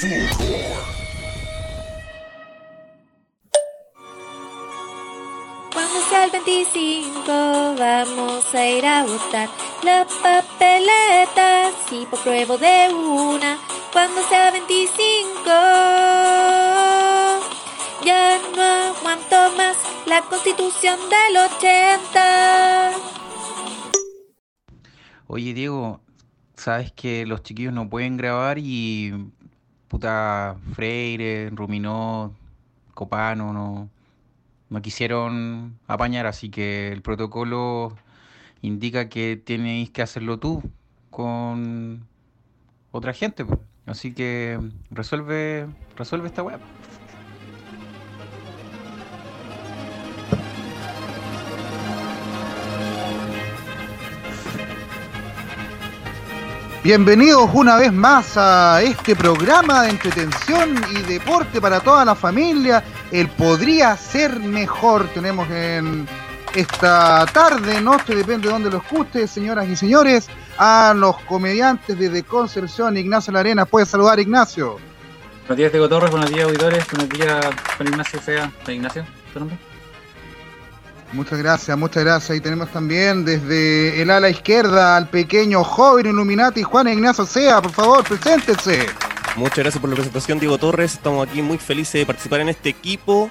Cuando 0.00 1.10
sea 6.08 6.24
el 6.26 6.30
25 6.30 7.24
vamos 7.76 8.54
a 8.54 8.64
ir 8.68 8.86
a 8.86 9.02
votar 9.04 9.48
la 9.82 10.06
papeleta, 10.22 11.72
si 11.88 12.06
por 12.06 12.20
pruebo 12.20 12.56
de 12.58 12.94
una. 12.94 13.58
Cuando 13.92 14.22
sea 14.28 14.52
25 14.52 14.94
ya 18.04 18.38
no 18.54 18.62
aguanto 18.62 19.56
más 19.56 19.76
la 20.06 20.22
constitución 20.22 20.96
del 21.10 21.38
80. 21.38 22.92
Oye, 25.26 25.54
Diego, 25.54 26.00
sabes 26.54 26.92
que 26.92 27.26
los 27.26 27.42
chiquillos 27.42 27.72
no 27.72 27.90
pueden 27.90 28.16
grabar 28.16 28.58
y 28.58 29.12
puta 29.88 30.56
Freire, 30.74 31.50
Ruminó, 31.50 32.34
Copano 32.94 33.52
no, 33.52 33.88
no 34.70 34.82
quisieron 34.82 35.78
apañar, 35.86 36.26
así 36.26 36.50
que 36.50 36.92
el 36.92 37.02
protocolo 37.02 37.96
indica 38.62 39.08
que 39.08 39.36
tenéis 39.36 39.90
que 39.90 40.02
hacerlo 40.02 40.38
tú 40.38 40.62
con 41.10 42.06
otra 42.92 43.12
gente. 43.12 43.46
Así 43.86 44.12
que 44.12 44.58
resuelve, 44.90 45.66
resuelve 45.96 46.26
esta 46.28 46.42
web. 46.42 46.60
Bienvenidos 56.84 57.50
una 57.54 57.76
vez 57.76 57.92
más 57.92 58.36
a 58.36 58.80
este 58.82 59.16
programa 59.16 59.82
de 59.82 59.90
entretención 59.90 60.76
y 60.92 61.02
deporte 61.02 61.60
para 61.60 61.80
toda 61.80 62.04
la 62.04 62.14
familia. 62.14 62.84
El 63.10 63.28
podría 63.28 63.96
ser 63.96 64.38
mejor. 64.38 65.08
Tenemos 65.08 65.50
en 65.50 66.06
esta 66.54 67.26
tarde, 67.26 67.80
noche, 67.80 68.14
depende 68.14 68.46
de 68.46 68.52
dónde 68.52 68.70
lo 68.70 68.78
escuche, 68.78 69.26
señoras 69.26 69.68
y 69.68 69.74
señores, 69.74 70.28
a 70.56 70.94
los 70.96 71.18
comediantes 71.22 71.98
de 71.98 72.08
The 72.10 72.22
Concepción, 72.22 72.96
Ignacio 72.96 73.32
Larena. 73.32 73.66
Puede 73.66 73.84
saludar, 73.84 74.20
Ignacio. 74.20 74.78
Buenos 75.42 75.56
días, 75.56 75.72
Diego 75.72 75.88
Torres. 75.88 76.10
Buenos 76.12 76.30
días, 76.30 76.44
auditores. 76.44 76.84
Buenos 76.92 77.08
días, 77.08 77.46
Juan 77.76 77.88
Ignacio 77.88 78.20
Sea. 78.20 78.52
Ignacio, 78.68 79.04
¿tu 79.32 79.40
nombre? 79.40 79.58
Muchas 81.12 81.38
gracias, 81.38 81.76
muchas 81.78 82.04
gracias. 82.04 82.36
Y 82.36 82.40
tenemos 82.40 82.70
también 82.70 83.24
desde 83.24 84.02
el 84.02 84.10
ala 84.10 84.28
izquierda 84.28 84.96
al 84.96 85.08
pequeño 85.08 85.64
joven 85.64 86.06
Illuminati 86.06 86.62
Juan 86.62 86.88
Ignacio 86.88 87.24
Sea. 87.24 87.62
Por 87.62 87.72
favor, 87.72 88.04
preséntese. 88.04 88.86
Muchas 89.36 89.58
gracias 89.58 89.80
por 89.80 89.88
la 89.88 89.96
presentación, 89.96 90.38
Diego 90.38 90.58
Torres. 90.58 90.94
Estamos 90.94 91.26
aquí 91.26 91.40
muy 91.40 91.58
felices 91.58 91.94
de 91.94 92.06
participar 92.06 92.40
en 92.40 92.50
este 92.50 92.68
equipo, 92.68 93.30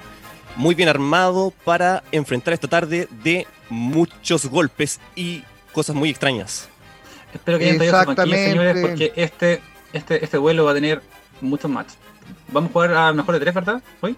muy 0.56 0.74
bien 0.74 0.88
armado 0.88 1.52
para 1.64 2.02
enfrentar 2.10 2.54
esta 2.54 2.66
tarde 2.66 3.08
de 3.22 3.46
muchos 3.68 4.46
golpes 4.46 4.98
y 5.14 5.44
cosas 5.72 5.94
muy 5.94 6.10
extrañas. 6.10 6.68
Espero 7.32 7.58
que 7.58 7.64
hayan 7.66 7.76
traído 7.76 8.00
Exactamente. 8.00 8.48
señores, 8.48 8.76
porque 8.80 9.12
este, 9.14 9.60
este, 9.92 10.24
este 10.24 10.38
vuelo 10.38 10.64
va 10.64 10.72
a 10.72 10.74
tener 10.74 11.02
muchos 11.40 11.70
matches. 11.70 11.96
Vamos 12.50 12.70
a 12.70 12.72
jugar 12.72 12.94
a 12.94 13.12
mejor 13.12 13.34
de 13.34 13.40
tres, 13.40 13.54
¿verdad? 13.54 13.82
¿Hoy? 14.00 14.16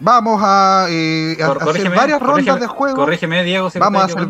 Vamos 0.00 0.40
a, 0.44 0.86
eh, 0.88 1.36
a- 1.42 1.46
hacer 1.70 1.90
varias 1.96 2.20
rondas 2.20 2.60
de 2.60 2.66
juego. 2.66 2.96
Corrígeme, 2.96 3.42
Diego, 3.44 3.68
si 3.70 3.78
me 3.78 3.84
Vamos 3.84 4.02
a 4.02 4.04
hacer-. 4.06 4.28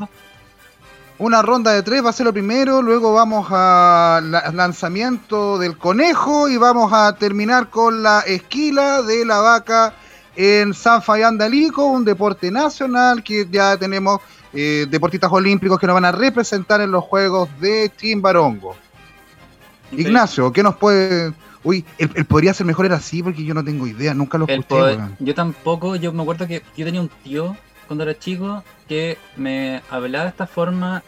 Una 1.19 1.43
ronda 1.43 1.73
de 1.73 1.83
tres 1.83 2.05
va 2.05 2.11
a 2.11 2.13
ser 2.13 2.27
lo 2.27 2.33
primero, 2.33 2.81
luego 2.81 3.13
vamos 3.13 3.49
a 3.51 4.21
la- 4.23 4.51
lanzamiento 4.53 5.59
del 5.59 5.77
conejo 5.77 6.49
y 6.49 6.57
vamos 6.57 6.93
a 6.93 7.13
terminar 7.17 7.69
con 7.71 8.03
la 8.05 8.21
esquila 8.21 9.03
de 9.03 9.25
la 9.25 9.39
vaca 9.41 9.93
en 10.37 10.73
San 10.73 11.03
Fabián 11.03 11.37
de 11.37 11.47
Alico, 11.47 11.85
un 11.87 12.05
deporte 12.05 12.51
nacional 12.53 13.25
que 13.25 13.47
ya 13.51 13.77
tenemos 13.77 14.21
eh, 14.55 14.87
deportistas 14.89 15.31
olímpicos 15.33 15.79
que 15.79 15.87
nos 15.89 15.95
van 15.95 16.05
a 16.07 16.13
representar 16.13 16.81
en 16.81 16.91
los 16.93 17.05
Juegos 17.05 17.49
de 17.61 17.93
Chimbarongo. 17.97 18.71
Ok. 18.71 19.99
Ignacio, 19.99 20.53
¿qué 20.53 20.63
nos 20.63 20.77
puede...? 20.77 21.35
Uy, 21.65 21.85
el, 21.99 22.11
el 22.15 22.25
podría 22.25 22.55
ser 22.55 22.67
mejor 22.67 22.87
era 22.87 22.97
así 22.97 23.23
porque 23.23 23.45
yo 23.45 23.53
no 23.55 23.65
tengo 23.65 23.87
idea, 23.87 24.15
nunca 24.15 24.39
lo 24.39 24.47
escuché. 24.47 24.69
poder- 24.69 25.01
yo 25.19 25.35
tampoco, 25.35 25.97
yo 25.97 26.13
me 26.13 26.23
acuerdo 26.23 26.47
que 26.47 26.63
yo 26.77 26.85
tenía 26.85 27.01
un 27.01 27.09
tío 27.25 27.57
cuando 27.87 28.05
era 28.05 28.19
chico 28.19 28.63
que 28.89 29.19
me 29.37 29.83
hablaba 29.91 30.25
de 30.25 30.31
esta 30.31 30.47
forma 30.47 31.03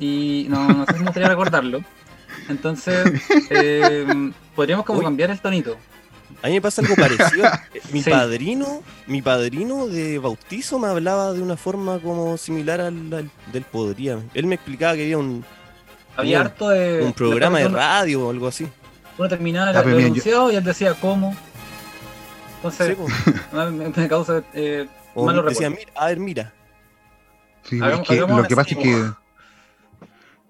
y 0.00 0.46
no, 0.48 0.68
no 0.68 0.86
sé 0.86 0.92
si 0.94 0.98
me 1.00 1.04
gustaría 1.06 1.28
recordarlo. 1.28 1.80
Entonces, 2.48 3.20
eh, 3.50 4.06
podríamos 4.54 4.84
como 4.86 4.98
Uy. 5.00 5.04
cambiar 5.04 5.30
el 5.30 5.40
tonito. 5.40 5.76
A 6.42 6.46
mí 6.48 6.54
me 6.54 6.60
pasa 6.60 6.82
algo 6.82 6.94
parecido. 6.94 7.44
Eh, 7.74 7.80
Mi 7.92 8.02
Sí. 8.02 8.10
padrino, 8.10 8.82
mi 9.06 9.22
padrino 9.22 9.86
de 9.86 10.18
bautizo 10.18 10.78
me 10.78 10.88
hablaba 10.88 11.32
de 11.32 11.40
una 11.42 11.56
forma 11.56 11.98
como 11.98 12.36
similar 12.36 12.80
al, 12.80 13.12
al- 13.12 13.30
del 13.52 13.62
podría. 13.64 14.18
Él 14.34 14.46
me 14.46 14.54
explicaba 14.54 14.94
que 14.94 15.02
había 15.02 15.18
un, 15.18 15.44
Había 16.16 16.40
Un- 16.40 16.46
harto 16.46 16.68
de. 16.70 17.02
un 17.04 17.12
programa 17.12 17.58
de 17.58 17.68
radio 17.68 18.26
o 18.26 18.30
algo 18.30 18.46
así. 18.48 18.66
Uno 19.18 19.28
terminaba 19.28 19.72
mira, 19.72 19.82
yo- 19.84 19.98
enunciado 19.98 20.52
y 20.52 20.56
él 20.56 20.64
decía 20.64 20.94
cómo. 20.94 21.36
Entonces, 22.56 22.96
Sí, 23.24 23.32
me, 23.52 23.88
me 23.90 24.08
causa 24.08 24.42
eh, 24.54 24.88
O 25.14 25.26
malos 25.26 25.44
decía, 25.46 25.68
recuerdos. 25.68 25.86
mira, 25.94 26.00
a 26.04 26.06
ver, 26.08 26.20
mira. 26.20 26.52
Sí, 27.64 27.78
Hagamos- 27.80 28.02
es 28.02 28.08
que 28.08 28.14
hagamos 28.18 28.42
lo 28.42 28.48
que 28.48 28.56
pasa 28.56 28.70
es 28.70 28.76
que 28.78 29.04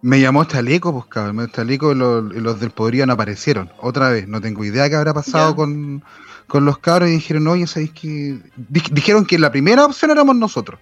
me 0.01 0.21
llamó 0.21 0.45
Chaleco, 0.45 0.93
pues 0.93 1.07
cabrón, 1.07 1.51
Chaleco 1.51 1.93
y 1.93 1.97
los, 1.97 2.25
los 2.25 2.61
del 2.61 2.71
Podría 2.71 3.05
no 3.07 3.15
aparecieron. 3.15 3.71
Otra 3.81 4.11
vez, 4.11 4.29
no 4.29 4.41
tengo 4.41 4.65
idea 4.65 4.89
qué 4.89 4.95
habrá 4.97 5.13
pasado 5.13 5.57
con, 5.57 6.05
con 6.47 6.65
los 6.65 6.79
cabros 6.79 7.09
y 7.09 7.13
dijeron, 7.13 7.47
oye, 7.49 7.67
¿sabéis 7.67 7.91
que...? 7.93 8.39
Dij- 8.71 8.91
dijeron 8.91 9.27
que 9.27 9.39
la 9.39 9.51
primera 9.51 9.85
opción 9.85 10.11
éramos 10.13 10.37
nosotros. 10.37 10.79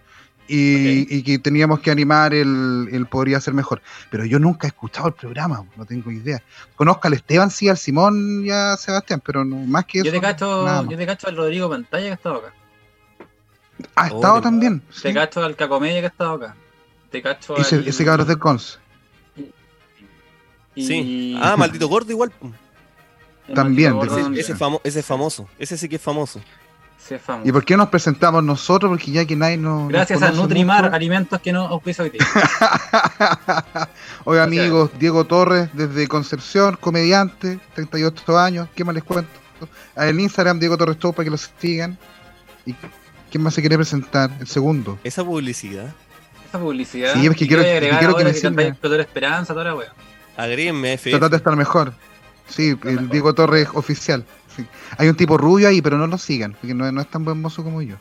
Y, 0.48 1.22
que 1.22 1.38
teníamos 1.38 1.80
que 1.80 1.90
animar 1.90 2.32
el, 2.34 2.88
el 2.92 3.06
Podría 3.06 3.40
Ser 3.40 3.52
Mejor. 3.54 3.82
Pero 4.10 4.24
yo 4.24 4.38
nunca 4.38 4.66
he 4.66 4.68
escuchado 4.68 5.08
el 5.08 5.14
programa, 5.14 5.64
no 5.76 5.84
tengo 5.84 6.10
idea. 6.10 6.42
Conozco 6.76 7.08
al 7.08 7.14
Esteban, 7.14 7.50
sí, 7.50 7.68
al 7.68 7.76
Simón 7.78 8.44
y 8.44 8.50
a 8.50 8.76
Sebastián, 8.76 9.20
pero 9.24 9.44
no, 9.44 9.56
más 9.56 9.84
que 9.86 9.98
eso. 9.98 10.06
Yo 10.06 10.12
te 10.12 10.20
cacho, 10.20 10.64
nada 10.64 10.82
más. 10.82 10.90
yo 10.90 10.96
te 10.96 11.06
cacho 11.06 11.28
al 11.28 11.36
Rodrigo 11.36 11.68
Pantalla 11.68 12.04
que 12.04 12.10
ha 12.10 12.14
estado 12.14 12.36
acá. 12.36 12.52
Ha 13.94 14.06
estado 14.06 14.32
Oh, 14.34 14.36
de- 14.36 14.42
también. 14.42 14.80
Te 14.80 15.08
sí. 15.08 15.14
cacho 15.14 15.42
al 15.44 15.56
Cacomedia 15.56 16.00
que 16.00 16.06
ha 16.06 16.10
estado 16.10 16.32
acá. 16.34 16.56
Te 17.10 17.20
cacho 17.22 17.56
Ese, 17.56 17.76
al... 17.76 17.88
ese 17.88 18.04
cabrón 18.04 18.22
es 18.22 18.28
del 18.28 18.38
Cons. 18.38 18.78
y- 20.74 20.86
Sí. 20.86 21.38
Ah, 21.40 21.56
maldito 21.56 21.88
gordo 21.88 22.10
igual. 22.10 22.32
el 23.48 23.54
también, 23.54 23.94
gordo 23.94 24.16
Ese, 24.18 24.40
ese, 24.40 24.54
famo- 24.56 24.80
ese 24.84 25.00
es 25.00 25.06
famoso. 25.06 25.48
Ese 25.58 25.76
sí 25.78 25.88
que 25.88 25.96
es 25.96 26.02
famoso. 26.02 26.40
¿Y 27.44 27.52
por 27.52 27.64
qué 27.64 27.76
nos 27.76 27.88
presentamos 27.88 28.42
nosotros? 28.42 28.90
Porque 28.90 29.10
ya 29.10 29.24
que 29.24 29.36
nadie 29.36 29.56
nos. 29.56 29.82
nos 29.82 29.88
Gracias 29.90 30.22
a 30.22 30.30
Nutrimar, 30.32 30.84
mucho. 30.84 30.94
alimentos 30.96 31.40
que 31.40 31.52
no 31.52 31.62
auspicia 31.66 32.04
hoy 32.04 32.10
día. 32.10 32.26
Oiga, 34.24 34.42
amigos, 34.44 34.90
Diego 34.98 35.24
Torres, 35.24 35.68
desde 35.72 36.08
Concepción, 36.08 36.76
comediante, 36.80 37.58
38 37.74 38.38
años. 38.38 38.68
¿Qué 38.74 38.84
más 38.84 38.94
les 38.94 39.04
cuento? 39.04 39.30
El 39.96 40.18
Instagram, 40.20 40.58
Diego 40.58 40.76
Torres 40.76 40.98
Show, 40.98 41.12
para 41.12 41.24
que 41.24 41.30
lo 41.30 41.36
sigan. 41.36 41.96
¿Y 42.64 42.74
quién 43.30 43.42
más 43.42 43.54
se 43.54 43.60
quiere 43.60 43.76
presentar? 43.76 44.30
El 44.40 44.46
segundo. 44.46 44.98
Esa 45.04 45.24
publicidad. 45.24 45.94
Esa 46.48 46.58
publicidad. 46.58 47.14
Sí, 47.14 47.26
es 47.26 47.36
que 47.36 47.46
quiero- 47.46 47.62
a 47.62 47.64
que 47.64 47.78
quiero 47.98 48.16
me 48.16 48.24
que 48.24 48.34
sigan. 48.34 48.58
Esperanza, 49.00 49.52
toda 49.52 49.64
la 49.66 49.74
wea. 49.74 49.92
Agréguenme 50.36 50.90
a 50.90 50.94
FF. 50.94 51.10
Tratar 51.10 51.30
de 51.30 51.36
estar 51.36 51.56
mejor. 51.56 51.92
Sí, 52.48 52.76
el 52.84 52.94
mejor. 52.96 53.08
Diego 53.10 53.34
Torres 53.34 53.68
oficial. 53.74 54.24
Sí. 54.56 54.66
Hay 54.98 55.08
un 55.08 55.16
tipo 55.16 55.36
rubio 55.38 55.68
ahí, 55.68 55.80
pero 55.82 55.98
no 55.98 56.06
lo 56.06 56.18
sigan, 56.18 56.52
porque 56.52 56.74
no, 56.74 56.90
no 56.90 57.00
es 57.00 57.08
tan 57.10 57.24
buen 57.24 57.40
mozo 57.40 57.62
como 57.62 57.82
yo. 57.82 57.96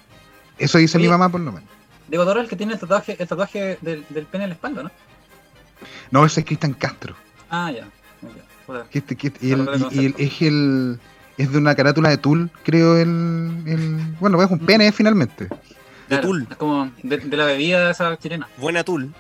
Eso 0.58 0.78
dice 0.78 0.98
mi 0.98 1.08
mamá, 1.08 1.30
por 1.30 1.42
lo 1.42 1.52
menos. 1.52 1.70
Diego 2.08 2.24
Torres 2.26 2.44
el 2.44 2.50
que 2.50 2.56
tiene 2.56 2.74
el 2.74 2.80
tatuaje, 2.80 3.16
el 3.20 3.28
tatuaje 3.28 3.78
del, 3.82 4.06
del 4.10 4.26
pene 4.26 4.46
en 4.46 4.50
la 4.52 4.56
espalda, 4.56 4.84
¿no? 4.84 4.92
No, 6.12 6.26
ese 6.26 6.42
es 6.42 6.46
Cristian 6.46 6.74
Castro. 6.74 7.16
Ah, 7.50 7.72
ya. 7.72 7.88
Que 8.92 9.00
este- 9.00 9.16
que 9.16 9.28
este- 9.28 9.46
y 9.46 9.52
el- 9.52 9.62
Error 9.62 9.78
de 9.79 9.96
y- 9.96 10.00
y 10.02 10.06
el- 10.06 10.14
concepto. 10.14 10.24
es 10.35 10.41
el 10.41 11.00
es 11.38 11.52
de 11.52 11.58
una 11.58 11.76
carátula 11.76 12.09
de 12.09 12.18
Tool, 12.18 12.50
creo 12.64 12.97
el, 12.97 13.62
el 13.66 13.97
bueno, 14.22 14.41
es 14.41 14.50
un 14.50 14.59
pene 14.59 14.90
finalmente. 14.94 15.46
De 15.46 15.58
Claro, 16.08 16.24
Tul. 16.28 16.47
Es 16.50 16.56
como 16.58 16.90
de, 17.03 17.18
de 17.18 17.38
la 17.38 17.46
bebida 17.46 17.85
de 17.85 17.91
esa 17.91 18.18
chilena. 18.18 18.47
Buena 18.58 18.84
Tul. 18.85 19.14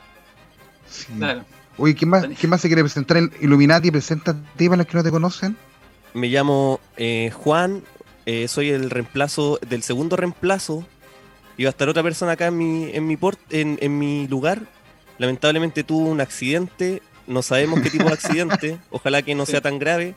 Sí. 0.89 1.07
Claro. 1.17 1.43
Oye, 1.77 1.93
¿quién 1.93 2.09
más, 2.09 2.25
¿quién 2.39 2.49
más 2.49 2.61
se 2.61 2.69
quiere 2.69 2.83
presentar? 2.83 3.17
El 3.17 3.31
Illuminati, 3.41 3.91
preséntate 3.91 4.39
para 4.69 4.77
los 4.77 4.87
que 4.87 4.95
no 4.97 5.03
te 5.03 5.11
conocen. 5.11 5.57
Me 6.15 6.29
llamo 6.29 6.79
eh, 6.95 7.29
Juan. 7.33 7.83
eh, 8.25 8.47
soy 8.47 8.69
el 8.69 8.89
reemplazo 8.89 9.59
del 9.67 9.83
segundo 9.83 10.15
reemplazo. 10.15 10.85
Iba 11.57 11.67
a 11.69 11.71
estar 11.71 11.89
otra 11.89 12.03
persona 12.03 12.31
acá 12.31 12.47
en 12.47 12.57
mi, 12.57 12.89
en 12.93 13.05
mi, 13.05 13.17
port, 13.17 13.37
en, 13.49 13.77
en 13.81 13.99
mi 13.99 14.25
lugar. 14.27 14.61
Lamentablemente 15.17 15.83
tuvo 15.83 16.07
un 16.07 16.21
accidente. 16.21 17.01
No 17.27 17.41
sabemos 17.41 17.81
qué 17.81 17.89
tipo 17.89 18.05
de 18.05 18.13
accidente. 18.13 18.77
Ojalá 18.91 19.23
que 19.23 19.35
no 19.35 19.45
sea 19.45 19.59
tan 19.59 19.77
grave. 19.77 20.15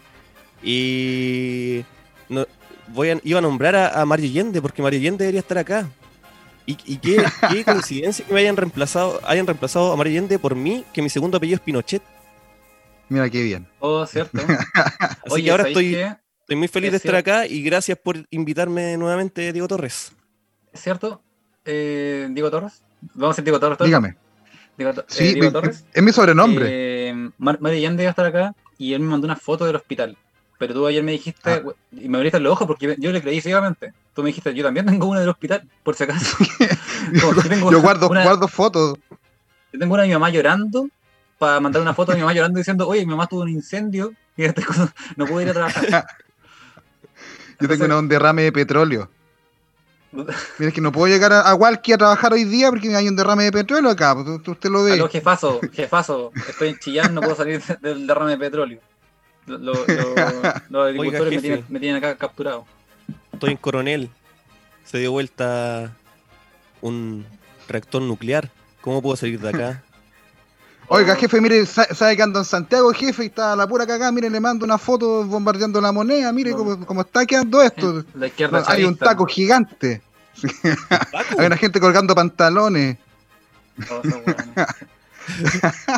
Y 0.62 1.84
no, 2.28 2.46
voy 2.88 3.10
a, 3.10 3.20
iba 3.24 3.40
a 3.40 3.42
nombrar 3.42 3.74
a, 3.74 4.00
a 4.00 4.06
Mario 4.06 4.26
Allende 4.30 4.62
porque 4.62 4.82
Mario 4.82 5.00
Allende 5.00 5.24
debería 5.24 5.40
estar 5.40 5.58
acá. 5.58 5.88
Y, 6.64 6.78
y 6.84 6.98
qué, 6.98 7.24
qué 7.50 7.64
coincidencia 7.66 8.24
que 8.24 8.32
me 8.32 8.40
hayan 8.40 8.56
reemplazado, 8.56 9.20
hayan 9.26 9.46
reemplazado 9.46 9.92
a 9.92 9.96
Mario 9.96 10.12
Allende 10.12 10.38
por 10.38 10.54
mí, 10.54 10.84
que 10.92 11.02
mi 11.02 11.08
segundo 11.08 11.38
apellido 11.38 11.56
es 11.56 11.62
Pinochet. 11.62 12.02
Mira 13.08 13.28
qué 13.30 13.42
bien. 13.42 13.66
Oh, 13.80 14.04
cierto. 14.06 14.38
Así 14.74 15.16
Oye, 15.30 15.44
que 15.44 15.50
ahora 15.50 15.64
¿sabéis 15.64 15.78
estoy? 15.96 16.16
Estoy 16.40 16.56
muy 16.56 16.68
feliz 16.68 16.86
Es 16.88 16.92
de 16.92 16.96
estar 16.98 17.12
cierto. 17.14 17.30
acá 17.30 17.46
y 17.46 17.62
gracias 17.62 17.98
por 18.02 18.16
invitarme 18.30 18.96
nuevamente, 18.96 19.52
Diego 19.52 19.68
Torres. 19.68 20.12
¿Es 20.72 20.80
cierto? 20.80 21.22
Eh, 21.64 22.28
Diego 22.30 22.50
Torres. 22.50 22.82
Vamos 23.14 23.28
a 23.28 23.32
decir 23.32 23.44
Diego 23.44 23.60
Torres. 23.60 23.78
Dígame. 23.80 24.16
Diego, 24.76 24.94
To- 24.94 25.00
eh, 25.02 25.04
Sí, 25.08 25.24
Diego 25.34 25.46
me- 25.46 25.50
Torres. 25.52 25.84
es 25.92 26.02
mi 26.02 26.12
sobrenombre. 26.12 26.66
Eh, 26.70 27.30
Allende 27.64 28.02
iba 28.02 28.08
a 28.08 28.10
estar 28.10 28.26
acá 28.26 28.54
y 28.78 28.94
él 28.94 29.00
me 29.00 29.08
mandó 29.08 29.26
una 29.26 29.36
foto 29.36 29.64
del 29.66 29.76
hospital. 29.76 30.16
Pero 30.58 30.74
tú 30.74 30.86
ayer 30.86 31.02
me 31.04 31.12
dijiste, 31.12 31.50
Ah. 31.50 31.62
y 31.92 32.08
me 32.08 32.16
abriste 32.18 32.40
los 32.40 32.52
ojos 32.52 32.66
porque 32.66 32.96
yo, 32.98 33.12
le 33.12 33.22
creí 33.22 33.40
ciegamente. 33.40 33.92
Tú 34.14 34.22
me 34.22 34.28
dijiste, 34.28 34.52
yo 34.54 34.64
también 34.64 34.86
tengo 34.86 35.06
una 35.06 35.20
del 35.20 35.28
hospital, 35.28 35.68
por 35.84 35.94
si 35.94 36.04
acaso. 36.04 36.36
Como 37.60 37.70
Yo 37.72 37.80
guardo, 37.80 38.08
una- 38.08 38.24
guardo 38.24 38.48
fotos. 38.48 38.98
Yo 39.72 39.78
tengo 39.78 39.94
una 39.94 40.02
de 40.02 40.08
mi 40.08 40.14
mamá 40.14 40.30
llorando 40.30 40.88
para 41.38 41.60
mandar 41.60 41.82
una 41.82 41.94
foto 41.94 42.12
de 42.12 42.16
mi 42.16 42.22
mamá 42.22 42.34
llorando 42.34 42.58
diciendo, 42.58 42.86
oye, 42.88 43.00
mi 43.00 43.10
mamá 43.12 43.26
tuvo 43.26 43.42
un 43.42 43.48
incendio 43.48 44.12
y 44.36 44.44
este 44.44 44.64
cosa- 44.64 44.92
no 45.16 45.26
pude 45.26 45.44
ir 45.44 45.50
a 45.50 45.54
trabajar. 45.54 46.06
Yo 47.60 47.68
tengo 47.68 47.84
una- 47.84 47.98
un 47.98 48.08
derrame 48.08 48.42
de 48.42 48.52
petróleo. 48.52 49.10
Mira, 50.10 50.34
es 50.58 50.72
que 50.72 50.80
no 50.80 50.90
puedo 50.90 51.06
llegar 51.12 51.32
a, 51.34 51.42
a 51.42 51.54
Walkie 51.54 51.92
a 51.92 51.98
trabajar 51.98 52.32
hoy 52.32 52.44
día 52.44 52.70
porque 52.70 52.94
hay 52.96 53.08
un 53.08 53.14
derrame 53.16 53.44
de 53.44 53.52
petróleo 53.52 53.90
acá. 53.90 54.14
pues, 54.14 54.26
Usted, 54.48 54.70
lo 54.70 54.82
ve. 54.84 54.92
Aló, 54.94 55.08
jefazo, 55.08 55.60
jefazo, 55.72 56.32
estoy 56.48 56.70
en 56.70 56.78
Chillán, 56.78 57.14
no 57.14 57.20
puedo 57.20 57.36
salir 57.36 57.62
del 57.82 58.06
derrame 58.06 58.30
de 58.32 58.38
petróleo. 58.38 58.80
Lo- 59.46 59.58
lo- 59.58 59.74
lo- 59.86 60.52
los 60.70 60.86
agricultores 60.86 61.34
me, 61.34 61.40
tienen, 61.42 61.64
me 61.68 61.78
tienen 61.80 62.02
acá 62.02 62.16
capturado. 62.16 62.64
Estoy 63.32 63.50
en 63.50 63.56
Coronel. 63.58 64.10
Se 64.86 64.98
dio 64.98 65.12
vuelta 65.12 65.92
un 66.80 67.26
reactor 67.68 68.00
nuclear. 68.00 68.50
¿Cómo 68.80 69.02
puedo 69.02 69.16
salir 69.16 69.38
de 69.40 69.48
acá? 69.50 69.82
Oiga, 70.90 71.14
jefe, 71.16 71.40
mire, 71.40 71.66
sa- 71.66 71.92
sabe 71.94 72.16
que 72.16 72.22
ando 72.22 72.38
en 72.38 72.44
Santiago, 72.46 72.92
jefe, 72.94 73.24
y 73.24 73.26
está 73.26 73.54
la 73.54 73.66
pura 73.66 73.86
cagada. 73.86 74.10
Mire, 74.10 74.30
le 74.30 74.40
mando 74.40 74.64
una 74.64 74.78
foto 74.78 75.24
bombardeando 75.24 75.80
la 75.80 75.92
moneda. 75.92 76.32
Mire 76.32 76.52
No. 76.52 76.56
cómo, 76.56 76.86
cómo 76.86 77.00
está 77.02 77.26
quedando 77.26 77.62
esto. 77.62 78.04
La 78.14 78.26
izquierda 78.28 78.64
Hay 78.66 78.84
un 78.84 78.96
taco 78.96 79.26
gigante. 79.26 80.00
Hay 81.38 81.46
una 81.46 81.56
gente 81.56 81.78
colgando 81.78 82.14
pantalones. 82.14 82.96
Oh. 83.90 84.00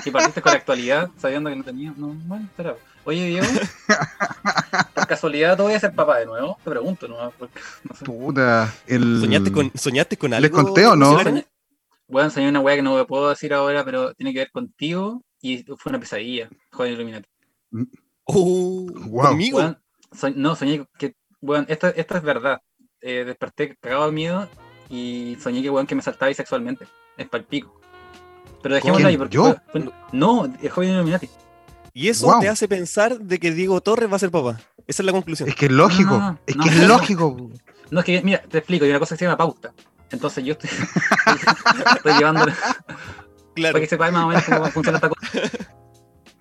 Y 0.05 0.11
partiste 0.11 0.43
con 0.43 0.53
la 0.53 0.59
actualidad 0.59 1.09
sabiendo 1.21 1.51
que 1.51 1.57
no 1.57 1.63
tenía. 1.65 1.93
No, 1.97 2.09
bueno, 2.27 2.45
espera. 2.47 2.75
Oye, 3.05 3.27
Diego, 3.29 3.47
por 4.95 5.07
casualidad 5.07 5.57
tú 5.57 5.63
voy 5.63 5.73
a 5.75 5.81
ser 5.81 5.95
papá 5.95 6.19
de 6.19 6.27
nuevo. 6.27 6.59
Te 6.63 6.71
pregunto, 6.71 7.09
¿no? 7.09 7.33
Porque, 7.39 7.61
no 7.89 7.95
sé. 7.97 8.05
Puta, 8.05 8.75
el... 8.87 9.21
¿Soñaste 9.21 9.53
con, 9.53 9.71
¿Soñaste 9.75 10.17
con 10.19 10.35
algo? 10.35 10.43
¿Les 10.43 10.51
conté 10.51 10.87
o 10.87 10.97
no? 10.97 11.15
José 11.15 11.47
A 12.13 12.25
enseñar 12.25 12.51
una 12.51 12.61
weá 12.61 12.77
que 12.77 12.83
no 12.83 12.97
me 12.97 13.05
puedo 13.05 13.29
decir 13.29 13.53
ahora, 13.55 13.85
pero 13.85 14.15
tiene 14.15 14.33
que 14.33 14.41
ver 14.41 14.51
contigo 14.51 15.23
y 15.41 15.63
fue 15.63 15.91
una 15.91 16.01
pesadilla, 16.01 16.49
joven 16.73 16.93
Illuminati. 16.95 17.29
Oh, 18.25 18.87
conmigo. 19.11 19.59
Weón, 19.59 19.79
soñ- 20.13 20.35
no, 20.35 20.55
soñé 20.57 20.87
que, 20.99 21.15
bueno, 21.41 21.67
esto, 21.69 21.89
esto 21.89 22.17
es 22.17 22.23
verdad. 22.23 22.61
Eh, 23.01 23.25
desperté 23.25 23.77
cagado 23.81 24.07
de 24.07 24.13
miedo 24.13 24.49
y 24.89 25.37
soñé 25.41 25.63
que, 25.63 25.71
weón, 25.71 25.87
que 25.87 25.95
me 25.95 26.03
saltaba 26.03 26.33
sexualmente. 26.35 26.87
Es 27.17 27.29
palpico. 27.29 27.81
Pero 28.63 28.75
dejémoslo 28.75 29.09
ahí 29.09 29.17
porque. 29.17 29.37
¿Yo? 29.37 29.57
no, 30.13 30.45
el 30.61 30.71
joven 30.71 30.91
Illuminati. 30.91 31.29
Y 31.93 32.09
eso 32.09 32.33
te 32.41 32.49
hace 32.49 32.69
pensar 32.69 33.19
de 33.19 33.39
que 33.39 33.51
Diego 33.53 33.81
Torres 33.81 34.11
va 34.11 34.17
a 34.17 34.21
ser 34.21 34.31
papá. 34.31 34.61
Esa 34.87 35.03
es 35.03 35.07
la 35.07 35.13
conclusión. 35.13 35.49
Es 35.49 35.57
que 35.57 35.67
es 35.67 35.73
lógico. 35.73 36.19
No, 36.19 36.33
no, 36.33 36.39
es 36.47 36.57
no, 36.57 36.65
que 36.65 36.71
es 36.71 36.89
lógico. 36.89 37.51
No, 37.91 38.01
es 38.01 38.07
que, 38.07 38.23
mira, 38.23 38.43
te 38.43 38.59
explico, 38.59 38.85
hay 38.85 38.91
una 38.91 39.01
cosa 39.01 39.15
que 39.15 39.19
se 39.21 39.25
llama 39.25 39.37
pauta. 39.37 39.73
Entonces 40.11 40.45
yo 40.45 40.53
estoy, 40.53 40.71
estoy 41.97 42.13
llevando 42.19 42.47
Claro. 43.55 43.73
para 43.75 43.81
que 43.85 43.89
sepáis 43.89 44.13
más 44.13 44.25
o 44.25 44.29
menos 44.29 44.45
cómo 44.45 44.65
funciona 44.71 44.99
esta 44.99 45.09
cosa. 45.09 45.29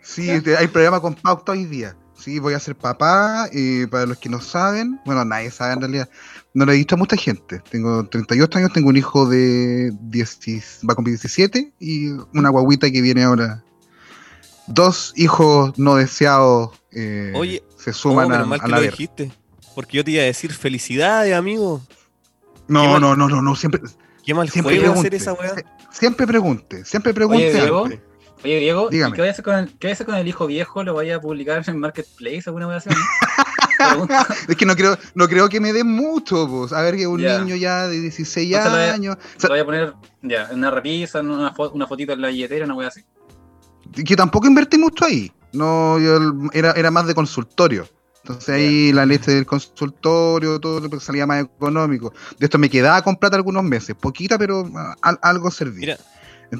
Sí, 0.02 0.42
te- 0.42 0.58
hay 0.58 0.68
programa 0.68 1.00
con 1.02 1.14
pauta 1.16 1.52
hoy 1.52 1.66
día. 1.66 1.96
Sí, 2.18 2.40
voy 2.40 2.54
a 2.54 2.60
ser 2.60 2.76
papá. 2.76 3.48
Y 3.52 3.86
para 3.88 4.06
los 4.06 4.18
que 4.18 4.30
no 4.30 4.42
saben, 4.42 5.00
bueno, 5.06 5.24
nadie 5.26 5.52
sabe 5.52 5.74
en 5.74 5.82
realidad. 5.82 6.10
No 6.54 6.66
lo 6.66 6.72
he 6.72 6.76
visto 6.78 6.96
a 6.96 6.98
mucha 6.98 7.16
gente. 7.16 7.62
Tengo 7.72 8.06
38 8.08 8.58
años, 8.58 8.74
tengo 8.74 8.90
un 8.90 8.98
hijo 8.98 9.28
de 9.28 9.92
10, 10.02 10.82
va 10.90 10.94
a 10.94 10.96
cumplir 10.96 11.14
17 11.16 11.74
y 11.80 12.10
una 12.34 12.50
guaguita 12.50 12.92
que 12.92 13.02
viene 13.02 13.24
ahora. 13.24 13.64
Dos 14.68 15.14
hijos 15.16 15.78
no 15.80 15.96
deseados 15.96 16.72
eh, 16.92 17.32
Oye, 17.36 17.64
se 17.78 17.90
Oh, 17.92 17.94
suman 17.94 18.28
menos 18.30 18.44
a, 18.46 18.48
mal 18.50 18.60
a 18.60 18.64
que 18.66 18.70
la 18.70 18.76
lo 18.78 18.82
ver. 18.82 18.92
dijiste. 18.92 19.32
Porque 19.76 19.98
yo 19.98 20.04
te 20.04 20.12
iba 20.12 20.22
a 20.24 20.26
decir 20.26 20.52
felicidades, 20.54 21.34
amigo. 21.36 21.82
No, 22.70 22.84
mal- 22.86 23.02
no, 23.02 23.16
no, 23.16 23.28
no, 23.28 23.42
no, 23.42 23.56
siempre, 23.56 23.82
Qué 24.26 24.34
mal 24.34 24.50
siempre 24.50 24.76
juego 24.78 24.94
pregunte. 24.94 25.08
hacer 25.18 25.22
esa 25.22 25.34
weá. 25.34 25.56
Sie- 25.56 25.66
Siempre 25.92 26.26
pregunte, 26.28 26.86
siempre 26.86 27.14
pregunte. 27.14 27.48
Oye, 27.50 27.54
Diego. 27.54 27.82
Oye, 28.42 28.60
Diego, 28.60 28.88
¿y 28.90 28.96
Dígame. 28.96 29.16
¿qué 29.16 29.22
vaya 29.22 29.32
a 29.32 29.34
hacer 29.34 29.44
con 29.44 29.56
el, 29.56 29.68
qué 29.80 29.88
vaya 29.88 29.92
a 29.92 29.94
hacer 29.96 30.06
con 30.06 30.16
el 30.16 30.28
hijo 30.28 30.48
viejo? 30.48 30.84
¿Lo 30.84 30.94
vaya 30.94 31.18
a 31.18 31.20
publicar 31.22 31.62
en 31.68 31.80
Marketplace 31.80 32.44
alguna 32.46 32.68
vez. 32.68 32.86
Es 34.48 34.56
que 34.58 34.66
no 34.66 34.76
creo, 34.76 34.98
no 35.16 35.28
creo 35.28 35.48
que 35.50 35.60
me 35.60 35.72
den 35.74 35.88
mucho, 35.88 36.48
pues. 36.48 36.74
A 36.74 36.82
ver, 36.82 36.96
que 36.98 37.08
un 37.08 37.22
niño 37.22 37.56
ya 37.56 37.88
de 37.88 38.00
16 38.02 38.48
Entonces 38.48 38.72
lo 38.72 38.78
voy 38.78 38.88
a- 38.90 38.94
años. 38.94 39.16
O 39.16 39.20
Lo 39.36 39.40
sea, 39.40 39.50
voy 39.50 39.60
a 39.60 39.66
poner 39.66 39.94
ya, 40.22 40.50
en 40.52 40.58
una 40.60 40.72
repisa, 40.72 41.20
en 41.20 41.30
una, 41.30 41.54
fo- 41.56 41.72
una 41.74 41.88
fotito 41.88 42.14
en 42.14 42.22
la 42.22 42.28
billetera, 42.28 42.66
una 42.66 42.76
wea 42.76 42.90
así. 42.90 43.04
que 44.06 44.16
tampoco 44.16 44.48
invertí 44.48 44.78
mucho 44.78 45.06
ahí. 45.06 45.32
No, 45.54 45.98
yo 46.00 46.20
era, 46.54 46.74
era 46.74 46.92
más 46.92 47.08
de 47.08 47.16
consultorio. 47.16 47.88
Entonces 48.24 48.50
ahí 48.50 48.92
la 48.94 49.06
leche 49.06 49.32
del 49.32 49.46
consultorio, 49.46 50.60
todo 50.60 50.80
lo 50.82 50.90
que 50.90 51.00
salía 51.00 51.26
más 51.26 51.44
económico. 51.44 52.14
De 52.38 52.46
esto 52.46 52.58
me 52.58 52.70
quedaba 52.70 53.02
con 53.02 53.16
plata 53.16 53.36
algunos 53.38 53.64
meses. 53.64 53.96
Poquita, 54.00 54.38
pero 54.38 54.70
ah, 54.76 54.96
al- 55.02 55.20
algo 55.22 55.50
servía. 55.52 55.80
Mira, 55.80 55.98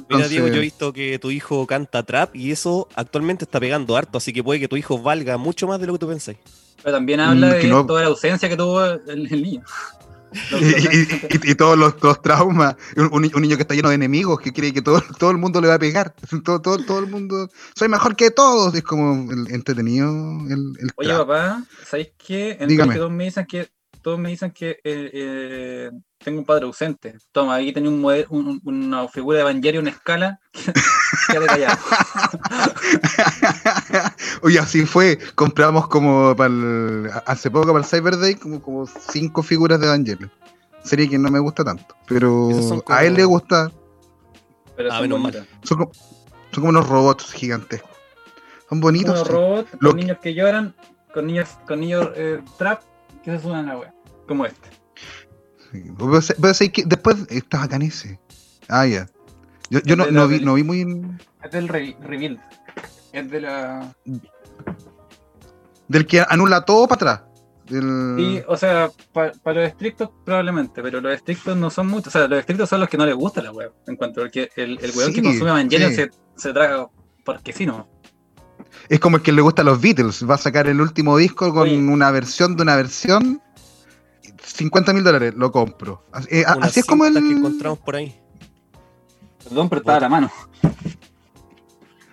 Mira, 0.08 0.28
Diego, 0.28 0.46
yo 0.46 0.54
he 0.54 0.60
visto 0.60 0.92
que 0.92 1.18
tu 1.18 1.30
hijo 1.32 1.66
canta 1.66 2.04
trap 2.04 2.34
y 2.36 2.52
eso 2.52 2.86
actualmente 2.94 3.44
está 3.44 3.58
pegando 3.58 3.96
harto, 3.96 4.18
así 4.18 4.32
que 4.32 4.42
puede 4.42 4.60
que 4.60 4.68
tu 4.68 4.76
hijo 4.76 4.98
valga 5.02 5.36
mucho 5.36 5.66
más 5.66 5.80
de 5.80 5.86
lo 5.88 5.94
que 5.94 5.98
tú 5.98 6.06
pensáis. 6.08 6.38
Pero 6.82 6.94
también 6.96 7.18
habla 7.20 7.48
Mm, 7.48 7.52
de 7.52 7.64
no- 7.68 7.86
toda 7.86 8.02
la 8.02 8.06
ausencia 8.08 8.48
que 8.48 8.56
tuvo 8.56 8.84
el, 8.84 9.00
el 9.30 9.42
niño. 9.42 9.62
Y, 11.44 11.54
todos 11.54 11.76
los, 11.78 11.94
los 12.02 12.22
traumas. 12.22 12.76
Un, 12.96 13.08
un 13.12 13.22
ni- 13.22 13.30
un 13.34 13.42
niño 13.42 13.56
que 13.56 13.62
está 13.62 13.74
lleno 13.74 13.88
de 13.88 13.94
enemigos, 13.96 14.40
que 14.40 14.52
cree 14.52 14.72
que 14.72 14.82
todo, 14.82 15.02
todo 15.18 15.30
el 15.30 15.38
mundo 15.38 15.60
le 15.60 15.68
va 15.68 15.74
a 15.74 15.78
pegar. 15.78 16.14
Todo, 16.44 16.60
todo, 16.60 16.78
todo 16.84 16.98
el 17.00 17.06
mundo. 17.08 17.48
Soy 17.74 17.88
mejor 17.88 18.16
que 18.16 18.30
todos. 18.30 18.74
Es 18.74 18.82
como 18.82 19.30
el 19.32 19.52
entretenido 19.52 20.08
el, 20.48 20.72
el 20.80 20.90
Oye, 20.96 21.12
papá, 21.12 21.64
¿sabéis 21.84 22.10
qué? 22.18 22.52
En 22.52 22.62
el 22.62 22.68
Dígame. 22.68 22.94
todos 22.96 23.10
me 23.10 23.24
dicen 23.24 23.46
que, 23.46 23.68
todos 24.02 24.18
me 24.18 24.30
dicen 24.30 24.50
que 24.50 24.70
eh, 24.84 25.10
eh, 25.12 25.90
tengo 26.18 26.38
un 26.40 26.44
padre 26.44 26.64
ausente. 26.66 27.16
Toma, 27.32 27.56
aquí 27.56 27.72
tenía 27.72 27.90
un 27.90 28.00
model- 28.00 28.26
un- 28.30 28.60
un- 28.64 28.84
una 28.84 29.08
figura 29.08 29.36
de 29.38 29.42
Evangelion 29.42 29.86
en 29.86 29.94
escala. 29.94 30.40
Quédate 31.28 31.46
callado. 31.46 31.78
Oye, 34.42 34.58
así 34.58 34.84
fue. 34.86 35.18
Compramos 35.34 35.88
como 35.88 36.34
para 36.36 36.52
el- 36.52 37.10
hace 37.26 37.50
poco 37.50 37.68
para 37.68 37.78
el 37.78 37.84
Cyber 37.84 38.16
Day 38.18 38.34
como, 38.34 38.60
como 38.62 38.86
cinco 38.86 39.42
figuras 39.42 39.80
de 39.80 39.86
Evangelion. 39.86 40.30
Serie 40.82 41.08
que 41.08 41.18
no 41.18 41.30
me 41.30 41.38
gusta 41.38 41.64
tanto. 41.64 41.94
Pero 42.06 42.50
son 42.68 42.80
como- 42.80 42.98
a 42.98 43.04
él 43.04 43.14
le 43.14 43.24
gusta. 43.24 43.70
Pero 44.76 44.90
Ah, 44.92 44.98
son 44.98 45.02
menos 45.02 45.20
mal. 45.20 45.48
Son 45.62 45.78
como, 45.78 45.92
son 45.92 46.54
como 46.54 46.68
unos 46.70 46.88
robots 46.88 47.32
gigantescos. 47.32 47.90
Son 48.68 48.80
bonitos. 48.80 49.14
Unos 49.14 49.26
sí. 49.26 49.32
robots 49.34 49.68
Lo 49.80 49.90
con 49.90 49.98
que- 49.98 50.04
niños 50.04 50.18
que 50.22 50.34
lloran, 50.34 50.74
con 51.12 51.26
niños, 51.26 51.48
con 51.66 51.80
niños 51.80 52.08
eh, 52.14 52.40
trap 52.56 52.82
que 53.22 53.30
se 53.32 53.40
suman 53.42 53.68
a 53.68 53.74
la 53.74 53.78
wea. 53.80 53.94
Como 54.26 54.46
este. 54.46 54.68
Sí. 55.72 55.84
Pero 55.98 56.20
sé- 56.22 56.36
pero 56.40 56.54
sé 56.54 56.70
que 56.72 56.84
después 56.84 57.16
está 57.28 57.58
bacán 57.58 57.82
ese. 57.82 58.18
Ah, 58.68 58.86
ya. 58.86 59.06
Yo, 59.70 59.80
yo 59.84 59.96
no, 59.96 60.26
vi, 60.28 60.40
no 60.40 60.54
vi 60.54 60.64
muy. 60.64 60.80
Es 61.42 61.50
del 61.52 61.68
re- 61.68 61.96
rebuild. 62.00 62.40
Es 63.12 63.30
de 63.30 63.40
la. 63.40 63.94
Del 65.88 66.06
que 66.06 66.24
anula 66.28 66.64
todo 66.64 66.86
para 66.86 66.96
atrás. 66.96 67.22
Del... 67.68 68.16
Sí, 68.18 68.42
o 68.48 68.56
sea, 68.56 68.90
para 69.12 69.32
los 69.60 69.68
estrictos 69.68 70.10
probablemente, 70.24 70.82
pero 70.82 71.00
los 71.00 71.12
estrictos 71.14 71.56
no 71.56 71.70
son 71.70 71.86
muchos. 71.86 72.08
O 72.08 72.18
sea, 72.18 72.26
los 72.28 72.38
estrictos 72.40 72.68
son 72.68 72.80
los 72.80 72.88
que 72.88 72.96
no 72.96 73.06
les 73.06 73.14
gusta 73.14 73.40
la 73.42 73.52
web. 73.52 73.72
En 73.86 73.94
cuanto 73.96 74.22
al 74.22 74.30
que 74.30 74.50
el, 74.56 74.78
el 74.82 74.90
weón 74.96 75.10
Sí, 75.10 75.14
que 75.14 75.22
consume 75.22 75.50
Evangelion 75.50 75.90
sí. 75.90 75.96
se, 75.96 76.10
se 76.36 76.52
traga 76.52 76.88
porque 77.24 77.52
sí, 77.52 77.66
¿no? 77.66 77.88
Es 78.88 79.00
como 79.00 79.16
el 79.16 79.22
que 79.22 79.32
le 79.32 79.42
gusta 79.42 79.62
a 79.62 79.64
los 79.64 79.80
Beatles. 79.80 80.28
Va 80.28 80.34
a 80.34 80.38
sacar 80.38 80.66
el 80.66 80.80
último 80.80 81.16
disco 81.16 81.52
con 81.52 81.62
Oye. 81.62 81.76
una 81.78 82.10
versión 82.10 82.56
de 82.56 82.62
una 82.62 82.76
versión. 82.76 83.40
50 84.42 84.92
mil 84.92 85.04
dólares, 85.04 85.34
lo 85.36 85.52
compro. 85.52 86.04
Así, 86.12 86.28
eh, 86.30 86.44
así 86.46 86.80
es 86.80 86.86
como 86.86 87.04
el. 87.04 87.14
que 87.14 87.20
encontramos 87.20 87.78
por 87.78 87.96
ahí. 87.96 88.20
Perdón, 89.44 89.68
pero 89.68 89.80
estaba 89.80 89.98
a 89.98 90.00
la 90.00 90.08
mano. 90.08 90.30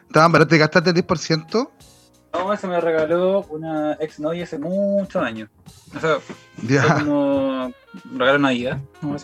Estaban 0.08 0.32
baratos, 0.32 0.50
te 0.50 0.58
gastaste 0.58 0.90
el 0.92 0.96
10%. 0.96 1.70
No, 2.34 2.54
eso 2.54 2.68
me 2.68 2.80
regaló 2.80 3.46
una 3.50 3.94
ex 4.00 4.20
novia 4.20 4.44
hace 4.44 4.58
muchos 4.60 5.22
años. 5.22 5.50
O 5.96 6.00
sea, 6.00 6.20
fue 6.20 6.36
Ya, 6.68 7.00
como 7.00 7.72
regalo 8.14 8.40
Navidad. 8.40 8.80
¿no? 9.02 9.16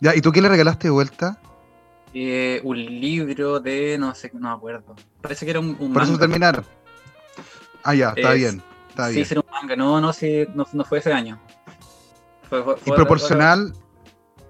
Ya. 0.00 0.14
¿Y 0.14 0.20
tú 0.20 0.32
qué 0.32 0.42
le 0.42 0.48
regalaste 0.48 0.88
de 0.88 0.92
vuelta? 0.92 1.40
Eh, 2.12 2.60
un 2.62 2.76
libro 2.78 3.58
de 3.60 3.96
no 3.98 4.14
sé, 4.14 4.30
no 4.34 4.48
me 4.48 4.54
acuerdo. 4.54 4.94
Parece 5.24 5.46
que 5.46 5.50
era 5.52 5.60
un, 5.60 5.74
un 5.80 5.94
Por 5.94 6.02
eso 6.02 6.12
manga. 6.12 6.20
terminaron. 6.20 6.66
Ah, 7.82 7.94
ya, 7.94 8.10
está 8.14 8.34
Es- 8.34 8.38
bien. 8.38 8.62
Está 8.90 9.08
sí, 9.08 9.14
bien. 9.14 9.26
era 9.30 9.40
un 9.40 9.46
manga. 9.50 9.74
No, 9.76 9.98
no, 9.98 10.12
sí, 10.12 10.46
no, 10.54 10.66
no 10.74 10.84
fue 10.84 10.98
ese 10.98 11.14
año. 11.14 11.40
Fue, 12.50 12.62
fue- 12.62 12.76
Y 12.84 12.92
proporcional. 12.92 13.72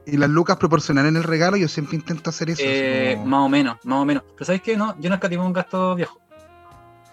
Y 0.04 0.16
las 0.16 0.28
lucas 0.28 0.56
proporcional 0.56 1.06
en 1.06 1.16
el 1.16 1.22
regalo, 1.22 1.56
yo 1.56 1.68
siempre 1.68 1.94
intento 1.96 2.28
hacer 2.30 2.50
eso. 2.50 2.60
Eh, 2.64 3.12
como- 3.18 3.26
Más 3.30 3.46
o 3.46 3.48
menos, 3.48 3.76
más 3.84 3.98
o 4.00 4.04
menos. 4.04 4.24
Pero 4.34 4.44
¿sabes 4.46 4.62
qué? 4.62 4.76
No, 4.76 4.96
yo 4.98 5.08
no 5.10 5.14
escatimo 5.14 5.46
un 5.46 5.52
gasto 5.52 5.94
viejo. 5.94 6.18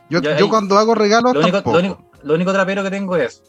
yo 0.10 0.20
yo 0.22 0.32
ahí- 0.36 0.50
cuando 0.50 0.78
hago 0.80 0.96
regalos, 0.96 1.34
Lo 1.36 1.40
único, 1.42 1.62
lo, 1.72 1.78
único, 1.80 2.12
lo 2.24 2.34
único 2.34 2.52
trapero 2.52 2.82
que 2.84 2.90
tengo 2.90 3.16
es. 3.16 3.44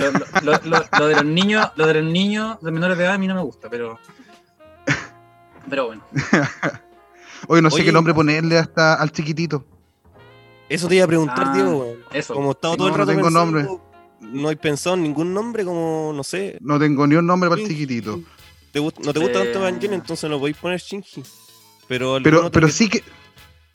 Lo, 0.00 0.10
lo- 0.42 0.60
lo- 0.64 0.84
lo 0.98 1.06
de 1.06 1.14
los 1.14 1.24
niños, 1.24 1.70
lo 1.76 1.86
de 1.86 1.94
los 1.94 2.04
niños 2.12 2.60
de 2.60 2.70
menores 2.72 2.98
de 2.98 3.04
edad 3.04 3.14
a 3.14 3.18
mí 3.18 3.28
no 3.28 3.34
me 3.36 3.42
gusta, 3.42 3.70
pero. 3.70 3.96
Pero 5.70 5.86
bueno. 5.86 6.02
Hoy 7.48 7.62
no 7.62 7.70
sé 7.70 7.76
Oye. 7.76 7.84
qué 7.86 7.92
nombre 7.92 8.14
ponerle 8.14 8.58
hasta 8.58 8.94
al 8.94 9.12
chiquitito. 9.12 9.64
Eso 10.68 10.88
te 10.88 10.96
iba 10.96 11.04
a 11.04 11.08
preguntar, 11.08 11.46
Ah, 11.48 11.52
Diego, 11.54 11.78
weón. 11.78 11.98
Eso. 12.12 12.34
Como 12.34 12.48
he 12.48 12.52
estado 12.52 12.74
Sí, 12.74 12.78
todo 12.78 12.86
el 12.88 12.92
no, 12.92 12.98
rato 12.98 13.12
no 13.12 13.16
tengo 13.16 13.28
pensando, 13.28 13.58
nombre. 13.62 13.82
No 14.20 14.48
hay 14.48 14.56
pensado 14.56 14.96
en 14.96 15.02
ningún 15.04 15.32
nombre, 15.32 15.64
como, 15.64 16.12
no 16.14 16.24
sé. 16.24 16.58
No 16.60 16.78
tengo 16.78 17.06
ni 17.06 17.14
un 17.14 17.26
nombre 17.26 17.48
para 17.48 17.60
el 17.62 17.68
chiquitito. 17.68 18.20
¿Te 18.72 18.80
gust- 18.80 18.98
no 19.04 19.12
te 19.12 19.20
gusta 19.20 19.40
Eh. 19.40 19.44
tanto 19.44 19.58
Evangelion, 19.60 19.94
entonces 19.94 20.28
no 20.28 20.38
podéis 20.38 20.56
poner 20.56 20.80
Shinji. 20.80 21.22
Pero, 21.88 22.18
Pero, 22.22 22.50
pero 22.50 22.66
que- 22.66 22.72
sí 22.72 22.88
que 22.88 23.04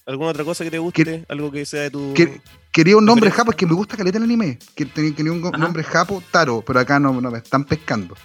alguna 0.05 0.31
otra 0.31 0.43
cosa 0.43 0.63
que 0.65 0.71
te 0.71 0.79
guste, 0.79 1.25
algo 1.29 1.49
que 1.51 1.65
sea 1.65 1.83
de 1.83 1.91
tu. 1.91 2.13
que- 2.13 2.41
quería 2.73 2.97
un 2.97 3.05
nombre 3.05 3.31
japo, 3.31 3.51
es 3.51 3.57
que 3.57 3.65
me 3.65 3.73
gusta 3.73 3.95
caleta 3.95 4.17
el 4.17 4.25
anime. 4.25 4.59
Que 4.75 4.85
tenía, 4.85 5.15
quería 5.15 5.31
un 5.31 5.45
Ajá. 5.47 5.57
nombre 5.57 5.83
japo, 5.83 6.21
Taro, 6.31 6.61
pero 6.65 6.79
acá 6.81 6.99
no, 6.99 7.19
no 7.21 7.31
me 7.31 7.37
están 7.37 7.63
pescando 7.63 8.15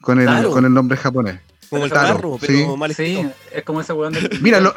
con 0.00 0.18
el, 0.18 0.26
Taro. 0.26 0.50
con 0.50 0.64
el 0.64 0.72
nombre 0.72 0.96
japonés. 0.96 1.40
como 1.68 1.84
el 1.86 1.90
Taro, 1.90 2.16
carro, 2.16 2.36
pero 2.40 2.52
sí. 2.56 2.76
mal 2.78 2.94
Sí, 2.94 3.02
escrito. 3.16 3.34
es 3.52 3.62
como 3.64 3.80
ese 3.80 3.92
weón 3.92 4.12
del. 4.12 4.38
Mira, 4.40 4.60
lo- 4.60 4.74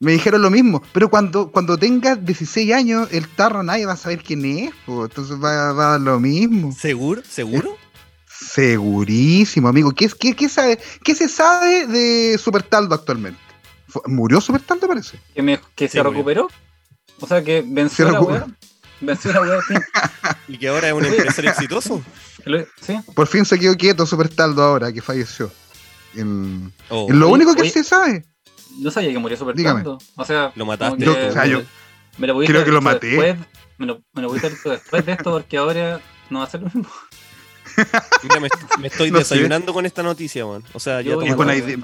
me 0.00 0.12
dijeron 0.12 0.42
lo 0.42 0.50
mismo, 0.50 0.82
pero 0.92 1.08
cuando, 1.10 1.50
cuando 1.50 1.76
tengas 1.76 2.24
16 2.24 2.72
años, 2.72 3.08
el 3.10 3.26
tarro 3.28 3.62
nadie 3.62 3.84
va 3.86 3.94
a 3.94 3.96
saber 3.96 4.22
quién 4.22 4.44
es, 4.44 4.70
po, 4.86 5.04
entonces 5.04 5.36
va, 5.42 5.72
va 5.72 5.86
a 5.88 5.90
dar 5.92 6.00
lo 6.00 6.20
mismo. 6.20 6.72
¿Seguro? 6.72 7.22
¿Seguro? 7.28 7.76
Segurísimo, 8.28 9.68
amigo. 9.68 9.90
¿Qué, 9.92 10.04
es- 10.06 10.14
qué, 10.14 10.34
qué 10.34 10.48
sabe, 10.48 10.78
¿Qué 11.04 11.14
se 11.14 11.28
sabe 11.28 11.86
de 11.86 12.38
Super 12.38 12.62
Taldo 12.62 12.94
actualmente? 12.94 13.40
¿Murió 14.06 14.40
Super 14.40 14.60
Taldo, 14.62 14.86
parece? 14.86 15.18
Que, 15.34 15.42
me- 15.42 15.60
que 15.74 15.88
Sí, 15.88 15.92
se 15.92 15.98
murió. 15.98 16.10
recuperó. 16.12 16.48
O 17.20 17.26
sea, 17.26 17.42
que 17.42 17.64
venció 17.66 18.06
Se 18.06 18.12
la 18.12 18.20
weá. 18.20 18.46
Venció 19.00 19.32
la 19.32 19.40
weá, 19.40 19.58
sí. 19.66 19.74
Y 20.48 20.58
que 20.58 20.68
ahora 20.68 20.88
es 20.88 20.94
un 20.94 21.04
empresario 21.04 21.50
exitoso. 21.50 22.02
Sí. 22.80 22.96
Por 23.14 23.26
fin 23.26 23.44
se 23.44 23.58
quedó 23.58 23.76
quieto 23.76 24.06
Super 24.06 24.28
Taldo 24.28 24.62
ahora, 24.62 24.92
que 24.92 25.02
falleció. 25.02 25.50
En- 26.14 26.72
Oh, 26.88 27.06
es 27.08 27.14
lo 27.14 27.26
Oye, 27.26 27.34
único 27.34 27.54
que 27.54 27.62
oye. 27.62 27.70
se 27.70 27.84
sabe. 27.84 28.24
No 28.78 28.90
sabía 28.90 29.12
que 29.12 29.18
murió 29.18 29.36
súper 29.36 29.56
tanto. 29.56 29.98
O 30.16 30.24
sea, 30.24 30.52
Lo 30.54 30.64
mataste. 30.66 31.04
Yo- 31.04 31.14
que 31.14 31.26
o 31.28 31.32
sea, 31.32 31.46
yo 31.46 31.62
me 32.18 32.26
lo 32.26 32.34
pudiste 32.34 32.52
creo 32.52 32.64
que 32.64 32.72
lo 32.72 32.80
maté. 32.80 33.06
Después, 33.08 33.36
me 33.78 33.86
lo, 33.86 34.02
me 34.12 34.22
lo 34.22 34.28
pudiste 34.28 34.46
haber 34.48 34.58
dicho 34.58 34.70
después 34.70 35.06
de 35.06 35.12
esto 35.12 35.30
porque 35.32 35.56
ahora 35.56 36.00
no 36.30 36.38
va 36.40 36.44
a 36.44 36.50
ser 36.50 36.60
lo 36.62 36.66
mismo. 36.66 36.88
Mira, 38.22 38.40
me, 38.40 38.48
me 38.80 38.88
estoy 38.88 39.10
No 39.12 39.18
sé. 39.18 39.34
desayunando 39.34 39.72
con 39.72 39.86
esta 39.86 40.02
noticia, 40.02 40.44
weón. 40.46 40.64
O 40.72 40.80
sea, 40.80 41.00
ya 41.00 41.10
Yo- 41.12 41.22
Es 41.22 41.36
buena 41.36 41.54
idea. 41.54 41.76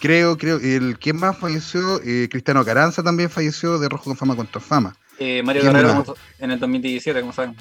Creo, 0.00 0.36
creo. 0.36 0.58
El, 0.58 0.98
¿Quién 0.98 1.16
más 1.16 1.38
falleció? 1.38 2.00
Eh, 2.04 2.28
Cristiano 2.30 2.64
Caranza 2.64 3.02
también 3.02 3.30
falleció 3.30 3.78
de 3.78 3.88
Rojo 3.88 4.04
con 4.04 4.16
Fama 4.16 4.36
contra 4.36 4.60
Fama. 4.60 4.94
Eh, 5.18 5.42
Mario 5.44 5.62
¿Quién 5.62 5.72
Guerrero 5.74 6.04
como- 6.04 6.16
en 6.40 6.50
el 6.50 6.58
2017, 6.60 7.20
como 7.20 7.32
saben. 7.32 7.56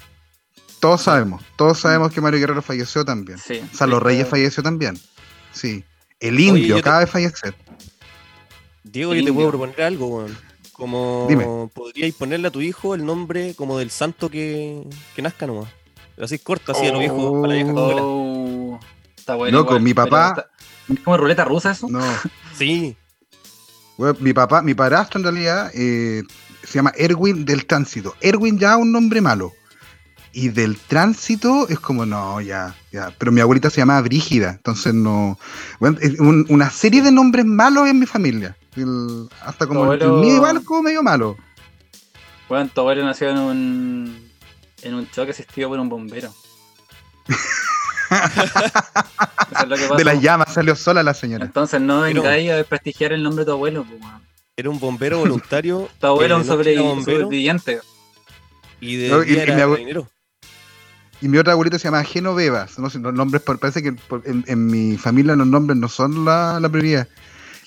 Todos 0.79 1.01
sabemos. 1.03 1.41
Todos 1.55 1.79
sabemos 1.79 2.11
que 2.11 2.19
Mario 2.19 2.39
Guerrero 2.41 2.61
falleció 2.61 3.05
también. 3.05 3.37
Sí. 3.37 3.61
Salo 3.71 3.99
Sí, 3.99 4.03
Reyes 4.03 4.27
falleció 4.27 4.61
también. 4.63 4.99
Sí. 5.53 5.85
El 6.19 6.39
indio 6.39 6.75
te- 6.75 6.79
acaba 6.81 6.99
de 7.01 7.07
fallecer. 7.07 7.55
Diego, 8.83 9.13
yo 9.13 9.23
te 9.23 9.33
puedo 9.33 9.49
proponer 9.49 9.81
algo, 9.81 10.07
weón. 10.07 10.37
Como 10.73 11.27
Dime. 11.29 11.45
podríais 11.73 12.13
ponerle 12.15 12.47
a 12.47 12.51
tu 12.51 12.59
hijo 12.61 12.95
el 12.95 13.05
nombre 13.05 13.53
como 13.55 13.77
del 13.77 13.91
santo 13.91 14.29
que, 14.29 14.83
que 15.15 15.21
nazca 15.21 15.45
nomás. 15.47 15.69
Pero 16.15 16.25
así 16.25 16.39
corto, 16.39 16.71
así 16.71 16.87
a 16.87 16.91
lo 16.91 16.99
viejo, 16.99 17.41
para 17.41 17.47
la 17.53 17.63
vieja 17.63 17.69
escuela. 17.69 18.01
Oh, 18.03 18.79
está 19.15 19.35
bueno. 19.35 19.57
Loco, 19.59 19.79
mi 19.79 19.93
papá- 19.93 20.29
está- 20.29 20.49
¿Es 20.93 20.99
como 20.99 21.15
ruleta 21.17 21.45
rusa 21.45 21.71
eso? 21.71 21.87
No. 21.89 21.99
Sí, 22.57 22.95
mi 24.19 24.33
papá, 24.33 24.61
mi 24.61 24.73
padrastro 24.75 25.19
en 25.19 25.23
realidad 25.23 25.71
eh, 25.73 26.21
se 26.63 26.73
llama 26.73 26.91
Erwin 26.95 27.45
del 27.45 27.65
Tránsito. 27.65 28.15
Erwin 28.21 28.59
ya 28.59 28.77
un 28.77 28.91
nombre 28.91 29.21
malo. 29.21 29.53
Y 30.35 30.49
del 30.49 30.77
tránsito 30.77 31.67
es 31.69 31.79
como, 31.79 32.05
no, 32.07 32.41
ya, 32.41 32.75
ya. 32.91 33.13
Pero 33.19 33.31
mi 33.31 33.39
abuelita 33.41 33.69
se 33.69 33.77
llamaba 33.81 34.01
Brígida, 34.01 34.49
entonces 34.51 34.93
no. 34.93 35.37
Bueno, 35.79 35.97
es 36.01 36.19
un- 36.19 36.45
una 36.49 36.69
serie 36.71 37.01
de 37.03 37.11
nombres 37.11 37.45
malos 37.45 37.87
en 37.87 37.99
mi 37.99 38.05
familia. 38.07 38.57
El- 38.75 39.29
hasta 39.41 39.67
como 39.67 39.91
el, 39.93 40.01
el 40.01 40.07
Abuelo- 40.07 40.21
mío 40.21 40.35
igual 40.35 40.63
como 40.63 40.83
medio 40.83 41.03
malo. 41.03 41.37
Bueno, 42.49 42.69
tu 42.73 42.81
abuelo 42.81 43.03
nació 43.05 43.29
en 43.29 43.37
un, 43.37 44.31
en 44.81 44.93
un 44.93 45.09
choque 45.11 45.31
asistido 45.31 45.69
por 45.69 45.79
un 45.79 45.89
bombero. 45.89 46.33
Es. 48.09 49.97
De 49.97 50.03
las 50.03 50.21
llamas 50.21 50.53
salió 50.53 50.75
sola 50.75 51.01
la 51.03 51.13
señora. 51.13 51.45
Entonces 51.45 51.81
no 51.81 52.01
vengáis 52.01 52.51
a 52.51 52.55
desprestigiar 52.57 53.13
el 53.13 53.23
nombre 53.23 53.41
de 53.43 53.47
tu 53.47 53.51
abuelo. 53.53 53.85
pues, 53.85 53.99
era 54.55 54.69
un 54.69 54.79
bombero 54.79 55.19
voluntario. 55.19 55.89
Tu 55.99 56.07
abuelo 56.07 56.37
un 56.37 56.45
sobreviviente. 56.45 57.79
y 58.79 58.95
de 58.97 59.09
No, 59.09 59.23
y- 59.23 59.27
día 59.27 59.37
y 59.37 59.39
era 59.41 59.55
mi 59.55 59.61
abue- 59.61 59.71
marinero. 59.71 60.07
Y 61.21 61.27
mi 61.29 61.37
otra 61.37 61.53
abuelita 61.53 61.79
se 61.79 61.85
llama 61.85 62.03
Genoveva. 62.03 62.67
No 62.77 62.89
sé, 62.89 62.99
los 62.99 63.13
nombres, 63.13 63.41
por- 63.41 63.57
parece 63.59 63.81
que 63.81 63.93
por- 63.93 64.21
en, 64.25 64.43
en 64.47 64.65
mi 64.67 64.97
familia 64.97 65.35
los 65.35 65.47
nombres 65.47 65.77
no 65.77 65.87
son 65.87 66.25
la, 66.25 66.59
la 66.59 66.69
prioridad. 66.69 67.07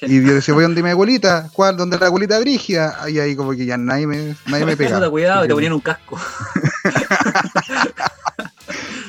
Y 0.03 0.23
yo 0.27 0.35
decía, 0.35 0.53
voy 0.55 0.63
donde 0.65 0.83
mi 0.83 0.91
abuelita, 0.91 1.49
¿cuál? 1.53 1.77
¿Dónde 1.77 1.99
la 1.99 2.07
abuelita 2.07 2.39
Brígida? 2.39 3.09
Y 3.09 3.19
ahí 3.19 3.35
como 3.37 3.53
que 3.53 3.65
ya 3.67 3.77
nadie 3.79 4.07
me, 4.07 4.35
nadie 4.47 4.67
me 4.67 4.77
pega. 4.77 4.97
Puta, 4.97 5.11
cuidado, 5.11 5.45
y 5.45 5.49
te 5.49 5.55
ponían 5.55 5.73
un 5.73 5.81
casco. 5.81 6.19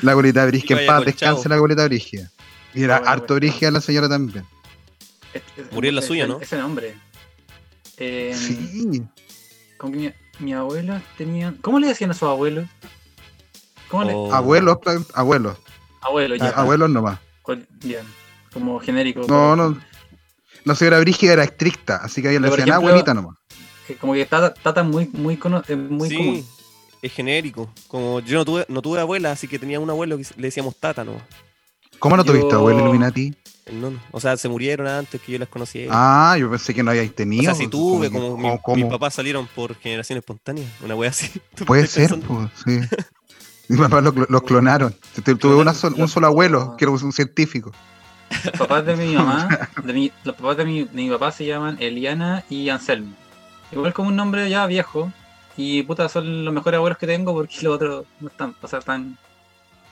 La 0.02 0.12
abuelita 0.12 0.46
Brígida, 0.46 0.80
en 0.80 0.86
paz 0.86 1.04
descanse 1.04 1.48
la 1.48 1.56
abuelita 1.56 1.84
Brígida. 1.84 2.30
Y 2.74 2.84
era 2.84 2.96
Ah, 2.96 2.98
bueno, 3.00 3.12
harto 3.12 3.26
bueno. 3.34 3.40
Brígida 3.40 3.70
la 3.72 3.80
señora 3.80 4.08
también. 4.08 4.44
Murió 5.72 5.88
en 5.90 5.96
la 5.96 6.02
suya, 6.02 6.26
¿no? 6.26 6.40
Ese 6.40 6.56
nombre. 6.56 6.94
Eh, 7.96 8.32
Sí. 8.36 9.02
como 9.76 9.92
que 9.92 9.98
mi, 9.98 10.12
mi 10.38 10.52
abuela 10.54 11.02
tenía. 11.16 11.54
¿Cómo 11.60 11.80
le 11.80 11.88
decían 11.88 12.10
a 12.10 12.14
sus 12.14 12.28
abuelos? 12.28 12.66
¿Cómo 13.88 14.04
le.? 14.04 14.12
Oh. 14.14 14.32
Abuelos, 14.32 14.78
abuelos. 15.14 15.58
Abuelo, 16.00 16.36
ya. 16.36 16.50
Abuelos 16.50 16.90
nomás. 16.90 17.18
Bien. 17.82 18.02
Como 18.52 18.78
genérico. 18.78 19.20
No, 19.22 19.26
pero- 19.26 19.56
no. 19.56 19.80
La 20.68 20.74
señora 20.74 21.00
Brígida 21.00 21.32
era 21.32 21.44
estricta, 21.44 21.96
así 21.96 22.22
que 22.22 22.28
a 22.28 22.30
ella 22.30 22.40
le 22.40 22.50
decían 22.50 22.68
ejemplo, 22.68 22.88
abuelita 22.88 23.14
nomás. 23.14 23.36
Como 24.00 24.12
que 24.12 24.26
Tata, 24.26 24.52
tata 24.54 24.82
muy, 24.82 25.08
muy, 25.14 25.38
muy 25.88 26.08
sí, 26.10 26.16
común. 26.16 26.46
es 27.02 27.12
genérico. 27.12 27.70
Como 27.88 28.20
yo 28.20 28.36
no 28.38 28.44
tuve, 28.44 28.66
no 28.68 28.82
tuve 28.82 29.00
abuela, 29.00 29.32
así 29.32 29.48
que 29.48 29.58
tenía 29.58 29.80
un 29.80 29.88
abuelo 29.90 30.16
que 30.18 30.24
le 30.36 30.48
decíamos 30.48 30.76
tata 30.76 31.04
nomás. 31.04 31.22
¿Cómo 31.98 32.16
no 32.16 32.24
yo- 32.24 32.32
tuviste 32.32 32.54
abuela 32.54 32.80
Illuminati? 32.82 33.34
El 33.66 33.80
nono. 33.80 34.00
O 34.12 34.20
sea, 34.20 34.36
se 34.36 34.48
murieron 34.48 34.86
antes 34.86 35.20
que 35.20 35.32
yo 35.32 35.38
las 35.38 35.48
conociera. 35.48 35.90
Ah, 35.94 36.36
yo 36.38 36.48
pensé 36.50 36.72
que 36.74 36.82
no 36.82 36.90
habíais 36.90 37.10
o 37.10 37.14
tenido. 37.14 37.42
sea, 37.44 37.54
si 37.54 37.64
pues, 37.64 37.70
tuve, 37.70 38.10
como, 38.10 38.36
mi- 38.36 38.42
como- 38.42 38.62
como- 38.62 38.76
mis 38.76 38.86
papás 38.86 39.14
salieron 39.14 39.46
por 39.54 39.74
generación 39.76 40.18
espontánea, 40.18 40.64
una 40.82 40.94
wea 40.94 41.10
así. 41.10 41.30
¿Tú 41.54 41.64
Puede 41.64 41.86
ser, 41.86 42.18
pues, 42.20 42.48
sí. 42.64 42.80
Mis 43.68 43.78
papás 43.80 44.02
lo- 44.04 44.12
los 44.28 44.42
clonaron. 44.42 44.94
Tu- 45.24 45.36
Tuve 45.36 45.54
una 45.56 45.74
sol- 45.74 45.94
un 45.98 46.08
solo 46.08 46.26
abuelo, 46.26 46.74
que 46.78 46.84
era 46.84 46.92
un 46.92 47.12
científico. 47.12 47.72
Los 48.44 48.52
papás 48.58 48.84
de 48.86 48.96
mi 48.96 49.14
mamá, 49.16 49.48
de 49.82 49.92
mi- 49.92 50.12
los 50.24 50.34
papás 50.36 50.56
de 50.58 50.64
mi, 50.64 50.84
de 50.84 50.90
mi 50.92 51.10
papá 51.10 51.32
se 51.32 51.46
llaman 51.46 51.76
Eliana 51.80 52.44
y 52.50 52.68
Anselmo. 52.68 53.14
Igual 53.72 53.92
como 53.92 54.08
un 54.08 54.16
nombre 54.16 54.48
ya 54.48 54.66
viejo. 54.66 55.12
Y 55.56 55.82
puta, 55.82 56.08
son 56.08 56.44
los 56.44 56.54
mejores 56.54 56.78
abuelos 56.78 56.98
que 56.98 57.06
tengo 57.06 57.34
porque 57.34 57.56
los 57.62 57.74
otros 57.74 58.06
no 58.20 58.28
están, 58.28 58.54
o 58.62 58.68
sea, 58.68 58.78
tan, 58.80 59.18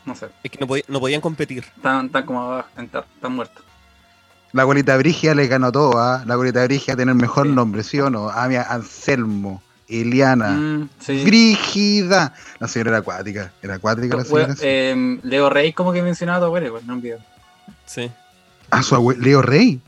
no 0.04 0.14
sé, 0.14 0.28
Es 0.44 0.50
que 0.52 0.58
no, 0.60 0.66
podía- 0.68 0.84
no 0.86 1.00
podían 1.00 1.20
competir. 1.20 1.64
tan, 1.82 2.08
tan 2.08 2.24
como 2.24 2.40
abajo, 2.42 2.68
tan, 2.76 2.88
tan 2.88 3.32
muertos. 3.34 3.64
La 4.52 4.62
abuelita 4.62 4.96
Brígida 4.96 5.34
le 5.34 5.48
ganó 5.48 5.72
todo, 5.72 5.98
¿ah? 5.98 6.22
La 6.24 6.34
abuelita 6.34 6.62
Brígida 6.64 6.94
tiene 6.94 7.10
el 7.12 7.18
mejor 7.18 7.46
Sí. 7.48 7.52
nombre, 7.52 7.82
¿sí 7.82 7.98
o 8.00 8.08
no? 8.10 8.28
Ah, 8.30 8.46
mira, 8.48 8.62
Anselmo, 8.62 9.60
Eliana, 9.88 10.50
Mm, 10.50 10.88
sí. 11.00 11.24
Brígida. 11.24 12.32
La 12.60 12.68
señora 12.68 12.90
era 12.90 12.98
acuática, 12.98 13.52
era 13.60 13.74
acuática 13.74 14.16
la 14.16 14.24
señora. 14.24 14.54
Eh, 14.62 15.18
Leo 15.24 15.50
Rey 15.50 15.72
como 15.72 15.92
que 15.92 16.00
mencionaba 16.00 16.38
a 16.38 16.40
tu 16.42 16.46
abuelo, 16.46 16.80
no 16.86 16.94
olvido. 16.94 17.18
Sí. 17.86 18.08
Ah, 18.78 18.82
su 18.82 18.94
abuelo, 18.94 19.20
Leo 19.22 19.42
Rey. 19.42 19.80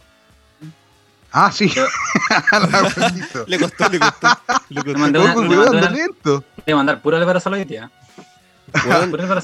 Ah, 1.30 1.52
sí. 1.52 1.70
Le 3.46 3.58
costó, 3.58 3.88
le 3.88 3.98
costó. 3.98 4.28
Le 4.70 4.82
costó. 4.82 4.92
Le 4.92 4.94
mandé 4.98 5.18
una- 5.18 5.34
le 5.34 5.54
anda 5.56 5.70
una- 5.70 5.90
lento. 5.90 6.44
A 6.66 6.74
mandar 6.74 7.00
puro 7.02 7.16
Álvaro 7.16 7.38
Sala 7.40 7.56
hoy 7.56 7.64
día. 7.64 7.90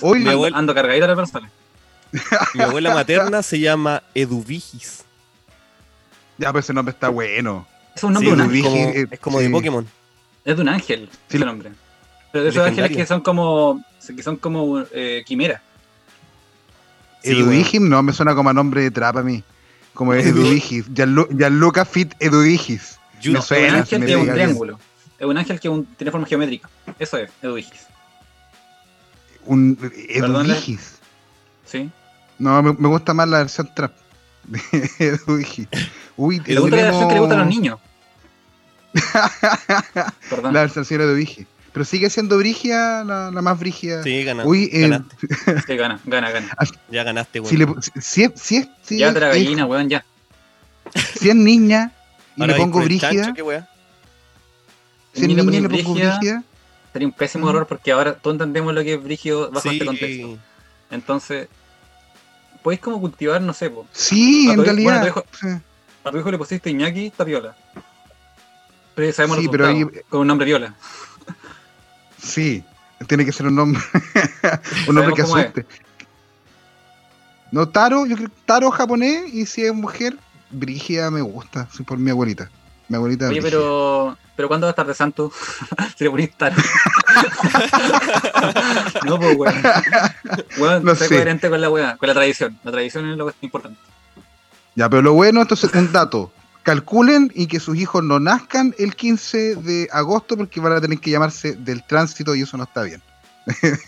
Hoy- 0.00 0.26
abuelo- 0.28 0.56
ando 0.56 0.74
cargadito 0.74 1.06
de 1.06 1.12
Álvaro 1.12 1.26
Sala. 1.28 1.50
mi 2.54 2.62
abuela 2.62 2.94
materna 2.94 3.42
se 3.42 3.58
llama 3.60 4.02
Eduvigis. 4.14 5.04
Ya, 6.38 6.48
pero 6.48 6.60
ese 6.60 6.72
nombre 6.72 6.92
está 6.92 7.08
bueno. 7.08 7.66
Es 7.94 8.02
un 8.04 8.12
nombre 8.12 8.30
Sí, 8.30 8.36
de 8.36 8.42
un 8.42 8.48
Eduvigis. 8.50 8.66
ángel. 8.66 8.86
como- 8.94 8.98
eh, 9.04 9.08
es 9.10 9.20
como 9.20 9.38
de 9.40 9.46
sí. 9.46 9.52
Pokémon. 9.52 9.88
Es 10.44 10.56
de 10.56 10.62
un 10.62 10.68
ángel, 10.68 11.08
Sí. 11.28 11.36
ese 11.36 11.44
nombre. 11.44 11.72
Pero 12.32 12.44
de 12.44 12.50
esos 12.50 12.66
ángeles 12.66 12.96
que 12.96 13.06
son 13.06 13.20
como. 13.20 13.84
que 14.14 14.22
son 14.22 14.36
como 14.36 14.82
eh, 14.92 15.22
quimeras. 15.26 15.60
Sí, 17.25 17.78
no, 17.81 18.02
me 18.02 18.12
suena 18.12 18.35
como 18.35 18.50
a 18.50 18.52
nombre 18.52 18.83
de 18.83 18.90
trap 18.90 19.16
a 19.16 19.23
mí. 19.23 19.43
Como 19.95 20.12
Eduvigis. 20.14 20.87
Gianlu- 20.90 21.28
Gianluca 21.37 21.85
Fit 21.85 22.12
Eduvigis. 22.21 22.99
Yu- 23.23 23.33
Me 23.33 23.38
Es 23.38 23.43
un 23.45 23.47
suena, 23.47 23.78
ángel 23.78 24.00
me 24.00 24.07
que 24.07 24.12
es 24.12 24.19
un 24.19 24.28
triángulo. 24.31 24.78
Es 25.19 25.26
un 25.26 25.38
ángel 25.38 25.61
que 25.61 25.69
un- 25.69 25.87
tiene 25.87 26.11
forma 26.11 26.26
geométrica. 26.26 26.69
Eso 26.99 27.16
es, 27.19 27.31
Edwigis. 27.43 27.87
Un 29.47 29.76
Perdón, 29.76 30.47
Eduvigis. 30.47 30.97
¿Sí? 31.64 31.90
No, 32.38 32.62
me, 32.62 32.73
me 32.73 32.88
gusta 32.88 33.14
más 33.14 33.28
la 33.28 33.38
versión 33.38 33.71
trap. 33.75 33.93
de 34.45 34.61
Eduvigis. 34.99 35.69
Uy, 36.16 36.43
Me 36.47 36.57
gusta 36.57 36.76
la 36.76 36.83
versión 36.83 37.09
que 37.09 37.14
le 37.14 37.21
gusta 37.21 37.35
a 37.37 37.38
los 37.38 37.47
niños. 37.49 37.78
Perdón. 40.31 40.52
La 40.52 40.61
versión 40.61 40.85
señora 40.85 41.04
Eduvigis. 41.04 41.47
Pero 41.75 41.85
sigue 41.85 42.09
siendo 42.09 42.38
Brigia 42.38 43.04
la, 43.04 43.31
la 43.31 43.43
más 43.43 43.59
Brigia. 43.59 44.02
Sí, 44.02 44.23
gana, 44.25 44.45
Uy, 44.47 44.71
eh, 44.73 44.81
ganaste. 44.88 45.16
Sí, 45.66 45.76
gana, 45.76 46.00
gana, 46.07 46.31
gana. 46.31 46.49
Ya 46.90 47.02
ganaste, 47.04 47.40
weón. 47.40 47.50
si, 47.50 47.57
le, 47.59 47.66
si, 48.00 48.31
si 48.37 48.57
es, 48.57 48.69
si 48.83 48.99
Ya 48.99 49.09
es- 49.09 49.14
es- 49.16 49.21
gallina, 49.21 49.66
weón, 49.66 49.88
ya. 49.90 50.04
si 51.19 51.28
es 51.28 51.35
niña 51.35 51.90
y 52.37 52.40
Ahora 52.43 52.52
le 52.54 52.59
pongo 52.61 52.78
weá. 52.78 52.88
si 55.12 55.23
es 55.23 55.28
niña 55.28 55.43
y 55.45 55.61
le 55.61 55.69
pongo 55.69 55.93
Brígida. 55.95 56.19
Brígida, 56.19 56.43
Sería 56.93 57.09
un 57.09 57.12
pésimo 57.14 57.45
Ujú. 57.47 57.50
error 57.57 57.66
porque 57.66 57.90
ahora 57.93 58.14
todos 58.14 58.35
entendemos 58.35 58.73
lo 58.73 58.83
que 58.85 58.95
es 58.95 59.02
Brigio 59.02 59.50
bajo 59.50 59.69
Sí, 59.69 59.71
este 59.75 59.85
contexto. 59.85 60.38
Entonces, 60.93 61.49
podéis 62.62 62.81
como 62.81 63.00
cultivar, 63.00 63.40
no 63.43 63.52
sé, 63.52 63.69
po. 63.69 63.85
sí, 63.93 64.49
en 64.49 64.64
realidad. 64.64 65.00
bueno, 65.12 65.25
sí. 65.40 65.49
A 66.04 66.11
tu 66.12 66.19
hijo 66.19 66.31
le 66.31 66.38
pusiste 66.38 66.71
Iñaki 66.71 67.11
Tapiola. 67.11 67.57
Pero 68.95 69.09
ya 69.09 69.12
sabemos 69.12 69.38
Sí, 69.38 69.49
pero 69.50 69.66
ahí- 69.66 69.85
con 70.09 70.21
un 70.21 70.26
nombre 70.28 70.47
viola. 70.47 70.75
Sí, 72.25 72.64
tiene 73.07 73.25
que 73.25 73.33
ser 73.33 73.47
un 73.47 73.57
nombre, 73.57 73.83
un 74.88 74.95
nombre 74.95 75.14
que 75.14 75.23
asuste. 75.23 75.66
No, 77.52 77.69
Taro, 77.69 78.07
yo 78.07 78.16
creo 78.16 78.28
que 78.28 78.35
Taro 78.47 78.71
japonés 78.71 79.33
y 79.33 79.47
si 79.47 79.64
es 79.64 79.75
mujer, 79.75 80.16
Brígida 80.50 81.11
me 81.11 81.21
gusta, 81.21 81.69
sí, 81.73 81.83
por 81.83 81.99
mi 81.99 82.11
abuelita. 82.11 82.50
Mi 82.88 82.97
abuelita 82.97 83.28
Oye, 83.28 83.43
pero. 83.43 84.16
¿Pero 84.37 84.49
cuándo 84.49 84.66
va 84.66 84.71
a 84.71 84.73
estar 84.73 84.87
de 84.87 84.95
santo? 84.95 85.31
si 85.97 86.02
le 86.04 86.11
ponís 86.11 86.33
Taro. 86.37 86.57
no, 89.07 89.19
pues, 89.19 89.37
weón. 89.37 89.54
Weón, 90.59 90.85
No 90.85 90.95
sé. 90.97 91.07
coherente 91.07 91.49
con 91.49 91.61
la 91.61 91.71
weá, 91.71 91.97
con 91.97 92.09
la 92.09 92.14
tradición. 92.14 92.59
La 92.64 92.73
tradición 92.73 93.09
es 93.11 93.16
lo 93.16 93.26
que 93.26 93.31
es 93.31 93.37
importante. 93.43 93.78
Ya, 94.75 94.88
pero 94.88 95.02
lo 95.02 95.12
bueno, 95.12 95.40
entonces, 95.40 95.73
un 95.73 95.93
dato. 95.93 96.33
Calculen 96.64 97.30
y 97.35 97.47
que 97.47 97.61
sus 97.61 97.76
hijos 97.76 98.02
no 98.02 98.18
nazcan 98.18 98.75
el 98.78 98.97
15 98.97 99.56
de 99.56 99.88
agosto 99.92 100.37
porque 100.37 100.61
van 100.61 100.73
a 100.73 100.80
tener 100.80 100.99
que 100.99 101.11
llamarse 101.11 101.54
del 101.54 101.85
tránsito 101.87 102.35
y 102.35 102.42
eso 102.42 102.56
no 102.56 102.64
está 102.64 102.83
bien. 102.83 103.02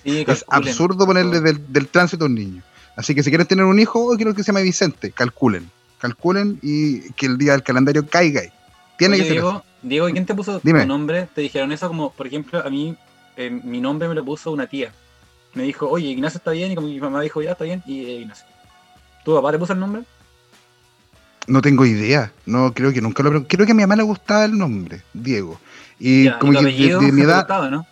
Sí, 0.04 0.24
Es 0.28 0.44
absurdo 0.48 1.06
ponerle 1.06 1.40
del, 1.40 1.72
del 1.72 1.88
tránsito 1.88 2.24
a 2.24 2.28
un 2.28 2.34
niño. 2.34 2.62
Así 2.94 3.14
que 3.14 3.22
si 3.22 3.30
quieren 3.30 3.46
tener 3.46 3.64
un 3.64 3.78
hijo, 3.78 4.04
hoy 4.04 4.16
quiero 4.16 4.34
que 4.34 4.42
se 4.42 4.52
llame 4.52 4.62
Vicente. 4.62 5.10
Calculen. 5.10 5.70
Calculen 5.98 6.58
y 6.62 7.10
que 7.12 7.26
el 7.26 7.38
día 7.38 7.52
del 7.52 7.62
calendario 7.62 8.06
caiga 8.06 8.42
ahí. 8.42 8.50
Tiene 8.98 9.14
Oye, 9.14 9.22
que 9.22 9.28
ser 9.28 9.34
Diego, 9.34 9.50
así. 9.50 9.62
Diego, 9.82 10.08
¿y 10.08 10.12
quién 10.12 10.26
te 10.26 10.34
puso 10.34 10.60
Dime. 10.62 10.82
tu 10.82 10.88
nombre? 10.88 11.28
Te 11.34 11.40
dijeron 11.40 11.72
eso 11.72 11.88
como, 11.88 12.10
por 12.12 12.26
ejemplo, 12.26 12.64
a 12.64 12.68
mí, 12.68 12.94
eh, 13.36 13.50
mi 13.50 13.80
nombre 13.80 14.08
me 14.08 14.14
lo 14.14 14.24
puso 14.24 14.50
una 14.50 14.66
tía. 14.66 14.92
Me 15.54 15.62
dijo, 15.62 15.88
oye, 15.88 16.08
Ignacio 16.08 16.38
está 16.38 16.50
bien, 16.50 16.72
y 16.72 16.74
como 16.74 16.88
mi 16.88 17.00
mamá 17.00 17.22
dijo, 17.22 17.40
ya 17.40 17.52
está 17.52 17.64
bien, 17.64 17.82
y 17.86 18.04
eh, 18.04 18.20
Ignacio. 18.20 18.46
¿Tu 19.24 19.34
papá 19.34 19.52
te 19.52 19.58
puso 19.58 19.72
el 19.72 19.80
nombre? 19.80 20.02
No 21.46 21.62
tengo 21.62 21.84
idea. 21.86 22.32
No, 22.44 22.72
creo 22.74 22.92
que 22.92 23.00
nunca 23.00 23.22
lo. 23.22 23.46
Creo 23.46 23.66
que 23.66 23.72
a 23.72 23.74
mi 23.74 23.82
mamá 23.82 23.96
le 23.96 24.02
gustaba 24.02 24.44
el 24.44 24.56
nombre, 24.58 25.02
Diego. 25.12 25.60
Y 25.98 26.24
Ya, 26.24 26.38
como 26.38 26.52
que 26.58 26.64
de, 26.64 27.12
mi 27.12 27.22
edad 27.22 27.38
gustaba, 27.40 27.70
¿no? 27.70 27.86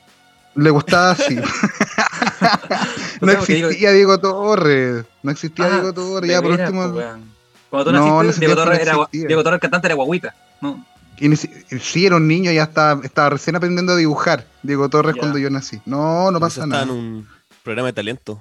le 0.56 0.70
gustaba 0.70 1.10
así. 1.12 1.36
no 3.20 3.32
existía 3.32 3.92
Diego 3.92 4.18
Torres. 4.18 5.04
No 5.22 5.30
existía 5.30 5.66
Ah, 5.66 5.70
Diego 5.70 5.92
Torres. 5.92 6.30
Ya 6.30 6.42
por 6.42 6.50
veras, 6.52 6.70
último. 6.70 6.86
weón. 6.94 7.34
Cuando 7.70 7.90
tú 7.90 7.96
No, 7.96 8.22
naciste, 8.22 8.46
Diego 8.46 8.60
Torres, 8.62 8.80
era. 8.80 8.96
Diego 9.12 9.42
Torres 9.42 9.56
el 9.56 9.60
cantante 9.60 9.86
era 9.88 9.94
guaguita. 9.94 10.34
No, 10.60 10.84
Y 11.18 11.28
ni 11.28 11.36
si- 11.36 11.50
sí, 11.80 12.06
era 12.06 12.16
un 12.16 12.28
niño, 12.28 12.50
ya 12.52 12.64
estaba, 12.64 13.04
estaba 13.04 13.30
recién 13.30 13.56
aprendiendo 13.56 13.92
a 13.92 13.96
dibujar. 13.96 14.46
Diego 14.62 14.88
Torres 14.88 15.14
Ya. 15.16 15.20
cuando 15.20 15.38
yo 15.38 15.50
nací. 15.50 15.80
No, 15.86 16.30
no 16.30 16.38
pasa 16.40 16.66
nada. 16.66 16.84
en 16.84 16.90
un 16.90 17.28
programa 17.62 17.86
de 17.88 17.92
talento 17.94 18.40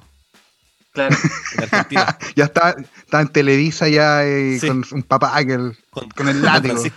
claro. 0.94 1.16
en 1.58 1.64
Argentina. 1.64 2.18
Ya 2.36 2.46
está, 2.46 2.76
está 2.98 3.22
en 3.22 3.28
Televisa 3.28 3.88
ya 3.90 4.24
eh, 4.26 4.58
Sí. 4.60 4.68
con 4.68 4.84
un 4.92 5.04
papá 5.04 5.44
que 5.46 5.54
el- 5.54 5.78
con, 5.90 6.10
Con 6.10 6.30
el 6.30 6.42
látigo. 6.42 6.78
Sí. 6.78 6.92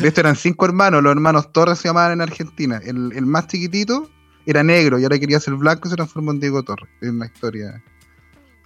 De 0.00 0.08
esto 0.08 0.20
eran 0.20 0.36
cinco 0.36 0.66
hermanos, 0.66 1.02
los 1.02 1.12
hermanos 1.12 1.50
Torres 1.52 1.78
se 1.78 1.88
llamaban 1.88 2.12
en 2.12 2.20
Argentina. 2.20 2.78
El, 2.84 3.12
el 3.14 3.24
más 3.24 3.46
chiquitito 3.46 4.10
era 4.44 4.62
negro 4.62 4.98
y 4.98 5.04
ahora 5.04 5.18
quería 5.18 5.40
ser 5.40 5.54
blanco 5.54 5.88
y 5.88 5.90
se 5.90 5.96
transformó 5.96 6.30
en 6.32 6.40
Diego 6.40 6.62
Torres. 6.62 6.88
Es 7.00 7.08
una 7.10 7.24
historia. 7.26 7.82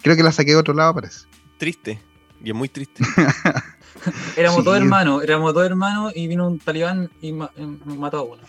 Creo 0.03 0.17
que 0.17 0.23
la 0.25 0.33
saqué 0.33 0.51
de 0.51 0.57
otro 0.57 0.75
lado, 0.75 0.95
parece. 0.95 1.27
Triste. 1.59 2.03
Y 2.43 2.51
es 2.51 2.57
muy 2.57 2.69
triste. 2.69 3.05
Éramos 4.37 4.61
Sí. 4.61 4.65
dos 4.65 4.77
hermanos, 4.79 5.23
éramos 5.23 5.53
dos 5.53 5.65
hermanos 5.67 6.13
y 6.17 6.27
vino 6.27 6.49
un 6.49 6.59
talibán 6.59 7.11
y 7.21 7.33
ma- 7.35 7.51
y 7.57 7.65
nos 7.67 7.99
mató 7.99 8.19
a 8.19 8.23
uno. 8.23 8.43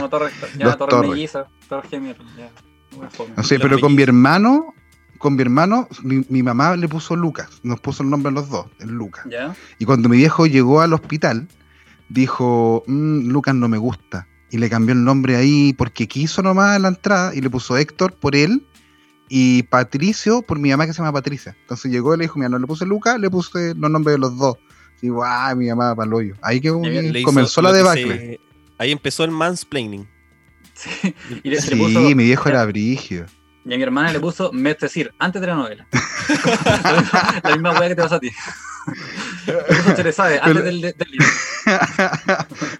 No, 0.00 0.08
Torres, 0.08 0.32
ya, 0.56 0.76
Torres 0.76 0.90
Torres. 0.96 1.10
melliza, 1.10 1.46
Torres 1.68 1.90
gemelo, 1.90 2.24
ya. 2.38 2.50
No 3.36 3.42
sé, 3.42 3.58
pero 3.58 3.78
con 3.80 3.94
mi 3.94 4.02
hermano, 4.02 4.74
con 5.18 5.36
mi 5.36 5.42
hermano, 5.42 5.88
mi, 6.02 6.24
mi 6.28 6.42
mamá 6.42 6.76
le 6.76 6.88
puso 6.88 7.16
Lucas. 7.16 7.48
Nos 7.62 7.80
puso 7.80 8.02
el 8.02 8.10
nombre 8.10 8.30
a 8.30 8.32
los 8.32 8.48
dos, 8.48 8.66
el 8.80 8.90
Lucas. 8.90 9.24
¿Ya? 9.30 9.54
Y 9.78 9.84
cuando 9.84 10.08
mi 10.08 10.16
viejo 10.18 10.46
llegó 10.46 10.80
al 10.80 10.92
hospital, 10.92 11.48
dijo, 12.08 12.82
"Mm, 12.86 13.28
Lucas 13.30 13.54
no 13.54 13.68
me 13.68 13.78
gusta. 13.78 14.26
Y 14.50 14.58
le 14.58 14.70
cambió 14.70 14.94
el 14.94 15.02
nombre 15.04 15.36
ahí 15.36 15.72
porque 15.72 16.06
quiso 16.06 16.42
nomás 16.42 16.76
en 16.76 16.82
la 16.82 16.88
entrada 16.88 17.34
y 17.34 17.40
le 17.40 17.50
puso 17.50 17.76
Héctor 17.76 18.14
por 18.14 18.36
él 18.36 18.64
y 19.28 19.64
Patricio 19.64 20.42
por 20.42 20.58
mi 20.60 20.70
mamá 20.70 20.86
que 20.86 20.92
se 20.92 20.98
llama 20.98 21.12
Patricia. 21.12 21.56
Entonces 21.62 21.90
llegó 21.90 22.14
y 22.14 22.18
le 22.18 22.24
dijo, 22.24 22.38
mira, 22.38 22.50
no 22.50 22.58
le 22.58 22.66
puse 22.66 22.86
Lucas, 22.86 23.18
le 23.18 23.30
puse 23.30 23.74
los 23.74 23.90
nombres 23.90 24.14
de 24.14 24.18
los 24.20 24.36
dos. 24.38 24.56
Y 25.02 25.08
guau, 25.08 25.56
mi 25.56 25.68
mamá 25.68 25.96
para 25.96 26.06
el 26.06 26.14
hoyo. 26.14 26.34
Ahí 26.40 26.60
que 26.60 26.70
comenzó 27.24 27.60
la 27.62 27.70
debacle. 27.72 28.18
se- 28.18 28.40
Ahí 28.78 28.90
empezó 28.92 29.24
el 29.24 29.30
mansplaining. 29.32 30.06
Sí. 30.74 31.14
Y 31.42 31.50
le, 31.50 31.60
se 31.60 31.68
Sí, 31.68 31.74
le 31.74 31.82
puso, 31.82 32.00
mi 32.00 32.24
viejo 32.24 32.48
era 32.48 32.64
brigio. 32.64 33.26
y 33.64 33.74
a 33.74 33.76
mi 33.76 33.82
hermana 33.82 34.12
le 34.12 34.20
puso 34.20 34.50
decir, 34.52 35.12
antes 35.18 35.40
de 35.40 35.46
la 35.46 35.54
novela. 35.54 35.86
la 37.42 37.50
misma 37.52 37.72
weá 37.78 37.88
que 37.88 37.94
te 37.94 38.02
pasa 38.02 38.16
a 38.16 38.20
ti. 38.20 38.30
Le 39.46 39.54
puso 39.54 39.94
Cherezade, 39.96 40.38
antes 40.42 40.64
del, 40.64 40.80
del 40.80 40.94
libro. 41.10 41.26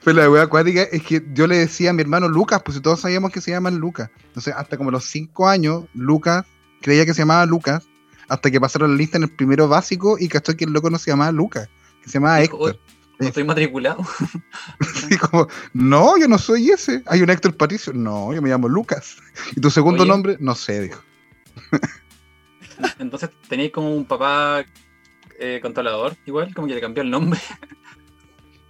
Pero 0.04 0.16
la 0.18 0.30
wea 0.30 0.42
acuática 0.42 0.82
es 0.82 1.02
que 1.02 1.22
yo 1.32 1.46
le 1.46 1.56
decía 1.56 1.90
a 1.90 1.92
mi 1.92 2.02
hermano 2.02 2.28
Lucas, 2.28 2.62
pues 2.64 2.76
si 2.76 2.82
todos 2.82 3.00
sabíamos 3.00 3.30
que 3.32 3.40
se 3.40 3.50
llaman 3.50 3.76
Lucas. 3.78 4.10
Entonces, 4.26 4.54
hasta 4.56 4.76
como 4.76 4.90
los 4.90 5.04
cinco 5.04 5.48
años, 5.48 5.84
Lucas 5.94 6.44
creía 6.82 7.06
que 7.06 7.14
se 7.14 7.22
llamaba 7.22 7.46
Lucas, 7.46 7.84
hasta 8.28 8.50
que 8.50 8.60
pasaron 8.60 8.92
la 8.92 8.96
lista 8.96 9.16
en 9.16 9.24
el 9.24 9.30
primero 9.34 9.68
básico 9.68 10.16
y 10.18 10.28
cachó 10.28 10.56
que 10.56 10.64
el 10.64 10.72
loco 10.72 10.90
no 10.90 10.98
se 10.98 11.10
llamaba 11.10 11.32
Lucas, 11.32 11.68
que 12.02 12.08
se 12.10 12.14
llamaba 12.14 12.40
Héctor. 12.42 12.78
¿No 13.24 13.28
estoy 13.28 13.44
matriculado? 13.44 14.04
Como, 15.30 15.48
no, 15.72 16.16
yo 16.18 16.28
no 16.28 16.38
soy 16.38 16.70
ese. 16.70 17.02
Hay 17.06 17.22
un 17.22 17.30
Héctor 17.30 17.56
Patricio. 17.56 17.92
No, 17.92 18.32
yo 18.32 18.40
me 18.42 18.48
llamo 18.48 18.68
Lucas. 18.68 19.16
¿Y 19.56 19.60
tu 19.60 19.70
segundo 19.70 20.02
Oye. 20.02 20.10
nombre? 20.12 20.36
No 20.40 20.54
sé, 20.54 20.80
dijo. 20.82 21.00
Entonces 22.98 23.30
tenéis 23.48 23.72
como 23.72 23.94
un 23.94 24.04
papá 24.04 24.64
eh, 25.38 25.58
controlador, 25.62 26.16
igual, 26.26 26.52
como 26.54 26.66
que 26.66 26.74
le 26.74 26.80
cambió 26.80 27.02
el 27.02 27.10
nombre. 27.10 27.40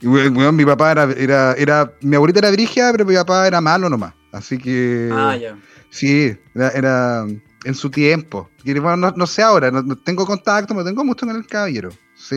Y 0.01 0.07
weón, 0.07 0.55
mi 0.55 0.67
papá 0.67 0.93
era, 0.93 1.05
era, 1.17 1.55
era, 1.55 1.90
mi 2.03 2.14
abuelita 2.17 2.40
era 2.40 2.51
brigia, 2.51 2.90
pero 2.93 3.07
mi 3.07 3.14
papá 3.14 3.47
era 3.47 3.62
malo 3.62 3.88
nomás. 3.88 4.12
Así 4.33 4.59
que, 4.59 5.09
Ah, 5.11 5.35
ya. 5.35 5.57
sí, 5.88 6.37
era, 6.55 6.69
era 6.71 7.27
en 7.64 7.75
su 7.75 7.88
tiempo. 7.88 8.51
Y, 8.64 8.75
bueno, 8.75 8.99
no, 8.99 9.14
no 9.17 9.27
sé 9.27 9.40
ahora, 9.40 9.71
no, 9.71 9.81
no 9.81 9.97
tengo 9.97 10.27
contacto, 10.27 10.75
me 10.75 10.85
tengo 10.85 11.05
mucho 11.07 11.25
con 11.27 11.35
el 11.35 11.47
caballero. 11.47 11.88
Sí. 12.17 12.37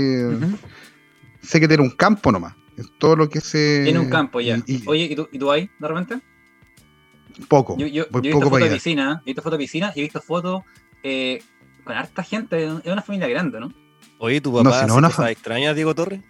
Sé 1.48 1.60
que 1.60 1.68
tiene 1.68 1.84
un 1.84 1.92
campo 1.92 2.32
nomás. 2.32 2.54
Es 2.76 2.86
todo 3.00 3.16
lo 3.16 3.30
que 3.30 3.40
sé. 3.42 3.82
Tiene 3.86 4.00
un 4.00 4.10
campo 4.10 4.40
ya. 4.42 4.58
Y, 4.68 4.76
y 4.76 4.84
Oye, 4.86 5.06
¿y 5.06 5.16
tú, 5.16 5.28
¿y 5.32 5.40
tú 5.40 5.52
ahí, 5.52 5.70
de 5.80 5.88
repente? 5.88 6.20
poco. 7.48 7.78
Yo, 7.78 7.88
yo, 7.88 8.06
voy 8.10 8.22
yo 8.24 8.30
he 8.30 8.34
poco 8.34 8.40
visto 8.40 8.40
para 8.40 8.44
fotos 8.50 8.60
de 8.60 8.66
allá. 8.66 8.74
piscina, 8.76 9.22
he 9.24 9.26
visto 9.30 9.42
fotos 9.42 9.58
de 9.60 9.64
piscina 9.64 9.92
y 9.96 10.00
he 10.00 10.04
visto 10.04 10.22
fotos 10.22 10.62
eh, 11.04 11.42
con 11.84 11.96
harta 11.96 12.24
gente. 12.24 12.64
Es 12.66 12.92
una 12.92 13.02
familia 13.02 13.28
grande, 13.28 13.60
¿no? 13.60 13.72
Oye, 14.20 14.42
tu 14.42 14.52
No, 14.52 14.64
papá 14.64 14.82
si 14.82 14.86
no, 14.88 14.94
hace 14.94 15.00
una 15.00 15.10
fa- 15.10 15.32
extrañas, 15.32 15.76
Diego 15.76 15.94
Torres. 15.96 16.22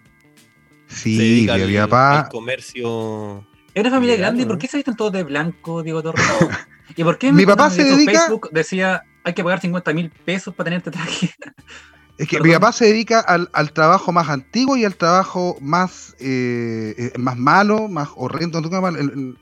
Se 0.86 0.96
Sí, 1.10 1.46
mi, 1.46 1.76
al, 1.76 1.88
papá. 1.88 2.20
al 2.20 2.28
comercio. 2.28 3.46
Es 3.74 3.80
una 3.80 3.90
familia 3.90 4.16
grande, 4.16 4.42
¿y 4.42 4.44
¿no? 4.44 4.48
por 4.50 4.58
qué 4.58 4.66
se 4.68 4.76
visten 4.78 4.96
todos 4.96 5.12
de 5.12 5.22
blanco, 5.24 5.82
Diego 5.82 6.02
Torres? 6.02 6.24
¿Y 6.96 7.04
por 7.04 7.18
qué 7.18 7.32
Mi 7.32 7.44
papá 7.46 7.66
en 7.66 7.70
se 7.72 7.84
dedica- 7.84 8.20
Facebook 8.26 8.48
decía 8.52 9.02
hay 9.24 9.34
que 9.34 9.42
pagar 9.44 9.60
50 9.60 9.92
mil 9.92 10.10
pesos 10.10 10.54
para 10.54 10.64
tener 10.64 10.78
este 10.78 10.90
traje? 10.90 11.30
Es 12.18 12.26
que 12.26 12.36
Perdón. 12.36 12.48
mi 12.48 12.54
papá 12.54 12.72
se 12.72 12.86
dedica 12.86 13.20
al, 13.20 13.48
al 13.52 13.72
trabajo 13.72 14.10
más 14.12 14.28
antiguo 14.28 14.76
y 14.76 14.84
al 14.84 14.96
trabajo 14.96 15.56
más, 15.60 16.16
eh, 16.18 16.94
eh, 16.98 17.12
más 17.18 17.36
malo, 17.38 17.88
más 17.88 18.08
horrendo, 18.16 18.60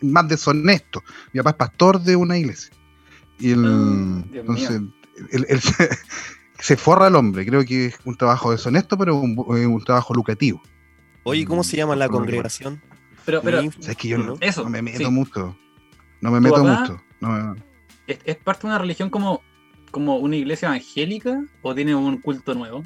más 0.02 0.28
deshonesto. 0.28 1.02
Mi 1.32 1.38
papá 1.40 1.50
es 1.50 1.56
pastor 1.56 2.00
de 2.02 2.16
una 2.16 2.36
iglesia. 2.36 2.70
Y 3.38 3.52
el, 3.52 3.64
Ah, 3.64 4.24
entonces, 4.34 4.82
se, 5.62 5.88
se 6.58 6.76
forra 6.76 7.08
el 7.08 7.14
hombre. 7.16 7.46
Creo 7.46 7.64
que 7.64 7.86
es 7.86 7.98
un 8.04 8.16
trabajo 8.16 8.50
deshonesto, 8.50 8.98
pero 8.98 9.16
un, 9.16 9.38
un 9.38 9.84
trabajo 9.84 10.12
lucrativo. 10.12 10.60
Oye, 11.22 11.44
¿cómo 11.46 11.64
se 11.64 11.76
llama 11.78 11.96
la 11.96 12.08
congregación? 12.08 12.82
Pero, 13.24 13.40
pero 13.42 13.62
Ni- 13.62 13.68
O 13.68 13.72
sea, 13.80 13.92
es 13.92 13.96
que 13.96 14.08
yo 14.08 14.18
no, 14.18 14.36
Eso, 14.40 14.62
no 14.64 14.70
me 14.70 14.82
meto 14.82 14.98
sí. 14.98 15.06
mucho. 15.10 15.56
No 16.20 16.30
me 16.30 16.36
¿Tu 16.38 16.42
meto 16.42 16.62
papá? 16.62 16.80
mucho. 16.80 17.02
No 17.20 17.28
me- 17.30 17.62
¿es, 18.06 18.18
es 18.24 18.36
parte 18.36 18.60
de 18.62 18.66
una 18.68 18.78
religión 18.78 19.08
como, 19.10 19.42
como 19.96 20.18
una 20.18 20.36
iglesia 20.36 20.66
evangélica 20.68 21.42
o 21.62 21.74
tiene 21.74 21.94
un 21.94 22.18
culto 22.20 22.52
nuevo? 22.54 22.84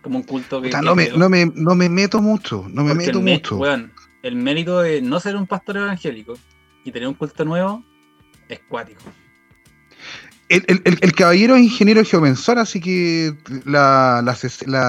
Como 0.00 0.16
un 0.20 0.24
culto 0.24 0.62
que. 0.62 0.70
No, 0.70 0.94
me, 0.94 1.10
no, 1.10 1.28
me, 1.28 1.44
no 1.54 1.74
me 1.74 1.90
meto 1.90 2.22
mucho. 2.22 2.64
No 2.70 2.82
me 2.82 2.94
Porque 2.94 3.06
meto 3.08 3.18
el, 3.18 3.24
mucho. 3.24 3.60
el 4.22 4.36
mérito 4.36 4.80
de 4.80 5.02
no 5.02 5.20
ser 5.20 5.36
un 5.36 5.46
pastor 5.46 5.76
evangélico 5.76 6.38
y 6.82 6.90
tener 6.92 7.08
un 7.08 7.12
culto 7.14 7.44
nuevo 7.44 7.84
es 8.48 8.58
cuático. 8.70 9.02
El, 10.48 10.64
el- 10.66 10.80
el- 10.84 10.98
el 11.02 11.12
caballero 11.12 11.56
es 11.56 11.62
ingeniero 11.64 12.02
geomensor, 12.06 12.58
así 12.58 12.80
que 12.80 13.34
la, 13.66 14.22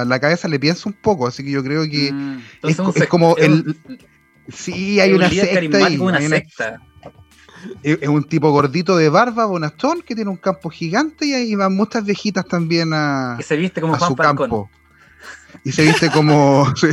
la, 0.06 0.19
cabeza 0.21 0.47
le 0.47 0.60
piensa 0.60 0.88
un 0.88 0.93
poco, 0.93 1.27
así 1.27 1.43
que 1.43 1.51
yo 1.51 1.62
creo 1.65 1.84
que 1.89 2.13
Mm, 2.13 2.39
es, 2.63 3.08
como 3.10 3.36
el, 3.36 3.75
Sí, 4.47 5.01
hay 5.01 5.12
una 5.12 5.30
secta 5.30 5.45
ahí. 5.47 5.53
carismático, 5.56 6.03
una 6.06 6.17
hay 6.19 6.25
una- 6.27 6.36
secta. 6.38 6.80
Es 7.84 8.08
un 8.08 8.23
tipo 8.23 8.51
gordito 8.51 8.95
de 8.97 9.10
barba, 9.10 9.45
bonastón, 9.45 10.01
que 10.01 10.15
tiene 10.15 10.30
un 10.30 10.38
campo 10.38 10.69
gigante 10.69 11.25
y 11.25 11.34
ahí 11.34 11.56
van 11.56 11.75
muchas 11.75 12.03
viejitas 12.06 12.45
también 12.45 12.91
a, 12.93 13.36
Que 13.38 13.43
se 13.43 13.56
viste 13.58 13.82
como 13.82 13.95
a 13.95 13.99
Juan 13.99 14.10
su 14.12 14.15
Falcón. 14.15 14.36
campo. 14.49 14.69
Y 15.63 15.71
se 15.71 15.84
viste 15.84 16.10
como. 16.12 16.65
sí. 16.75 16.88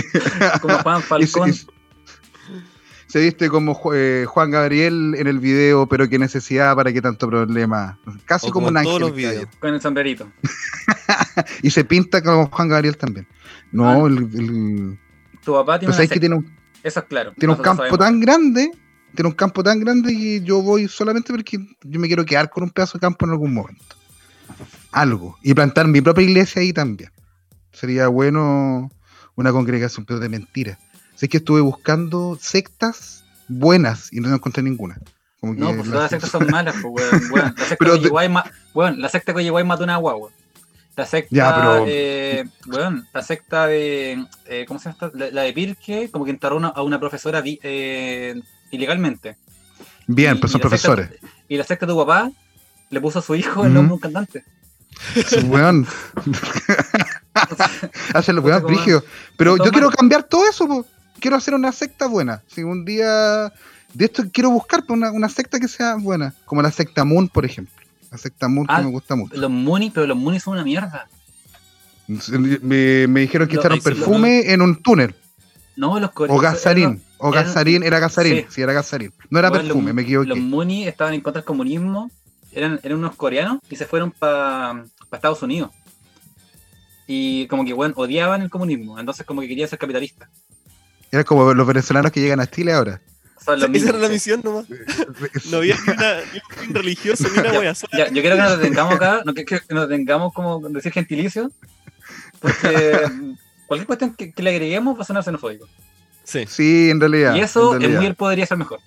Como 0.60 0.78
Juan 0.78 0.98
Y 1.20 1.26
se- 1.26 1.32
Falcón. 1.32 1.50
y 1.50 1.52
se- 1.52 3.20
viste 3.20 3.48
como 3.48 3.78
eh, 3.94 4.24
Juan 4.26 4.50
Gabriel 4.50 5.14
en 5.16 5.26
el 5.26 5.38
video, 5.38 5.86
pero 5.88 6.08
qué 6.08 6.18
necesidad 6.18 6.74
para 6.74 6.92
qué 6.92 7.00
tanto 7.00 7.28
problema. 7.28 7.98
Casi 8.24 8.48
O 8.48 8.50
como, 8.50 8.66
como 8.66 8.70
un 8.70 8.76
ángel. 8.78 9.00
los 9.00 9.14
videos. 9.14 9.46
Con 9.60 9.74
el 9.74 9.80
sombrerito. 9.80 10.28
Y 11.62 11.70
se 11.70 11.84
pinta 11.84 12.22
como 12.22 12.46
Juan 12.46 12.68
Gabriel 12.68 12.96
también. 12.96 13.26
No, 13.72 14.04
Ah. 14.04 14.06
el, 14.06 14.18
el- 14.18 14.98
Tu 15.44 15.52
papá 15.52 15.78
tiene 15.78 15.92
pues 15.92 15.98
una 16.06 16.14
que 16.14 16.20
tiene 16.20 16.34
un, 16.36 16.52
Eso 16.82 17.00
es 17.00 17.06
claro. 17.06 17.32
tiene 17.38 17.54
un 17.54 17.60
campo 17.60 17.82
sabemos. 17.82 17.98
tan 17.98 18.20
grande, 18.20 18.70
tiene 19.14 19.28
un 19.28 19.34
campo 19.34 19.62
tan 19.62 19.80
grande 19.80 20.12
que 20.12 20.40
yo 20.42 20.62
voy 20.62 20.88
solamente 20.88 21.32
porque 21.32 21.58
yo 21.82 22.00
me 22.00 22.06
quiero 22.06 22.24
quedar 22.24 22.50
con 22.50 22.64
un 22.64 22.70
pedazo 22.70 22.98
de 22.98 23.00
campo 23.02 23.24
en 23.26 23.32
algún 23.32 23.54
momento. 23.54 23.96
Algo. 24.92 25.36
Y 25.42 25.54
plantar 25.54 25.88
mi 25.88 26.00
propia 26.00 26.24
iglesia 26.24 26.62
ahí 26.62 26.72
también. 26.72 27.10
Sería 27.72 28.08
bueno 28.08 28.90
una 29.34 29.52
congregación, 29.52 30.04
pero 30.06 30.20
de 30.20 30.28
mentira. 30.28 30.78
Sé 31.14 31.28
que 31.28 31.38
estuve 31.38 31.60
buscando 31.60 32.38
sectas 32.40 33.24
buenas 33.48 34.12
y 34.12 34.20
no 34.20 34.32
encontré 34.34 34.62
ninguna. 34.62 34.98
Como 35.40 35.54
No, 35.54 35.74
pues 35.74 35.84
todas 35.88 36.02
las 36.02 36.10
sectas 36.10 36.30
son 36.30 36.46
malas, 36.50 36.76
pues, 36.82 37.10
weón. 37.12 37.32
weón. 37.32 37.54
La 37.56 37.64
secta 37.64 37.84
Coyihuay 37.86 38.28
ma- 38.28 38.44
weón, 38.74 39.00
la 39.00 39.08
secta 39.08 39.32
de 39.32 39.34
Coyihuay 39.34 39.64
mató 39.64 39.84
una 39.84 39.96
guagua. 39.96 40.30
La 40.96 41.06
secta, 41.06 41.28
Ya, 41.34 41.54
pero- 41.56 41.84
eh, 41.88 42.44
weón, 42.68 43.06
la 43.12 43.22
secta 43.22 43.66
de, 43.66 44.24
eh, 44.46 44.64
¿cómo 44.68 44.78
se 44.78 44.90
llama? 44.92 45.10
La, 45.14 45.30
la 45.30 45.42
de 45.42 45.52
Pirque, 45.52 46.08
como 46.12 46.24
que 46.24 46.30
enterró 46.30 46.56
una- 46.56 46.68
a 46.68 46.82
una 46.82 47.00
profesora 47.00 47.42
eh, 47.44 48.40
ilegalmente. 48.74 49.36
Bien, 50.06 50.36
Y- 50.36 50.40
pero 50.40 50.48
son 50.48 50.60
secta- 50.60 50.68
profesores. 50.68 51.10
Y 51.48 51.56
la 51.56 51.64
secta 51.64 51.86
de 51.86 51.92
tu 51.92 51.98
papá 51.98 52.30
le 52.90 53.00
puso 53.00 53.18
a 53.18 53.22
su 53.22 53.34
hijo 53.34 53.64
el 53.64 53.72
nombre 53.74 53.88
de 53.88 53.94
un 53.94 54.00
cantante. 54.00 54.44
Weón. 55.46 55.86
Hacen 58.14 58.36
los 58.36 58.44
weón 58.44 58.62
brígidos. 58.64 59.04
Pero 59.36 59.56
yo 59.56 59.70
quiero 59.72 59.90
cambiar 59.90 60.22
todo 60.24 60.48
eso, 60.48 60.66
po. 60.66 60.86
quiero 61.20 61.36
hacer 61.36 61.54
una 61.54 61.72
secta 61.72 62.06
buena. 62.06 62.42
Si 62.46 62.62
un 62.62 62.84
día 62.84 63.52
de 63.92 64.04
esto 64.04 64.24
quiero 64.32 64.50
buscar 64.50 64.84
una, 64.88 65.10
una 65.10 65.28
secta 65.28 65.58
que 65.58 65.68
sea 65.68 65.96
buena, 65.96 66.34
como 66.44 66.62
la 66.62 66.70
secta 66.70 67.04
Moon, 67.04 67.28
por 67.28 67.44
ejemplo. 67.44 67.74
La 68.10 68.18
secta 68.18 68.48
Moon 68.48 68.66
Ah, 68.68 68.78
que 68.78 68.84
me 68.84 68.90
gusta 68.90 69.16
mucho. 69.16 69.36
Los 69.36 69.50
Moonies, 69.50 69.92
pero 69.92 70.06
los 70.06 70.16
Moonies 70.16 70.42
son 70.44 70.54
una 70.54 70.64
mierda. 70.64 71.08
Me, 72.06 73.06
me 73.08 73.20
dijeron 73.20 73.48
que 73.48 73.56
echaron 73.56 73.80
perfume 73.80 74.52
en 74.52 74.62
un 74.62 74.80
túnel. 74.82 75.14
No, 75.76 75.98
los 75.98 76.10
O 76.10 76.14
coreanos. 76.14 76.42
gasarín. 76.42 77.02
O 77.26 77.30
gasarín, 77.30 77.82
era 77.82 77.98
gasarín. 78.00 78.36
sí. 78.36 78.46
Sí, 78.50 78.62
era 78.62 78.72
gasarín. 78.72 79.12
No 79.30 79.38
era 79.38 79.48
Bueno, 79.48 79.64
perfume, 79.64 79.86
los- 79.86 79.94
me 79.94 80.02
equivoqué. 80.02 80.28
Los 80.28 80.38
Moonies 80.38 80.88
estaban 80.88 81.14
en 81.14 81.20
contra 81.22 81.40
del 81.40 81.46
comunismo, 81.46 82.10
eran, 82.52 82.78
eran 82.82 82.98
unos 82.98 83.16
coreanos 83.16 83.60
y 83.70 83.76
se 83.76 83.86
fueron 83.86 84.10
para 84.10 84.84
Estados 85.12 85.42
Unidos. 85.42 85.70
Y 87.06 87.46
como 87.48 87.64
que, 87.64 87.72
bueno, 87.72 87.94
odiaban 87.96 88.42
el 88.42 88.50
comunismo, 88.50 88.98
entonces 88.98 89.26
como 89.26 89.40
que 89.40 89.48
querían 89.48 89.68
ser 89.68 89.78
capitalistas. 89.78 90.28
Era 91.10 91.24
como 91.24 91.52
los 91.54 91.66
venezolanos 91.66 92.10
que 92.12 92.20
llegan 92.20 92.40
a 92.40 92.46
Chile 92.46 92.72
ahora. 92.72 93.00
Son 93.44 93.60
los 93.60 93.70
Esa 93.70 93.90
era 93.90 93.98
la 93.98 94.06
sí. 94.08 94.12
misión 94.14 94.40
nomás. 94.42 94.66
No 95.50 95.58
había 95.58 95.76
ni, 95.86 95.92
una, 95.92 96.14
ni 96.32 96.38
un 96.38 96.56
fin 96.64 96.74
religioso 96.74 97.24
ni 97.28 97.38
una 97.40 97.52
Ya, 97.52 97.58
wea. 97.60 97.72
Ya, 97.92 98.06
yo 98.08 98.20
quiero 98.22 98.36
que 98.36 98.42
nos 98.42 98.58
detengamos 98.58 98.94
acá, 98.94 99.22
no 99.24 99.34
que, 99.34 99.44
que 99.44 99.60
nos 99.70 99.88
detengamos 99.88 100.32
como 100.32 100.60
decir 100.70 100.92
gentilicio, 100.92 101.50
porque 102.40 103.00
cualquier 103.66 103.86
cuestión 103.86 104.14
que, 104.14 104.32
que 104.32 104.42
le 104.42 104.50
agreguemos 104.50 104.96
va 104.98 105.02
a 105.02 105.04
sonar 105.04 105.24
xenofóbico. 105.24 105.68
Sí, 106.24 106.44
Sí, 106.48 106.90
en 106.90 107.00
realidad. 107.00 107.34
y 107.34 107.40
eso 107.40 107.74
en 107.76 107.82
realidad. 107.82 108.16
Podría 108.16 108.46
ser 108.46 108.58
mejor. 108.58 108.80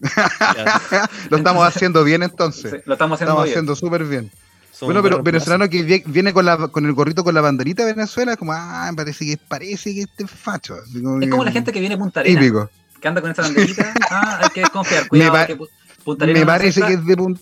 Lo 1.30 1.36
estamos 1.38 1.66
haciendo 1.66 2.04
bien 2.04 2.22
entonces. 2.22 2.70
Sí, 2.72 2.76
lo 2.84 2.92
estamos 2.94 3.16
haciendo 3.16 3.32
Estamos 3.32 3.44
bien. 3.44 3.52
haciendo 3.54 3.76
súper 3.76 4.04
bien. 4.04 4.30
somos 4.72 4.92
Bueno, 4.94 5.02
pero 5.02 5.22
venezolano 5.22 5.68
que 5.70 5.84
vie- 5.86 6.02
viene 6.06 6.32
con, 6.32 6.44
la, 6.44 6.68
con 6.68 6.84
el 6.84 6.92
gorrito 6.92 7.24
con 7.24 7.34
la 7.34 7.40
banderita 7.40 7.84
de 7.84 7.94
Venezuela, 7.94 8.36
como, 8.36 8.52
ah, 8.52 8.90
parece 8.94 9.24
que 9.24 9.36
parece 9.48 9.94
que 9.94 10.02
este 10.02 10.24
es 10.24 10.30
facho. 10.30 10.74
así 10.74 10.98
Es 11.22 11.30
como 11.30 11.44
la 11.44 11.52
gente 11.52 11.72
que 11.72 11.80
viene 11.80 11.94
a 11.94 11.98
Punta 11.98 12.20
Arenas, 12.20 12.42
Típico. 12.42 12.70
que 13.00 13.08
anda 13.08 13.20
con 13.20 13.30
esa 13.30 13.42
banderita. 13.42 13.94
Ah, 14.10 14.40
hay 14.42 14.50
que 14.50 14.60
desconfiar, 14.60 15.08
cuidado. 15.08 15.46
que 15.46 15.56
pu- 15.58 15.68
Punta 16.04 16.24
Arenas 16.24 16.40
Me 16.40 16.46
parece 16.46 16.82
que 16.82 16.92
es 16.94 17.06
de 17.06 17.16
punta. 17.16 17.40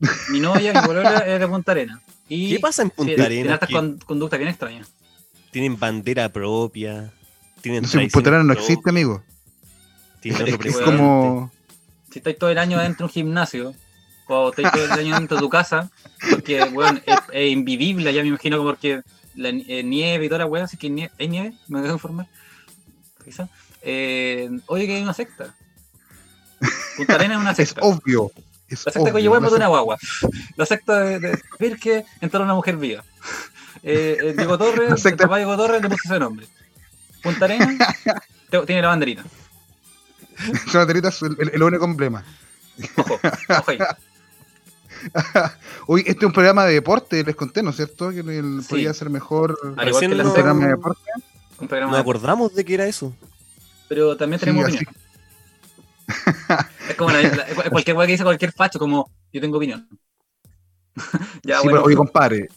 Mi 0.30 0.40
novia, 0.40 0.72
mi 0.72 0.78
es 1.30 1.40
de 1.40 1.46
Punta 1.48 1.72
Arenas. 1.72 2.00
Y 2.28 2.54
¿Qué 2.54 2.60
pasa 2.60 2.82
en 2.82 2.90
Punta 2.90 3.22
Arenas? 3.24 3.60
Que 3.60 3.72
con- 3.72 3.98
conductas 3.98 4.38
bien 4.38 4.48
extrañas. 4.50 4.88
tienen 5.52 5.78
bandera 5.78 6.28
propia. 6.32 7.12
Tienen 7.62 7.84
Arenas 7.84 8.44
no 8.44 8.54
propias, 8.54 8.58
existe, 8.70 8.90
amigo. 8.90 9.22
tienen 10.20 10.58
Es, 10.64 10.76
como. 10.78 11.50
Si 12.10 12.18
estáis 12.18 12.38
todo 12.38 12.50
el 12.50 12.58
año 12.58 12.78
dentro 12.78 13.06
de 13.06 13.10
un 13.10 13.10
gimnasio, 13.10 13.74
o 14.28 14.50
estáis 14.50 14.70
todo 14.72 14.84
el 14.84 14.92
año 14.92 15.14
dentro 15.14 15.36
de 15.36 15.42
tu 15.42 15.48
casa, 15.48 15.90
porque, 16.30 16.64
bueno, 16.66 17.00
es, 17.06 17.16
es 17.32 17.50
invivible, 17.52 18.12
ya 18.12 18.22
me 18.22 18.28
imagino, 18.28 18.58
como 18.58 18.70
porque 18.70 19.02
la 19.34 19.48
eh, 19.48 19.82
nieve 19.82 20.26
y 20.26 20.28
toda 20.28 20.40
la 20.40 20.46
weá, 20.46 20.64
así 20.64 20.76
que 20.76 20.88
nie- 20.90 21.10
¿hay 21.18 21.28
nieve? 21.28 21.54
¿Me 21.68 21.80
dejo 21.80 21.94
informar? 21.94 22.26
Quizá. 23.24 23.48
Eh, 23.82 24.50
oye, 24.66 24.86
que 24.86 24.96
hay 24.96 25.02
una 25.02 25.14
secta. 25.14 25.54
Punta 26.96 27.14
Arenas 27.14 27.36
es 27.36 27.40
una 27.40 27.50
Es 27.52 27.56
secta. 27.56 27.80
obvio. 27.82 28.30
Es 28.68 28.84
La 28.86 28.92
secta 28.92 28.98
de 28.98 29.02
obvio, 29.04 29.12
Coyihuay 29.12 29.40
no 29.40 29.40
mató 29.42 29.50
sé- 29.54 29.56
una 29.56 29.68
guagua. 29.68 29.98
La 30.56 30.66
secta 30.66 31.00
de, 31.00 31.18
de 31.20 31.38
Pirque 31.58 32.04
entró 32.20 32.40
a 32.40 32.44
una 32.44 32.54
mujer 32.54 32.76
viva. 32.76 33.04
Eh, 33.82 34.16
eh, 34.22 34.34
Diego 34.36 34.58
Torres, 34.58 34.88
La 34.90 34.94
el 34.96 35.00
secta- 35.00 35.24
papá 35.24 35.36
de 35.36 35.44
Diego 35.44 35.56
Torres 35.56 35.82
le 35.82 35.88
puso 35.88 36.02
ese 36.04 36.18
nombre. 36.20 36.46
Punta 37.22 37.44
Arenas 37.44 37.68
te- 38.50 38.66
tiene 38.66 38.82
la 38.82 38.88
banderita. 38.88 39.24
Esa 40.66 40.78
banderita 40.80 41.08
es 41.08 41.22
el, 41.22 41.62
único 41.62 41.84
emblema. 41.84 42.24
Ojo, 42.96 43.20
ojo 43.48 43.70
ahí. 43.70 43.78
Hoy 45.86 46.00
este 46.06 46.18
es 46.20 46.24
un 46.24 46.32
programa 46.32 46.64
de 46.64 46.74
deporte, 46.74 47.22
les 47.24 47.34
conté, 47.36 47.62
¿no 47.62 47.70
es 47.70 47.76
cierto? 47.76 48.10
Que 48.10 48.20
el, 48.20 48.62
Sí. 48.62 48.68
podría 48.68 48.94
ser 48.94 49.10
mejor 49.10 49.58
Al 49.76 49.88
igual 49.88 50.08
que 50.08 50.14
la 50.14 50.24
un 50.24 50.32
programa 50.32 50.64
de 50.64 50.70
deporte. 50.70 51.00
un 51.58 51.68
programa 51.68 51.90
Nos 51.92 51.98
de- 51.98 52.02
acordamos 52.02 52.54
de 52.54 52.64
que 52.64 52.74
era 52.74 52.86
eso. 52.86 53.14
Pero 53.88 54.16
también 54.16 54.40
tenemos 54.40 54.64
opinión. 54.64 54.84
Es 56.88 56.96
como 56.96 57.10
la- 57.10 57.22
la- 57.22 57.70
cualquier 57.70 57.96
weá 57.96 58.06
que 58.06 58.12
dice 58.12 58.24
cualquier 58.24 58.52
facho, 58.52 58.78
como 58.78 59.10
yo 59.32 59.40
tengo 59.40 59.56
opinión. 59.56 59.88
ya, 61.42 61.56
sí, 61.60 61.62
bueno. 61.64 61.70
pero, 61.78 61.82
oye, 61.84 61.96
compadre. 61.96 62.48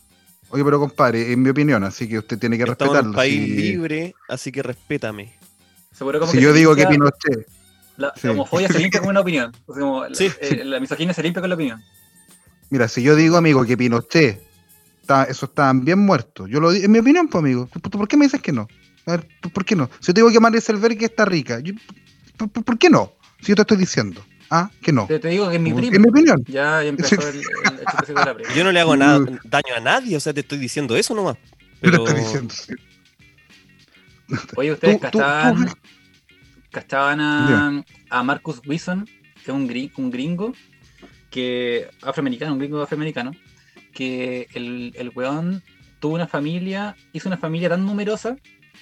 Oye, 0.50 0.64
pero 0.64 0.80
compadre, 0.80 1.32
en 1.32 1.42
mi 1.42 1.50
opinión, 1.50 1.84
así 1.84 2.08
que 2.08 2.20
usted 2.20 2.38
tiene 2.38 2.58
que 2.58 2.64
Estamos 2.64 2.80
respetarlo. 2.80 3.10
un 3.10 3.16
país 3.16 3.44
si 3.44 3.56
libre, 3.62 4.16
así 4.30 4.52
que 4.52 4.64
respétame. 4.64 5.34
seguro 5.92 6.20
como 6.20 6.32
si 6.32 6.38
que 6.38 6.44
yo 6.44 6.54
digo 6.54 6.76
que 6.76 6.86
Pinochet, 6.88 7.48
La, 7.98 8.14
sí. 8.16 8.28
la 8.28 8.34
homofobia 8.34 8.68
se 8.68 8.80
limpia 8.80 9.00
con 9.00 9.10
una 9.10 9.22
opinión. 9.22 9.52
O 9.66 9.74
sea, 9.74 9.82
como 9.82 10.06
la- 10.08 10.16
Sí. 10.16 10.30
eh, 10.42 10.64
la 10.64 10.80
misoginia 10.80 11.14
se 11.14 11.24
limpia 11.24 11.42
con 11.42 11.50
la 11.50 11.56
opinión. 11.56 11.82
mira, 12.70 12.88
si 12.88 13.02
yo 13.02 13.16
digo, 13.16 13.38
amigo, 13.38 13.64
que 13.66 13.78
Pinochet, 13.78 14.42
está, 15.02 15.24
eso 15.26 15.46
estaban 15.46 15.84
bien 15.86 16.00
muertos, 16.00 16.50
yo 16.50 16.60
lo 16.60 16.72
digo, 16.72 16.86
en 16.86 16.92
mi 16.92 17.00
opinión, 17.00 17.28
pues, 17.28 17.44
amigo, 17.44 17.68
¿por, 17.68 17.82
por 17.92 18.08
qué 18.08 18.18
me 18.18 18.26
dices 18.26 18.42
que 18.42 18.52
no? 18.52 18.68
A 19.06 19.12
ver, 19.12 19.28
¿por, 19.42 19.52
por 19.54 19.66
qué 19.66 19.76
no? 19.76 19.90
Si 20.00 20.08
yo 20.08 20.14
te 20.14 20.22
digo 20.22 20.32
que 20.32 20.40
María 20.40 20.60
Selberg 20.62 21.02
está 21.04 21.26
rica, 21.26 21.60
yo- 21.60 21.74
¿por, 22.38 22.50
por- 22.50 22.64
por 22.64 22.78
qué 22.78 22.90
no? 22.90 23.14
Si 23.42 23.48
yo 23.48 23.56
te 23.56 23.62
estoy 23.62 23.78
diciendo, 23.78 24.26
¿ah? 24.50 24.70
Que 24.82 24.92
no. 24.92 25.08
Te, 25.08 25.20
te 25.20 25.30
digo 25.30 25.50
que 25.50 25.56
es 25.56 25.62
mi 25.62 25.74
mi 25.74 25.90
opinión. 26.10 26.44
Ya, 26.48 26.82
ya 26.84 26.90
empezó 26.90 27.16
el, 27.16 27.38
el, 27.38 27.44
el 27.80 27.86
chistecito 27.86 28.20
de 28.20 28.26
la 28.26 28.34
prima. 28.34 28.54
Yo 28.54 28.64
no 28.64 28.72
le 28.72 28.80
hago 28.80 28.96
nada, 28.96 29.20
daño 29.44 29.76
a 29.76 29.80
nadie, 29.80 30.16
o 30.16 30.20
sea, 30.20 30.34
te 30.34 30.42
estoy 30.42 30.58
diciendo 30.58 30.96
eso 30.96 31.14
nomás. 31.14 31.38
Yo 31.82 31.92
te 31.92 31.92
Pero 31.92 32.06
estoy 32.08 32.20
diciendo. 32.22 32.54
sí. 32.54 32.74
Oye, 34.56 34.72
ustedes 34.72 34.96
Tú- 34.96 35.02
cachaban, 35.02 35.66
tú- 35.68 35.74
cachaban 36.72 37.22
a, 37.22 37.84
a 38.10 38.24
Marcus 38.24 38.62
Wilson, 38.66 39.06
que 39.06 39.42
es 39.42 39.50
un, 39.50 39.70
un 39.98 40.12
gringo 40.12 40.54
que 41.30 41.88
afroamericano, 42.02 42.54
un 42.54 42.60
gringo 42.60 42.82
afroamericano, 42.82 43.32
que 43.94 44.48
el, 44.54 44.94
el 44.96 45.12
weón 45.14 45.62
tuvo 46.00 46.16
una 46.16 46.28
familia, 46.28 46.96
hizo 47.14 47.30
una 47.30 47.38
familia 47.38 47.70
tan 47.70 47.86
numerosa 47.86 48.36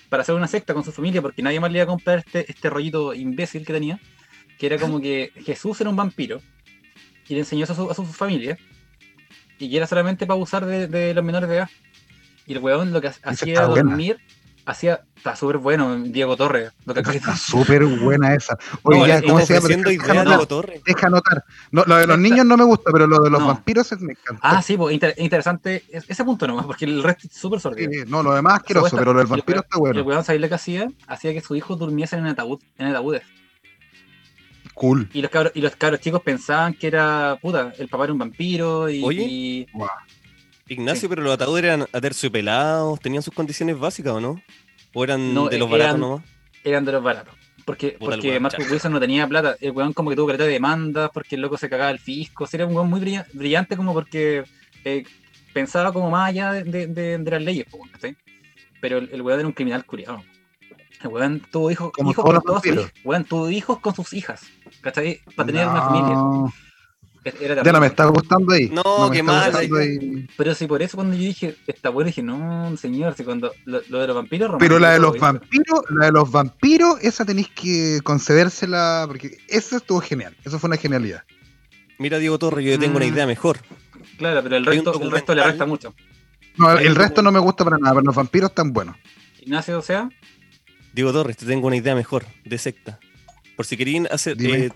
para 0.09 0.21
hacer 0.23 0.35
una 0.35 0.47
secta 0.47 0.73
con 0.73 0.83
su 0.83 0.91
familia, 0.91 1.21
porque 1.21 1.41
nadie 1.41 1.59
más 1.59 1.71
le 1.71 1.79
iba 1.79 1.83
a 1.83 1.87
comprar 1.87 2.19
este, 2.19 2.49
este 2.49 2.69
rollito 2.69 3.13
imbécil 3.13 3.65
que 3.65 3.73
tenía, 3.73 3.99
que 4.57 4.65
era 4.65 4.77
como 4.77 4.99
que 5.01 5.31
Jesús 5.45 5.79
era 5.81 5.89
un 5.89 5.95
vampiro 5.95 6.41
y 7.27 7.33
le 7.33 7.39
enseñó 7.41 7.63
eso 7.63 7.73
a 7.73 7.75
su, 7.75 7.91
a 7.91 7.93
su 7.93 8.05
familia, 8.05 8.57
y 9.59 9.69
que 9.69 9.77
era 9.77 9.87
solamente 9.87 10.25
para 10.25 10.35
abusar 10.35 10.65
de, 10.65 10.87
de 10.87 11.13
los 11.13 11.23
menores 11.23 11.47
de 11.49 11.55
edad. 11.57 11.69
Y 12.45 12.53
el 12.53 12.59
weón 12.59 12.91
lo 12.91 12.99
que 13.01 13.07
ha- 13.07 13.15
hacía 13.23 13.53
era 13.53 13.67
buena. 13.67 13.89
dormir, 13.91 14.17
hacía, 14.65 15.01
está 15.15 15.35
súper 15.37 15.57
bueno, 15.57 15.95
Diego 16.03 16.35
Torres, 16.35 16.71
lo 16.85 16.93
que 16.93 16.99
Está 16.99 17.35
súper 17.37 17.85
buena 17.85 18.33
esa. 18.35 18.57
Oye, 18.81 18.99
no, 18.99 19.07
ya, 19.07 19.21
¿cómo 19.21 19.39
se 19.39 19.53
llama? 19.53 19.67
Deja 19.69 20.11
anotar, 20.11 20.25
Diego 20.27 20.47
Torres. 20.47 20.81
deja 20.85 21.07
anotar. 21.07 21.43
No, 21.71 21.83
lo 21.85 21.95
de 21.95 22.07
los 22.07 22.19
niños 22.19 22.45
no 22.45 22.57
me 22.57 22.65
gusta, 22.65 22.91
pero 22.91 23.07
lo 23.07 23.19
de 23.19 23.29
los 23.29 23.39
No. 23.39 23.47
vampiros 23.47 23.89
es- 23.93 24.01
me 24.01 24.11
encanta. 24.11 24.41
Ah, 24.43 24.61
sí, 24.61 24.75
pues 24.75 24.93
inter- 24.93 25.15
interesante 25.17 25.83
es- 25.89 26.03
ese 26.09 26.25
punto 26.25 26.45
nomás, 26.45 26.65
porque 26.65 26.83
el 26.83 27.01
resto 27.01 27.27
es 27.27 27.33
súper 27.37 27.59
Sí, 27.59 27.63
sordido. 27.63 28.05
no, 28.07 28.21
lo 28.21 28.33
demás 28.33 28.55
asqueroso, 28.55 28.87
Supuesta- 28.87 28.97
pero 28.99 29.13
lo 29.13 29.19
del 29.19 29.27
el 29.27 29.31
vampiro 29.31 29.59
está 29.61 29.75
Y 29.75 29.77
el 29.77 29.79
bueno. 29.79 30.01
weón, 30.03 30.23
¿sabéis 30.25 30.41
lo 30.41 30.49
que 30.49 30.55
hacía? 30.55 30.87
Hacía 31.07 31.31
que 31.31 31.39
sus 31.41 31.55
hijos 31.55 31.79
durmiesen 31.79 32.19
en 32.19 32.27
ataúd, 32.27 32.59
en 32.77 32.87
ataúdes. 32.87 33.21
Cool. 34.73 35.09
Y 35.13 35.21
los 35.21 35.29
cabros, 35.31 35.51
y 35.55 35.61
los 35.61 35.75
cabros 35.75 35.99
chicos 35.99 36.21
pensaban 36.21 36.73
que 36.73 36.87
era, 36.87 37.37
puta, 37.41 37.73
el 37.77 37.87
papá 37.87 38.05
era 38.05 38.13
un 38.13 38.19
vampiro 38.19 38.89
y... 38.89 39.03
Oye. 39.03 39.23
y- 39.23 39.67
Ignacio, 40.67 41.01
Sí. 41.01 41.07
pero 41.09 41.21
los 41.21 41.33
ataúdes 41.33 41.63
eran 41.63 41.85
aterciopelados, 41.91 42.99
tenían 42.99 43.21
sus 43.21 43.33
condiciones 43.33 43.77
básicas 43.77 44.13
o 44.13 44.21
no? 44.21 44.41
¿O 44.93 45.03
eran 45.03 45.33
No, 45.33 45.49
de 45.49 45.57
los 45.59 45.67
eran- 45.67 45.79
baratos 45.79 45.99
nomás? 45.99 46.23
eran 46.63 46.85
de 46.85 46.91
los 46.93 47.03
baratos. 47.03 47.35
Porque, 47.65 47.91
Puta, 47.91 48.11
porque 48.15 48.29
weón 48.31 48.43
Marcus. 48.43 48.69
Wilson 48.71 48.91
no 48.93 48.99
tenía 48.99 49.27
plata. 49.27 49.55
El 49.61 49.71
weón 49.71 49.93
como 49.93 50.09
que 50.09 50.15
tuvo 50.15 50.27
caleta 50.27 50.45
de 50.45 50.51
demandas 50.51 51.09
porque 51.13 51.35
el 51.35 51.41
loco 51.41 51.57
se 51.57 51.69
cagaba 51.69 51.91
el 51.91 51.99
fisco. 51.99 52.45
Sí, 52.47 52.57
era 52.57 52.65
un 52.65 52.73
weón 52.75 52.89
muy 52.89 52.99
brilla- 52.99 53.25
brillante 53.33 53.77
como 53.77 53.93
porque 53.93 54.43
eh, 54.83 55.03
pensaba 55.53 55.93
como 55.93 56.09
más 56.09 56.29
allá 56.29 56.51
de, 56.53 56.63
de- 56.63 56.87
de- 56.87 57.17
de 57.19 57.31
las 57.31 57.41
leyes, 57.41 57.65
¿cachai? 57.91 58.17
Pero 58.81 58.97
el, 58.97 59.09
el 59.13 59.21
weón 59.21 59.39
era 59.39 59.47
un 59.47 59.53
criminal 59.53 59.85
curiado. 59.85 60.23
El 61.03 61.09
weón 61.09 61.41
tuvo 61.51 61.69
hijos, 61.69 61.91
Como 61.91 62.11
hijos 62.11 62.23
todos 62.23 62.41
con 62.43 62.53
los 62.55 62.63
todas 62.63 62.83
sus. 62.91 63.03
Weón 63.03 63.25
tuvo 63.25 63.49
hijos 63.49 63.79
con 63.79 63.93
sus 63.93 64.13
hijas. 64.13 64.41
¿Cachai? 64.81 65.21
Para 65.35 65.47
tener 65.47 65.67
una 65.67 65.81
familia. 65.81 66.15
No, 66.15 66.53
Era 67.39 67.63
Ya 67.63 67.71
no 67.71 67.79
me 67.79 67.87
está 67.87 68.05
gustando 68.05 68.53
ahí. 68.53 68.69
No, 68.69 69.09
me 69.09 69.15
qué 69.15 69.23
mal, 69.23 69.55
ahí. 69.55 70.27
Pero 70.37 70.53
si 70.55 70.67
por 70.67 70.81
eso 70.81 70.97
cuando 70.97 71.15
yo 71.15 71.21
dije, 71.23 71.55
está 71.67 71.89
bueno, 71.89 72.07
dije, 72.07 72.21
no, 72.21 72.75
señor, 72.77 73.15
si 73.15 73.23
cuando 73.23 73.53
lo, 73.65 73.81
lo 73.89 73.99
de 73.99 74.07
los 74.07 74.15
vampiros 74.15 74.55
Pero 74.59 74.79
la 74.79 74.91
de 74.91 74.99
los 74.99 75.17
vampiros, 75.19 75.83
la 75.89 76.05
de 76.07 76.11
los 76.11 76.31
vampiros, 76.31 76.97
esa 77.01 77.23
tenéis 77.25 77.49
que 77.49 77.99
concedérsela, 78.03 79.05
porque 79.07 79.37
eso 79.47 79.77
estuvo 79.77 80.01
genial. 80.01 80.35
Eso 80.43 80.59
fue 80.59 80.67
una 80.69 80.77
genialidad. 80.77 81.23
Mira, 81.97 82.17
Diego 82.17 82.37
Torres, 82.39 82.65
yo 82.65 82.77
tengo 82.79 82.97
una 82.97 83.05
Mm. 83.05 83.13
idea 83.13 83.27
mejor. 83.27 83.59
Claro, 84.17 84.41
pero 84.43 84.57
el 84.57 84.65
resto, 84.65 85.01
el 85.01 85.11
resto 85.11 85.33
le 85.35 85.43
resta 85.43 85.65
mucho. 85.65 85.93
No, 86.57 86.71
el 86.77 86.89
un 86.89 86.95
resto 86.95 87.21
no 87.21 87.31
me 87.31 87.39
gusta 87.39 87.63
para 87.63 87.77
nada, 87.77 87.93
pero 87.95 88.05
los 88.05 88.15
vampiros 88.15 88.49
están 88.49 88.73
buenos. 88.73 88.95
Ignacio, 89.39 89.79
o 89.79 89.81
sea, 89.81 90.09
Diego 90.93 91.11
Torres, 91.11 91.37
te 91.37 91.45
tengo 91.45 91.67
una 91.67 91.75
idea 91.75 91.95
mejor 91.95 92.25
de 92.45 92.57
secta. 92.57 92.99
Por 93.55 93.65
si 93.65 93.77
querían 93.77 94.07
hacer, 94.11 94.35
eh, 94.41 94.69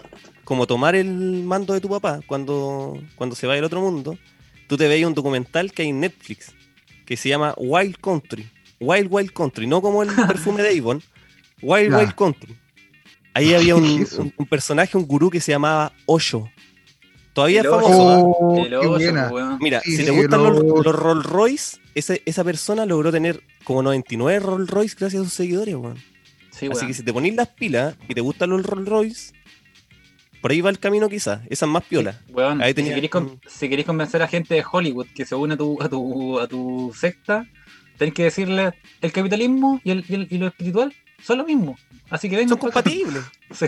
como 0.43 0.67
tomar 0.67 0.95
el 0.95 1.08
mando 1.43 1.73
de 1.73 1.82
tu 1.82 1.89
papá 1.89 2.19
cuando, 2.27 2.99
cuando 3.15 3.36
se 3.36 3.47
vaya 3.47 3.60
al 3.60 3.65
otro 3.65 3.82
mundo, 3.82 4.17
tú 4.67 4.77
te 4.77 4.88
veías 4.88 5.08
un 5.08 5.13
documental 5.13 5.71
que 5.71 5.84
hay 5.84 5.89
en 5.89 5.99
Netflix 5.99 6.53
que 7.06 7.17
se 7.17 7.30
llama 7.30 7.53
Wild 7.58 7.97
Country. 8.01 8.49
Wild 8.80 9.08
Wild 9.10 9.32
Country, 9.34 9.65
no 9.67 9.82
como 9.82 10.03
el 10.03 10.10
perfume 10.27 10.62
de 10.62 10.77
Avon. 10.77 11.01
Wild. 11.62 11.93
Wild 11.95 12.15
Country. 12.15 12.56
Ahí 13.34 13.53
había 13.53 13.75
un, 13.77 14.06
personaje, 14.49 14.97
un 14.97 15.06
gurú 15.08 15.30
que 15.30 15.39
se 15.41 15.51
llamaba 15.51 15.91
Osho. 16.06 16.49
Todavía 17.34 17.60
El 17.62 17.65
es 17.67 17.71
famoso. 17.71 18.10
¿ah? 18.10 18.21
Oh, 18.21 18.65
el 18.65 19.30
pues. 19.30 19.45
Mira, 19.60 19.82
Sí, 19.82 19.97
si 19.97 20.06
te 20.06 20.12
gustan 20.12 20.43
los, 20.43 20.58
lo- 20.63 20.82
los 20.82 20.95
Rolls 20.95 21.25
Royce, 21.25 21.77
ese- 21.97 22.21
esa 22.25 22.43
persona 22.43 22.86
logró 22.86 23.12
tener 23.12 23.41
como 23.63 23.81
99 23.83 24.39
Rolls 24.39 24.69
Royce 24.69 24.95
gracias 24.99 25.21
a 25.21 25.25
sus 25.25 25.33
seguidores, 25.33 25.75
weón. 25.75 25.97
Sí, 26.51 26.65
Así 26.65 26.67
weón. 26.69 26.88
que 26.88 26.93
si 26.93 27.03
te 27.03 27.13
ponís 27.13 27.36
las 27.36 27.47
pilas 27.49 27.95
y 28.07 28.13
te 28.13 28.21
gustan 28.21 28.49
los 28.49 28.65
Rolls 28.65 28.88
Royce, 28.88 29.33
por 30.41 30.51
ahí 30.51 30.62
va 30.62 30.69
el 30.69 30.79
camino 30.79 31.10
quizás. 31.10 31.41
Esa 31.49 31.65
es 31.65 31.71
más 31.71 31.83
piola. 31.83 32.19
Weón, 32.29 32.62
Ahí 32.62 32.73
si, 32.73 33.10
con- 33.10 33.39
si 33.47 33.69
queréis 33.69 33.86
convencer 33.86 34.21
a 34.21 34.27
gente 34.27 34.53
de 34.55 34.63
Hollywood 34.69 35.07
que 35.15 35.25
se 35.25 35.36
une 35.36 35.55
a 35.55 35.57
tu, 35.57 35.81
a 35.81 35.89
tu, 35.89 36.39
a 36.39 36.47
tu 36.47 36.93
secta, 36.97 37.45
tenés 37.97 38.13
que 38.13 38.23
decirle 38.25 38.73
el 39.01 39.12
capitalismo 39.12 39.81
y, 39.83 39.91
el, 39.91 40.05
y, 40.07 40.13
el- 40.13 40.27
y 40.29 40.38
lo 40.38 40.47
espiritual 40.47 40.93
son 41.23 41.39
lo 41.39 41.45
mismo. 41.45 41.77
Así 42.10 42.29
que 42.29 42.36
vengan 42.36 42.49
Son 42.49 42.60
compatibles. 42.60 43.23
Sí. 43.53 43.65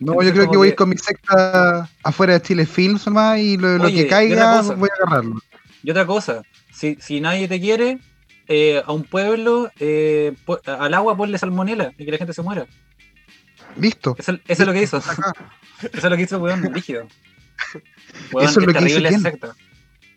No, 0.00 0.12
Entonces, 0.14 0.28
yo 0.28 0.34
creo 0.34 0.50
que 0.50 0.56
voy 0.56 0.66
a 0.66 0.70
que- 0.70 0.72
ir 0.72 0.76
con 0.76 0.88
mi 0.88 0.96
secta 0.98 1.88
afuera 2.02 2.32
de 2.34 2.42
Chile 2.42 2.66
Films 2.66 3.06
nomás 3.06 3.38
y 3.38 3.56
lo, 3.56 3.80
Oye, 3.82 4.02
que 4.02 4.08
caiga 4.08 4.58
cosa. 4.58 4.74
voy 4.74 4.88
a 4.92 5.04
agarrarlo. 5.06 5.38
Y 5.84 5.90
otra 5.90 6.04
cosa, 6.04 6.42
si, 6.84 6.98
si 7.00 7.20
nadie 7.20 7.48
te 7.48 7.60
quiere, 7.60 7.98
eh, 8.48 8.82
a 8.84 8.92
un 8.92 9.04
pueblo, 9.04 9.70
eh, 9.80 10.34
po- 10.44 10.60
al 10.66 10.92
agua 10.94 11.16
ponle 11.16 11.38
salmonela 11.38 11.92
y 11.96 12.04
que 12.04 12.10
la 12.12 12.18
gente 12.18 12.34
se 12.34 12.42
muera. 12.42 12.66
Listo. 13.76 14.14
Eso, 14.18 14.32
eso 14.32 14.62
es 14.62 14.66
lo 14.66 14.72
que 14.72 14.82
hizo. 14.82 14.98
Eso 14.98 15.12
es 15.92 16.04
lo 16.04 16.16
que 16.16 16.22
hizo 16.22 16.38
weón, 16.38 16.62
rígido. 16.74 17.08
Weón, 18.32 18.48
Eso 18.48 18.60
es 18.60 18.66
lo 18.66 18.72
que 18.72 18.84
hizo 19.08 19.18
secta. 19.20 19.54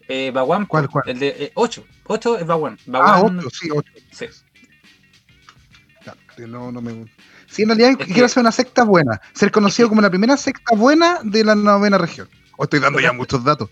Eh, 0.10 0.32
Baguán, 0.34 0.66
¿Cuál, 0.66 0.90
cuál? 0.90 1.04
El 1.08 1.20
de 1.20 1.52
8. 1.56 1.86
8 2.06 2.38
es 2.40 2.46
Baguán. 2.46 2.78
Ah, 2.88 2.90
Baguán, 2.92 3.42
sí, 3.52 3.70
otro. 3.72 3.92
sí. 4.12 4.26
Ya, 6.06 6.16
que 6.36 6.48
No, 6.48 6.72
no 6.72 6.82
me 6.82 7.06
Sí, 7.48 7.64
en 7.64 7.70
realidad 7.70 7.98
que- 7.98 8.06
quiero 8.06 8.26
hacer 8.26 8.42
una 8.42 8.52
secta 8.52 8.84
buena. 8.84 9.20
Ser 9.34 9.52
conocido 9.52 9.90
como 9.90 10.02
la 10.02 10.10
primera 10.10 10.38
secta 10.38 10.76
buena 10.76 11.20
de 11.24 11.44
la 11.44 11.56
novena 11.56 11.98
región. 11.98 12.30
O 12.58 12.64
estoy 12.64 12.80
dando 12.80 13.00
ya 13.00 13.12
muchos 13.14 13.44
datos. 13.44 13.70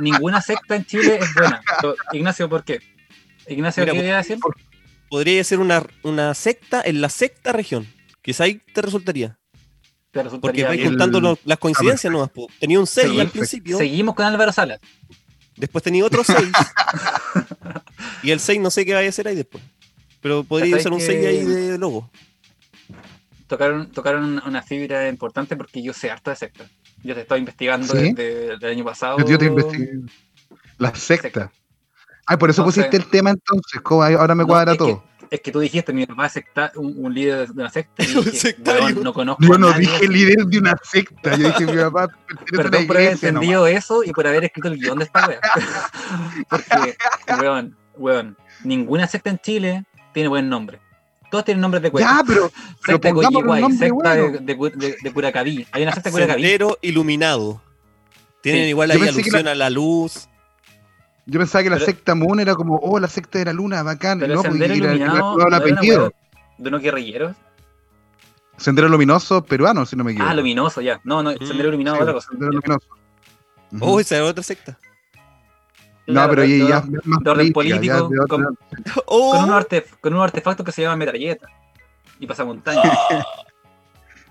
Ninguna 0.00 0.40
secta 0.42 0.76
en 0.76 0.84
Chile 0.84 1.18
es 1.20 1.34
buena. 1.34 1.60
Pero, 1.80 1.94
Ignacio, 2.12 2.48
¿por 2.48 2.64
qué? 2.64 2.80
Ignacio, 3.48 3.82
Mira, 3.82 3.92
¿qué 3.92 3.98
quería 3.98 4.16
decir? 4.16 4.38
Podría 5.08 5.44
ser 5.44 5.60
una, 5.60 5.84
una 6.02 6.34
secta 6.34 6.82
en 6.84 7.00
la 7.00 7.08
secta 7.08 7.52
región. 7.52 7.86
Quizá 8.22 8.44
ahí 8.44 8.60
te 8.74 8.82
resultaría. 8.82 9.38
Te 10.10 10.24
Porque 10.24 10.64
vais 10.64 10.80
el- 10.80 10.88
juntando 10.88 11.20
lo- 11.20 11.38
las 11.44 11.58
coincidencias 11.58 12.12
nomás. 12.12 12.30
Tenía 12.58 12.80
un 12.80 12.86
6 12.86 13.10
Sí, 13.10 13.20
al 13.20 13.28
principio, 13.28 13.76
Seguimos 13.78 14.14
con 14.14 14.24
Álvaro 14.24 14.50
Salas. 14.50 14.80
después 15.56 15.84
tenía 15.84 16.04
otro 16.04 16.24
6. 16.24 16.38
y 18.22 18.30
el 18.30 18.40
6 18.40 18.60
no 18.60 18.70
sé 18.70 18.84
qué 18.86 18.94
vaya 18.94 19.06
a 19.06 19.10
hacer 19.10 19.28
ahí 19.28 19.36
después. 19.36 19.62
Pero 20.20 20.42
podría 20.42 20.76
¿Cachai 20.76 20.80
usar 20.80 20.92
un 20.92 20.98
que- 20.98 21.06
6 21.06 21.26
ahí 21.26 21.44
de 21.44 21.78
logo. 21.78 22.10
Tocaron, 23.46 23.92
tocaron 23.92 24.42
una 24.44 24.62
fibra 24.62 25.08
importante 25.08 25.54
porque 25.56 25.82
yo 25.82 25.92
sé 25.92 26.10
harto 26.10 26.30
de 26.30 26.36
sectas. 26.36 26.68
Yo 27.06 27.14
te 27.14 27.20
estoy 27.22 27.38
investigando 27.40 27.86
¿Sí? 27.94 28.12
desde 28.12 28.54
el 28.54 28.64
año 28.64 28.84
pasado. 28.84 29.18
Yo, 29.26 29.38
te 29.38 29.46
investigué. 29.46 29.90
La 30.78 30.94
secta. 30.94 31.50
Ay, 32.26 32.36
por 32.36 32.50
eso 32.50 32.62
Entonces- 32.62 32.84
pusiste 32.86 32.96
el 32.96 33.08
tema 33.10 33.30
entonces. 33.30 33.80
como 33.82 34.02
ahí- 34.02 34.14
Ahora 34.14 34.34
me 34.34 34.42
No, 34.42 34.48
cuadra 34.48 34.72
es 34.72 34.78
todo. 34.78 35.04
Que, 35.30 35.36
es 35.36 35.40
que 35.40 35.52
tú 35.52 35.60
dijiste, 35.60 35.92
mi 35.92 36.06
papá 36.06 36.26
es 36.26 36.32
secta, 36.32 36.72
un, 36.76 36.94
un 37.04 37.14
líder 37.14 37.48
de 37.48 37.60
una 37.60 37.70
secta. 37.70 38.02
Y 38.04 38.06
Un 38.16 38.24
dije, 38.24 38.36
sectario. 38.36 38.84
"Weón, 38.86 39.02
no 39.04 39.12
conozco 39.12 39.42
Yo 39.44 39.54
a 39.54 39.58
no 39.58 39.70
nadie 39.70 39.80
dije 39.82 39.96
así". 39.96 40.08
líder 40.08 40.36
de 40.46 40.58
una 40.58 40.74
secta. 40.82 41.36
Yo 41.36 41.46
dije 41.48 41.66
mi 41.66 41.76
papá 41.82 42.08
pertenece 42.28 42.56
a 42.56 42.60
una 42.60 42.62
Perdón 42.70 42.86
por 42.86 42.96
haber 42.96 43.08
nomás. 43.10 43.22
entendido 43.22 43.66
eso 43.68 44.02
y 44.04 44.12
por 44.12 44.26
haber 44.26 44.44
escrito 44.44 44.68
el 44.68 44.78
guion 44.78 44.98
de 44.98 45.04
esta 45.04 45.28
wea. 45.28 45.40
Porque, 46.48 46.96
weón, 47.40 47.76
weón, 47.96 48.36
ninguna 48.64 49.06
secta 49.06 49.30
en 49.30 49.38
Chile 49.38 49.84
tiene 50.12 50.28
buen 50.28 50.48
nombre. 50.48 50.80
Todos 51.30 51.44
tienen 51.44 51.60
nombres 51.60 51.82
de 51.82 51.90
cuenta. 51.90 52.10
Ya, 52.18 52.22
pero, 52.26 52.50
pero 52.86 52.94
secta 52.96 53.08
de 53.08 53.14
pongámosle 53.14 53.38
un 53.38 53.44
Coyihuay, 53.44 53.60
nombre 53.62 53.78
secta 53.88 54.14
de, 54.14 54.22
bueno. 54.22 54.38
de, 54.40 54.56
Cu- 54.56 54.70
de- 54.70 54.96
de 55.02 55.12
Curacaví. 55.12 55.66
Hay 55.72 55.82
una 55.82 55.92
secta 55.92 56.08
de 56.10 56.12
Curacaví. 56.14 56.42
Sendero 56.42 56.78
iluminado. 56.82 57.60
Tienen 58.42 58.62
Sí. 58.64 58.68
igual 58.70 58.90
ahí 58.92 59.00
alusión 59.08 59.48
a 59.48 59.54
la 59.54 59.70
luz. 59.70 60.28
Yo 61.26 61.40
pensaba 61.40 61.64
que 61.64 61.70
la 61.70 61.76
Pero- 61.76 61.86
secta 61.86 62.14
Moon 62.14 62.38
era 62.38 62.54
como, 62.54 62.76
oh, 62.76 63.00
la 63.00 63.08
secta 63.08 63.38
de 63.40 63.46
la 63.46 63.52
luna, 63.52 63.82
bacán. 63.82 64.20
Pero 64.20 64.34
no, 64.34 64.42
el 64.42 64.46
sendero 64.50 64.74
era, 64.74 64.84
era, 64.84 64.94
iluminado 64.94 65.16
era 65.16 65.24
el 65.26 65.36
¿no 65.36 65.40
era 65.40 65.46
una 65.48 65.56
apellido. 65.76 66.02
wea 66.02 66.10
de 66.58 66.68
unos 66.68 66.82
guerrilleros. 66.82 67.36
Sendero 68.56 68.88
luminoso 68.88 69.42
peruano, 69.44 69.84
si 69.84 69.96
no 69.96 70.04
me 70.04 70.12
equivoco. 70.12 70.30
Ah, 70.30 70.34
luminoso, 70.34 70.80
ya. 70.80 71.00
No, 71.04 71.22
no, 71.22 71.32
Mm, 71.32 71.46
sendero 71.46 71.68
iluminado 71.68 71.96
Sí, 71.96 72.02
otra 72.02 72.14
cosa. 72.14 72.28
Sendero 72.30 72.52
luminoso. 72.52 72.86
Ujú. 73.72 73.84
Oh, 73.84 74.00
esa 74.00 74.16
era 74.16 74.24
otra 74.26 74.42
secta. 74.44 74.78
No, 76.06 76.12
Claro, 76.14 76.30
pero 76.30 76.42
de- 76.42 76.58
ya, 76.58 76.64
de- 76.64 76.70
ya 76.70 76.80
más 77.04 77.20
de 77.22 77.30
orden 77.30 77.46
ya 77.48 77.52
político, 77.52 78.08
de 78.08 78.20
otra- 78.20 78.26
con- 78.28 78.58
Oh, 79.06 79.32
con, 79.32 79.44
unos 79.44 79.64
artef- 79.64 79.98
con 80.00 80.12
unos 80.12 80.24
artefactos 80.24 80.64
que 80.66 80.72
se 80.72 80.82
llaman 80.82 80.98
metralletas 80.98 81.50
y 82.20 82.26
pasamontañas. 82.26 82.82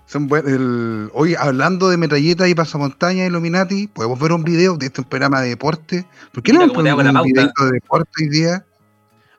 son 0.06 0.28
buen- 0.28 0.46
el- 0.48 1.10
Hoy, 1.14 1.34
hablando 1.34 1.88
de 1.88 1.96
metralletas 1.96 2.48
y 2.48 2.54
pasamontañas 2.54 3.28
Illuminati, 3.28 3.88
podemos 3.88 4.18
ver 4.20 4.32
un 4.32 4.44
video 4.44 4.76
de 4.76 4.86
este 4.86 5.00
un 5.00 5.08
programa 5.08 5.40
de 5.40 5.48
deporte. 5.50 6.06
¿Por 6.32 6.42
qué 6.42 6.52
no 6.52 6.60
Mira 6.60 6.92
hago 6.92 7.02
la 7.02 7.10
un 7.10 7.14
pauta. 7.14 7.22
videito 7.26 7.64
de 7.64 7.70
deporte 7.72 8.10
hoy 8.22 8.28
día? 8.28 8.64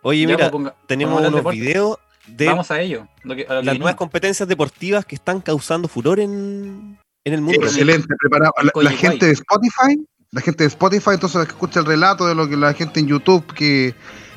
Oye, 0.02 0.22
Ya, 0.22 0.28
mira, 0.28 0.38
pues, 0.38 0.52
ponga- 0.52 0.76
tenemos 0.86 1.20
unos 1.20 1.34
deporte. 1.36 1.60
videos 1.60 1.98
de 2.28 2.46
Vamos 2.48 2.70
a 2.72 2.82
ello. 2.82 3.08
lo 3.24 3.36
que- 3.36 3.44
a 3.44 3.46
lo 3.46 3.48
que 3.48 3.54
las 3.54 3.62
vinimos. 3.64 3.80
nuevas 3.80 3.96
competencias 3.96 4.48
deportivas 4.50 5.06
que 5.06 5.16
están 5.16 5.40
causando 5.42 5.88
furor 5.88 6.20
en, 6.20 7.00
en 7.24 7.34
el 7.34 7.42
mundo. 7.42 7.60
Excelente, 7.64 8.08
preparado. 8.20 8.52
La, 8.62 8.72
la 8.84 8.92
gente 8.92 9.26
de 9.26 9.32
Spotify, 9.32 10.06
la 10.32 10.42
gente 10.42 10.64
de 10.64 10.68
Spotify, 10.68 11.12
entonces 11.14 11.46
que 11.46 11.52
escucha 11.52 11.80
el 11.80 11.86
relato 11.86 12.28
de 12.28 12.36
lo 12.36 12.48
que 12.50 12.58
la 12.58 12.74
gente 12.74 13.00
en 13.00 13.08
YouTube 13.08 13.46
que 13.54 13.96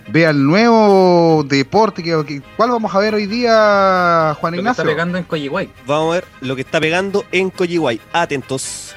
vea 0.09 0.31
el 0.31 0.44
nuevo 0.44 1.44
deporte, 1.46 2.03
que, 2.03 2.24
que- 2.26 2.42
¿cuál 2.57 2.70
vamos 2.70 2.94
a 2.94 2.98
ver 2.98 3.14
hoy 3.14 3.26
día, 3.26 4.37
Juan 4.40 4.57
Lo 4.57 4.62
que 4.62 4.68
está 4.68 4.83
Ignacio? 4.83 4.85
pegando 4.85 5.18
en 5.18 5.24
Coyihuay. 5.24 5.70
Vamos 5.87 6.11
a 6.12 6.14
ver 6.16 6.24
lo 6.40 6.55
que 6.57 6.62
está 6.62 6.81
pegando 6.81 7.24
en 7.33 7.50
Coyihuay. 7.50 8.00
Atentos. 8.12 8.94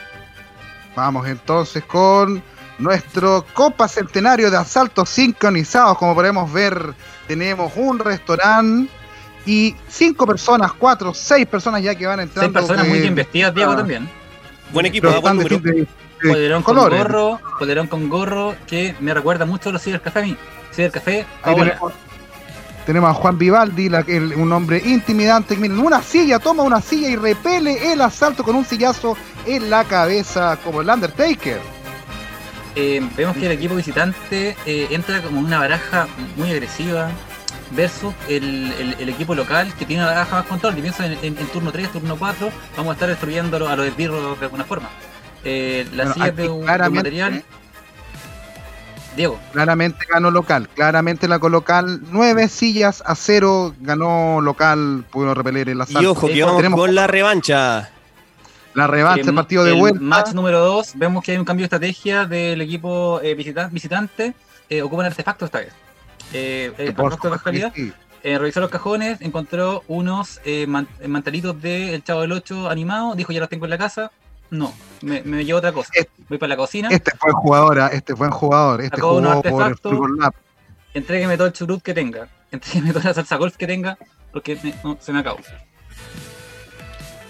Vamos 0.95 1.27
entonces 1.27 1.83
con 1.85 2.43
nuestro 2.77 3.45
Copa 3.53 3.87
Centenario 3.87 4.51
de 4.51 4.57
Asaltos 4.57 5.09
Sincronizados. 5.09 5.97
Como 5.97 6.13
podemos 6.13 6.51
ver, 6.53 6.93
tenemos 7.27 7.71
un 7.75 7.97
restaurante 7.97 8.91
y 9.47 9.75
cinco 9.89 10.27
personas, 10.27 10.71
cuatro, 10.73 11.13
seis 11.13 11.47
personas 11.47 11.81
ya 11.81 11.95
que 11.95 12.05
van 12.05 12.19
entrando. 12.19 12.51
Seis 12.59 12.67
personas 12.67 12.83
que- 12.85 12.89
muy 12.91 12.99
bien 13.01 13.15
vestidas, 13.15 13.53
Diego 13.55 13.71
ah, 13.71 13.77
también. 13.77 14.07
Buen 14.71 14.85
equipo, 14.85 15.07
ah, 15.09 15.19
buen 15.19 15.37
número. 15.37 15.57
de 15.59 15.87
Polerón 16.29 16.63
con 16.63 16.75
colores. 16.75 16.99
gorro, 17.03 17.39
polerón 17.59 17.87
con 17.87 18.09
gorro, 18.09 18.55
que 18.67 18.95
me 18.99 19.13
recuerda 19.13 19.45
mucho 19.45 19.69
a 19.69 19.71
los 19.73 19.81
Cibercafé 19.83 20.19
a 20.19 20.21
mí. 20.23 20.37
Cibercafé, 20.73 21.19
Ahí 21.43 21.53
Paola. 21.55 21.63
tenemos, 21.65 21.93
tenemos 22.85 23.09
a 23.11 23.13
Juan 23.13 23.37
Vivaldi, 23.37 23.89
la- 23.89 23.99
el- 24.07 24.33
un 24.35 24.51
hombre 24.51 24.81
intimidante. 24.83 25.55
Miren, 25.55 25.79
una 25.79 26.01
silla, 26.01 26.39
toma 26.39 26.63
una 26.63 26.81
silla 26.81 27.09
y 27.09 27.15
repele 27.15 27.93
el 27.93 28.01
asalto 28.01 28.43
con 28.43 28.55
un 28.55 28.65
sillazo 28.65 29.15
en 29.45 29.69
la 29.69 29.83
cabeza, 29.83 30.57
como 30.63 30.81
el 30.81 30.89
Undertaker. 30.89 31.59
Eh, 32.75 33.07
vemos 33.15 33.37
que 33.37 33.45
el 33.45 33.51
equipo 33.51 33.75
visitante 33.75 34.55
eh, 34.65 34.87
entra 34.89 35.21
como 35.21 35.39
una 35.39 35.59
baraja 35.59 36.07
muy 36.35 36.49
agresiva 36.51 37.09
versus 37.71 38.13
el, 38.27 38.71
el- 38.79 38.95
el 38.99 39.09
equipo 39.09 39.35
local 39.35 39.71
que 39.77 39.85
tiene 39.85 40.01
una 40.03 40.11
baraja 40.11 40.37
más 40.37 40.45
control. 40.47 40.77
Y 40.77 40.81
pienso 40.81 41.03
en, 41.03 41.13
en- 41.21 41.37
en 41.37 41.47
turno 41.47 41.71
3, 41.71 41.91
turno 41.91 42.15
4, 42.17 42.49
vamos 42.75 42.91
a 42.91 42.93
estar 42.93 43.09
destruyendo 43.09 43.57
a 43.57 43.59
los- 43.59 43.69
a 43.69 43.75
los 43.75 43.85
esbirros 43.85 44.39
de 44.39 44.45
alguna 44.45 44.63
forma. 44.63 44.89
Eh, 45.43 45.85
las 45.93 46.07
Bueno, 46.07 46.13
sillas 46.13 46.27
aquí 46.29 46.37
de 46.41 46.49
un, 46.49 46.65
material. 46.65 47.43
Diego. 49.15 49.39
Claramente 49.51 50.05
ganó 50.11 50.31
local. 50.31 50.67
Claramente 50.69 51.27
la 51.27 51.37
local. 51.37 52.01
Nueve 52.09 52.47
sillas 52.47 53.03
a 53.05 53.15
cero. 53.15 53.75
Ganó 53.79 54.41
local. 54.41 55.05
Pudieron 55.11 55.35
repeler 55.35 55.69
el 55.69 55.81
asalto. 55.81 56.01
Y 56.01 56.05
ojo, 56.07 56.27
que 56.27 56.39
Eh, 56.39 56.43
vamos 56.43 56.57
tenemos- 56.57 56.79
con 56.79 56.95
la 56.95 57.05
revancha. 57.07 57.89
La 58.73 58.87
revancha, 58.87 59.21
El- 59.21 59.29
el 59.29 59.35
partido 59.35 59.63
de 59.63 59.73
el 59.73 59.79
vuelta. 59.79 59.99
match 60.01 60.31
número 60.33 60.59
2, 60.59 60.93
vemos 60.95 61.23
que 61.23 61.33
hay 61.33 61.37
un 61.37 61.45
cambio 61.45 61.61
de 61.63 61.65
estrategia 61.67 62.25
del 62.25 62.59
equipo 62.59 63.19
eh, 63.21 63.35
visita- 63.35 63.67
visitante. 63.71 64.33
Eh, 64.67 64.81
ocupan 64.81 65.05
artefactos 65.05 65.45
esta 65.47 65.59
vez. 65.59 65.73
Eh, 66.33 66.73
eh, 66.79 66.91
Por 66.93 67.13
artefactos 67.13 67.53
de 67.53 67.71
sí. 67.75 67.93
Eh, 68.23 68.39
revisó 68.39 68.61
los 68.61 68.71
cajones, 68.71 69.21
encontró 69.21 69.83
unos 69.87 70.39
eh, 70.45 70.65
man- 70.65 70.87
mantelitos 71.05 71.61
del 71.61 72.03
Chavo 72.03 72.21
del 72.21 72.31
8 72.31 72.67
animado. 72.69 73.13
Dijo, 73.13 73.31
ya 73.31 73.41
los 73.41 73.49
tengo 73.49 73.65
en 73.65 73.69
la 73.71 73.77
casa. 73.77 74.11
No, 74.53 74.71
me, 75.01 75.21
me 75.23 75.43
llevo 75.43 75.57
otra 75.57 75.71
cosa. 75.71 75.89
Este- 75.95 76.11
Voy 76.29 76.37
para 76.37 76.49
la 76.49 76.57
cocina, 76.57 76.89
Este 76.91 77.11
fue 77.17 77.29
el 77.31 77.35
jugador, 77.35 77.79
ah, 77.79 77.87
este 77.91 78.15
fue 78.15 78.27
el 78.27 78.33
jugador. 78.33 78.81
Este 78.81 79.01
unos 79.03 79.33
jugó 79.37 79.41
por 79.57 79.67
el. 79.67 79.77
Fútbol 79.77 80.17
Lab. 80.19 80.33
entrégueme 80.93 81.37
todo 81.37 81.47
el 81.47 81.53
churut 81.53 81.81
que 81.81 81.93
tenga. 81.93 82.27
Entrégueme 82.51 82.93
toda 82.93 83.05
la 83.05 83.13
salsa 83.15 83.35
golf 83.37 83.57
que 83.57 83.65
tenga, 83.65 83.97
porque 84.31 84.57
me- 84.61 84.75
no, 84.83 84.97
se 85.01 85.11
me 85.11 85.19
acabó. 85.19 85.39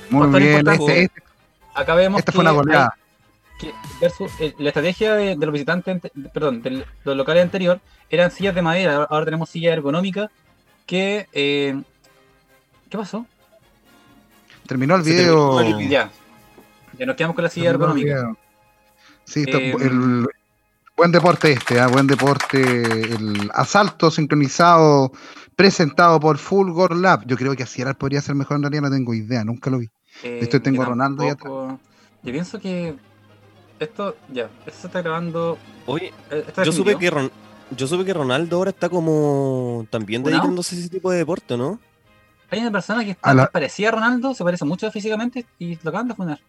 Muy 0.09 0.39
bien. 0.39 0.67
Este, 0.67 1.03
este- 1.03 1.23
Acá 1.73 1.95
vemos 1.95 2.19
esta 2.19 2.31
que 2.31 2.35
fue 2.35 2.41
una 2.43 2.51
hay- 2.51 2.55
goleada. 2.57 2.97
que 3.59 3.71
versus 4.01 4.31
eh, 4.39 4.53
la 4.59 4.69
estrategia 4.69 5.13
de, 5.15 5.35
de 5.37 5.45
los 5.45 5.53
visitantes, 5.53 5.93
ante- 5.93 6.11
perdón, 6.33 6.61
de 6.61 6.85
los 7.05 7.15
locales 7.17 7.41
anterior, 7.43 7.79
eran 8.09 8.31
sillas 8.31 8.53
de 8.53 8.61
madera, 8.61 9.07
ahora- 9.09 9.25
tenemos 9.25 9.49
sillas 9.49 9.73
ergonómicas 9.73 10.29
que... 10.85 11.27
eh, 11.33 11.81
¿Qué 12.89 12.97
pasó? 12.97 13.25
Terminó 14.67 14.95
el 14.97 15.01
video. 15.03 15.57
terminó 15.57 15.79
el 15.79 15.89
Ya. 15.89 16.11
Ya 17.03 17.07
nos 17.07 17.15
quedamos 17.17 17.35
con 17.35 17.43
la 17.43 17.49
silla 17.49 17.71
ergonómica. 17.71 18.33
Sí, 19.25 19.43
Eh, 19.45 19.75
el, 19.81 20.25
buen 20.95 21.11
deporte 21.11 21.51
este, 21.51 21.77
ah, 21.81 21.87
buen 21.87 22.07
deporte. 22.07 22.61
El 22.61 23.51
asalto 23.53 24.09
sincronizado 24.09 25.11
presentado 25.57 26.17
por 26.21 26.37
Fulgor 26.37 26.95
Lab. 26.95 27.25
Yo 27.25 27.35
creo 27.35 27.57
que 27.57 27.63
así 27.63 27.81
era, 27.81 27.93
podría 27.93 28.21
ser 28.21 28.35
mejor 28.35 28.55
en 28.55 28.63
realidad, 28.63 28.83
no 28.83 28.89
tengo 28.91 29.13
idea, 29.13 29.43
nunca 29.43 29.69
lo 29.69 29.79
vi. 29.79 29.89
Eh, 30.23 30.39
Esto 30.43 30.61
tengo 30.61 30.81
a 30.81 30.85
Ronaldo 30.85 31.23
ahí 31.23 31.29
tampoco- 31.31 31.77
Yo 32.23 32.31
pienso 32.31 32.57
que 32.61 32.95
esto, 33.79 34.15
ya, 34.31 34.49
esto 34.65 34.79
se 34.79 34.87
está 34.87 35.01
grabando. 35.01 35.57
Oye, 35.85 36.13
eh, 36.31 36.45
yo 36.63 36.71
supe 36.71 36.95
que 36.97 37.09
Ron- 37.11 37.31
yo 37.75 37.85
supe 37.85 38.05
que 38.05 38.13
Ronaldo 38.13 38.55
ahora 38.55 38.69
está 38.69 38.87
como 38.87 39.85
también 39.89 40.23
dedicándose 40.23 40.77
a 40.77 40.79
ese 40.79 40.87
tipo 40.89 41.11
de 41.11 41.17
deporte, 41.17 41.57
¿no? 41.57 41.81
Hay 42.49 42.59
una 42.61 42.71
persona 42.71 43.03
que 43.03 43.11
está, 43.11 43.29
A 43.31 43.33
la- 43.33 43.47
parecía 43.47 43.89
a 43.89 43.91
Ronaldo, 43.91 44.33
se 44.33 44.43
parece 44.45 44.63
mucho 44.63 44.89
físicamente 44.89 45.45
y 45.59 45.75
lo 45.83 45.89
acaban 45.89 46.07
de 46.07 46.15
funar. 46.15 46.39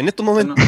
En 0.00 0.08
estos 0.08 0.24
momentos. 0.24 0.56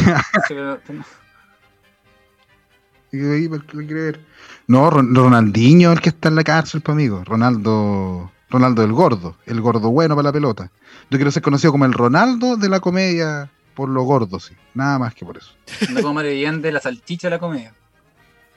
No, 4.67 4.91
Ron- 4.91 5.15
Ronaldinho, 5.15 5.91
el 5.93 6.01
que 6.03 6.11
está 6.11 6.29
en 6.29 6.35
la 6.35 6.45
cárcel, 6.45 6.83
pues 6.83 6.93
amigo. 6.95 7.23
Ronaldo, 7.25 8.31
Ronaldo 8.51 8.83
el 8.85 8.93
gordo, 8.93 9.37
el 9.47 9.61
gordo 9.63 9.89
bueno 9.91 10.15
para 10.15 10.29
la 10.29 10.33
pelota. 10.33 10.71
Yo 11.11 11.17
quiero 11.17 11.31
ser 11.31 11.43
conocido 11.43 11.73
como 11.73 11.87
el 11.87 11.95
Ronaldo 11.95 12.57
de 12.59 12.69
la 12.69 12.81
comedia 12.81 13.51
por 13.75 13.89
lo 13.89 14.03
gordo, 14.03 14.39
sí. 14.39 14.55
Nada 14.75 14.99
más 14.99 15.15
que 15.15 15.25
por 15.25 15.39
eso. 15.39 15.53
no 15.91 16.03
como 16.03 16.15
Mario 16.15 16.33
Allende, 16.33 16.71
la 16.71 16.81
salchicha 16.81 17.29
de 17.29 17.31
la 17.31 17.39
comedia. 17.39 17.73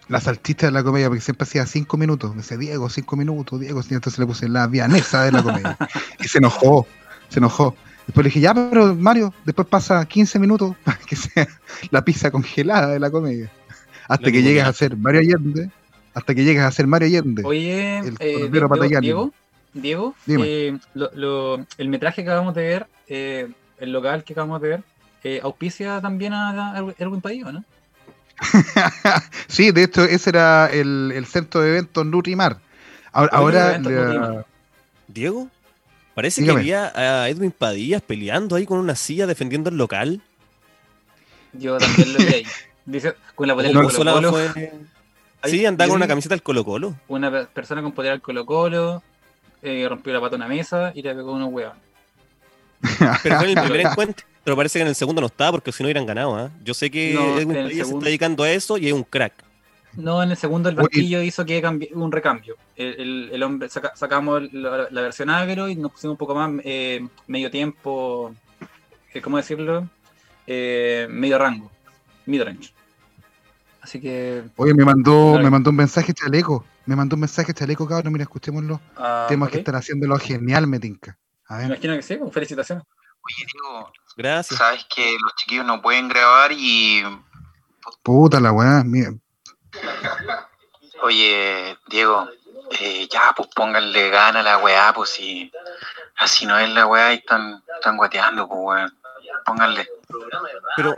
La 0.09 0.19
saltista 0.19 0.65
de 0.65 0.73
la 0.73 0.83
comedia, 0.83 1.07
porque 1.07 1.21
siempre 1.21 1.43
hacía 1.43 1.65
cinco 1.65 1.95
minutos. 1.95 2.31
Me 2.31 2.41
decía, 2.41 2.57
Diego, 2.57 2.89
cinco 2.89 3.15
minutos, 3.15 3.61
Diego. 3.61 3.81
Y 3.89 3.93
entonces 3.93 4.19
le 4.19 4.25
puse 4.25 4.49
la 4.49 4.67
vianesa 4.67 5.23
de 5.23 5.31
la 5.31 5.41
comedia. 5.41 5.77
y 6.19 6.27
se 6.27 6.39
enojó, 6.39 6.85
se 7.29 7.39
enojó. 7.39 7.75
Después 8.06 8.24
le 8.24 8.30
dije, 8.30 8.39
ya, 8.39 8.54
pero 8.54 8.94
Mario, 8.96 9.34
después 9.46 9.68
pasa 9.68 10.06
15 10.06 10.38
minutos 10.39 10.76
para 10.84 10.98
que 10.98 11.15
sea 11.15 11.48
la 11.91 12.04
pizza 12.06 12.32
congelada 12.32 12.88
de 12.89 13.00
la 13.00 13.10
comedia. 13.10 13.52
Hasta 14.08 14.28
La 14.28 14.32
que 14.32 14.44
llegues 14.44 14.63
a 14.63 14.74
ser 14.74 14.96
Mario 14.96 15.22
Allende. 15.22 15.70
Hasta 16.13 16.34
que 16.36 16.44
llegues 16.44 16.62
a 16.63 16.72
ser 16.72 16.88
Mario 16.88 17.08
Allende. 17.08 17.44
Oye, 17.44 17.98
El 18.00 18.15
eh, 18.20 18.50
Diego. 18.50 19.00
Diego, 19.02 19.34
Diego, 19.74 20.15
Dime. 20.26 20.44
eh, 20.48 20.78
lo- 20.94 21.12
lo- 21.13 21.65
el 21.78 21.89
metraje 21.89 22.24
que 22.24 22.30
acabamos 22.30 22.56
de 22.56 22.62
ver, 22.63 22.88
eh, 23.08 23.50
el 23.80 23.91
local 23.91 24.24
que 24.24 24.34
acabamos 24.34 24.62
de 24.62 24.70
ver, 24.70 24.84
eh, 25.24 25.39
auspicia 25.44 26.00
también 26.00 26.32
a, 26.34 26.78
a 26.78 26.86
Erwin 26.98 27.20
Padillo, 27.20 27.52
¿no? 27.52 27.63
sí, 29.48 29.72
de 29.72 29.84
hecho, 29.84 30.04
ese 30.04 30.30
era 30.30 30.68
el, 30.68 31.12
el 31.13 31.26
centro 31.26 31.62
de 31.62 31.70
eventos 31.70 32.06
Nutrimar. 32.06 32.60
Ahora, 33.12 33.78
Nutrimar. 33.78 34.46
Diego, 35.08 35.50
parece 36.15 36.41
Dígame. 36.41 36.63
que 36.63 36.73
había 36.75 37.21
a 37.23 37.30
Edwin 37.30 37.51
Padillas 37.51 38.01
peleando 38.01 38.56
ahí 38.56 38.65
con 38.65 38.80
una 38.80 38.95
silla 38.95 39.28
defendiendo 39.28 39.69
el 39.69 39.78
local. 39.78 40.21
Yo 41.54 41.78
también 41.78 42.13
lo 42.13 42.19
vi 42.19 42.25
ahí. 42.34 42.43
Dice, 42.86 43.13
con 43.36 43.47
la 43.47 43.54
polera 43.56 43.73
del 43.73 43.84
Consola 43.84 44.13
Colo 44.13 44.32
Colo, 44.32 44.43
fue- 44.54 44.71
Sí, 45.45 45.65
andaba 45.65 45.89
con 45.89 45.97
una 45.97 46.08
camiseta 46.08 46.34
del 46.34 46.41
Colo 46.41 46.65
Colo. 46.65 46.95
Una 47.08 47.30
pe- 47.32 47.45
persona 47.45 47.82
con 47.84 47.91
polera 47.91 48.13
del 48.13 48.21
Colo 48.21 48.45
Colo, 48.45 49.04
eh, 49.62 49.86
rompió 49.88 50.12
la 50.13 50.19
pata 50.21 50.36
a 50.36 50.38
una 50.38 50.47
mesa 50.47 50.91
y 50.95 51.01
le 51.04 51.13
pegó 51.13 51.34
unos 51.34 51.49
huevos. 51.51 51.73
Pero 53.23 53.38
fue 53.38 53.51
en 53.51 53.58
el 53.58 53.63
primer 53.63 53.86
encuentro. 53.88 54.25
Pero 54.43 54.56
parece 54.56 54.78
que 54.80 54.84
en 54.84 54.89
el 54.89 54.95
segundo 54.95 55.21
no 55.21 55.28
estaba 55.28 55.51
porque 55.54 55.71
si 55.71 55.82
no 55.82 55.88
hubieran 55.88 56.06
ganado. 56.06 56.36
¿ah? 56.36 56.49
Yo 56.63 56.73
sé 56.75 56.91
que 56.91 57.13
No, 57.15 57.38
Edwin 57.39 57.54
Padillas 57.63 57.88
se 57.88 57.93
está 57.93 58.06
dedicando 58.06 58.43
a 58.43 58.51
eso 58.51 58.78
y 58.78 58.88
es 58.88 58.93
un 58.93 59.04
crack. 59.04 59.34
No, 59.97 60.21
en 60.21 60.31
el 60.31 60.38
segundo 60.38 60.69
el 60.69 60.75
banquillo 60.75 61.21
hizo 61.21 61.45
que 61.45 61.63
un 61.93 62.12
recambio. 62.12 62.58
El, 62.75 62.99
el- 62.99 63.29
el 63.34 63.43
hombre 63.43 63.69
saca- 63.69 63.95
sacamos 63.95 64.51
la, 64.53 64.88
la 64.91 65.01
versión 65.01 65.29
agro 65.29 65.69
y 65.69 65.75
nos 65.75 65.91
pusimos 65.91 66.13
un 66.13 66.17
poco 66.17 66.36
más 66.36 66.51
eh, 66.63 67.08
medio 67.27 67.49
tiempo, 67.49 68.34
eh, 69.13 69.21
¿cómo 69.21 69.38
decirlo? 69.38 69.88
Eh, 70.47 71.08
medio 71.10 71.38
rango, 71.38 71.71
mid-range. 72.25 72.73
Así 73.81 74.01
que 74.01 74.43
Oye, 74.58 74.73
me 74.73 74.84
mandó, 74.84 75.38
me 75.39 75.49
mandó 75.49 75.69
un 75.69 75.75
mensaje 75.75 76.13
chaleco. 76.13 76.65
Me 76.88 76.95
mandó 76.95 77.15
un 77.15 77.21
mensaje 77.21 77.53
chaleco, 77.53 77.88
cabrón. 77.88 78.13
Mira, 78.13 78.23
escuchémoslo. 78.23 78.81
ah, 78.97 79.25
Tenemos 79.27 79.47
ok. 79.47 79.53
que 79.53 79.58
estar 79.60 79.75
haciéndolo 79.75 80.17
genial, 80.19 80.67
Metinca. 80.67 81.17
A 81.47 81.53
Me 81.55 81.60
ver. 81.62 81.67
imagino 81.71 81.95
que 81.95 82.01
sí, 82.01 82.15
pues, 82.17 82.34
felicitaciones. 82.34 82.84
Oye, 83.21 83.47
Diego, 83.51 83.91
Gracias. 84.17 84.58
sabes 84.60 84.86
que 84.93 85.15
los 85.21 85.34
chiquillos 85.36 85.65
no 85.65 85.81
pueden 85.81 86.08
grabar 86.10 86.51
y. 86.51 87.03
Puta 88.03 88.39
la 88.39 88.51
weá. 88.51 88.84
mira. 88.84 89.13
Oye, 91.01 91.77
Diego, 91.88 92.27
eh, 92.79 93.07
ya, 93.11 93.33
pues 93.35 93.49
pónganle 93.55 94.09
gana 94.09 94.39
a 94.39 94.43
la 94.43 94.57
weá, 94.59 94.93
pues 94.93 95.09
si. 95.11 95.51
Así 96.17 96.45
no 96.45 96.57
es 96.57 96.69
la 96.69 96.88
weá 96.88 97.13
y 97.13 97.17
están, 97.17 97.61
están 97.75 97.97
guateando, 97.97 98.47
pues 98.47 98.59
weón. 98.61 98.97
Pónganle. 99.45 99.88
Pero, 100.77 100.95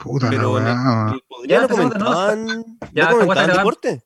Puta 0.00 0.26
la 0.26 0.30
pero 0.30 0.52
weá. 0.52 0.74
¿no 0.74 1.20
Ya, 1.46 1.56
lo 1.58 1.62
empecemos 1.62 1.92
de 1.92 1.98
nuevo. 1.98 2.14
comentaban? 2.14 2.78
Ya, 2.92 3.04
¿No 3.04 3.10
esta 3.10 3.10
comentaban 3.10 3.48
weá 3.50 3.56
deporte? 3.58 4.02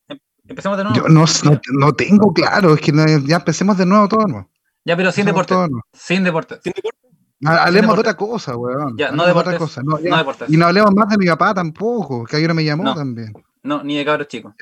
Empecemos 0.48 0.78
de 0.78 0.84
nuevo. 0.84 0.96
Yo 0.98 1.08
no, 1.08 1.24
no, 1.44 1.60
no 1.72 1.92
tengo 1.92 2.32
claro. 2.32 2.74
Es 2.74 2.80
que 2.80 2.92
ya 3.24 3.36
empecemos 3.36 3.78
de 3.78 3.86
nuevo 3.86 4.08
todo, 4.08 4.26
¿no? 4.26 4.50
Ya, 4.84 4.96
pero 4.96 5.12
sin 5.12 5.28
Empecemos 5.28 5.46
deporte. 5.46 5.54
todo, 5.54 5.68
¿no? 5.68 5.82
Sin 5.92 6.24
deporte. 6.24 6.60
¿Sin 6.62 6.72
deporte? 6.72 7.07
Ha- 7.44 7.64
Hablemos 7.64 7.94
de 7.94 8.00
otra 8.00 8.14
cosa, 8.16 8.56
weón. 8.56 8.96
Ya, 8.96 9.10
no 9.12 9.24
de 9.24 9.32
otra 9.32 9.56
cosa. 9.58 9.80
No, 9.84 9.98
ya. 10.00 10.10
No 10.10 10.16
deportes. 10.18 10.50
Y 10.50 10.56
no 10.56 10.66
hablemos 10.66 10.92
más 10.94 11.08
de 11.08 11.18
mi 11.18 11.26
papá 11.26 11.54
tampoco, 11.54 12.24
que 12.24 12.36
ayer 12.36 12.52
me 12.54 12.64
llamó 12.64 12.82
No. 12.84 12.94
también. 12.94 13.32
No, 13.62 13.82
ni 13.84 13.96
de 13.96 14.04
cabros 14.04 14.28
chicos. 14.28 14.54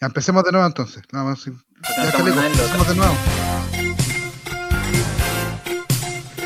Ya, 0.00 0.06
empecemos 0.06 0.44
de 0.44 0.52
nuevo 0.52 0.66
entonces. 0.66 1.02
Vamos, 1.12 1.42
sí. 1.42 1.50
Ya, 1.96 2.04
empecemos 2.04 2.88
de 2.88 2.94
nuevo. 2.94 3.14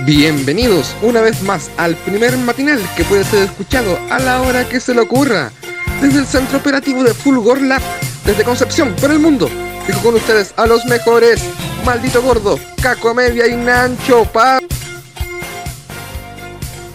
Bienvenidos 0.05 0.97
una 1.03 1.21
vez 1.21 1.43
más 1.45 1.71
al 1.77 1.95
primer 1.97 2.37
matinal 2.39 2.81
que 2.97 3.05
puede 3.05 3.23
ser 3.25 3.45
escuchado 3.45 3.97
a 4.11 4.19
la 4.19 4.43
hora 4.43 4.69
que 4.69 4.81
se 4.81 4.95
le 4.95 5.03
ocurra. 5.03 5.53
Desde 6.01 6.19
el 6.19 6.27
centro 6.27 6.59
operativo 6.59 7.05
de 7.05 7.15
Fulgor 7.15 7.61
Lab, 7.63 7.81
desde 8.25 8.43
Concepción, 8.43 8.95
por 9.01 9.13
el 9.13 9.21
mundo. 9.21 9.49
Dijo 9.87 10.01
con 10.03 10.15
ustedes 10.17 10.53
a 10.57 10.67
los 10.67 10.85
mejores. 10.87 11.45
Maldito 11.87 12.23
gordo, 12.23 12.59
Caco 12.83 13.15
Media 13.15 13.47
y 13.47 13.57
Nancho 13.57 14.25
Pa. 14.33 14.59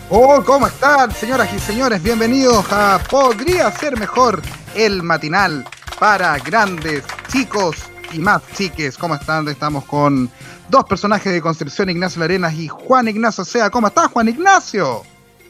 Oh, 0.10 0.41
¿cómo 0.46 0.67
están, 0.67 1.12
señoras 1.12 1.50
y 1.54 1.60
señores? 1.60 2.02
Bienvenidos 2.02 2.65
a 2.72 3.00
Podría 3.10 3.70
ser 3.72 3.98
mejor 4.00 4.41
el 4.76 5.04
matinal 5.04 5.65
para 6.00 6.38
grandes 6.40 7.04
chicos 7.29 7.75
y 8.13 8.19
más 8.19 8.42
chiques. 8.56 8.98
¿Cómo 8.98 9.15
están? 9.15 9.48
Estamos 9.50 9.84
con 9.86 10.29
dos 10.69 10.86
personajes 10.86 11.34
de 11.34 11.42
Concepción, 11.42 11.90
Ignacio 11.90 12.21
Larenas 12.21 12.54
y 12.54 12.69
Juan 12.69 13.10
Ignacio 13.10 13.44
Sea. 13.44 13.69
¿Cómo 13.69 13.88
estás, 13.88 14.08
Juan 14.08 14.29
Ignacio? 14.29 15.04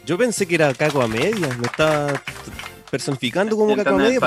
Yo 0.06 0.18
pensé 0.18 0.48
que 0.48 0.56
era 0.56 0.74
Caco 0.74 1.04
a 1.04 1.08
medias, 1.08 1.56
me 1.58 1.68
estaba 1.68 2.14
personificando 2.90 3.56
como 3.58 3.76
Caco 3.76 3.90
a 3.90 3.94
medias 3.94 4.24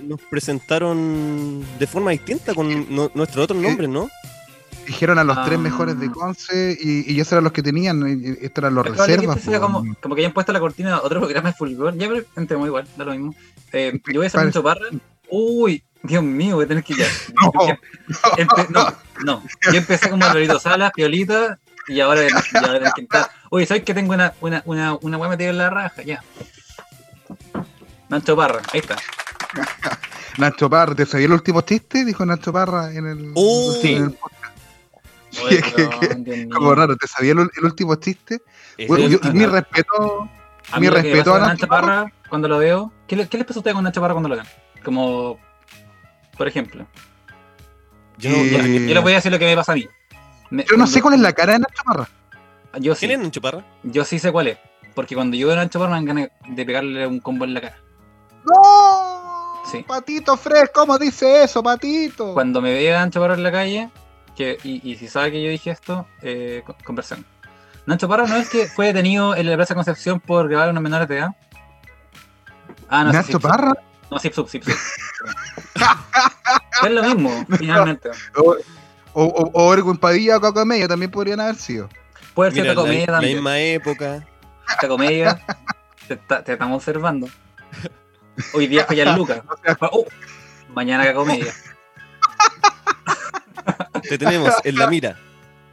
nos 0.00 0.20
presentaron 0.30 1.62
de 1.78 1.86
forma 1.86 2.12
distinta 2.12 2.54
con 2.54 2.94
no- 2.94 3.10
nuestros 3.14 3.44
otros 3.44 3.60
nombres, 3.60 3.90
¿no? 3.90 4.08
Dijeron 4.86 5.18
a 5.18 5.24
los 5.24 5.36
Ah. 5.38 5.44
tres 5.46 5.58
mejores 5.58 5.98
de 5.98 6.10
Conce 6.10 6.76
y, 6.80 7.12
y 7.12 7.20
esos 7.20 7.32
eran 7.32 7.44
los 7.44 7.52
que 7.52 7.62
tenían. 7.62 8.02
Estos 8.40 8.58
eran 8.62 8.74
los 8.74 8.84
que 8.84 8.90
reservas. 8.90 9.36
este 9.38 9.58
como, 9.60 9.84
como 10.00 10.14
que 10.14 10.20
hayan 10.22 10.32
puesto 10.32 10.52
la 10.52 10.60
cortina 10.60 11.00
otro 11.02 11.20
programa 11.20 11.50
de 11.50 11.54
Fulgor. 11.54 11.96
Ya, 11.96 12.08
pero 12.08 12.24
entremos 12.36 12.66
igual, 12.66 12.86
da 12.96 13.04
lo 13.04 13.12
mismo. 13.12 13.34
Eh, 13.72 14.00
yo 14.06 14.20
voy 14.20 14.24
a 14.24 14.26
hacer 14.28 14.44
mucho 14.44 14.62
parra. 14.62 14.86
Uy, 15.30 15.82
Dios 16.02 16.22
mío, 16.22 16.56
voy 16.56 16.64
a 16.66 16.68
tener 16.68 16.84
que 16.84 16.94
ya. 16.94 17.06
No. 17.34 17.50
Empe- 18.36 18.68
no, 18.68 18.94
no. 19.24 19.42
Yo 19.72 19.78
empecé 19.78 20.10
como 20.10 20.24
Alvarito 20.24 20.58
Salas, 20.60 20.92
Piolita, 20.94 21.58
y 21.88 22.00
ahora, 22.00 22.22
y 22.26 22.56
ahora 22.64 22.92
que 22.94 23.00
entrar. 23.02 23.30
Oye, 23.50 23.66
¿sabes 23.66 23.84
que 23.84 23.94
tengo 23.94 24.12
una, 24.12 24.32
una, 24.40 24.62
una, 24.66 24.94
una 25.00 25.16
weá 25.18 25.30
metida 25.30 25.48
en 25.50 25.58
la 25.58 25.70
raja? 25.70 26.02
Ya. 26.02 26.22
Nacho 28.08 28.36
Parra, 28.36 28.60
ahí 28.72 28.80
está. 28.80 28.96
Nacho 30.38 30.68
Parra, 30.68 30.94
¿te 30.94 31.06
sabía 31.06 31.26
el 31.26 31.32
último 31.32 31.60
chiste? 31.62 32.04
Dijo 32.04 32.24
Nacho 32.26 32.52
Parra 32.52 32.92
en 32.92 33.06
el. 33.06 33.18
En 33.84 34.04
el- 34.04 34.18
Oye, 35.42 35.62
que- 35.76 36.14
Dios 36.16 36.36
mío. 36.38 36.48
como 36.54 36.74
raro, 36.74 36.96
¿te 36.96 37.06
sabía 37.06 37.32
el, 37.32 37.38
el 37.40 37.64
último 37.64 37.94
chiste? 37.96 38.40
Bueno, 38.88 39.08
yo- 39.08 39.18
mi 39.32 39.46
respeto. 39.46 40.28
A 40.72 40.80
mi 40.80 40.86
que 40.88 40.92
respeto 40.94 41.34
a 41.34 41.40
Nacho 41.40 41.66
Parra 41.66 42.10
cuando 42.28 42.48
lo 42.48 42.58
veo. 42.58 42.92
¿Qué, 43.06 43.16
le- 43.16 43.28
qué 43.28 43.36
les 43.36 43.46
pasa 43.46 43.58
a 43.58 43.60
ustedes 43.60 43.74
con 43.74 43.84
Nacho 43.84 44.00
Parra 44.00 44.14
cuando 44.14 44.28
lo 44.30 44.36
ven? 44.36 44.46
Como, 44.84 45.38
por 46.36 46.48
ejemplo, 46.48 46.86
yo 48.18 48.30
no- 48.30 48.36
Eh, 48.36 48.50
no- 48.58 48.86
yo 48.88 48.94
les 48.94 49.02
voy 49.02 49.12
a 49.12 49.16
decir 49.16 49.30
lo 49.32 49.38
que 49.38 49.44
me 49.46 49.56
pasa 49.56 49.72
a 49.72 49.74
mí. 49.74 49.86
Me- 50.50 50.64
Yo 50.70 50.76
no 50.76 50.86
sé 50.86 51.02
cuál 51.02 51.14
es 51.14 51.20
la 51.20 51.32
cara 51.32 51.54
de 51.54 51.58
Nacho 51.60 51.82
Parra. 51.84 52.08
Yo 52.80 52.94
sí, 52.94 53.06
¿Quién 53.06 53.20
es 53.20 53.26
Nacho 53.26 53.40
Parra? 53.40 53.64
yo 53.82 54.04
sí 54.04 54.18
sé 54.18 54.32
cuál 54.32 54.48
es. 54.48 54.58
Porque 54.94 55.14
cuando 55.14 55.36
yo 55.36 55.48
veo 55.48 55.56
a 55.58 55.64
Nacho 55.64 55.78
Parra 55.78 55.90
me 55.90 55.96
dan 55.96 56.04
ganas 56.06 56.28
de 56.48 56.64
pegarle 56.64 57.06
un 57.06 57.20
combo 57.20 57.44
en 57.44 57.54
la 57.54 57.60
cara. 57.60 57.76
¡No! 58.44 59.62
Sí. 59.70 59.84
Patito 59.86 60.36
Fresh, 60.36 60.70
¿cómo 60.74 60.98
dice 60.98 61.42
eso, 61.44 61.62
Patito? 61.62 62.34
Cuando 62.34 62.60
me 62.60 62.72
ve 62.72 62.94
a 62.94 63.04
Nacho 63.04 63.20
Parra 63.20 63.34
en 63.34 63.42
la 63.42 63.52
calle, 63.52 63.90
que, 64.34 64.58
y, 64.64 64.80
y 64.90 64.96
si 64.96 65.08
sabe 65.08 65.32
que 65.32 65.42
yo 65.42 65.50
dije 65.50 65.70
esto, 65.70 66.06
eh, 66.22 66.62
co- 66.66 66.76
conversemos. 66.84 67.24
Nacho 67.86 68.08
Parra 68.08 68.26
no 68.26 68.36
es 68.36 68.48
que 68.48 68.66
fue 68.66 68.86
detenido 68.86 69.36
en 69.36 69.48
la 69.48 69.56
Plaza 69.56 69.74
Concepción 69.74 70.18
por 70.20 70.48
grabar 70.48 70.68
a 70.68 70.70
unos 70.70 70.82
menores 70.82 71.06
de 71.08 71.18
edad. 71.18 71.30
Ah, 72.88 73.04
no, 73.04 73.10
sí, 73.10 73.16
Nacho 73.16 73.32
Zub. 73.32 73.42
Parra. 73.42 73.72
No, 74.10 74.18
Zip 74.18 74.32
Zub, 74.32 74.48
Zip 74.48 74.62
Zub. 74.64 74.74
es 76.84 76.90
lo 76.90 77.02
mismo, 77.02 77.44
finalmente. 77.58 78.10
O, 78.36 78.56
o, 79.12 79.50
o, 79.52 79.72
Erwin 79.74 79.96
Padilla 79.96 80.36
o 80.36 80.40
Caco 80.40 80.64
Media 80.64 80.88
también 80.88 81.10
podrían 81.10 81.40
haber 81.40 81.56
sido. 81.56 81.88
Puede 82.34 82.50
ser 82.52 82.66
esta 82.66 82.74
la, 82.74 82.80
comedia 82.80 83.06
la 83.06 83.12
también. 83.12 83.34
misma 83.36 83.58
época. 83.58 84.26
Esta 84.68 84.88
comedia. 84.88 85.40
Te, 86.08 86.52
estamos 86.52 86.76
observando. 86.76 87.28
Hoy 88.52 88.66
día 88.66 88.84
fue 88.86 89.04
Lucas. 89.16 89.40
Oh, 89.92 90.04
mañana 90.74 91.04
que 91.04 91.14
comedia. 91.14 91.52
Te 94.08 94.18
tenemos 94.18 94.52
en 94.64 94.76
la 94.76 94.86
mira. 94.88 95.18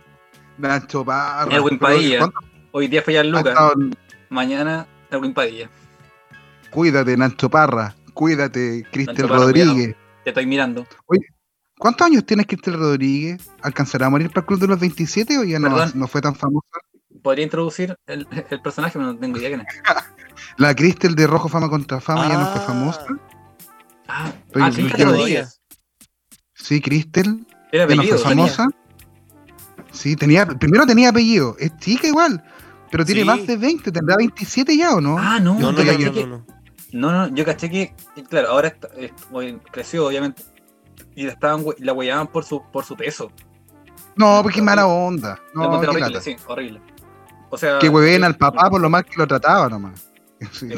Nacho 0.58 1.04
Parra. 1.06 1.50
Pero, 1.50 1.80
Padilla. 1.80 2.20
¿cuánto 2.20 2.40
Hoy 2.74 2.88
día 2.88 3.02
fue 3.02 3.18
ha 3.18 3.24
Lucas. 3.24 3.58
Mañana 4.30 4.88
Erwin 5.10 5.34
Padilla. 5.34 5.70
Cuídate, 6.70 7.18
Nacho 7.18 7.50
Parra. 7.50 7.96
Cuídate, 8.14 8.86
Parra, 9.28 9.36
Rodríguez. 9.46 9.96
Te 10.24 10.30
estoy 10.30 10.46
mirando. 10.46 10.86
¿Cuántos 11.78 12.06
años 12.08 12.26
tienes 12.26 12.46
Cristel 12.46 12.76
Rodríguez? 12.76 13.50
¿Alcanzará 13.62 14.06
a 14.06 14.10
morir 14.10 14.30
para 14.30 14.42
el 14.42 14.46
Club 14.46 14.60
de 14.60 14.68
los 14.68 14.80
27 14.80 15.38
o 15.40 15.44
ya 15.44 15.58
no, 15.60 15.86
no 15.96 16.08
fue 16.08 16.22
tan 16.22 16.36
famosa? 16.36 16.68
Podría 17.24 17.44
introducir 17.44 17.96
el, 18.06 18.28
el 18.50 18.62
personaje, 18.62 18.94
pero 18.94 19.06
no 19.14 19.18
tengo 19.18 19.38
idea 19.38 19.50
quién 19.50 19.62
es. 19.62 19.68
La 20.58 20.76
Cristel 20.76 21.16
de 21.16 21.28
Rojo 21.28 21.50
Fama 21.50 21.70
contra 21.70 22.00
Fama 22.00 22.28
ya 22.30 22.38
no 22.38 22.46
fue 22.52 22.62
Ah. 22.62 22.66
famosa. 22.66 23.06
Ah, 24.08 24.32
Oye, 24.56 24.64
ah 24.64 24.94
quiero- 24.96 25.12
Rodríguez. 25.12 25.62
Sí, 26.54 26.82
Cristel. 26.82 27.46
Era 27.72 27.86
fue 27.86 27.96
apellido. 27.96 28.18
tenía. 28.18 28.48
famosa. 28.48 28.68
Sí, 29.92 30.16
tenía, 30.16 30.46
primero 30.46 30.86
tenía 30.86 31.10
apellido. 31.10 31.56
Es 31.60 31.76
chica 31.78 32.08
igual. 32.08 32.44
Pero 32.92 33.06
tiene 33.06 33.22
Sí. 33.22 33.28
más 33.28 33.46
de 33.48 33.58
20. 33.58 33.92
¿Tendrá 33.92 34.18
27 34.18 34.76
ya 34.76 34.96
o 34.96 35.02
no? 35.02 35.18
Ah, 35.18 35.40
no, 35.40 35.58
No, 35.60 35.72
no, 35.72 35.78
caché 35.78 36.12
que- 36.12 36.26
no, 36.28 36.38
no. 36.38 36.46
no, 36.94 37.12
no, 37.30 37.36
yo 37.36 37.46
caché 37.46 37.70
que, 37.70 37.94
claro, 38.30 38.50
ahora 38.50 38.68
está- 38.70 38.90
es- 38.98 39.12
hoy 39.32 39.58
creció, 39.72 40.08
obviamente. 40.08 40.44
Y 41.16 41.24
la, 41.24 41.34
estaban, 41.34 41.64
la 41.80 41.94
huellaban 41.94 42.28
por 42.28 42.44
su, 42.44 42.62
por 42.72 42.84
su 42.86 42.96
peso. 42.96 43.32
No, 44.16 44.42
porque 44.44 44.62
mala 44.62 44.86
onda. 44.88 45.40
No, 45.54 45.70
horrible, 45.70 46.00
lata. 46.02 46.22
sí, 46.22 46.36
horrible. 46.48 46.82
O 47.50 47.58
sea. 47.58 47.80
Que 47.80 47.90
hueven 47.90 48.24
al 48.24 48.36
papá 48.38 48.64
por 48.64 48.72
por 48.72 48.82
lo 48.82 48.90
mal 48.90 49.06
que 49.06 49.14
lo 49.18 49.28
trataba 49.28 49.70
nomás. 49.70 50.10
Sí. 50.52 50.70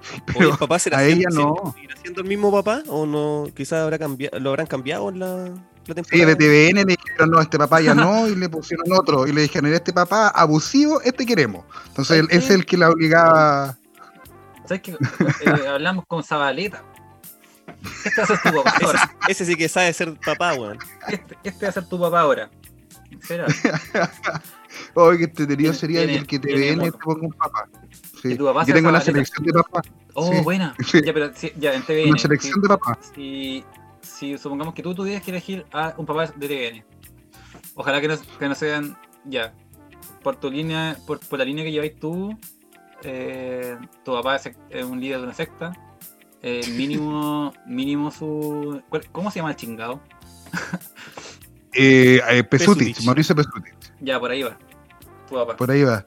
Oye, 0.00 0.22
Pero 0.38 0.50
¿el 0.52 0.58
papá 0.58 0.78
será 0.78 0.98
a 0.98 1.04
siendo- 1.04 1.28
ella 1.28 1.28
no. 1.64 1.72
¿Seguirá 1.74 1.96
siendo 2.00 2.20
el 2.22 2.28
mismo 2.28 2.50
papá? 2.52 2.82
¿O 2.88 3.06
no? 3.06 3.46
Quizás 3.54 3.80
habrá 3.82 3.98
cambiado, 3.98 4.38
lo 4.38 4.50
habrán 4.50 4.66
cambiado 4.66 5.08
en 5.10 5.18
la, 5.18 5.26
la 5.26 5.54
Sí, 5.86 5.94
temporada. 5.94 6.26
de 6.26 6.36
TVN 6.36 6.84
le 6.84 6.96
dijeron, 6.96 7.30
no, 7.30 7.40
este 7.40 7.58
papá 7.58 7.80
ya 7.80 7.94
no, 7.94 8.26
y 8.28 8.34
le 8.36 8.48
pusieron 8.48 8.86
otro. 8.92 9.26
Y 9.26 9.32
le 9.32 9.42
dijeron, 9.42 9.72
este 9.72 9.92
papá 9.92 10.28
abusivo, 10.28 11.00
este 11.02 11.26
queremos. 11.26 11.64
Entonces, 11.88 12.18
él, 12.20 12.26
¿Sabes 12.30 12.44
es 12.44 12.50
el 12.50 12.66
que 12.66 12.76
la 12.76 12.90
obligaba. 12.90 13.76
¿Sabes 14.66 14.82
qué? 14.82 14.92
Eh, 14.92 15.68
hablamos 15.68 16.04
con 16.06 16.22
Zabaleta. 16.22 16.82
Este 18.04 18.20
va 18.20 18.24
a 18.24 18.26
ser 18.26 18.38
tu 18.42 18.62
papá 18.62 18.70
Ese, 18.76 18.84
ahora. 18.86 19.16
ese 19.28 19.44
sí 19.46 19.56
que 19.56 19.68
sabe 19.68 19.92
ser 19.92 20.14
papá, 20.24 20.54
weón. 20.54 20.78
Este, 21.08 21.36
este 21.44 21.66
va 21.66 21.70
a 21.70 21.72
ser 21.72 21.86
tu 21.88 21.98
papá 22.00 22.20
ahora. 22.20 22.50
¿Será? 23.22 23.46
Oye, 24.94 25.18
que 25.18 25.24
entretenido 25.24 25.72
sería 25.72 26.02
el 26.02 26.26
que 26.26 26.38
TVN 26.38 26.82
te 26.84 26.92
ponga 26.92 27.26
un 27.26 27.32
papá. 27.32 27.68
Sí. 28.22 28.36
Tu 28.36 28.44
papá 28.44 28.64
Yo 28.66 28.74
tengo 28.74 28.88
una 28.90 29.00
selección 29.00 29.44
de 29.46 29.52
papá. 29.52 29.82
Oh, 30.14 30.32
Sí. 30.32 30.40
buena. 30.42 30.74
Sí. 30.86 31.00
Ya, 31.04 31.12
pero 31.14 31.30
sí, 31.34 31.52
ya 31.56 31.74
en 31.74 31.82
TVN. 31.82 32.10
Una 32.10 32.18
selección 32.18 32.60
de 32.60 32.68
papá. 32.68 32.98
Si, 33.14 33.64
si 34.02 34.36
supongamos 34.38 34.74
que 34.74 34.82
tú 34.82 34.94
tuvieras 34.94 35.22
que 35.22 35.30
elegir 35.30 35.64
a 35.72 35.94
un 35.96 36.06
papá 36.06 36.26
de 36.26 36.32
TVN. 36.48 36.84
Ojalá 37.74 38.00
que 38.00 38.08
no, 38.08 38.16
que 38.38 38.48
no 38.48 38.54
sean. 38.54 38.96
Ya. 39.24 39.54
Por 40.22 40.36
tu 40.36 40.50
línea, 40.50 40.96
por, 41.06 41.18
por 41.20 41.38
la 41.38 41.44
línea 41.44 41.64
que 41.64 41.72
lleváis 41.72 41.98
tú, 41.98 42.36
eh, 43.04 43.76
tu 44.04 44.12
papá 44.12 44.36
es, 44.36 44.84
un 44.84 45.00
líder 45.00 45.18
de 45.18 45.24
una 45.24 45.34
secta. 45.34 45.72
eh, 46.42 46.62
mínimo, 46.74 47.52
mínimo 47.66 48.10
su. 48.10 48.82
¿cuál- 48.88 49.06
¿Cómo 49.12 49.30
se 49.30 49.38
llama 49.38 49.50
el 49.50 49.56
chingado? 49.56 50.00
Eh, 51.72 52.20
eh, 52.28 52.44
Pesutich, 52.44 52.88
Pesutich. 52.88 53.06
Mauricio 53.06 53.34
Pesutich. 53.34 53.74
Ya, 54.00 54.18
por 54.18 54.30
ahí 54.30 54.42
va. 54.42 54.58
Tu 55.28 55.34
papá. 55.34 55.56
Por 55.56 55.70
ahí 55.70 55.84
va. 55.84 56.04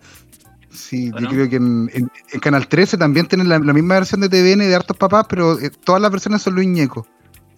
Sí, 0.73 1.11
¿O 1.13 1.17
yo 1.19 1.21
no? 1.21 1.29
creo 1.29 1.49
que 1.49 1.55
en, 1.57 1.89
en- 1.93 2.11
en 2.31 2.39
Canal 2.39 2.67
13 2.67 2.97
también 2.97 3.27
tienen 3.27 3.47
la, 3.47 3.59
la 3.59 3.73
misma 3.73 3.95
versión 3.95 4.21
de 4.21 4.29
TVN 4.29 4.59
de 4.67 4.75
hartos 4.75 4.97
papás, 4.97 5.25
pero 5.29 5.59
eh, 5.59 5.69
todas 5.69 6.01
las 6.01 6.11
versiones 6.11 6.41
son 6.41 6.55
Luis 6.55 6.67
Ñeco. 6.67 7.05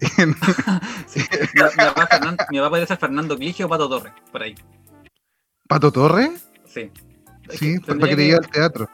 Sí. 1.06 1.20
Mi, 1.54 1.62
mi 1.62 1.70
papá 1.76 2.06
Fernan- 2.08 2.36
mi 2.50 2.58
papá 2.58 2.68
podría 2.70 2.86
ser 2.86 2.98
Fernando 2.98 3.36
Cligio 3.36 3.66
o 3.66 3.68
Pato 3.68 3.88
Torres, 3.88 4.12
por 4.30 4.42
ahí. 4.42 4.54
¿Pato 5.66 5.90
Torres? 5.90 6.46
Sí. 6.66 6.90
Es 7.48 7.58
Sí, 7.58 7.80
que 7.80 7.94
para 7.94 8.08
que 8.10 8.16
te 8.16 8.24
lleve 8.26 8.36
al 8.38 8.50
teatro. 8.50 8.88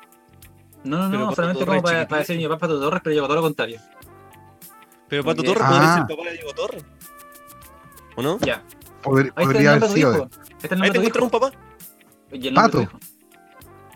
No, 0.84 1.08
no, 1.08 1.18
no, 1.18 1.32
solamente 1.34 1.64
como 1.66 1.82
para, 1.82 2.06
para 2.06 2.20
decir 2.20 2.36
mi 2.36 2.44
papá 2.44 2.58
Pato 2.60 2.78
Torres, 2.80 3.00
pero 3.02 3.16
yo 3.16 3.22
todo 3.26 3.36
lo 3.36 3.42
contrario. 3.42 3.80
Pero 5.08 5.24
Pato 5.24 5.42
Torres 5.42 5.62
podría 5.64 5.92
Ah. 5.92 5.94
ser 5.94 6.02
el 6.02 6.16
papá 6.16 6.28
de 6.30 6.32
Diego 6.36 6.52
Torres. 6.54 6.84
¿O 8.16 8.22
no? 8.22 8.38
Ya. 8.40 8.62
Poder- 9.02 9.26
Ahí 9.26 9.28
está 9.28 9.40
el 9.42 9.46
podría 9.48 9.70
haber 9.74 9.88
sido. 9.90 10.14
hijo. 10.14 10.28
Ahí 10.80 10.90
te 10.90 10.98
encontré 10.98 11.22
un 11.22 11.30
papá. 11.30 11.50
Y 12.32 12.46
el 12.48 12.54
nombre 12.54 12.80
de 12.80 12.86
tu 12.86 12.92
Pato. 12.92 13.06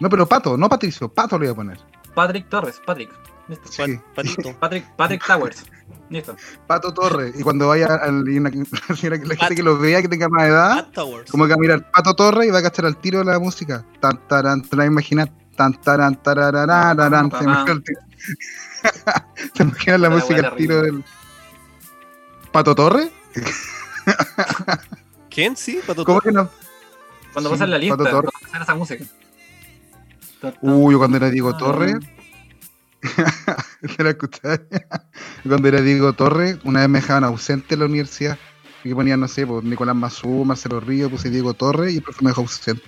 No, 0.00 0.08
pero 0.10 0.26
Pato, 0.26 0.56
no 0.56 0.68
Patricio. 0.68 1.08
Pato 1.08 1.38
le 1.38 1.46
voy 1.46 1.52
a 1.52 1.56
poner. 1.56 1.78
Patrick 2.14 2.48
Torres, 2.48 2.80
Patrick. 2.84 3.10
Listo. 3.48 3.68
Sí. 3.70 4.00
Patrick, 4.58 4.86
Patrick 4.96 5.24
Towers. 5.24 5.64
Listo. 6.10 6.36
Pato 6.66 6.92
Torres. 6.92 7.38
Y 7.38 7.42
cuando 7.42 7.68
vaya 7.68 7.86
al, 7.86 8.28
y 8.28 8.38
una- 8.38 8.50
la 8.50 9.36
gente 9.36 9.54
que 9.54 9.62
lo 9.62 9.78
vea, 9.78 10.02
que 10.02 10.08
tenga 10.08 10.28
más 10.28 10.44
edad, 10.44 10.88
como 11.30 11.44
que 11.46 11.50
va 11.50 11.54
a 11.54 11.58
mirar 11.58 11.90
Pato 11.92 12.14
Torres 12.14 12.48
y 12.48 12.50
va 12.50 12.58
a 12.58 12.62
cachar 12.62 12.86
al 12.86 12.96
tiro 12.96 13.22
la 13.22 13.38
música. 13.38 13.84
Tan, 14.00 14.18
taran, 14.26 14.62
te 14.62 14.76
la 14.76 14.84
imaginas. 14.86 15.28
Tan, 15.56 15.72
taran, 15.80 16.20
tarararararán. 16.22 17.30
Se 17.30 17.44
imagina 17.44 17.72
el 17.72 17.82
tiro. 17.84 18.00
Se 19.54 19.62
imagina 19.62 19.98
la 19.98 20.08
La 20.08 20.14
música 20.16 20.48
al 20.48 20.56
tiro 20.56 20.82
del. 20.82 21.04
¿Pato 22.52 22.74
Torres? 22.74 23.10
¿Quién? 25.30 25.56
Sí, 25.56 25.80
Pato 25.86 26.04
¿Cómo 26.04 26.20
Torres. 26.20 26.34
que 26.34 26.42
no? 26.42 26.50
Cuando 27.32 27.50
Sí, 27.50 27.54
pasan 27.54 27.70
la 27.70 27.78
lista, 27.78 27.96
Pato 27.96 28.10
cuando 28.10 28.30
Torres. 28.30 28.42
pasan 28.42 28.62
esa 28.62 28.74
música. 28.74 29.04
Uy, 30.62 30.92
yo 30.92 30.98
cuando 30.98 31.16
era 31.16 31.30
Diego 31.30 31.50
Ah. 31.54 31.58
Torres. 31.58 31.96
¿Te 33.96 34.02
la? 34.04 34.16
Cuando 35.46 35.68
era 35.68 35.80
Diego 35.80 36.12
Torres, 36.12 36.58
una 36.64 36.80
vez 36.80 36.88
me 36.88 37.00
dejaban 37.00 37.24
ausente 37.24 37.74
en 37.74 37.80
la 37.80 37.86
universidad. 37.86 38.38
Y 38.84 38.94
ponían, 38.94 39.20
no 39.20 39.28
sé, 39.28 39.46
pues, 39.46 39.64
Nicolás 39.64 39.96
Mazú, 39.96 40.44
Marcelo 40.44 40.80
Río, 40.80 41.10
puse 41.10 41.30
Diego 41.30 41.54
Torres 41.54 41.92
y 41.92 41.96
el 41.96 42.02
profe 42.02 42.24
me 42.24 42.30
dejó 42.30 42.42
ausente. 42.42 42.82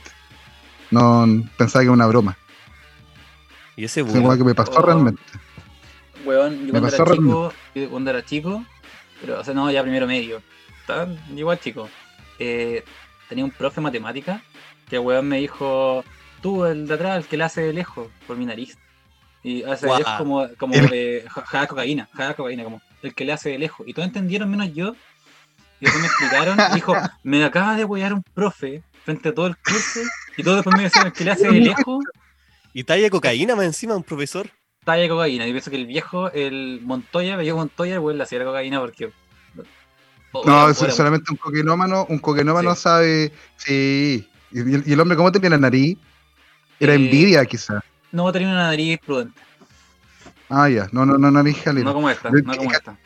No, 0.90 1.26
pensaba 1.56 1.82
que 1.82 1.86
era 1.86 1.92
una 1.92 2.06
broma. 2.06 2.36
Y 3.76 3.84
ese 3.84 4.02
bueno. 4.02 4.20
igual 4.20 4.38
que 4.38 4.44
me 4.44 4.54
pasó 4.54 4.72
Oh. 4.76 4.82
realmente. 4.82 5.22
Weón, 6.24 6.59
yo 6.59 6.64
Me 6.66 6.70
cuando 6.80 6.88
pasó 6.90 7.02
era 7.04 7.12
chico, 7.14 7.52
yo 7.74 7.90
cuando 7.90 8.11
era 8.11 8.24
chico, 8.24 8.64
pero 9.20 9.40
o 9.40 9.44
sea, 9.44 9.54
no, 9.54 9.70
ya 9.70 9.82
primero 9.82 10.06
medio, 10.06 10.42
estaba 10.80 11.09
igual 11.34 11.61
chico, 11.61 11.88
eh, 12.38 12.84
tenía 13.28 13.44
un 13.44 13.50
profe 13.52 13.76
de 13.76 13.82
matemática 13.82 14.42
que 14.90 14.98
weón 14.98 15.28
me 15.28 15.38
dijo, 15.38 16.04
tú 16.41 16.64
el 16.64 16.86
de 16.86 16.95
atrás, 16.95 17.16
el 17.18 17.24
que 17.26 17.36
le 17.36 17.45
hace 17.45 17.61
de 17.62 17.72
lejos, 17.72 18.09
por 18.26 18.36
mi 18.36 18.47
nariz. 18.47 18.76
Y 19.43 19.62
hace 19.62 19.86
de 19.86 19.99
lejos 19.99 20.12
como, 20.18 20.49
como 20.59 20.74
El- 20.74 20.91
eh, 20.93 21.24
ja- 21.28 21.45
jada 21.47 21.66
cocaína, 21.66 22.09
jada 22.14 22.34
cocaína, 22.34 22.64
como 22.64 22.80
el 23.03 23.14
que 23.14 23.24
le 23.24 23.32
hace 23.32 23.51
de 23.51 23.59
lejos. 23.59 23.86
Y 23.86 23.95
todos 23.95 24.07
entendieron 24.09 24.51
menos 24.51 24.72
yo. 24.74 24.95
Y 25.80 25.84
después 25.84 26.01
me 26.03 26.07
explicaron, 26.09 26.59
dijo, 26.74 26.95
me 27.22 27.45
acaba 27.45 27.76
de 27.76 27.84
wear 27.84 28.12
un 28.12 28.22
profe 28.34 28.82
frente 29.05 29.28
a 29.28 29.34
todo 29.34 29.47
el 29.47 29.57
curso, 29.57 30.01
y 30.36 30.43
todos 30.43 30.57
después 30.57 30.76
me 30.76 30.82
decían, 30.82 31.07
el 31.07 31.12
que 31.12 31.24
le 31.24 31.30
hace 31.30 31.47
de 31.49 31.61
lejos, 31.61 32.05
Y 32.74 32.82
talla 32.84 33.09
cocaína 33.11 33.55
más 33.57 33.64
encima, 33.66 33.95
un 33.97 34.03
profesor. 34.03 34.51
talla 34.84 35.03
de 35.03 35.09
cocaína. 35.09 35.47
Y 35.47 35.53
pienso 35.53 35.70
que 35.70 35.76
el 35.76 35.86
viejo, 35.86 36.30
el 36.32 36.80
Montoya, 36.82 37.36
me 37.36 37.53
Montoya, 37.53 37.95
el 37.95 38.01
weón 38.01 38.18
le 38.18 38.24
hacía 38.24 38.41
la 38.41 38.45
cocaína 38.47 38.80
porque. 38.80 39.11
Oh, 40.32 40.45
No, 40.45 40.74
solamente 40.74 41.30
un 41.30 41.36
coquenómano. 41.39 42.07
Un 42.09 42.18
coquenómano 42.18 42.74
Sí. 42.74 42.82
sabe. 42.82 43.32
Sí. 43.57 44.28
Y, 44.51 44.59
y 44.70 44.74
el- 44.74 44.84
y 44.86 44.93
el 44.93 45.01
hombre, 45.01 45.16
¿cómo 45.16 45.32
tenía 45.32 45.51
la 45.51 45.59
nariz? 45.59 45.97
Era 46.80 46.92
Eh, 46.92 46.96
envidia, 46.96 47.44
quizás. 47.44 47.82
No 48.12 48.30
tenía 48.32 48.48
una 48.48 48.64
nariz 48.68 48.98
prudente. 49.04 49.40
Ah, 50.48 50.68
ya. 50.68 50.88
No, 50.92 51.04
no, 51.04 51.18
no, 51.18 51.30
no 51.30 51.40
eres 51.40 51.56
jalero. 51.58 51.84
No 51.86 51.94
como 51.94 52.08
esta, 52.10 52.30
Yo- 52.30 52.38
no 52.42 52.56
como 52.56 52.72
esta. 52.72 52.96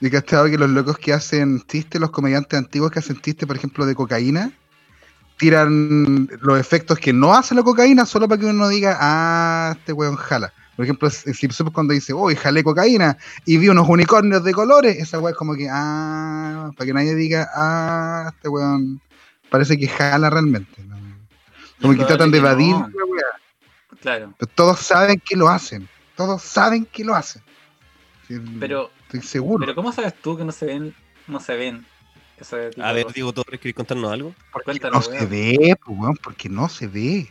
¿Y 0.00 0.10
cachado 0.10 0.46
que 0.46 0.58
los 0.58 0.68
locos 0.68 0.98
que 0.98 1.12
hacen 1.14 1.62
chistes, 1.66 1.98
los 2.00 2.10
comediantes 2.10 2.58
antiguos 2.58 2.90
que 2.90 2.98
hacen 2.98 3.18
chistes, 3.20 3.46
por 3.46 3.56
ejemplo, 3.56 3.86
de 3.86 3.94
cocaína, 3.94 4.52
tiran 5.38 6.28
los 6.42 6.60
efectos 6.60 6.98
que 6.98 7.12
no 7.12 7.34
hace 7.34 7.54
la 7.54 7.62
cocaína 7.62 8.04
solo 8.04 8.28
para 8.28 8.40
que 8.40 8.46
uno 8.46 8.68
diga, 8.68 8.98
ah, 9.00 9.74
este 9.78 9.92
weón 9.92 10.16
jala. 10.16 10.52
Por 10.76 10.84
ejemplo, 10.84 11.08
Simpson 11.08 11.70
cuando 11.70 11.94
dice, 11.94 12.12
uy, 12.12 12.34
jalé 12.34 12.62
cocaína 12.64 13.16
y 13.46 13.56
vi 13.56 13.68
unos 13.68 13.88
unicornios 13.88 14.44
de 14.44 14.52
colores, 14.52 14.96
esa 14.98 15.18
weón 15.18 15.30
es 15.32 15.36
como 15.38 15.54
que, 15.54 15.68
ah, 15.70 16.70
para 16.76 16.86
que 16.86 16.92
nadie 16.92 17.14
diga, 17.14 17.48
ah, 17.54 18.30
este 18.34 18.48
weón 18.48 19.00
parece 19.48 19.78
que 19.78 19.88
jala 19.88 20.28
realmente. 20.28 20.82
¿no? 20.84 20.96
Como 21.80 21.96
que 21.96 22.04
tratan 22.04 22.30
de 22.30 22.38
evadir 22.38 22.72
no. 22.74 22.88
la 22.88 23.04
weá. 23.04 23.24
Claro. 24.00 24.34
Pero 24.38 24.52
todos 24.54 24.80
saben 24.80 25.20
que 25.24 25.36
lo 25.36 25.48
hacen. 25.48 25.88
Todos 26.16 26.42
saben 26.42 26.86
que 26.86 27.04
lo 27.04 27.14
hacen. 27.14 27.42
Pero, 28.58 28.90
estoy 29.04 29.20
seguro. 29.22 29.60
pero 29.60 29.74
¿cómo 29.74 29.92
sabes 29.92 30.14
tú 30.14 30.36
que 30.36 30.44
no 30.44 30.52
se 30.52 30.66
ven, 30.66 30.94
no 31.26 31.40
se 31.40 31.56
ven 31.56 31.84
ese 32.38 32.70
tipo 32.70 32.82
A 32.86 32.92
ver? 32.92 33.06
Diego 33.12 33.32
Torres, 33.32 33.60
¿querés 33.60 33.74
contarnos 33.74 34.10
algo? 34.10 34.34
Cuéntanos, 34.64 35.10
no 35.10 35.18
se 35.18 35.26
ve, 35.26 35.76
pues, 35.84 35.98
weón, 35.98 36.16
porque 36.22 36.48
no 36.48 36.68
se 36.68 36.86
ve. 36.86 37.30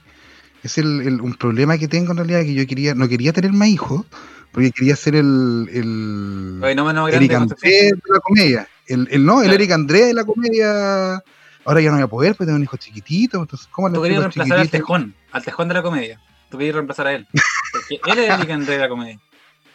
Es 0.62 0.78
el, 0.78 1.02
el- 1.02 1.22
un 1.22 1.34
problema 1.34 1.78
que 1.78 1.88
tengo 1.88 2.12
en 2.12 2.18
realidad, 2.18 2.42
que 2.42 2.54
yo 2.54 2.66
quería, 2.68 2.94
no 2.96 3.08
quería 3.10 3.34
tener 3.34 3.52
más 3.52 3.68
hijos, 3.68 4.06
porque 4.52 4.72
quería 4.72 4.96
ser 4.96 5.16
el, 5.16 5.68
el 5.74 6.60
Oye, 6.64 6.76
no 6.76 6.86
menos 6.86 7.12
Eric 7.12 7.32
grande, 7.32 7.56
André 7.56 7.72
de 7.72 8.02
la 8.08 8.20
comedia. 8.20 8.68
El, 8.86 9.08
el 9.12 9.26
no, 9.26 9.42
el. 9.42 9.52
Eric 9.52 9.72
André 9.72 10.06
de 10.06 10.14
la 10.14 10.24
comedia. 10.24 11.24
Ahora 11.66 11.82
ya 11.82 11.90
no 11.90 11.96
voy 11.96 12.04
a 12.04 12.08
poder, 12.08 12.32
porque 12.34 12.46
tengo 12.46 12.58
un 12.58 12.64
hijo 12.64 12.78
chiquitito, 12.78 13.40
entonces, 13.40 13.68
¿cómo 13.72 13.88
le 13.90 13.96
Tú 13.96 14.02
querías 14.02 14.20
reemplazar 14.22 14.60
al 14.60 14.70
tejón, 14.70 15.16
al 15.32 15.44
tejón 15.44 15.68
de 15.70 15.74
la 15.74 15.82
comedia. 15.84 16.20
Tú 16.50 16.58
querías 16.58 16.76
reemplazar 16.76 17.08
a 17.08 17.14
él. 17.14 17.28
Porque 17.72 18.00
él 18.12 18.20
es 18.20 18.30
Eric 18.30 18.50
André 18.52 18.74
de 18.76 18.80
la 18.82 18.90
comedia. 18.90 19.20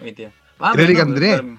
Hoy 0.01 0.13
día. 0.13 0.33
Ah, 0.61 0.73
pero 0.75 0.83
Eric 0.87 0.97
no, 0.97 1.03
André. 1.05 1.37
Pero, 1.37 1.57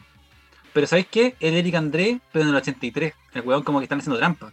pero 0.74 0.88
¿sabes 0.88 1.08
qué? 1.10 1.34
El 1.40 1.54
Eric 1.54 1.76
André, 1.76 2.20
pero 2.34 2.44
en 2.44 2.50
el 2.50 2.56
83. 2.58 3.14
El 3.34 3.42
weón 3.44 3.64
como 3.64 3.80
que 3.80 3.84
están 3.86 4.00
haciendo 4.00 4.18
trampa. 4.20 4.52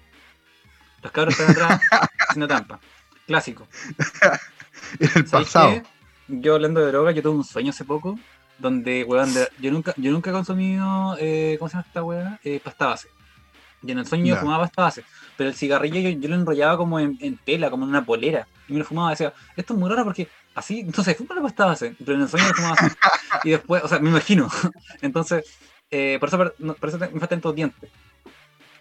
Los 1.03 1.11
cabros 1.11 1.35
están 1.39 1.51
atrás 1.51 1.81
haciendo 2.29 2.47
trampa. 2.47 2.79
Clásico. 3.27 3.67
En 5.01 5.07
el 5.17 5.27
¿Sabes 5.27 5.49
pasado. 5.49 5.71
qué? 5.71 5.83
Yo 6.29 6.55
hablando 6.55 6.81
de 6.81 6.87
droga, 6.89 7.11
yo 7.11 7.23
tuve 7.23 7.35
un 7.37 7.45
sueño 7.45 7.71
hace 7.71 7.85
poco 7.85 8.19
donde, 8.59 9.03
weón, 9.05 9.35
de- 9.35 9.49
yo 9.59 9.73
nunca, 9.73 9.93
yo 9.97 10.13
nunca 10.13 10.31
he 10.31 10.33
consumido, 10.33 11.17
eh, 11.19 11.57
¿cómo 11.59 11.69
se 11.69 11.75
llama 11.75 11.87
esta 11.89 12.03
weá? 12.05 12.39
Eh, 12.45 12.61
pasta 12.63 12.87
base. 12.87 13.09
Y 13.83 13.93
en 13.93 13.99
el 13.99 14.07
sueño 14.07 14.27
yo 14.27 14.37
fumaba 14.41 14.65
pasta 14.65 14.83
base. 14.83 15.05
Pero 15.37 15.51
el 15.51 15.57
cigarrillo 15.57 16.01
yo, 16.01 16.11
yo 16.11 16.29
lo 16.29 16.35
enrollaba 16.35 16.77
como 16.77 16.99
en, 16.99 17.19
en 17.21 17.37
tela, 17.37 17.71
como 17.71 17.85
en 17.85 17.91
una 17.91 18.05
polera. 18.05 18.47
Y 18.69 18.73
me 18.73 18.81
lo 18.81 18.85
fumaba 18.85 19.11
decía, 19.11 19.33
esto 19.57 19.75
es 19.75 19.79
muy 19.79 19.89
raro 19.89 20.05
porque 20.05 20.29
así, 20.55 20.87
se 20.93 21.15
fuma 21.15 21.35
la 21.35 21.43
pasta 21.43 21.67
base. 21.67 21.95
Pero 21.99 22.15
en 22.15 22.23
el 22.23 22.29
sueño 22.29 22.49
lo 22.49 22.55
fumaba 22.55 22.75
así. 22.79 22.95
Y 23.45 23.51
después, 23.51 23.83
o 23.83 23.89
sea, 23.89 23.99
me 23.99 24.11
imagino. 24.11 24.49
Entonces, 25.03 25.45
eh, 25.91 26.17
por 26.19 26.29
eso, 26.29 26.39
por 26.39 26.89
eso 26.89 26.99
me 26.99 27.21
faltan 27.21 27.41
todos 27.41 27.55
dientes. 27.55 27.91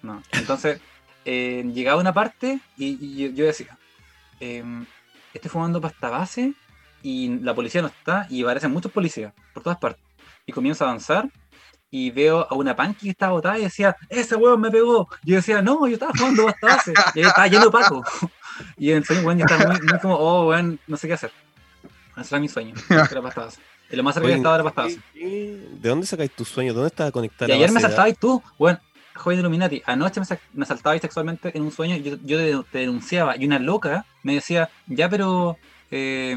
No. 0.02 0.24
Entonces, 0.32 0.80
eh, 1.26 1.70
llegaba 1.74 2.00
una 2.00 2.14
parte 2.14 2.60
y, 2.78 2.98
y 3.02 3.18
yo, 3.18 3.36
yo 3.36 3.46
decía, 3.46 3.78
em, 4.39 4.86
estoy 5.34 5.50
fumando 5.50 5.82
pasta 5.82 6.10
base 6.10 6.54
y 7.02 7.39
la 7.39 7.54
policía 7.54 7.82
no 7.82 7.88
está 7.88 8.28
y 8.30 8.43
aparecen 8.43 8.72
muchos 8.72 8.91
policías 8.91 9.34
por 9.54 9.64
todas 9.64 9.78
partes. 9.78 10.04
Y 10.46 10.52
comienzo 10.52 10.86
a 10.86 10.89
avanzar 10.89 11.30
y 11.98 12.12
veo 12.12 12.46
a 12.50 12.56
una 12.56 12.76
panqui 12.76 13.06
que 13.06 13.10
estaba 13.12 13.32
botada 13.34 13.58
y 13.58 13.64
decía, 13.64 13.96
ese 14.10 14.36
hueón 14.36 14.60
me 14.60 14.70
pegó. 14.70 15.08
Yo 15.24 15.36
decía, 15.38 15.62
no, 15.62 15.88
yo 15.88 15.93
estaba 15.93 16.12
jugando 16.18 16.46
pasta 16.46 16.68
base. 16.68 16.93
Y 17.16 17.20
ahí 17.22 17.26
estaba 17.28 17.48
lleno 17.48 17.66
de 17.66 17.72
paco. 17.72 18.04
Y 18.78 18.91
en 18.91 18.98
el 18.98 19.06
sueño, 19.06 19.22
weón, 19.26 19.38
yo 19.38 19.46
estaba 19.46 19.66
muy, 19.72 19.82
muy 19.82 20.00
como, 20.00 20.16
oh, 20.16 20.48
weón, 20.50 20.80
no 20.88 20.98
sé 20.98 21.08
qué 21.08 21.14
hacer. 21.14 21.32
Ese 22.18 22.36
era 22.36 22.39
mi 22.41 22.48
sueño, 22.50 22.74
era 22.89 23.22
pasta 23.22 23.41
base. 23.46 23.60
Y 23.89 23.96
lo 23.96 24.04
más 24.04 24.14
cerca 24.16 24.28
que 24.28 24.36
estaba 24.36 24.56
era 24.56 24.64
pasta 24.66 24.82
base. 24.84 25.00
¿qué- 25.14 25.20
qué- 25.20 25.68
¿De 25.82 25.89
dónde 25.89 26.06
sacáis 26.08 26.32
tus 26.32 26.48
sueños? 26.50 26.74
¿Dónde 26.76 26.88
estaba 26.88 27.12
conectada 27.12 27.50
Y 27.52 27.56
ayer 27.56 27.72
me 27.72 27.80
saltabais 27.88 28.18
tú, 28.20 28.41
weón, 28.60 28.80
joven 29.16 29.39
Illuminati. 29.39 29.82
Anoche 29.86 30.20
me, 30.22 30.26
me 30.54 30.66
saltabais 30.66 31.02
sexualmente 31.02 31.52
en 31.56 31.64
un 31.64 31.72
sueño 31.72 31.96
y 31.96 32.04
yo, 32.04 32.16
yo 32.24 32.38
te, 32.38 32.70
te 32.72 32.78
denunciaba. 32.80 33.38
Y 33.38 33.46
una 33.46 33.60
loca 33.60 34.06
me 34.24 34.34
decía, 34.36 34.70
ya, 34.88 35.10
pero 35.10 35.58
eh, 35.91 36.36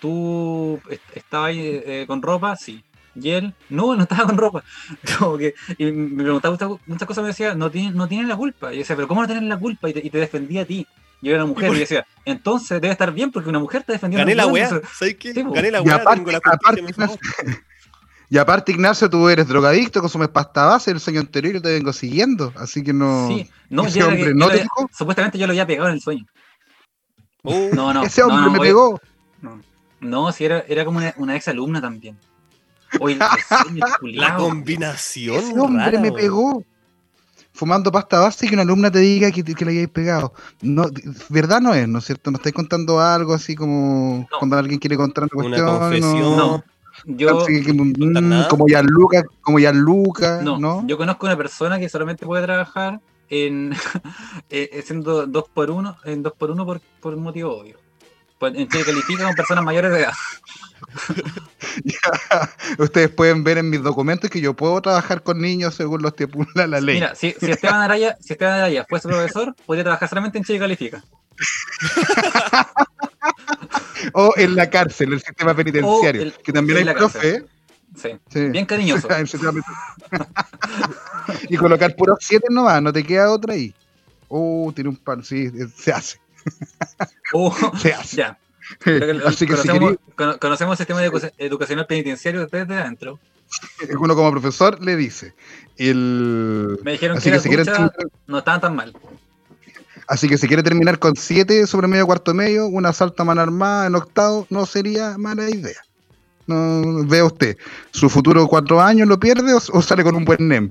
tú 0.00 0.80
est- 0.90 1.02
estabas 1.16 1.48
ahí, 1.50 1.60
eh, 1.62 2.04
con 2.06 2.22
ropa, 2.22 2.56
sí. 2.56 2.82
Y 3.18 3.30
él, 3.30 3.54
no, 3.70 3.96
no 3.96 4.02
estaba 4.02 4.24
con 4.24 4.36
ropa. 4.36 4.62
Como 5.18 5.38
que, 5.38 5.54
y 5.78 5.86
me 5.86 6.22
preguntaba 6.22 6.78
muchas, 6.86 7.08
cosas, 7.08 7.22
me 7.22 7.28
decía, 7.28 7.54
no 7.54 7.70
tiene, 7.70 7.92
no 7.92 8.06
tiene 8.06 8.28
la 8.28 8.36
culpa. 8.36 8.72
Y 8.72 8.76
yo 8.76 8.78
decía, 8.80 8.94
pero 8.96 9.08
¿cómo 9.08 9.22
no 9.22 9.26
tienes 9.26 9.44
la 9.44 9.58
culpa? 9.58 9.88
Y 9.88 9.94
te, 9.94 10.06
y 10.06 10.10
te 10.10 10.18
defendía 10.18 10.62
a 10.62 10.64
ti. 10.66 10.86
Yo 11.22 11.32
era 11.32 11.44
una 11.44 11.52
mujer, 11.54 11.72
y 11.74 11.78
decía, 11.78 12.06
entonces 12.26 12.78
debe 12.80 12.92
estar 12.92 13.10
bien 13.10 13.32
porque 13.32 13.48
una 13.48 13.58
mujer 13.58 13.82
te 13.84 13.92
defendió. 13.92 14.18
Gané 14.18 14.34
la 14.34 14.46
weá, 14.46 14.68
¿sabes 14.68 15.16
qué? 15.16 15.32
Sí. 15.32 15.42
Gané 15.42 15.70
la 15.70 15.80
weá, 15.80 16.04
tengo 16.04 16.30
la 16.30 16.38
aparte. 16.38 16.84
Y 18.28 18.38
aparte, 18.38 18.72
Ignacio, 18.72 19.08
tú 19.08 19.28
eres 19.28 19.46
drogadicto, 19.46 20.00
consumes 20.00 20.28
pasta 20.28 20.64
base, 20.64 20.90
el 20.90 20.98
sueño 20.98 21.20
anterior 21.20 21.54
yo 21.54 21.62
te 21.62 21.72
vengo 21.72 21.92
siguiendo, 21.92 22.52
así 22.56 22.82
que 22.82 22.92
no... 22.92 23.28
Sí, 23.28 23.48
no, 23.70 23.86
ese 23.86 24.02
hombre 24.02 24.24
que- 24.24 24.34
no 24.34 24.48
te 24.48 24.58
dejó. 24.58 24.90
supuestamente 24.92 25.38
yo 25.38 25.46
lo 25.46 25.52
había 25.52 25.64
pegado 25.64 25.88
en 25.88 25.94
el 25.94 26.00
sueño. 26.00 26.26
Oh, 27.44 27.68
No, 27.72 27.94
no. 27.94 28.02
Ese 28.02 28.22
no, 28.22 28.26
hombre 28.26 28.46
no, 28.46 28.50
me 28.50 28.58
oye, 28.58 28.68
pegó. 28.70 29.00
No, 29.40 29.60
no 30.00 30.32
si 30.32 30.44
era, 30.44 30.64
era 30.66 30.84
como 30.84 30.98
una, 30.98 31.14
una 31.18 31.36
ex 31.36 31.46
alumna 31.46 31.80
también. 31.80 32.18
Oye, 33.00 33.18
la 34.02 34.36
combinación 34.36 35.36
Ese 35.36 35.58
hombre 35.58 35.84
rara, 35.84 36.00
me 36.00 36.12
pegó. 36.12 36.64
Fumando 37.52 37.90
pasta 37.90 38.20
base 38.20 38.44
y 38.44 38.48
que 38.50 38.54
una 38.54 38.62
alumna 38.62 38.90
te 38.90 38.98
diga 38.98 39.30
que, 39.30 39.42
que 39.42 39.64
le 39.64 39.70
hayáis 39.70 39.88
pegado. 39.88 40.34
No, 40.60 40.90
verdad 41.30 41.60
no 41.62 41.72
es, 41.72 41.88
¿no 41.88 42.00
es 42.00 42.04
cierto? 42.04 42.30
¿No 42.30 42.36
estáis 42.36 42.54
contando 42.54 43.00
algo 43.00 43.32
así 43.32 43.54
como 43.54 44.28
No. 44.30 44.38
cuando 44.38 44.58
alguien 44.58 44.78
quiere 44.78 44.96
contar 44.96 45.24
una 45.24 45.46
Una 45.46 45.56
cuestión? 45.56 45.78
confesión. 45.78 46.36
No, 46.36 46.64
yo, 47.06 47.40
Así 47.40 47.62
que, 47.64 47.72
mm, 47.72 47.92
contar 47.94 48.22
nada. 48.22 48.48
como 48.48 48.68
ya 48.68 48.82
Luca, 48.82 49.24
como 49.40 49.58
no, 49.58 50.58
¿no? 50.58 50.86
yo 50.86 50.98
conozco 50.98 51.24
una 51.26 51.36
persona 51.36 51.78
que 51.78 51.88
solamente 51.88 52.26
puede 52.26 52.42
trabajar 52.44 53.00
en 53.30 53.72
eh, 54.50 54.82
siendo 54.84 55.26
dos 55.26 55.44
por 55.52 55.70
uno, 55.70 55.96
en 56.04 56.22
dos 56.22 56.34
por 56.34 56.50
uno 56.50 56.66
por, 56.66 56.80
por 57.00 57.14
un 57.14 57.22
motivo 57.22 57.56
obvio. 57.56 57.78
Pues, 58.38 58.54
en 58.54 58.68
Chile 58.68 58.84
califica 58.84 59.24
con 59.24 59.34
personas 59.34 59.64
mayores 59.64 59.92
de 59.92 60.00
edad. 60.00 60.12
Ustedes 62.78 63.10
pueden 63.10 63.44
ver 63.44 63.58
en 63.58 63.68
mis 63.70 63.82
documentos 63.82 64.30
que 64.30 64.40
yo 64.40 64.54
puedo 64.54 64.80
trabajar 64.80 65.22
con 65.22 65.40
niños 65.40 65.74
según 65.74 66.02
lo 66.02 66.08
estipula 66.08 66.66
la 66.66 66.80
ley. 66.80 66.96
Mira, 66.96 67.14
si, 67.14 67.34
si 67.38 67.50
Esteban 67.50 67.82
Araya, 67.82 68.16
si 68.20 68.32
Esteban 68.34 68.54
Araya 68.54 68.84
fuese 68.88 69.08
profesor, 69.08 69.54
podría 69.66 69.84
trabajar 69.84 70.08
solamente 70.08 70.38
en 70.38 70.44
Chile 70.44 70.58
califica. 70.58 71.02
O 74.12 74.32
en 74.36 74.54
la 74.54 74.68
cárcel, 74.70 75.12
el 75.12 75.20
sistema 75.20 75.54
penitenciario, 75.54 76.22
el- 76.22 76.32
que 76.34 76.52
también 76.52 76.88
hay 76.88 76.94
profe. 76.94 77.28
¿eh? 77.36 77.44
Sí. 77.96 78.10
Sí. 78.30 78.48
Bien 78.50 78.66
cariñoso. 78.66 79.08
Y 81.48 81.56
colocar 81.56 81.94
puros 81.96 82.18
siete 82.20 82.46
nomás, 82.50 82.80
no 82.82 82.92
te 82.92 83.02
queda 83.04 83.30
otra 83.32 83.54
ahí. 83.54 83.74
Uh, 84.28 84.70
tiene 84.72 84.90
un 84.90 84.96
pan, 84.96 85.24
sí, 85.24 85.50
se 85.76 85.92
hace, 85.92 86.18
Uh, 87.32 87.50
se 87.78 87.92
hace. 87.94 88.16
ya. 88.18 88.38
Así 89.26 89.46
que 89.46 89.54
conocemos, 90.40 90.72
el 90.72 90.76
sistema 90.78 91.04
educa- 91.04 91.32
educacional 91.38 91.86
penitenciario 91.86 92.46
desde 92.46 92.74
adentro. 92.74 93.18
uno 93.98 94.14
como 94.14 94.30
profesor 94.32 94.82
le 94.82 94.96
dice. 94.96 95.34
El... 95.76 96.78
Me 96.82 96.92
dijeron 96.92 97.18
Así 97.18 97.30
que, 97.30 97.36
que, 97.36 97.40
si 97.42 97.48
quiere, 97.48 97.64
las 97.64 97.76
duchas 97.78 97.90
no 98.26 98.38
estaban 98.38 98.60
tan 98.60 98.74
mal. 98.76 98.92
así 100.08 100.28
que 100.28 100.38
si 100.38 100.46
quiere 100.48 100.62
terminar 100.62 100.98
con 100.98 101.14
siete 101.16 101.66
sobre 101.66 101.86
medio 101.86 102.06
cuarto 102.06 102.34
medio, 102.34 102.66
un 102.66 102.86
asalto 102.86 103.22
a 103.22 103.26
mano 103.26 103.40
armada 103.42 103.86
en 103.86 103.94
octavo, 103.94 104.46
no 104.50 104.66
sería 104.66 105.16
mala 105.18 105.48
idea. 105.50 105.80
No 106.48 107.04
vea 107.06 107.24
usted, 107.24 107.56
su 107.90 108.08
futuro 108.08 108.46
cuatro 108.46 108.80
años 108.80 109.08
lo 109.08 109.18
pierde 109.18 109.52
o, 109.52 109.58
o 109.72 109.82
sale 109.82 110.04
con 110.04 110.14
un 110.14 110.24
buen 110.24 110.46
NEM. 110.48 110.70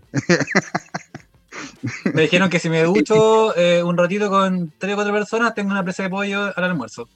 Me 2.14 2.24
dijeron 2.24 2.50
que 2.50 2.60
si 2.60 2.70
me 2.70 2.84
ducho 2.84 3.56
eh, 3.58 3.84
un 3.84 3.98
ratito 3.98 4.30
con 4.30 4.74
tres 4.78 4.94
o 4.94 4.96
cuatro 4.96 5.14
personas, 5.14 5.54
tengo 5.54 5.72
una 5.72 5.84
presa 5.84 6.04
de 6.04 6.10
pollo 6.10 6.52
al 6.56 6.64
almuerzo. 6.64 7.08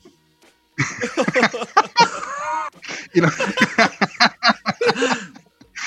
Y 3.13 3.21
lo, 3.21 3.27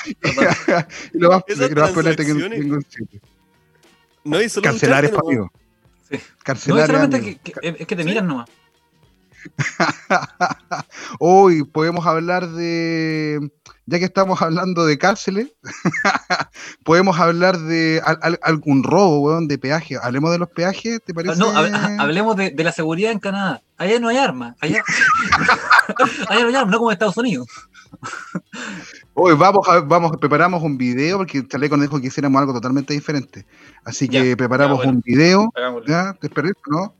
y 1.13 1.19
lo 1.19 1.31
más, 1.31 1.43
lo 1.47 1.81
más 1.81 1.91
peor 1.91 2.07
es 2.07 2.17
que 2.17 2.23
tengo 2.23 2.45
un 2.75 2.85
siete. 2.89 3.21
No, 4.25 4.41
y 4.41 4.49
solo 4.49 4.63
Cancelar 4.63 5.03
ducharte, 5.03 5.05
esto, 5.05 5.21
¿no? 5.23 5.29
amigo. 5.29 5.51
Sí. 6.09 6.17
No, 6.17 6.21
Cancelar 6.43 6.79
es 6.81 6.85
solamente 6.87 7.17
amigo. 7.17 7.39
que, 7.43 7.51
que- 7.53 7.75
es 7.79 7.87
que 7.87 7.95
te 7.95 8.03
miran 8.03 8.27
nomás. 8.27 8.49
Hoy 11.19 11.63
podemos 11.63 12.05
hablar 12.05 12.49
de, 12.49 13.49
ya 13.85 13.99
que 13.99 14.05
estamos 14.05 14.41
hablando 14.41 14.85
de 14.85 14.97
cárceles, 14.97 15.53
podemos 16.83 17.19
hablar 17.19 17.57
de 17.59 18.01
al- 18.05 18.19
al- 18.21 18.39
algún 18.41 18.83
robo, 18.83 19.19
weón, 19.21 19.47
de 19.47 19.57
peaje. 19.57 19.97
Hablemos 20.01 20.31
de 20.31 20.37
los 20.39 20.49
peajes, 20.49 21.01
¿te 21.03 21.13
parece? 21.13 21.37
No, 21.37 21.51
hab- 21.53 21.99
hablemos 21.99 22.35
de, 22.37 22.51
de 22.51 22.63
la 22.63 22.71
seguridad 22.71 23.11
en 23.11 23.19
Canadá. 23.19 23.61
Allá 23.77 23.99
no 23.99 24.07
hay 24.07 24.17
armas. 24.17 24.55
Allá, 24.61 24.83
allá 26.29 26.41
no 26.43 26.47
hay 26.47 26.55
armas, 26.55 26.71
no 26.71 26.77
como 26.77 26.91
en 26.91 26.93
Estados 26.93 27.17
Unidos. 27.17 27.47
Hoy 29.13 29.35
vamos 29.35 29.67
a, 29.69 29.79
vamos, 29.81 30.17
preparamos 30.17 30.63
un 30.63 30.77
video 30.77 31.17
porque 31.17 31.45
Chaleco 31.47 31.77
nos 31.77 31.87
dijo 31.87 32.01
que 32.01 32.07
hiciéramos 32.07 32.39
algo 32.39 32.53
totalmente 32.53 32.93
diferente. 32.93 33.45
Así 33.83 34.07
que 34.09 34.29
Ya, 34.31 34.35
preparamos 34.37 34.77
ya, 34.79 34.83
bueno. 34.85 34.91
un 34.93 35.01
video. 35.05 35.53
¿ya? 35.87 36.13
¿Te 36.19 36.29
parece, 36.29 36.55
no? 36.67 36.95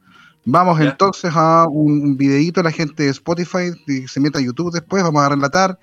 Vamos 0.46 0.78
Ya. 0.80 0.86
entonces 0.91 1.32
a 1.34 1.66
un, 1.70 2.02
un 2.04 2.18
videíto 2.18 2.60
de 2.60 2.66
la 2.66 2.72
gente 2.72 3.04
de 3.04 3.10
Spotify, 3.10 3.72
y 3.88 4.08
se 4.10 4.20
meta 4.20 4.39
a 4.39 4.41
YouTube 4.41 4.74
después, 4.74 5.02
vamos 5.02 5.24
a 5.24 5.30
relatar 5.30 5.80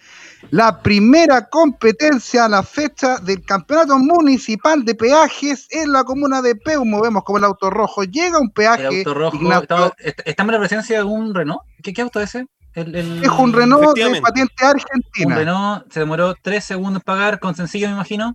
la 0.50 0.82
primera 0.82 1.48
competencia 1.48 2.44
a 2.44 2.48
la 2.48 2.62
fecha 2.62 3.18
del 3.18 3.42
Campeonato 3.44 3.98
Municipal 3.98 4.84
de 4.84 4.94
Peajes 4.94 5.66
en 5.70 5.92
la 5.92 6.04
comuna 6.04 6.42
de 6.42 6.56
Peumo. 6.56 7.00
Vemos 7.00 7.24
como 7.24 7.38
el 7.38 7.44
auto 7.44 7.70
rojo 7.70 8.04
llega 8.04 8.36
a 8.36 8.40
un 8.40 8.48
El 8.48 8.52
peaje. 8.52 8.98
auto 8.98 9.14
rojo. 9.14 9.36
Ignacio, 9.36 9.62
Estamos, 9.62 9.92
est- 9.98 10.20
estamos 10.26 10.48
en 10.50 10.60
la 10.60 10.66
presencia 10.66 10.98
de 10.98 11.04
un 11.04 11.34
Renault. 11.34 11.60
¿Qué, 11.82 11.92
qué 11.94 12.02
auto 12.02 12.20
es 12.20 12.34
ese? 12.34 12.46
El, 12.74 12.94
el- 12.94 13.24
es 13.24 13.30
un 13.30 13.52
Renault 13.52 13.96
de 13.96 14.20
patente 14.20 14.52
Un 14.62 14.68
argentina. 14.68 15.34
Renault 15.36 15.90
se 15.92 16.00
demoró 16.00 16.34
3 16.42 16.62
segundos 16.64 17.00
en 17.00 17.04
pagar, 17.04 17.40
con 17.40 17.54
sencillo 17.54 17.88
me 17.88 17.94
imagino. 17.94 18.34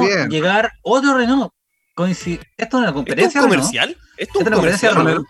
Bien. 0.00 0.28
llegar 0.30 0.72
otro 0.82 1.16
Renault. 1.16 1.52
Coinci- 1.94 2.40
¿Esto 2.56 2.76
es 2.78 2.80
una 2.80 2.86
¿Esto 2.86 2.88
es 2.88 2.92
competencia 2.94 3.40
un 3.40 3.46
o 3.46 3.48
no? 3.48 3.54
comercial? 3.56 3.96
¿Esto 4.16 4.40
es 4.40 4.46
un 4.46 4.52
comercial? 4.52 4.94
Renault. 4.96 5.26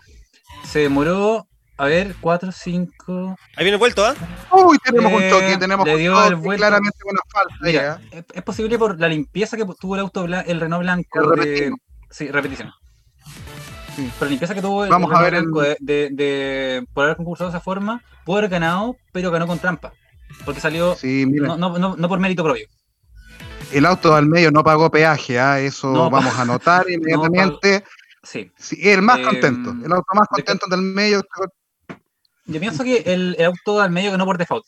Se 0.65 0.79
demoró, 0.79 1.47
a 1.77 1.85
ver, 1.85 2.15
4, 2.21 2.51
5. 2.51 3.35
Ahí 3.57 3.63
viene 3.65 3.71
el 3.71 3.77
vuelto, 3.79 4.05
¿ah? 4.05 4.13
Uy, 4.51 4.77
tenemos 4.83 5.11
un 5.11 5.21
Eh, 5.23 5.29
choque, 5.29 5.57
tenemos 5.57 5.85
le 5.85 5.93
un 5.93 5.99
dio 5.99 6.13
choque, 6.15 6.27
el 6.29 6.35
vuelto. 6.35 6.59
claramente 6.61 6.97
una 7.05 7.19
falta. 7.31 7.55
Mira, 7.61 7.81
ya. 8.11 8.17
es, 8.17 8.25
es 8.33 8.43
posible 8.43 8.79
por 8.79 8.97
la 8.99 9.09
limpieza 9.09 9.57
que 9.57 9.65
tuvo 9.79 9.95
el 9.95 10.01
auto 10.01 10.23
el 10.25 10.59
Renault 10.59 10.83
blanco. 10.83 11.33
El 11.33 11.39
de- 11.43 11.73
sí, 12.09 12.29
repetición. 12.31 12.71
Sí. 13.95 14.09
Por 14.17 14.27
la 14.27 14.29
limpieza 14.31 14.55
que 14.55 14.61
tuvo 14.61 14.85
el 14.85 14.89
Vamos 14.89 15.11
a 15.11 15.15
Renault 15.21 15.25
ver 15.25 15.33
el- 15.35 15.41
blanco 15.51 15.61
de, 15.61 15.77
de- 15.81 16.09
de- 16.11 16.87
por 16.93 17.03
haber 17.05 17.17
concursado 17.17 17.49
de 17.51 17.57
esa 17.57 17.63
forma, 17.63 18.01
pudo 18.25 18.37
haber 18.37 18.49
ganado, 18.49 18.95
pero 19.11 19.31
ganó 19.31 19.47
con 19.47 19.59
trampa. 19.59 19.91
Porque 20.45 20.61
salió 20.61 20.95
Sí, 20.95 21.25
no, 21.27 21.57
no, 21.57 21.77
no, 21.77 21.95
no 21.97 22.07
por 22.09 22.19
mérito 22.19 22.43
propio. 22.43 22.67
El 23.73 23.85
auto 23.85 24.15
al 24.15 24.25
medio 24.27 24.51
no 24.51 24.63
pagó 24.63 24.89
peaje, 24.91 25.39
¿ah? 25.39 25.59
eso 25.59 25.91
No, 25.91 26.09
vamos 26.09 26.33
a 26.35 26.41
anotar 26.43 26.85
inmediatamente. 26.89 27.83
Sí. 28.23 28.51
Sí, 28.57 28.77
el 28.89 29.01
más 29.01 29.19
Eh, 29.19 29.23
contento, 29.23 29.71
el 29.85 29.91
auto 29.91 30.05
más 30.13 30.27
de- 30.35 30.43
contento 30.43 30.67
del 30.69 30.81
medio. 30.81 31.21
Yo 32.45 32.59
pienso 32.59 32.83
que 32.83 32.97
el, 33.05 33.35
el 33.37 33.45
auto 33.45 33.81
al 33.81 33.91
medio 33.91 34.11
ganó 34.11 34.25
por 34.25 34.37
default. 34.37 34.65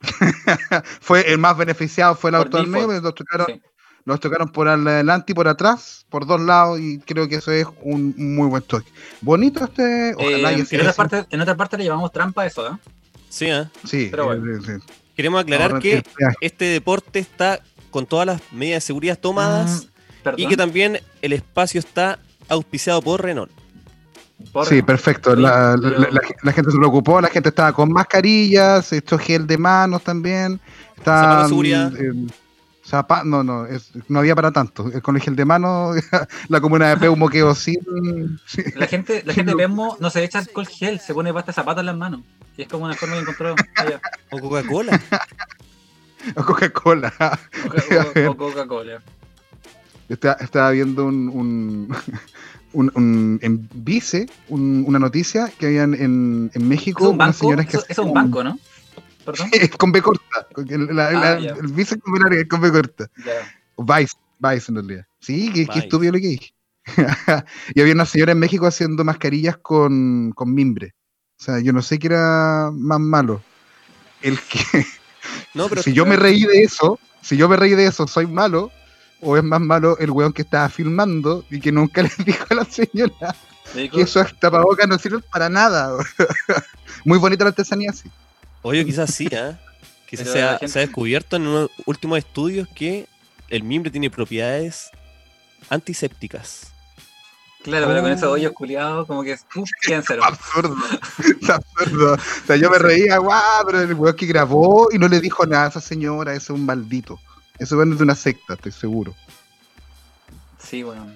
fue 1.00 1.30
el 1.32 1.38
más 1.38 1.56
beneficiado, 1.56 2.14
fue 2.14 2.30
el 2.30 2.36
Por 2.36 2.46
auto 2.46 2.58
al 2.58 2.66
medio, 2.66 3.00
los 3.00 3.14
tocaron, 3.14 3.46
Sí. 3.46 3.60
los 4.04 4.20
tocaron 4.20 4.48
por 4.50 4.68
adelante 4.68 5.32
y 5.32 5.34
por 5.34 5.48
atrás, 5.48 6.04
por 6.10 6.26
dos 6.26 6.40
lados, 6.40 6.80
y 6.80 6.98
creo 7.00 7.28
que 7.28 7.36
eso 7.36 7.52
es 7.52 7.66
un 7.82 8.14
muy 8.16 8.48
buen 8.48 8.62
toque. 8.62 8.90
Bonito 9.20 9.64
este, 9.64 10.14
ojalá 10.16 10.52
Eh, 10.52 10.58
en, 10.58 10.66
sea 10.66 10.80
otra 10.80 10.92
parte, 10.92 11.26
en 11.30 11.40
otra 11.40 11.56
parte 11.56 11.78
le 11.78 11.84
llamamos 11.84 12.10
trampa 12.12 12.42
a 12.42 12.46
eso, 12.46 12.66
¿eh? 12.68 12.76
Sí, 13.28 13.48
¿ah? 13.50 13.70
Sí, 13.84 14.08
pero 14.10 14.26
bueno. 14.26 14.56
eh, 14.56 14.60
sí. 14.64 14.94
Queremos 15.16 15.42
aclarar 15.42 15.78
que 15.78 16.02
este 16.40 16.64
deporte 16.66 17.18
está 17.18 17.60
con 17.92 18.06
todas 18.06 18.26
las 18.26 18.42
medidas 18.52 18.82
de 18.82 18.86
seguridad 18.88 19.16
tomadas 19.18 19.86
Mm, 20.24 20.28
y 20.38 20.46
que 20.48 20.56
también 20.56 20.98
el 21.20 21.32
espacio 21.32 21.78
está 21.78 22.18
auspiciado 22.48 23.00
por 23.02 23.22
Renault. 23.22 23.50
Por- 24.52 24.66
Sí, 24.66 24.82
perfecto. 24.82 25.36
La, 25.36 25.76
pero- 25.80 25.98
la- 25.98 26.10
la- 26.10 26.20
la 26.42 26.52
gente 26.52 26.70
se 26.72 26.76
preocupó, 26.78 27.20
la 27.20 27.28
gente 27.28 27.48
estaba 27.50 27.72
con 27.72 27.92
mascarillas, 27.92 28.86
se 28.86 28.96
echó 28.98 29.16
gel 29.18 29.46
de 29.46 29.56
manos 29.58 30.02
también. 30.02 30.60
Está, 30.96 31.20
Zapatos 31.20 31.42
de 31.42 31.48
seguridad. 31.48 31.92
zapa- 32.88 33.24
no, 33.24 33.42
no, 33.44 33.66
es- 33.66 33.90
no 34.08 34.18
había 34.20 34.34
para 34.34 34.50
tanto. 34.50 34.88
Eh, 34.92 35.00
Con 35.00 35.16
el 35.16 35.22
gel 35.22 35.36
de 35.36 35.44
mano, 35.44 35.92
la 36.48 36.60
comuna 36.60 36.88
de 36.90 36.96
Peumo 36.96 37.28
quedó 37.28 37.54
sin. 37.54 37.76
sí. 38.46 38.62
La 38.76 38.86
gente, 38.86 39.22
la 39.24 39.34
gente 39.34 39.52
de 39.52 39.56
Pemo 39.68 39.96
no 40.00 40.10
se 40.10 40.22
echa 40.24 40.38
alcohol 40.40 40.66
gel, 40.66 40.98
se 41.00 41.14
pone 41.14 41.32
pasta 41.32 41.52
de 41.52 41.54
zapatos 41.56 41.80
en 41.80 41.86
las 41.86 41.96
manos. 41.96 42.20
Y 42.56 42.62
es 42.62 42.68
como 42.68 42.84
una 42.84 42.94
forma 42.94 43.14
que 43.14 43.20
encontró 43.22 43.54
allá. 43.76 44.00
O 44.30 44.38
Coca-Cola. 44.38 45.00
O 46.36 46.44
Coca-Cola. 46.44 47.12
O, 48.28 48.36
Coca-Cola. 48.36 49.02
Está- 50.08 50.36
Estaba 50.40 50.70
viendo 50.70 51.06
un, 51.06 51.28
un, 51.28 51.96
un- 52.72 52.92
un- 52.94 53.38
en 53.42 53.68
Vice 53.74 54.26
un- 54.48 54.84
una 54.86 54.98
noticia 54.98 55.50
que 55.58 55.66
habían 55.66 55.94
en, 55.94 56.50
en 56.54 56.62
¿Es 56.62 56.68
México 56.68 57.08
un 57.08 57.16
unas 57.16 57.38
banco? 57.40 57.56
que 57.68 57.78
es 57.92 57.98
un 57.98 58.12
banco, 58.12 58.44
¿no? 58.44 58.58
Perdón. 59.24 59.48
Es 59.52 59.70
con 59.70 59.92
B 59.92 60.02
corta. 60.02 60.24
la- 60.56 61.08
Ah, 61.08 61.12
la- 61.12 61.40
ya. 61.40 61.50
el 61.52 61.68
Vice 61.68 61.98
con 61.98 62.12
B 62.14 62.20
larga, 62.20 62.40
es 62.40 62.48
con 62.48 62.60
B 62.60 62.70
corta. 62.72 63.08
Vice, 63.78 64.16
Vice 64.38 64.64
en 64.70 64.74
realidad. 64.76 65.06
Sí, 65.20 65.50
qué, 65.52 65.66
qué 65.66 65.78
estúpido 65.80 66.12
lo 66.12 66.18
que 66.18 66.26
dije. 66.28 66.54
y 67.74 67.80
había 67.80 67.94
una 67.94 68.04
señora 68.06 68.32
en 68.32 68.38
México 68.40 68.66
haciendo 68.66 69.04
mascarillas 69.04 69.56
con, 69.58 70.32
con 70.32 70.52
mimbre. 70.52 70.94
O 71.40 71.44
sea, 71.44 71.60
yo 71.60 71.72
no 71.72 71.80
sé 71.82 71.98
qué 72.00 72.08
era 72.08 72.70
más 72.72 72.98
malo. 73.00 73.40
El 74.20 74.38
que, 74.40 74.84
No, 75.54 75.68
pero 75.68 75.82
si 75.82 75.92
yo 75.92 76.04
me 76.06 76.16
reí 76.16 76.44
de 76.44 76.62
eso, 76.62 76.98
si 77.20 77.36
yo 77.36 77.48
me 77.48 77.56
reí 77.56 77.74
de 77.74 77.86
eso, 77.86 78.06
soy 78.06 78.26
malo, 78.26 78.70
o 79.20 79.36
es 79.36 79.42
más 79.44 79.60
malo 79.60 79.96
el 79.98 80.10
weón 80.10 80.32
que 80.32 80.42
estaba 80.42 80.68
filmando 80.68 81.44
y 81.50 81.60
que 81.60 81.70
nunca 81.70 82.02
le 82.02 82.10
dijo 82.24 82.44
a 82.50 82.54
la 82.54 82.64
señora 82.64 83.36
Le 83.74 83.82
digo, 83.82 83.96
que 83.96 84.02
esos 84.02 84.36
tapabocas 84.40 84.88
no 84.88 84.98
sirven 84.98 85.22
para 85.30 85.48
nada. 85.48 85.96
Muy 87.04 87.18
bonita 87.18 87.44
la 87.44 87.50
artesanía, 87.50 87.92
sí. 87.92 88.10
Oye, 88.62 88.84
quizás 88.84 89.14
sí, 89.14 89.28
¿ah? 89.34 89.58
Quizás 90.08 90.28
se 90.28 90.42
ha, 90.42 90.52
la 90.52 90.58
gente- 90.58 90.72
se 90.72 90.78
ha 90.80 90.82
descubierto 90.82 91.36
en 91.36 91.46
unos 91.46 91.70
últimos 91.86 92.18
estudios 92.18 92.68
que 92.74 93.06
el 93.48 93.62
mimbre 93.62 93.90
tiene 93.90 94.10
propiedades 94.10 94.90
antisépticas. 95.68 96.71
Claro, 97.62 97.86
pero 97.86 98.02
con 98.02 98.10
Oh. 98.10 98.14
esos 98.14 98.28
hoyos 98.28 98.52
culiados, 98.52 99.06
como 99.06 99.22
que 99.22 99.36
quedan 99.82 100.02
cero. 100.06 100.22
absurdo. 100.24 100.76
Es 101.40 101.48
absurdo. 101.50 102.14
O 102.14 102.46
sea, 102.46 102.56
yo 102.56 102.70
me 102.70 102.78
reía, 102.78 103.18
guau, 103.18 103.40
pero 103.66 103.80
el 103.82 103.94
weón 103.94 104.16
que 104.16 104.26
grabó 104.26 104.88
y 104.92 104.98
no 104.98 105.06
le 105.08 105.20
dijo 105.20 105.46
nada 105.46 105.66
a 105.66 105.68
esa 105.68 105.80
señora, 105.80 106.32
ese 106.32 106.44
es 106.44 106.50
un 106.50 106.66
maldito. 106.66 107.20
Ese 107.58 107.76
weón 107.76 107.92
es 107.92 107.98
de 107.98 108.04
una 108.04 108.14
secta, 108.16 108.54
estoy 108.54 108.72
seguro. 108.72 109.14
Sí, 110.58 110.82
bueno. 110.82 111.06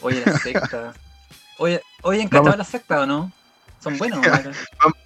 Oye, 0.00 0.22
la 0.24 0.38
secta. 0.38 0.92
Oye, 1.58 1.80
oye, 2.02 2.18
¿encantado 2.20 2.44
Vamos. 2.44 2.58
la 2.58 2.64
secta 2.64 3.00
o 3.00 3.06
no? 3.06 3.32
Son 3.82 3.96
buenos. 3.96 4.18
¿no? 4.18 4.24
Vam- 4.30 4.52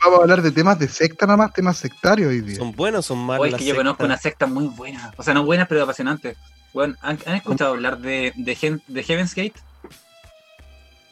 Vamos 0.02 0.18
a 0.18 0.22
hablar 0.22 0.42
de 0.42 0.50
temas 0.50 0.76
de 0.80 0.88
secta 0.88 1.24
nada 1.26 1.36
más, 1.36 1.52
temas 1.52 1.76
sectarios 1.76 2.28
hoy 2.28 2.40
día. 2.40 2.56
¿Son 2.56 2.72
buenos 2.72 3.04
o 3.04 3.14
son 3.14 3.18
malos? 3.24 3.42
Oye, 3.44 3.52
es 3.52 3.58
que 3.58 3.66
yo 3.66 3.76
conozco 3.76 4.04
una 4.04 4.18
secta 4.18 4.46
muy 4.46 4.66
buena. 4.66 5.12
O 5.16 5.22
sea, 5.22 5.32
no 5.32 5.44
buena, 5.44 5.66
pero 5.66 5.84
apasionante. 5.84 6.36
Bueno, 6.72 6.96
¿han, 7.02 7.20
han 7.24 7.36
escuchado 7.36 7.70
hablar 7.70 7.98
de, 7.98 8.32
de, 8.34 8.54
Gen- 8.56 8.82
de 8.88 9.02
Heaven's 9.04 9.34
Gate? 9.36 9.54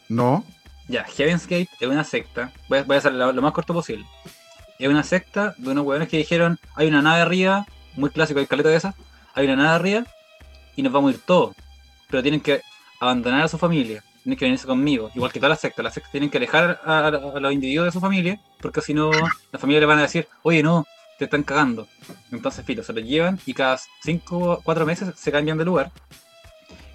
¿No? 0.09 0.43
Ya, 0.87 1.03
Heaven's 1.03 1.43
Gate 1.45 1.69
es 1.79 1.87
una 1.87 2.03
secta. 2.03 2.51
Voy 2.67 2.79
a, 2.79 2.83
voy 2.83 2.95
a 2.95 2.99
hacer 2.99 3.13
lo, 3.13 3.31
más 3.41 3.53
corto 3.53 3.73
posible. 3.73 4.05
Es 4.79 4.89
una 4.89 5.03
secta 5.03 5.53
de 5.57 5.69
unos 5.69 5.85
huevones 5.85 6.09
que 6.09 6.17
dijeron: 6.17 6.59
hay 6.75 6.87
una 6.87 7.01
nave 7.01 7.21
arriba, 7.21 7.67
muy 7.95 8.09
clásico, 8.09 8.39
el 8.39 8.47
caleta 8.47 8.69
de 8.69 8.75
esas. 8.75 8.95
Hay 9.35 9.45
una 9.45 9.55
nave 9.55 9.75
arriba 9.75 10.03
y 10.75 10.81
nos 10.81 10.91
vamos 10.91 11.11
a 11.11 11.15
ir 11.15 11.21
todos. 11.21 11.55
Pero 12.09 12.23
tienen 12.23 12.41
que 12.41 12.63
abandonar 12.99 13.43
a 13.43 13.47
su 13.47 13.59
familia. 13.59 14.03
Tienen 14.23 14.37
que 14.37 14.45
venirse 14.45 14.65
conmigo. 14.65 15.11
Igual 15.13 15.31
que 15.31 15.39
todas 15.39 15.51
las 15.51 15.59
sectas. 15.59 15.83
Las 15.83 15.93
sectas 15.93 16.11
tienen 16.11 16.31
que 16.31 16.37
alejar 16.37 16.81
a 16.83 17.11
los 17.11 17.53
individuos 17.53 17.85
de 17.85 17.91
su 17.91 17.99
familia. 17.99 18.41
Porque 18.59 18.81
si 18.81 18.95
no, 18.95 19.11
la 19.51 19.59
familia 19.59 19.81
le 19.81 19.85
van 19.85 19.99
a 19.99 20.03
decir: 20.03 20.27
oye, 20.41 20.63
no, 20.63 20.87
te 21.19 21.25
están 21.25 21.43
cagando. 21.43 21.87
Entonces, 22.31 22.65
filo, 22.65 22.81
se 22.81 22.93
los 22.93 23.03
llevan 23.03 23.39
y 23.45 23.53
cada 23.53 23.79
5 24.03 24.37
o 24.37 24.61
4 24.63 24.85
meses 24.87 25.13
se 25.15 25.31
cambian 25.31 25.59
de 25.59 25.65
lugar. 25.65 25.91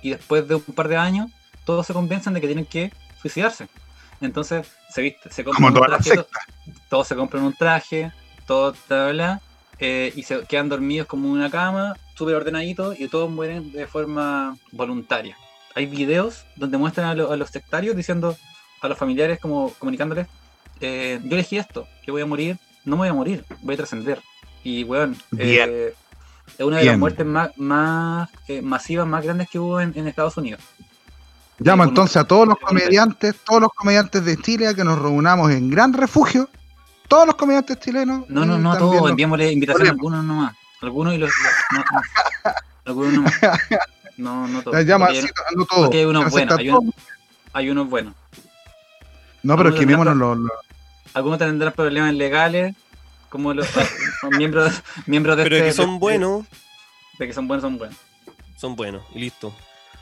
Y 0.02 0.10
después 0.10 0.48
de 0.48 0.56
un 0.56 0.62
par 0.62 0.88
de 0.88 0.96
años, 0.96 1.30
todos 1.64 1.86
se 1.86 1.92
convencen 1.92 2.34
de 2.34 2.40
que 2.40 2.46
tienen 2.46 2.66
que 2.66 2.92
suicidarse. 3.30 3.68
Entonces, 4.20 4.66
se 4.90 5.02
viste, 5.02 5.30
se 5.30 5.44
compran 5.44 5.72
Como 5.72 5.80
un 5.80 5.86
traje, 5.86 6.14
to- 6.14 6.26
todos 6.88 7.08
se 7.08 7.16
compran 7.16 7.42
un 7.44 7.52
traje, 7.54 8.12
todo 8.46 8.74
bla, 8.88 9.40
eh, 9.78 10.12
y 10.14 10.22
se 10.22 10.42
quedan 10.44 10.68
dormidos 10.68 11.06
como 11.06 11.26
en 11.28 11.32
una 11.34 11.50
cama, 11.50 11.96
súper 12.14 12.34
ordenaditos, 12.36 12.98
y 13.00 13.08
todos 13.08 13.30
mueren 13.30 13.72
de 13.72 13.86
forma 13.86 14.56
voluntaria. 14.72 15.36
Hay 15.74 15.86
videos 15.86 16.44
donde 16.56 16.78
muestran 16.78 17.06
a, 17.08 17.14
lo- 17.14 17.32
a 17.32 17.36
los 17.36 17.50
sectarios 17.50 17.96
diciendo 17.96 18.36
a 18.80 18.88
los 18.88 18.96
familiares, 18.98 19.40
como 19.40 19.72
comunicándoles, 19.78 20.26
eh, 20.80 21.18
yo 21.24 21.34
elegí 21.34 21.56
esto, 21.56 21.88
yo 22.06 22.12
voy 22.12 22.22
a 22.22 22.26
morir, 22.26 22.58
no 22.84 22.96
me 22.96 23.00
voy 23.00 23.08
a 23.08 23.14
morir, 23.14 23.44
voy 23.62 23.74
a 23.74 23.78
trascender. 23.78 24.20
Y, 24.62 24.84
weón, 24.84 25.16
eh, 25.38 25.94
es 26.58 26.64
una 26.64 26.78
de 26.78 26.84
las 26.84 26.98
muertes 26.98 27.26
más, 27.26 27.50
más 27.56 28.28
masivas, 28.62 29.06
más 29.06 29.24
grandes 29.24 29.48
que 29.50 29.58
hubo 29.58 29.80
en, 29.80 29.92
en 29.96 30.06
Estados 30.06 30.36
Unidos. 30.36 30.60
Llamo 31.58 31.84
entonces 31.84 32.16
a 32.16 32.24
todos 32.24 32.48
los 32.48 32.58
comediantes, 32.58 33.36
todos 33.44 33.60
los 33.62 33.70
comediantes 33.72 34.24
de 34.24 34.36
Chile 34.36 34.66
a 34.68 34.74
que 34.74 34.82
nos 34.84 34.98
reunamos 34.98 35.50
en 35.52 35.70
Gran 35.70 35.92
Refugio. 35.92 36.48
Todos 37.08 37.26
los 37.26 37.36
comediantes 37.36 37.78
chilenos. 37.80 38.24
No, 38.28 38.44
no, 38.44 38.56
y 38.56 38.60
no, 38.60 38.72
también 38.72 38.92
todos, 38.98 39.10
enviémosle 39.10 39.52
invitación 39.52 39.86
a 39.86 39.90
algunos 39.90 40.24
nomás. 40.24 40.56
Algunos 40.82 41.14
y 41.14 41.18
los. 41.18 41.30
los- 41.30 41.52
no, 41.72 41.84
no. 41.92 42.52
Algunos 42.86 43.12
nomás. 43.14 43.32
No, 44.16 44.46
no 44.48 44.62
todos. 44.62 44.84
Llama 44.84 45.06
hay, 45.06 45.24
no 45.56 45.64
todo. 45.64 45.84
porque 45.84 45.98
hay 45.98 46.04
unos 46.04 46.30
buenos, 46.30 46.58
hay 46.58 46.68
todo. 46.68 46.80
un- 46.80 46.94
hay 47.52 47.70
unos 47.70 47.88
buenos. 47.88 48.14
No, 49.42 49.56
pero 49.56 49.68
es 49.70 49.74
que 49.76 49.80
algunos 49.82 50.06
vémonos 50.06 50.38
los, 50.38 50.50
Algunos 51.14 51.38
tendrán 51.38 51.72
problemas 51.72 52.14
legales, 52.14 52.74
como 53.28 53.54
los, 53.54 53.66
los 54.22 54.32
miembros, 54.36 54.82
miembros 55.06 55.36
de 55.36 55.42
Pero 55.44 55.56
este- 55.56 55.68
que 55.68 55.72
son 55.72 55.92
de- 55.94 55.98
buenos, 55.98 56.44
De 57.18 57.26
que 57.26 57.32
son 57.32 57.46
buenos, 57.48 57.62
son 57.62 57.78
buenos. 57.78 57.96
son 58.56 58.76
buenos. 58.76 59.02
Y 59.14 59.20
listo. 59.20 59.54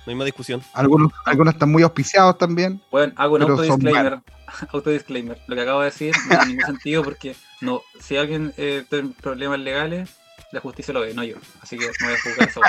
No 0.04 0.10
hay 0.10 0.14
más 0.16 0.24
discusión. 0.24 0.62
algunos, 0.72 1.12
algunos 1.24 1.54
están 1.54 1.70
muy 1.70 1.82
auspiciados 1.82 2.36
también. 2.38 2.80
Bueno, 2.90 3.12
hago 3.16 3.36
un 3.36 3.42
autodisclaimer. 3.42 4.20
Autodisclaimer. 4.72 5.40
Lo 5.46 5.54
que 5.54 5.62
acabo 5.62 5.80
de 5.80 5.86
decir 5.86 6.14
no 6.24 6.28
tiene 6.28 6.46
ningún 6.46 6.66
sentido 6.66 7.02
porque 7.02 7.36
no, 7.60 7.82
si 8.00 8.16
alguien 8.16 8.52
eh, 8.56 8.84
tiene 8.88 9.14
problemas 9.20 9.60
legales, 9.60 10.10
la 10.50 10.60
justicia 10.60 10.92
lo 10.92 11.00
ve, 11.00 11.14
no 11.14 11.24
yo. 11.24 11.36
Así 11.60 11.78
que 11.78 11.86
no 11.86 12.06
voy 12.06 12.14
a 12.14 12.20
juzgar 12.20 12.48
eso. 12.48 12.60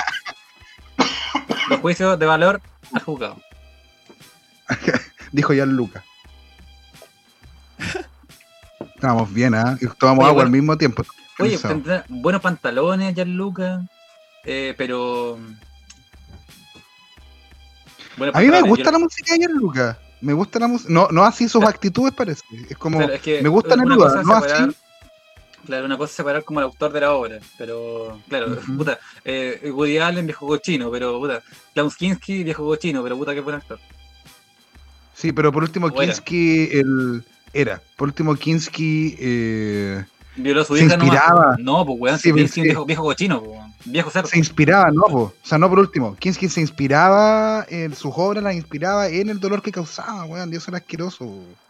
Los 1.70 1.80
juicios 1.80 2.18
de 2.18 2.26
valor 2.26 2.60
al 2.92 3.02
juzgado. 3.02 3.36
Dijo 5.32 5.52
ya 5.52 5.66
Luca. 5.66 6.04
Estábamos 8.94 9.32
bien, 9.34 9.54
¿ah? 9.54 9.76
Y 9.80 9.86
tomamos 9.98 10.24
Oye, 10.24 10.30
agua 10.30 10.42
al 10.44 10.50
mismo 10.50 10.78
tiempo. 10.78 11.04
Oye, 11.38 11.58
buenos 12.08 12.40
pantalones, 12.40 13.14
Gianluca. 13.14 13.84
Eh, 14.44 14.74
pero. 14.78 15.38
A 18.32 18.40
mí 18.40 18.48
me 18.48 18.62
gusta 18.62 18.84
yo- 18.84 18.90
la 18.92 18.98
música 18.98 19.34
de 19.36 19.48
Luca. 19.48 19.98
Me 20.20 20.32
gusta 20.32 20.58
la 20.58 20.68
música. 20.68 20.90
No, 20.92 21.08
no 21.10 21.24
así 21.24 21.44
sus 21.48 21.60
Claro. 21.60 21.68
actitudes, 21.74 22.14
parece. 22.14 22.42
Es 22.68 22.76
como. 22.76 22.98
Claro, 22.98 23.12
es 23.14 23.20
que 23.20 23.42
me 23.42 23.48
gusta 23.48 23.76
cosa 23.76 24.20
es 24.20 24.26
no 24.26 24.40
separar- 24.40 24.62
así. 24.68 24.76
Claro, 25.66 25.86
una 25.86 25.96
cosa 25.96 26.10
es 26.10 26.16
separar 26.16 26.44
como 26.44 26.60
el 26.60 26.64
autor 26.64 26.92
de 26.92 27.00
la 27.00 27.12
obra, 27.14 27.38
pero 27.56 28.20
claro, 28.28 28.52
Ujú. 28.52 28.76
puta, 28.76 28.98
eh, 29.24 29.70
Woody 29.72 29.96
Allen, 29.98 30.26
viejo 30.26 30.46
cochino, 30.46 30.90
pero 30.90 31.18
puta, 31.18 31.42
Klaus 31.72 31.96
Kinski, 31.96 32.44
viejo 32.44 32.64
cochino, 32.64 33.02
pero 33.02 33.16
puta, 33.16 33.32
qué 33.34 33.40
buen 33.40 33.56
actor. 33.56 33.78
Sí, 35.14 35.32
pero 35.32 35.52
por 35.52 35.62
último. 35.62 35.90
Kinski. 35.90 36.68
El... 36.72 37.24
Era. 37.52 37.80
Por 37.96 38.08
último, 38.08 38.34
Kinski. 38.34 39.16
Eh... 39.18 40.04
Violó 40.36 40.62
a 40.62 40.64
su 40.64 40.76
Se 40.76 40.84
hija 40.84 40.96
nomás. 40.96 41.14
inspiraba. 41.14 41.56
No, 41.58 41.86
pues 41.86 41.98
weón, 42.00 42.18
Sí, 42.18 42.32
pues, 42.32 42.50
sí. 42.50 42.62
viejo, 42.62 42.84
viejo 42.84 43.02
cochino, 43.04 43.40
pues, 43.40 43.52
weón, 43.52 43.74
viejo 43.84 44.10
cerdo. 44.10 44.28
se 44.28 44.38
inspiraba, 44.38 44.90
no, 44.90 45.02
po. 45.02 45.18
o 45.22 45.34
sea, 45.42 45.58
no 45.58 45.68
por 45.68 45.78
último, 45.78 46.16
Kinski 46.16 46.48
se 46.48 46.60
inspiraba 46.60 47.64
en 47.68 47.94
sus 47.94 48.12
obras, 48.16 48.42
las 48.42 48.54
inspiraba 48.54 49.06
en 49.08 49.28
el 49.28 49.38
dolor 49.38 49.62
que 49.62 49.70
causaba, 49.72 50.24
weón, 50.24 50.50
Dios 50.50 50.66
era 50.68 50.78
asqueroso. 50.78 51.24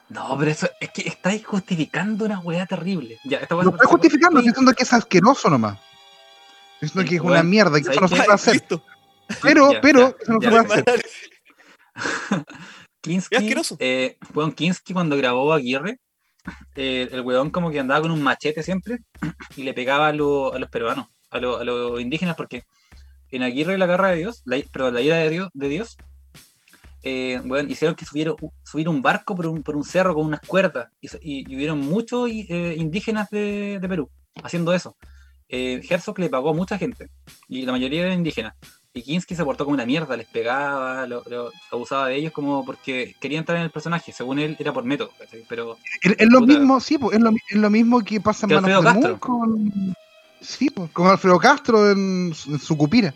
No, 0.09 0.37
pero 0.39 0.51
eso 0.51 0.69
es 0.81 0.91
que 0.91 1.03
estáis 1.09 1.45
justificando 1.47 2.25
una 2.25 2.39
weá 2.41 2.67
terrible. 2.67 3.19
Ya, 3.25 3.39
esta 3.39 3.55
weá 3.57 3.65
No 3.65 3.71
estoy 3.71 3.87
justificando, 3.87 4.39
estoy 4.39 4.51
diciendo 4.51 4.73
que 4.73 4.83
es 4.83 4.93
asqueroso 4.93 5.51
nomás. 5.51 5.79
Estoy 6.81 7.05
diciendo 7.05 7.09
que 7.11 7.17
es 7.17 7.21
una 7.23 7.43
mierda 7.43 7.81
que 7.81 7.91
eso 7.91 8.01
no 8.01 8.09
se 8.09 8.17
¿sabes 8.17 8.27
puede 8.27 8.35
hacer. 8.35 8.55
Listo. 8.55 8.83
Pero, 9.43 9.73
Ya, 9.73 9.81
pero, 9.81 10.01
ya, 10.01 10.17
eso 10.23 10.33
no 10.33 10.41
se 10.41 10.49
puede 10.51 10.61
hacer. 10.83 11.07
Asqueroso. 13.37 13.77
eh, 13.81 14.17
weón, 14.35 14.53
Kinski 14.53 14.93
cuando 14.95 15.17
grabó 15.17 15.53
a 15.53 15.57
Aguirre, 15.57 15.99
eh, 16.77 17.09
el 17.13 17.21
weón 17.23 17.51
como 17.51 17.71
que 17.71 17.81
andaba 17.81 18.03
con 18.03 18.11
un 18.11 18.23
machete 18.23 18.63
siempre 18.63 18.99
y 19.57 19.63
le 19.63 19.75
pegaba 19.75 20.07
a, 20.07 20.11
a 20.11 20.13
los 20.15 20.69
peruanos, 20.71 21.07
a, 21.31 21.39
lo- 21.39 21.59
a 21.59 21.65
los 21.65 22.01
indígenas, 22.01 22.37
porque 22.37 22.65
en 23.31 23.43
Aguirre 23.43 23.79
la 23.79 23.87
garra 23.87 24.11
de 24.11 24.17
Dios, 24.17 24.43
la, 24.45 24.59
perdón, 24.73 24.95
la 24.95 25.01
ira 25.01 25.17
de 25.17 25.31
Dios, 25.31 25.49
de 25.55 25.69
Dios 25.69 25.97
eh, 27.03 27.41
hicieron 27.69 27.95
que 27.97 28.05
subiera, 28.07 28.33
subir 28.65 28.89
un 28.89 29.03
barco 29.03 29.35
por 29.37 29.47
un, 29.47 29.63
por 29.63 29.77
un 29.77 29.85
cerro 29.85 30.15
con 30.15 30.25
unas 30.27 30.41
cuerdas 30.41 30.89
y, 31.01 31.09
y- 31.23 31.55
hubieron 31.57 31.81
muchos 31.81 32.31
eh, 32.31 32.75
indígenas 32.79 33.29
de, 33.31 33.79
de 33.81 33.89
Perú 33.89 34.11
haciendo 34.43 34.73
eso. 34.73 34.97
Eh, 35.49 35.83
Herzog 35.89 36.19
le 36.19 36.31
pagó 36.31 36.51
a 36.51 36.55
mucha 36.55 36.79
gente 36.79 37.11
y 37.49 37.63
la 37.67 37.73
mayoría 37.73 38.03
eran 38.03 38.19
indígenas. 38.19 38.55
Y 38.97 39.03
Kinski 39.03 39.35
se 39.35 39.45
portó 39.45 39.65
como 39.65 39.75
una 39.75 39.85
mierda, 39.85 40.17
les 40.17 40.27
pegaba, 40.29 41.05
lo- 41.09 41.25
lo- 41.29 41.51
abusaba 41.73 42.07
de 42.07 42.15
ellos 42.17 42.33
como 42.33 42.65
porque 42.65 43.17
quería 43.19 43.39
entrar 43.41 43.59
en 43.59 43.65
el 43.65 43.71
personaje. 43.71 44.13
Según 44.13 44.39
él, 44.39 44.57
era 44.61 44.73
por 44.73 44.85
método, 44.85 45.11
¿cachai? 45.19 45.45
Pero 45.49 45.77
Es, 46.01 46.29
lo 46.29 46.41
mismo, 46.43 46.79
sí, 46.81 46.97
pues, 46.97 47.17
es 47.17 47.21
lo, 47.23 47.31
es 47.31 47.57
lo 47.57 47.71
mismo 47.71 48.01
que 48.05 48.21
pasa 48.21 48.47
en 48.47 48.51
Que 48.51 48.55
Manos 48.61 48.71
Alfredo 48.87 49.19
Castro. 49.19 49.19
Moon 49.35 49.51
con. 49.73 49.95
Sí, 50.41 50.71
pues, 50.71 50.91
con 50.93 51.09
Alfredo 51.09 51.39
Castro 51.41 51.91
en, 51.91 52.33
su- 52.35 52.53
en 52.53 52.61
su 52.61 52.77
cupira. 52.77 53.13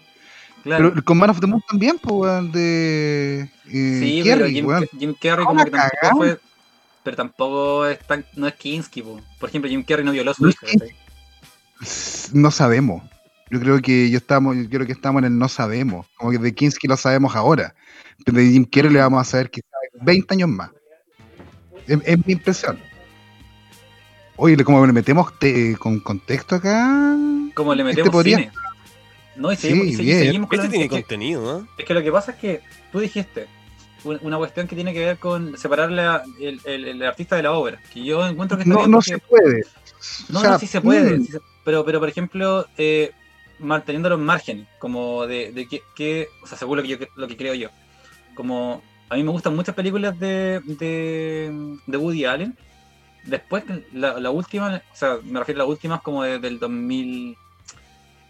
claro. 0.65 0.91
Pero 0.91 1.05
con 1.05 1.17
Man 1.17 1.31
of 1.31 1.39
the 1.41 1.47
Moon 1.47 1.63
también, 1.69 1.97
pues, 2.01 2.53
de. 2.53 3.43
Eh, 3.69 4.01
sí, 4.03 4.21
pero 4.25 4.47
Jim, 4.49 5.15
Carrey 5.21 5.45
Ah, 5.45 5.47
como 5.47 5.53
una 5.53 5.65
que 5.65 5.71
tampoco 5.71 5.97
cagada. 6.01 6.17
fue. 6.17 6.41
Pero 7.05 7.17
tampoco 7.17 7.87
es 7.87 7.99
tan, 8.01 8.25
no 8.35 8.49
es 8.49 8.55
Kinski, 8.55 9.03
po. 9.03 9.21
por 9.39 9.49
ejemplo, 9.49 9.71
Jim 9.71 9.85
Carrey 9.85 10.05
no 10.05 10.11
violó 10.11 10.33
a 10.33 10.35
su 10.35 10.49
hija. 10.49 10.67
No 12.33 12.51
sabemos. 12.51 13.03
Yo 13.51 13.61
creo 13.61 13.81
que 13.81 14.11
yo 14.11 14.19
estamos, 14.19 14.57
yo 14.57 14.69
creo 14.69 14.87
que 14.87 14.93
estamos 14.93 15.21
en 15.21 15.27
el 15.33 15.39
no 15.39 15.49
sabemos. 15.49 16.07
Como 16.17 16.33
que 16.33 16.39
de 16.39 16.55
Kinski 16.55 16.87
lo 16.87 16.97
sabemos 16.97 17.35
ahora. 17.35 17.75
Pero 18.25 18.39
de 18.39 18.51
Jim 18.51 18.65
Carrey 18.65 18.93
le 18.93 18.99
vamos 19.01 19.21
a 19.21 19.25
saber 19.31 19.51
quizás 19.51 19.69
20 20.03 20.35
años 20.35 20.49
más. 20.51 20.71
Es, 21.87 21.99
es 22.05 22.27
mi 22.27 22.33
impresión. 22.35 22.79
Oye, 24.37 24.63
como 24.65 24.85
le 24.87 24.93
metemos 24.93 25.37
te- 25.39 25.77
con 25.77 25.99
contexto 26.01 26.57
acá. 26.57 27.17
Como 27.55 27.75
le 27.75 27.83
Este 27.83 27.91
metemos 27.97 28.11
podría- 28.11 28.37
cine. 28.39 28.53
No, 29.37 29.53
y 29.53 29.57
Sí, 29.57 29.63
seguimos, 29.69 29.87
y 29.87 29.95
se- 29.97 30.03
y 30.03 30.07
bien. 30.07 30.19
seguimos 30.19 30.49
con 30.51 30.59
Este 30.59 30.69
tiene 30.71 30.85
es 30.85 30.91
que- 30.91 30.97
contenido, 31.01 31.43
¿no? 31.61 31.69
Es 31.79 31.85
que 31.85 31.95
lo 31.95 32.03
que 32.03 32.13
pasa 32.13 32.33
es 32.33 32.39
que 32.39 32.61
tú 32.93 33.01
dijiste 33.01 33.47
un- 34.05 34.19
una 34.23 34.37
cuestión 34.37 34.67
que 34.69 34.75
tiene 34.75 34.93
que 34.93 35.01
ver 35.05 35.19
con 35.19 35.57
separar 35.57 35.91
la- 35.91 36.23
el, 36.41 36.61
el- 36.65 36.85
el 36.87 37.03
artista 37.03 37.37
de 37.37 37.43
la 37.45 37.53
obra. 37.53 37.81
Que 37.93 38.05
yo 38.05 38.27
encuentro 38.27 38.57
que 38.59 38.63
está 38.65 38.75
No, 38.75 38.81
bien 38.81 38.91
no 38.91 38.99
porque- 38.99 39.11
se 39.13 39.19
puede. 39.19 39.65
No, 40.29 40.39
O 40.39 40.43
sea, 40.43 40.51
no, 40.53 40.59
sí 40.59 40.67
se 40.67 40.81
puede. 40.81 41.19
mm, 41.19 41.25
sí 41.25 41.33
se- 41.33 41.41
pero, 41.65 41.85
pero, 41.85 41.99
por 42.01 42.09
ejemplo, 42.09 42.67
eh, 42.77 43.13
manteniendo 43.59 44.09
los 44.09 44.19
márgenes, 44.19 44.67
como 44.79 45.27
de, 45.27 45.53
de 45.53 45.67
que, 45.67 45.83
que- 45.95 46.29
o 46.43 46.47
sea, 46.47 46.57
según 46.59 46.77
lo 46.79 46.83
que, 46.83 46.89
yo, 46.89 46.97
lo 47.17 47.27
que 47.29 47.37
creo 47.37 47.55
yo. 47.55 47.69
Como 48.35 48.83
a 49.09 49.17
mí 49.17 49.23
me 49.23 49.31
gustan 49.31 49.57
muchas 49.57 49.75
películas 49.75 50.19
de, 50.19 50.61
de, 50.65 51.77
de 51.87 51.97
Woody 51.97 52.25
Allen. 52.25 52.57
Después, 53.25 53.65
la, 53.93 54.19
la 54.21 54.31
última, 54.31 54.81
o 54.93 54.97
sea, 54.97 55.19
me 55.25 55.39
refiero 55.41 55.61
a 55.61 55.65
las 55.65 55.71
últimas 55.71 56.01
como 56.03 56.23
de- 56.23 56.39
del 56.39 56.59
2000, 56.59 57.37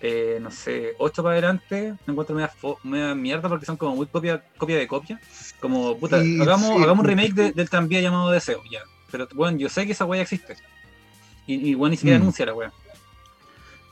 eh, 0.00 0.38
no 0.40 0.50
sé, 0.50 0.94
8 0.98 1.22
para 1.22 1.32
adelante, 1.34 1.94
me 2.06 2.12
encuentro 2.12 2.34
media, 2.34 2.50
fo- 2.60 2.78
media 2.84 3.14
mierda 3.14 3.48
porque 3.48 3.66
son 3.66 3.76
como 3.76 3.96
muy 3.96 4.06
copia, 4.06 4.42
copia 4.56 4.76
de 4.78 4.86
copia. 4.88 5.20
Como, 5.60 5.96
puta, 5.98 6.22
Sí, 6.22 6.40
hagamos, 6.40 6.68
sí. 6.76 6.82
hagamos 6.82 7.00
un 7.00 7.04
remake 7.06 7.34
de- 7.34 7.52
del 7.52 7.68
tranvía 7.68 8.00
llamado 8.00 8.30
Deseo, 8.30 8.62
ya. 8.70 8.80
Pero, 9.10 9.26
bueno, 9.34 9.58
yo 9.58 9.68
sé 9.68 9.86
que 9.86 9.92
esa 9.92 10.04
wea 10.04 10.22
existe. 10.22 10.56
Y, 11.46 11.70
y 11.70 11.74
bueno, 11.74 11.90
ni 11.92 11.96
siquiera 11.96 12.18
Mm. 12.18 12.22
anuncia 12.22 12.46
la 12.46 12.54
wea. 12.54 12.72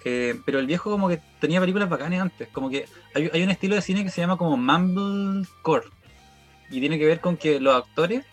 Eh, 0.09 0.41
pero 0.45 0.61
el 0.61 0.69
viejo 0.69 0.89
como 0.89 1.09
que 1.09 1.21
tenía 1.41 1.59
películas 1.59 1.89
bacanas 1.89 2.21
antes. 2.21 2.49
Como 2.53 2.71
que 2.71 2.85
hay, 3.13 3.29
hay 3.33 3.43
un 3.43 3.51
estilo 3.51 3.75
de 3.75 3.83
cine 3.83 4.05
que 4.05 4.11
se 4.11 4.21
llama 4.21 4.37
como 4.37 4.57
Mumblecore. 4.57 5.89
Y 6.71 6.79
tiene 6.79 6.97
que 6.97 7.07
ver 7.07 7.19
con 7.19 7.37
que 7.37 7.59
los 7.59 7.75
actores 7.75 8.25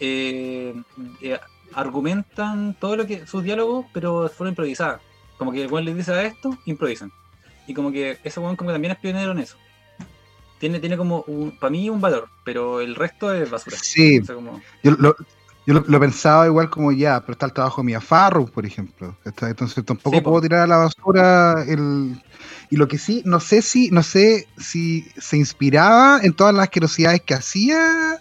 eh, 0.00 0.74
eh, 1.20 1.38
argumentan 1.74 2.74
todo 2.80 2.96
lo 2.96 3.06
que 3.06 3.26
sus 3.26 3.42
diálogos, 3.44 3.84
pero 3.92 4.22
de 4.22 4.28
forma 4.30 4.48
improvisada. 4.48 5.00
Como 5.36 5.52
que 5.52 5.62
el 5.62 5.70
weón 5.70 5.84
les 5.84 5.94
dice 5.96 6.10
a 6.12 6.22
esto, 6.22 6.56
improvisan. 6.64 7.12
Y 7.66 7.74
como 7.74 7.92
que 7.92 8.16
ese 8.24 8.40
weón 8.40 8.56
como 8.56 8.70
que 8.70 8.74
también 8.74 8.92
es 8.92 8.98
pionero 8.98 9.32
en 9.32 9.40
eso. 9.40 9.58
Tiene, 10.58 10.80
tiene 10.80 10.96
como, 10.96 11.24
para 11.60 11.70
mí, 11.70 11.90
un 11.90 12.00
valor, 12.00 12.30
pero 12.44 12.80
el 12.80 12.94
resto 12.94 13.32
es 13.34 13.50
basura. 13.50 13.76
Sí, 13.78 14.20
O 14.20 14.24
sea, 14.24 14.34
como- 14.36 14.60
yo, 14.82 14.92
lo, 14.92 15.14
yo 15.66 15.74
lo, 15.74 15.84
lo 15.86 16.00
pensaba 16.00 16.46
igual 16.46 16.70
como 16.70 16.90
ya, 16.92 17.20
pero 17.20 17.32
está 17.32 17.46
el 17.46 17.52
trabajo 17.52 17.80
de 17.82 17.86
Mia 17.86 18.00
Farrow, 18.00 18.46
por 18.50 18.64
ejemplo. 18.66 19.16
¿cachai? 19.24 19.50
Entonces 19.50 19.84
tampoco 19.84 20.16
Sí, 20.16 20.20
po. 20.22 20.30
puedo 20.30 20.42
tirar 20.42 20.60
a 20.62 20.66
la 20.66 20.76
basura 20.78 21.64
el. 21.66 22.20
Y 22.70 22.76
lo 22.76 22.86
que 22.88 22.98
sí, 22.98 23.22
no 23.26 23.40
sé 23.40 23.62
si, 23.62 23.90
no 23.90 24.02
sé 24.02 24.46
si 24.56 25.04
se 25.18 25.36
inspiraba 25.36 26.20
en 26.22 26.32
todas 26.32 26.54
las 26.54 26.64
asquerosidades 26.64 27.20
que 27.22 27.34
hacía. 27.34 28.18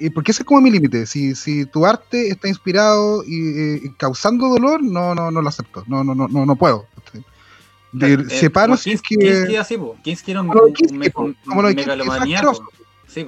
eh, 0.00 0.10
porque 0.10 0.32
ese 0.32 0.42
es 0.42 0.46
como 0.46 0.60
mi 0.60 0.70
límite. 0.70 1.06
Si, 1.06 1.34
si 1.36 1.64
tu 1.66 1.86
arte 1.86 2.28
está 2.28 2.48
inspirado 2.48 3.22
y, 3.24 3.58
eh, 3.86 3.92
causando 3.98 4.48
dolor, 4.48 4.82
no, 4.82 5.14
no, 5.14 5.30
no 5.30 5.42
lo 5.42 5.48
acepto. 5.48 5.84
No, 5.86 6.02
no, 6.02 6.14
no, 6.14 6.26
no, 6.28 6.44
no 6.46 6.56
puedo. 6.56 6.86
De- 7.92 8.14
Eh, 8.14 8.24
separo 8.30 8.76
si 8.76 8.92
es 8.92 9.02
que. 9.02 9.16
Kinski 9.16 9.56
así, 9.56 9.76
po. 9.76 9.96
Kinski 10.02 10.30
era 10.32 10.40
un, 10.40 10.48
un- 10.48 10.54
un- 10.56 11.10
po. 11.12 11.22
un 11.22 11.34
megalomaníaco. 11.74 12.50
asqueroso. 12.50 12.64
Sí, 13.06 13.26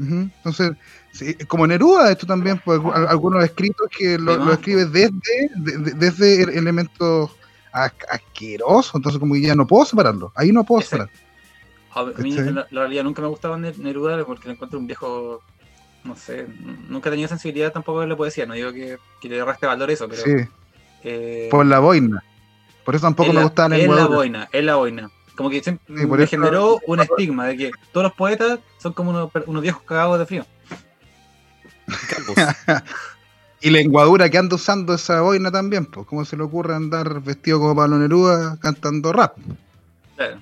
Entonces, 0.00 0.72
sí, 1.12 1.34
como 1.46 1.66
Neruda, 1.66 2.10
esto 2.10 2.26
también, 2.26 2.60
pues, 2.64 2.80
algu- 2.80 3.08
algunos 3.08 3.44
escritos 3.44 3.88
que 3.96 4.18
lo, 4.18 4.36
lo 4.36 4.52
escribe 4.52 4.86
desde, 4.86 5.10
de- 5.56 5.78
de- 5.78 5.92
desde 5.92 6.42
el- 6.42 6.50
elementos 6.50 7.30
as- 7.72 7.92
asquerosos, 8.10 8.94
entonces 8.94 9.18
como 9.18 9.34
que 9.34 9.42
ya 9.42 9.54
no 9.54 9.66
puedo 9.66 9.84
separarlo, 9.84 10.32
ahí 10.34 10.52
no 10.52 10.64
puedo 10.64 10.80
separar. 10.82 11.08
A 11.94 12.04
mí, 12.22 12.30
la, 12.32 12.66
la 12.70 12.80
realidad, 12.82 13.02
nunca 13.02 13.20
me 13.20 13.28
gustaba 13.28 13.58
Ne- 13.58 13.74
Neruda 13.76 14.24
porque 14.24 14.46
lo 14.46 14.52
encuentro 14.54 14.78
un 14.78 14.86
viejo. 14.86 15.42
No 16.04 16.16
sé, 16.16 16.46
nunca 16.88 17.08
he 17.08 17.12
tenido 17.12 17.28
sensibilidad 17.28 17.72
tampoco 17.72 18.00
de 18.00 18.06
la 18.06 18.16
poesía. 18.16 18.46
No 18.46 18.54
digo 18.54 18.72
que, 18.72 18.96
que 19.20 19.28
le 19.28 19.44
reste 19.44 19.66
valor 19.66 19.90
eso, 19.90 20.08
pero. 20.08 20.22
Sí, 20.22 20.32
eh, 21.02 21.48
por 21.50 21.66
la 21.66 21.78
boina. 21.80 22.22
Por 22.84 22.94
eso 22.94 23.02
tampoco 23.06 23.32
me 23.32 23.42
gustaba 23.42 23.68
la 23.70 23.76
Es 23.76 23.88
la 23.88 24.06
boina, 24.06 24.48
es 24.52 24.64
la 24.64 24.76
boina. 24.76 25.10
Como 25.40 25.48
que 25.48 25.62
siempre 25.62 25.96
Sí, 25.96 26.06
me 26.06 26.26
generó 26.26 26.78
un 26.86 27.00
estigma 27.00 27.46
de 27.46 27.56
que 27.56 27.70
todos 27.92 28.04
los 28.04 28.12
poetas 28.12 28.58
son 28.76 28.92
como 28.92 29.30
unos, 29.46 29.62
viejos 29.62 29.82
cagados 29.84 30.18
de 30.18 30.26
frío. 30.26 30.46
Y 33.62 33.68
la 33.68 33.80
enguadura 33.80 34.30
que 34.30 34.38
anda 34.38 34.56
usando 34.56 34.94
esa 34.94 35.20
boina 35.20 35.50
también, 35.50 35.84
pues, 35.84 36.06
¿cómo 36.06 36.24
se 36.24 36.34
le 36.34 36.42
ocurre 36.42 36.74
andar 36.74 37.20
vestido 37.20 37.58
como 37.58 37.76
Pablo 37.76 37.98
Neruda 37.98 38.58
cantando 38.60 39.12
rap? 39.12 39.36
Claro. 40.16 40.40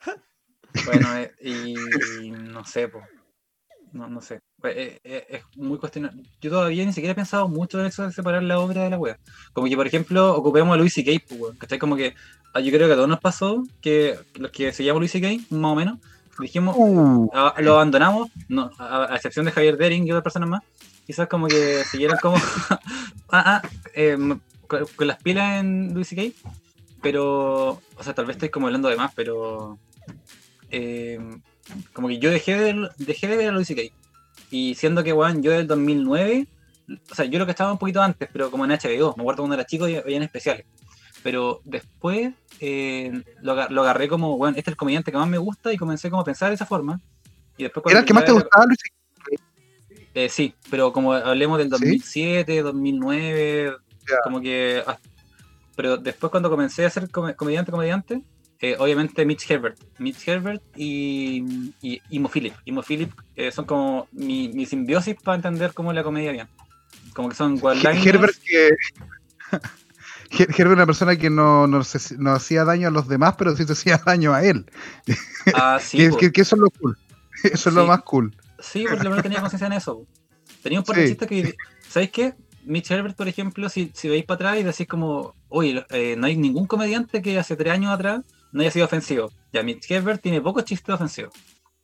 Bueno, 0.86 1.16
eh, 1.16 1.32
y, 1.40 1.74
y 2.22 2.30
no 2.30 2.64
sé, 2.64 2.88
po. 2.88 3.00
No, 3.92 4.08
no 4.08 4.20
sé. 4.20 4.40
Eh, 4.64 5.00
eh, 5.04 5.26
es 5.28 5.42
muy 5.56 5.78
cuestionable. 5.78 6.22
Yo 6.40 6.50
todavía 6.50 6.84
ni 6.86 6.92
siquiera 6.92 7.12
he 7.12 7.14
pensado 7.14 7.48
mucho 7.48 7.80
en 7.80 7.86
eso 7.86 8.02
de 8.04 8.12
separar 8.12 8.42
la 8.42 8.58
obra 8.58 8.84
de 8.84 8.90
la 8.90 8.98
wea. 8.98 9.18
Como 9.52 9.68
que, 9.68 9.76
por 9.76 9.86
ejemplo, 9.86 10.34
ocupemos 10.34 10.72
a 10.74 10.78
Luis 10.78 10.94
C.K., 10.94 11.22
pues, 11.28 11.40
weón, 11.40 11.56
¿cachai? 11.56 11.78
Como 11.78 11.96
que 11.96 12.14
ah, 12.54 12.60
yo 12.60 12.70
creo 12.72 12.86
que 12.86 12.92
a 12.94 12.96
todos 12.96 13.08
nos 13.08 13.20
pasó 13.20 13.62
que 13.80 14.18
los 14.36 14.50
que 14.50 14.72
seguíamos 14.72 15.00
Luis 15.00 15.12
C.K., 15.12 15.44
más 15.50 15.72
o 15.72 15.74
menos, 15.74 15.98
dijimos, 16.38 16.74
Uh, 16.78 17.28
a- 17.34 17.54
lo 17.60 17.74
abandonamos, 17.74 18.30
no, 18.48 18.70
a, 18.78 19.12
a 19.12 19.16
excepción 19.16 19.44
de 19.44 19.52
Javier 19.52 19.76
Dering 19.76 20.06
y 20.06 20.10
otras 20.12 20.24
personas 20.24 20.48
más, 20.48 20.62
quizás 21.06 21.28
como 21.28 21.46
que 21.46 21.84
siguieron 21.84 22.16
como 22.22 22.36
ah, 23.30 23.60
ah, 23.60 23.62
em, 23.94 24.40
con, 24.66 24.86
con 24.96 25.06
las 25.06 25.22
pilas 25.22 25.60
en 25.60 25.92
Luis 25.94 26.08
C.K., 26.08 26.22
pero, 27.02 27.82
o 27.96 28.02
sea, 28.02 28.14
tal 28.14 28.24
vez 28.24 28.36
estoy 28.36 28.48
como 28.48 28.66
hablando 28.66 28.88
de 28.88 28.96
más, 28.96 29.12
pero 29.14 29.78
em, 30.70 31.40
como 31.92 32.08
que 32.08 32.18
yo 32.18 32.30
dejé 32.30 32.56
de, 32.56 32.88
dejé 32.98 33.26
de 33.28 33.36
ver 33.36 33.48
a 33.48 33.52
Luis 33.52 33.68
C.K. 33.68 33.82
Y 34.54 34.76
siendo 34.76 35.02
que, 35.02 35.12
weón, 35.12 35.42
yo 35.42 35.50
del 35.50 35.66
2009, 35.66 36.46
o 37.10 37.14
sea, 37.16 37.24
yo 37.24 37.40
lo 37.40 37.44
que 37.44 37.50
estaba 37.50 37.72
un 37.72 37.78
poquito 37.78 38.00
antes, 38.00 38.28
pero 38.32 38.52
como 38.52 38.64
en 38.64 38.70
HBO, 38.70 39.12
me 39.16 39.22
acuerdo 39.22 39.42
cuando 39.42 39.54
era 39.54 39.64
chico 39.66 39.88
y 39.88 39.96
en 39.96 40.22
especiales. 40.22 40.64
Pero 41.24 41.60
después 41.64 42.32
eh, 42.60 43.20
lo, 43.42 43.68
lo 43.68 43.82
agarré 43.82 44.06
como, 44.06 44.36
bueno, 44.38 44.56
este 44.56 44.70
es 44.70 44.74
el 44.74 44.76
comediante 44.76 45.10
que 45.10 45.18
más 45.18 45.26
me 45.28 45.38
gusta 45.38 45.72
y 45.72 45.76
comencé 45.76 46.08
como 46.08 46.22
a 46.22 46.24
pensar 46.24 46.50
de 46.50 46.54
esa 46.54 46.66
forma. 46.66 47.00
Y 47.56 47.64
después 47.64 47.82
¿Era 47.90 47.98
el 48.00 48.04
que 48.06 48.14
más 48.14 48.26
te 48.26 48.30
gustaba, 48.32 48.64
Luis? 48.66 48.78
eh, 50.14 50.28
sí, 50.28 50.54
pero 50.70 50.92
como 50.92 51.14
hablemos 51.14 51.58
del 51.58 51.66
¿Sí? 51.66 51.72
2007, 51.72 52.62
2009, 52.62 53.72
Ya. 54.08 54.16
como 54.22 54.40
que... 54.40 54.84
ah, 54.86 54.98
pero 55.74 55.96
después 55.96 56.30
cuando 56.30 56.48
comencé 56.48 56.86
a 56.86 56.90
ser 56.90 57.10
come- 57.10 57.34
comediante, 57.34 57.72
comediante, 57.72 58.22
eh, 58.72 58.76
obviamente 58.78 59.24
Mitch 59.26 59.50
Herbert. 59.50 59.78
Mitch 59.98 60.26
Herbert 60.26 60.62
y, 60.76 61.72
y 61.82 62.00
Imo 62.10 62.28
Philip. 62.28 62.54
Imo 62.64 62.82
Philip 62.82 63.12
eh, 63.36 63.50
son 63.52 63.64
como 63.64 64.08
mi, 64.12 64.48
mi 64.48 64.64
simbiosis 64.66 65.16
para 65.22 65.36
entender 65.36 65.72
cómo 65.74 65.90
es 65.90 65.94
la 65.96 66.02
comedia 66.02 66.32
bien. 66.32 66.48
Como 67.14 67.28
que 67.28 67.34
son 67.34 67.58
one-liners. 67.60 68.06
Herbert 68.06 68.36
que... 68.44 68.70
Her- 70.30 70.48
Herbert 70.50 70.58
era 70.58 70.72
una 70.72 70.86
persona 70.86 71.16
que 71.16 71.30
no, 71.30 71.66
no, 71.66 71.84
se- 71.84 72.16
no 72.18 72.32
hacía 72.32 72.64
daño 72.64 72.88
a 72.88 72.90
los 72.90 73.06
demás, 73.08 73.34
pero 73.38 73.54
sí 73.56 73.64
se 73.64 73.72
hacía 73.72 74.00
daño 74.04 74.32
a 74.34 74.42
él. 74.44 74.66
Ah, 75.54 75.78
sí, 75.82 75.98
que, 75.98 76.10
que- 76.16 76.32
que 76.32 76.40
eso 76.40 76.56
es 76.56 76.60
lo 76.62 76.70
cool. 76.70 76.96
Eso 77.44 77.68
es 77.68 77.74
lo 77.74 77.82
Sí. 77.82 77.88
más 77.88 78.02
cool. 78.02 78.34
Sí, 78.58 78.84
por 78.88 79.04
lo 79.04 79.20
tenía 79.22 79.40
conciencia 79.40 79.66
en 79.66 79.74
eso. 79.74 80.06
Tenía 80.62 80.78
un 80.78 80.84
par 80.84 80.96
de 80.96 81.02
Sí. 81.02 81.08
chistes 81.10 81.28
que. 81.28 81.54
¿Sabéis 81.86 82.10
qué? 82.10 82.34
Mitch 82.64 82.90
Herbert, 82.90 83.14
por 83.16 83.28
ejemplo, 83.28 83.68
si, 83.68 83.90
si 83.92 84.08
veis 84.08 84.24
para 84.24 84.36
atrás 84.36 84.60
y 84.60 84.62
decís 84.62 84.86
como, 84.86 85.34
oye, 85.50 85.84
eh, 85.90 86.14
no 86.16 86.26
hay 86.26 86.36
ningún 86.38 86.66
comediante 86.66 87.20
que 87.20 87.38
hace 87.38 87.56
tres 87.56 87.74
años 87.74 87.92
atrás 87.92 88.22
no 88.54 88.62
haya 88.62 88.70
sido 88.70 88.86
ofensivo. 88.86 89.30
Ya, 89.52 89.62
Mitch 89.62 89.90
Herbert 89.90 90.22
tiene 90.22 90.40
pocos 90.40 90.64
chistes 90.64 90.94
ofensivos. 90.94 91.34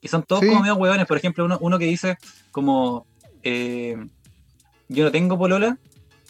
Y 0.01 0.07
son 0.07 0.23
todos 0.23 0.41
Sí. 0.41 0.47
como 0.47 0.61
medio 0.61 0.75
huevones. 0.75 1.05
Por 1.05 1.17
ejemplo, 1.17 1.45
uno, 1.45 1.57
uno 1.61 1.77
que 1.77 1.85
dice 1.85 2.17
como, 2.49 3.05
eh, 3.43 3.95
yo 4.87 5.03
no 5.03 5.11
tengo 5.11 5.37
polola, 5.37 5.77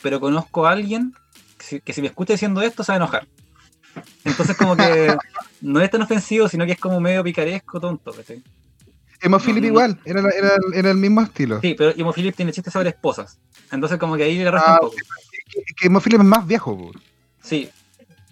pero 0.01 0.19
conozco 0.19 0.67
a 0.67 0.71
alguien 0.71 1.13
que 1.57 1.65
si, 1.65 1.79
que 1.79 1.93
si 1.93 2.01
me 2.01 2.07
escucha 2.07 2.33
diciendo 2.33 2.61
esto 2.61 2.83
se 2.83 2.91
va 2.91 2.95
a 2.95 2.97
enojar. 2.97 3.27
Entonces 4.25 4.57
como 4.57 4.75
que 4.75 5.15
no 5.61 5.79
es 5.81 5.89
tan 5.91 6.01
ofensivo, 6.01 6.49
sino 6.49 6.65
que 6.65 6.73
es 6.73 6.79
como 6.79 6.99
medio 6.99 7.23
picaresco, 7.23 7.79
tonto. 7.79 8.11
No, 9.29 9.39
Philip 9.39 9.55
no, 9.57 9.61
no. 9.61 9.67
igual, 9.67 9.99
era, 10.05 10.21
era, 10.21 10.51
era 10.73 10.91
el 10.91 10.97
mismo 10.97 11.21
estilo. 11.21 11.61
Sí, 11.61 11.75
pero 11.77 11.93
Imo 11.95 12.11
Philip 12.11 12.35
tiene 12.35 12.51
chistes 12.51 12.73
sobre 12.73 12.89
esposas. 12.89 13.39
Entonces 13.71 13.99
como 13.99 14.17
que 14.17 14.23
ahí 14.23 14.37
le 14.39 14.49
resta 14.49 14.73
Ah, 14.75 14.79
un 14.81 14.89
poco. 14.89 14.95
Que, 15.51 15.61
que 15.77 15.87
Emma 15.87 15.99
Philip 16.01 16.19
es 16.21 16.25
más 16.25 16.47
viejo. 16.47 16.75
po. 16.77 16.91
Sí, 17.43 17.69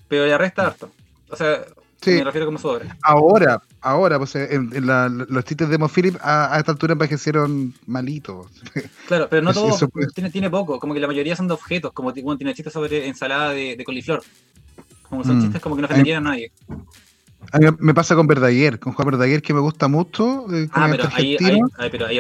pero 0.08 0.26
le 0.26 0.36
resta 0.38 0.66
harto. 0.66 0.92
O 1.30 1.36
sea, 1.36 1.64
Sí. 2.02 2.12
me 2.12 2.24
refiero 2.24 2.46
como 2.46 2.58
su 2.58 2.68
obra. 2.70 2.98
Ahora, 3.02 3.62
ahora, 3.82 4.18
pues 4.18 4.34
en, 4.36 4.70
en 4.74 4.88
la- 4.88 5.10
los 5.10 5.44
chistes 5.44 5.68
de 5.70 5.76
Emma 5.76 5.90
Philip 5.90 6.16
a, 6.22 6.56
a 6.56 6.58
esta 6.60 6.72
altura 6.72 6.94
envejecieron 6.94 7.74
malitos. 7.88 8.48
Claro, 9.08 9.28
pero 9.30 9.42
no 9.42 9.52
Eso- 9.52 9.62
todo 9.62 9.76
eso 9.76 9.90
puede- 9.90 10.08
tiene, 10.08 10.30
tiene 10.30 10.50
poco, 10.50 10.80
como 10.80 10.94
que 10.94 11.00
la 11.00 11.08
mayoría 11.08 11.36
son 11.36 11.48
de 11.48 11.54
objetos, 11.56 11.92
como 11.94 12.14
tiene 12.14 12.54
chistes 12.54 12.72
sobre 12.74 13.08
ensalada 13.08 13.52
de, 13.52 13.76
de 13.76 13.84
coliflor. 13.84 14.22
Como 15.10 15.24
son 15.24 15.40
Mm. 15.40 15.42
chistes 15.44 15.62
como 15.62 15.76
que 15.76 15.82
no 15.82 15.86
ofenderían 15.88 16.26
a 16.28 16.30
nadie. 16.30 16.52
A 17.52 17.58
mí 17.58 17.66
me 17.80 17.94
pasa 17.94 18.16
con 18.16 18.28
Verdaguer, 18.28 18.80
con 18.80 18.94
Juan 18.94 19.08
Verdaguer 19.08 19.42
que 19.42 19.54
me 19.54 19.60
gusta 19.60 19.88
mucho. 19.88 20.46
eh, 20.54 20.70
Ah, 20.72 20.88
pero 20.92 21.04
ahí, 21.14 21.36
ahí, 21.40 21.60
ahí- 21.78 21.90
pero 21.90 22.06
ahí. 22.06 22.20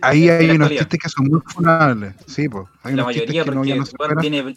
Ahí, 0.00 0.28
hay 0.30 0.50
unos 0.50 0.70
chistes 0.70 0.98
que 1.00 1.08
son 1.08 1.26
muy 1.26 1.40
funables. 1.46 2.14
Sí, 2.26 2.48
pues. 2.48 2.66
La 2.84 3.04
mayoría, 3.04 3.44
que 3.44 3.50
no, 3.50 3.56
porque 3.58 3.74
no 3.76 3.84
pueden 3.84 4.18
tiene, 4.18 4.56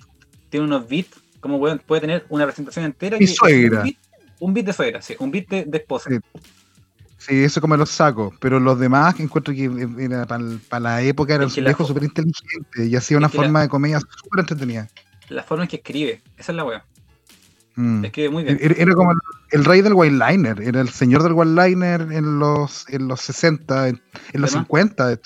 tiene 0.50 0.66
unos 0.66 0.88
beats, 0.88 1.18
como 1.46 1.58
weón, 1.58 1.80
puede 1.86 2.02
tener 2.02 2.26
una 2.30 2.46
presentación 2.46 2.86
entera. 2.86 3.18
Mi 3.20 3.28
que 3.28 3.32
suegra. 3.34 3.80
Un 3.80 3.84
beat, 3.86 3.98
un 4.40 4.54
beat 4.56 4.66
de 4.66 4.74
suegra, 4.74 5.02
sí, 5.04 5.16
un 5.20 5.30
beat 5.30 5.48
de, 5.48 5.66
de 5.66 5.78
esposa. 5.78 6.10
Sí. 6.10 6.18
Sí, 7.20 7.44
eso 7.44 7.62
como 7.62 7.78
los 7.78 7.90
saco, 7.90 8.34
pero 8.40 8.60
los 8.60 8.80
demás 8.80 9.20
encuentro 9.20 9.54
que 9.54 9.70
era 10.00 10.26
para 10.26 10.80
la 10.80 11.02
época 11.04 11.38
la 11.38 11.46
viejos 11.46 11.86
fo- 11.86 11.88
súper 11.90 12.04
inteligentes 12.04 12.88
y 12.88 12.96
hacía 12.96 13.18
una 13.18 13.28
la- 13.28 13.34
forma 13.34 13.62
de 13.62 13.70
comedia 13.70 14.00
súper 14.00 14.40
entretenida. 14.42 14.88
La 15.30 15.44
forma 15.44 15.64
en 15.64 15.70
que 15.70 15.78
escribe, 15.78 16.22
esa 16.38 16.52
es 16.52 16.56
la 16.56 16.64
weá. 16.66 16.86
Mm. 17.76 18.06
Escribe 18.06 18.30
muy 18.30 18.44
bien. 18.44 18.58
Era, 18.62 18.76
era 18.76 18.94
como 18.94 19.12
el, 19.12 19.18
el 19.52 19.66
rey 19.66 19.82
del 19.82 19.94
one-liner, 19.94 20.62
era 20.62 20.82
el 20.82 20.90
señor 20.90 21.22
del 21.24 21.34
one-liner 21.34 22.02
en 22.12 22.40
los, 22.40 22.86
en 22.90 23.08
los 23.08 23.22
60, 23.22 23.90
en, 23.90 24.02
en 24.34 24.42
los 24.42 24.52
¿Verdad? 24.52 24.66
50, 24.66 25.20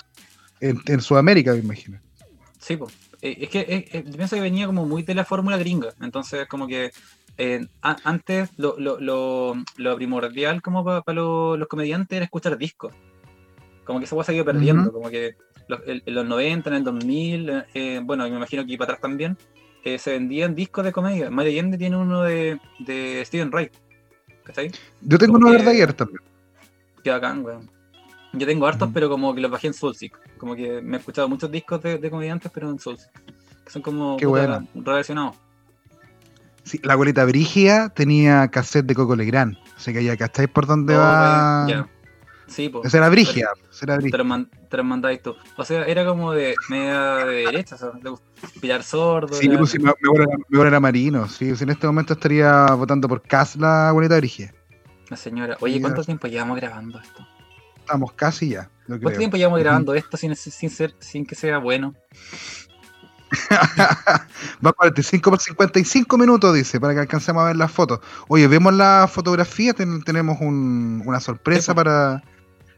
en, 0.61 0.81
en 0.85 1.01
Sudamérica, 1.01 1.51
me 1.53 1.59
imagino. 1.59 1.99
Sí, 2.59 2.75
pues. 2.77 2.93
Es 3.21 3.49
que 3.49 3.59
eh, 3.61 3.85
eh, 3.91 4.03
yo 4.05 4.13
pienso 4.13 4.35
que 4.35 4.41
venía 4.41 4.65
como 4.65 4.85
muy 4.85 5.03
de 5.03 5.15
la 5.15 5.25
fórmula 5.25 5.57
gringa. 5.57 5.89
Entonces, 6.01 6.47
como 6.47 6.67
que 6.67 6.91
eh, 7.37 7.67
a- 7.81 7.97
antes 8.03 8.49
lo, 8.57 8.77
lo, 8.79 8.99
lo, 8.99 9.55
lo 9.77 9.95
primordial 9.95 10.61
como 10.61 10.83
para 10.83 11.03
los 11.13 11.67
comediantes 11.67 12.15
era 12.15 12.25
escuchar 12.25 12.57
discos. 12.57 12.93
Como 13.85 13.99
que 13.99 14.05
esa 14.05 14.23
se 14.23 14.31
ha 14.31 14.35
ido 14.35 14.45
perdiendo. 14.45 14.91
Como 14.93 15.09
que 15.09 15.35
los- 15.67 15.81
en, 15.85 16.01
en 16.05 16.13
los 16.15 16.25
90, 16.25 16.69
en 16.69 16.75
el 16.75 16.83
2000, 16.83 17.63
eh, 17.73 18.01
bueno, 18.03 18.23
me 18.29 18.35
imagino 18.35 18.65
que 18.65 18.77
para 18.77 18.93
atrás 18.93 19.01
también, 19.01 19.37
eh, 19.83 19.97
se 19.97 20.11
vendían 20.11 20.55
discos 20.55 20.83
de 20.85 20.91
comedia. 20.91 21.29
Mario 21.29 21.51
Allende 21.51 21.77
tiene 21.77 21.97
uno 21.97 22.21
de, 22.23 22.59
de 22.79 23.23
Steven 23.25 23.49
Wright. 23.51 23.73
¿Cachai? 24.43 24.71
Yo 25.01 25.17
tengo 25.17 25.33
Como 25.33 25.45
uno 25.45 25.51
de 25.51 25.57
Verdaguer 25.59 25.93
también. 25.93 26.21
Qué 27.03 27.09
bacán, 27.11 27.45
weón. 27.45 27.69
Yo 28.33 28.45
tengo 28.45 28.67
hartos, 28.67 28.87
Ujú. 28.87 28.93
pero 28.93 29.09
como 29.09 29.33
que 29.33 29.41
los 29.41 29.49
bajé 29.51 29.67
en 29.67 29.73
Soulseek. 29.73 30.37
Como 30.37 30.55
que 30.55 30.81
me 30.81 30.97
he 30.97 30.99
escuchado 30.99 31.27
muchos 31.27 31.49
discos 31.51 31.81
de, 31.81 31.97
de 31.97 32.09
comediantes, 32.11 32.51
pero 32.53 32.69
en 32.69 32.79
Soulseek. 32.79 33.11
Que 33.65 33.71
son 33.71 33.81
como 33.81 34.17
relacionados. 34.75 35.35
Sí, 36.63 36.79
la 36.83 36.93
abuelita 36.93 37.25
Brigia 37.25 37.89
tenía 37.89 38.47
cassette 38.49 38.85
de 38.85 38.93
Coco 38.93 39.15
Legrand, 39.15 39.57
así 39.75 39.91
que 39.93 40.03
ya 40.03 40.15
cacháis 40.17 40.49
por 40.49 40.67
dónde 40.67 40.95
Oh, 40.95 40.99
va. 40.99 41.65
ya. 41.67 41.89
Sí, 42.45 42.69
pues. 42.69 42.85
Esa 42.85 42.97
era 42.97 43.09
Brigia, 43.09 43.47
era 43.81 43.95
Te 43.95 44.01
Brigia. 44.01 44.17
lo, 44.17 44.25
man- 44.25 44.49
te 44.69 44.77
lo 44.77 44.83
mandáis 44.83 45.21
tú. 45.21 45.35
O 45.57 45.63
sea, 45.65 45.85
era 45.85 46.05
como 46.05 46.31
de 46.33 46.55
media 46.69 47.15
de 47.25 47.33
derecha, 47.45 47.75
o 47.75 47.77
sea, 47.77 47.89
le 48.03 48.09
gust- 48.11 48.21
pillar 48.59 48.83
sordo. 48.83 49.33
Sí, 49.35 49.47
pues 49.49 49.69
sí, 49.71 49.77
abuelo 49.77 50.37
era, 50.51 50.67
era 50.67 50.79
marino, 50.79 51.27
sí, 51.27 51.47
pues 51.49 51.61
en 51.61 51.69
este 51.69 51.87
momento 51.87 52.13
estaría 52.13 52.65
votando 52.75 53.07
por 53.07 53.21
Cas 53.21 53.55
la 53.55 53.89
abuelita 53.89 54.17
Brigia. 54.17 54.53
La 55.09 55.17
señora. 55.17 55.57
Oye, 55.61 55.79
¿cuánto 55.81 56.03
tiempo 56.03 56.27
llevamos 56.27 56.57
grabando 56.59 56.99
esto? 56.99 57.25
Estamos 57.89 58.13
casi 58.13 58.49
ya, 58.49 58.69
¿Cuánto 58.85 59.09
tiempo 59.17 59.35
llevamos 59.35 59.59
grabando 59.61 59.95
esto 59.95 60.15
sin, 60.15 60.35
sin, 60.35 60.69
ser, 60.69 60.93
sin 60.99 61.25
que 61.25 61.33
sea 61.33 61.57
bueno? 61.57 61.95
Va 64.63 64.73
45 64.73 65.27
por 65.31 65.39
55 65.39 66.17
minutos, 66.19 66.53
dice, 66.53 66.79
para 66.79 66.93
que 66.93 66.99
alcancemos 66.99 67.41
a 67.41 67.47
ver 67.47 67.55
las 67.55 67.71
fotos. 67.71 67.99
Oye, 68.27 68.47
vemos 68.47 68.71
la 68.75 69.09
fotografía, 69.11 69.73
ten- 69.73 70.03
tenemos 70.03 70.37
un- 70.39 71.01
una 71.03 71.19
sorpresa 71.19 71.73
para 71.73 72.23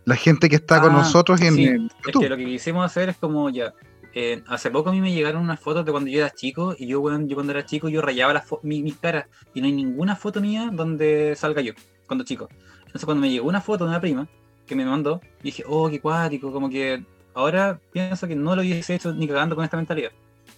la 0.05 0.15
gente 0.15 0.47
que 0.47 0.55
está 0.55 0.79
con 0.79 0.93
Ah, 0.93 0.99
nosotros 0.99 1.41
en, 1.41 1.55
sí, 1.55 1.65
en 1.65 1.85
Es 1.87 1.91
YouTube. 2.05 2.21
que 2.23 2.29
lo 2.29 2.37
que 2.37 2.45
quisimos 2.45 2.85
hacer 2.85 3.09
es 3.09 3.17
como 3.17 3.49
ya. 3.49 3.73
eh, 4.13 4.43
hace 4.47 4.69
poco 4.71 4.89
a 4.89 4.93
mí 4.93 4.99
me 5.01 5.13
llegaron 5.13 5.41
unas 5.41 5.59
fotos 5.59 5.85
de 5.85 5.91
cuando 5.91 6.09
yo 6.09 6.19
era 6.19 6.29
chico 6.29 6.73
y 6.77 6.87
yo, 6.87 6.99
weón, 7.01 7.27
yo 7.29 7.35
cuando 7.35 7.51
era 7.53 7.65
chico 7.65 7.87
yo 7.89 8.01
rayaba 8.01 8.33
las 8.33 8.43
mi- 8.63 8.81
mis 8.81 8.95
caras 8.97 9.25
y 9.53 9.59
no 9.61 9.67
hay 9.67 9.73
ninguna 9.73 10.15
foto 10.17 10.39
mía 10.41 10.69
donde 10.71 11.33
salga 11.37 11.61
yo, 11.61 11.73
cuando 12.07 12.23
chico. 12.25 12.47
Entonces 12.79 13.05
cuando 13.05 13.21
me 13.21 13.29
llegó 13.29 13.47
una 13.47 13.61
foto 13.61 13.83
de 13.85 13.89
una 13.91 14.01
prima 14.01 14.27
que 14.67 14.75
me 14.75 14.85
mandó, 14.85 15.21
dije, 15.43 15.63
oh, 15.67 15.89
qué 15.89 15.99
cuático, 15.99 16.51
como 16.51 16.69
que 16.69 17.03
ahora 17.33 17.79
pienso 17.91 18.27
que 18.27 18.35
no 18.35 18.55
lo 18.55 18.61
hubiese 18.61 18.95
hecho 18.95 19.13
ni 19.13 19.27
cagando 19.27 19.55
con 19.55 19.63
esta 19.65 19.77
mentalidad. 19.77 20.11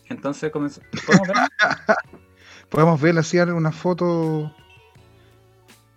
Entonces 0.09 0.51
comenzó, 0.51 0.81
¿podemos 1.05 1.27
ver? 1.27 1.37
Podemos 2.69 2.99
ver 3.01 3.17
así 3.19 3.37
una 3.39 3.71
foto. 3.71 4.51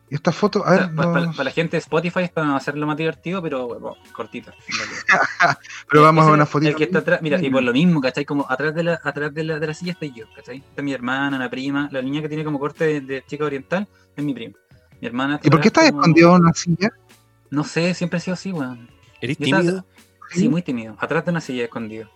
Y 0.08 0.14
esta 0.14 0.30
foto, 0.30 0.64
a 0.64 0.70
ver, 0.70 0.92
no- 0.92 1.12
para, 1.12 1.44
la 1.44 1.50
gente 1.50 1.72
de 1.76 1.78
Spotify 1.78 2.20
es 2.20 2.30
para 2.30 2.54
hacerlo 2.54 2.86
más 2.86 2.96
divertido, 2.96 3.42
pero 3.42 3.66
bueno, 3.66 3.96
cortita. 4.14 4.54
pero 5.90 6.02
vamos 6.02 6.22
a 6.22 6.24
Ese 6.26 6.30
ver 6.30 6.34
una 6.38 6.46
fotito. 6.46 6.70
El 6.70 6.76
que 6.76 6.84
está 6.84 6.98
atrás, 7.00 7.22
mira, 7.22 7.40
y 7.42 7.50
por 7.50 7.62
lo 7.62 7.72
mismo, 7.72 8.00
¿cachai? 8.00 8.24
Como 8.24 8.46
atrás 8.48 8.74
de 8.74 8.84
la, 8.84 9.00
atrás 9.02 9.34
de 9.34 9.42
la, 9.42 9.58
de 9.58 9.66
la 9.66 9.74
silla 9.74 9.92
estoy 9.92 10.12
yo, 10.14 10.26
¿cachai? 10.36 10.58
Está 10.58 10.82
mi 10.82 10.92
hermana, 10.92 11.36
una 11.36 11.50
prima, 11.50 11.88
la 11.90 12.02
niña 12.02 12.20
que 12.22 12.28
tiene 12.28 12.44
como 12.44 12.60
corte 12.60 12.84
de, 12.84 13.00
de 13.00 13.24
chica 13.26 13.44
oriental 13.46 13.88
es 14.14 14.24
mi 14.24 14.32
prima. 14.32 14.54
Mi 15.00 15.06
hermana. 15.08 15.40
¿Y 15.42 15.50
por 15.50 15.60
qué 15.60 15.68
estás 15.68 15.88
como- 15.90 16.00
escondido 16.02 16.36
en 16.36 16.42
una 16.42 16.52
silla? 16.54 16.90
No 17.50 17.64
sé, 17.64 17.94
siempre 17.94 18.18
he 18.18 18.20
sido 18.20 18.34
así, 18.34 18.52
weón. 18.52 18.88
¿Eres 19.20 19.38
estaba- 19.40 19.62
tímido? 19.62 19.84
Sí, 20.30 20.48
muy 20.48 20.62
tímido. 20.62 20.96
Atrás 20.98 21.24
de 21.24 21.30
una 21.30 21.40
silla 21.40 21.64
escondido. 21.64 22.10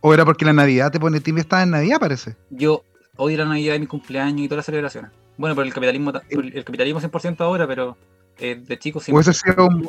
¿O 0.00 0.12
era 0.14 0.24
porque 0.24 0.44
la 0.44 0.52
Navidad 0.52 0.92
te 0.92 1.00
pone 1.00 1.20
tímido? 1.20 1.40
Estás 1.42 1.62
en 1.64 1.70
Navidad, 1.70 1.98
parece. 1.98 2.36
Yo 2.50 2.84
odio 3.16 3.38
la 3.38 3.46
Navidad 3.46 3.72
de 3.74 3.80
mi 3.80 3.86
cumpleaños 3.86 4.40
y 4.42 4.48
todas 4.48 4.58
las 4.58 4.66
celebraciones. 4.66 5.10
Bueno, 5.38 5.54
por 5.54 5.64
el 5.64 5.72
capitalismo, 5.72 6.12
por 6.12 6.44
el 6.44 6.64
capitalismo 6.64 7.00
100% 7.00 7.40
ahora, 7.44 7.66
pero 7.66 7.96
eh, 8.38 8.56
de 8.64 8.78
chico 8.78 9.00
sí. 9.00 9.10
¿Hubiese 9.12 9.32
sido 9.32 9.66
un, 9.66 9.88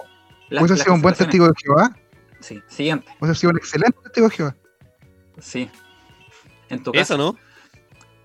Las- 0.50 0.62
hubiese 0.62 0.76
las 0.76 0.84
sido 0.84 0.94
un 0.96 1.02
buen 1.02 1.16
testigo 1.16 1.48
de 1.48 1.54
Jehová? 1.62 1.96
Sí, 2.40 2.62
siguiente. 2.68 3.08
¿Hubiese 3.20 3.40
sido 3.42 3.52
un 3.52 3.58
excelente 3.58 4.00
testigo 4.04 4.30
de 4.30 4.36
Jehová? 4.36 4.56
Sí. 5.40 5.70
En 6.70 6.82
tu 6.84 6.92
caso. 6.92 7.02
Eso, 7.14 7.18
¿no? 7.18 7.38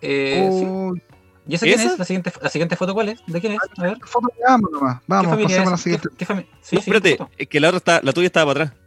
Eh, 0.00 0.48
sí. 0.96 1.02
¿Y 1.46 1.54
esa 1.56 1.66
quién 1.66 1.80
es? 1.80 1.98
¿La 1.98 2.04
siguiente, 2.04 2.32
¿La 2.40 2.48
siguiente 2.48 2.76
foto 2.76 2.94
cuál 2.94 3.10
es? 3.10 3.20
¿De 3.26 3.40
quién 3.40 3.52
es? 3.54 3.58
A 3.78 3.82
ver. 3.82 3.98
foto, 4.04 4.28
vamos 4.46 4.70
nomás. 4.72 4.98
¿Qué 5.00 5.04
Vamos, 5.08 5.30
familia 5.30 5.48
pasemos 5.48 5.68
a 5.68 5.70
la 5.72 5.76
siguiente. 5.76 6.08
¿Qué, 6.16 6.24
qué 6.26 6.34
fami- 6.34 6.46
Sí, 6.62 6.76
No, 6.76 6.82
sí, 6.82 6.90
espérate, 6.90 7.18
es 7.36 7.48
que 7.48 7.60
la 7.60 7.68
otra 7.68 7.78
está, 7.78 8.00
la 8.02 8.12
tuya 8.12 8.26
estaba 8.26 8.52
para 8.54 8.64
atrás. 8.64 8.80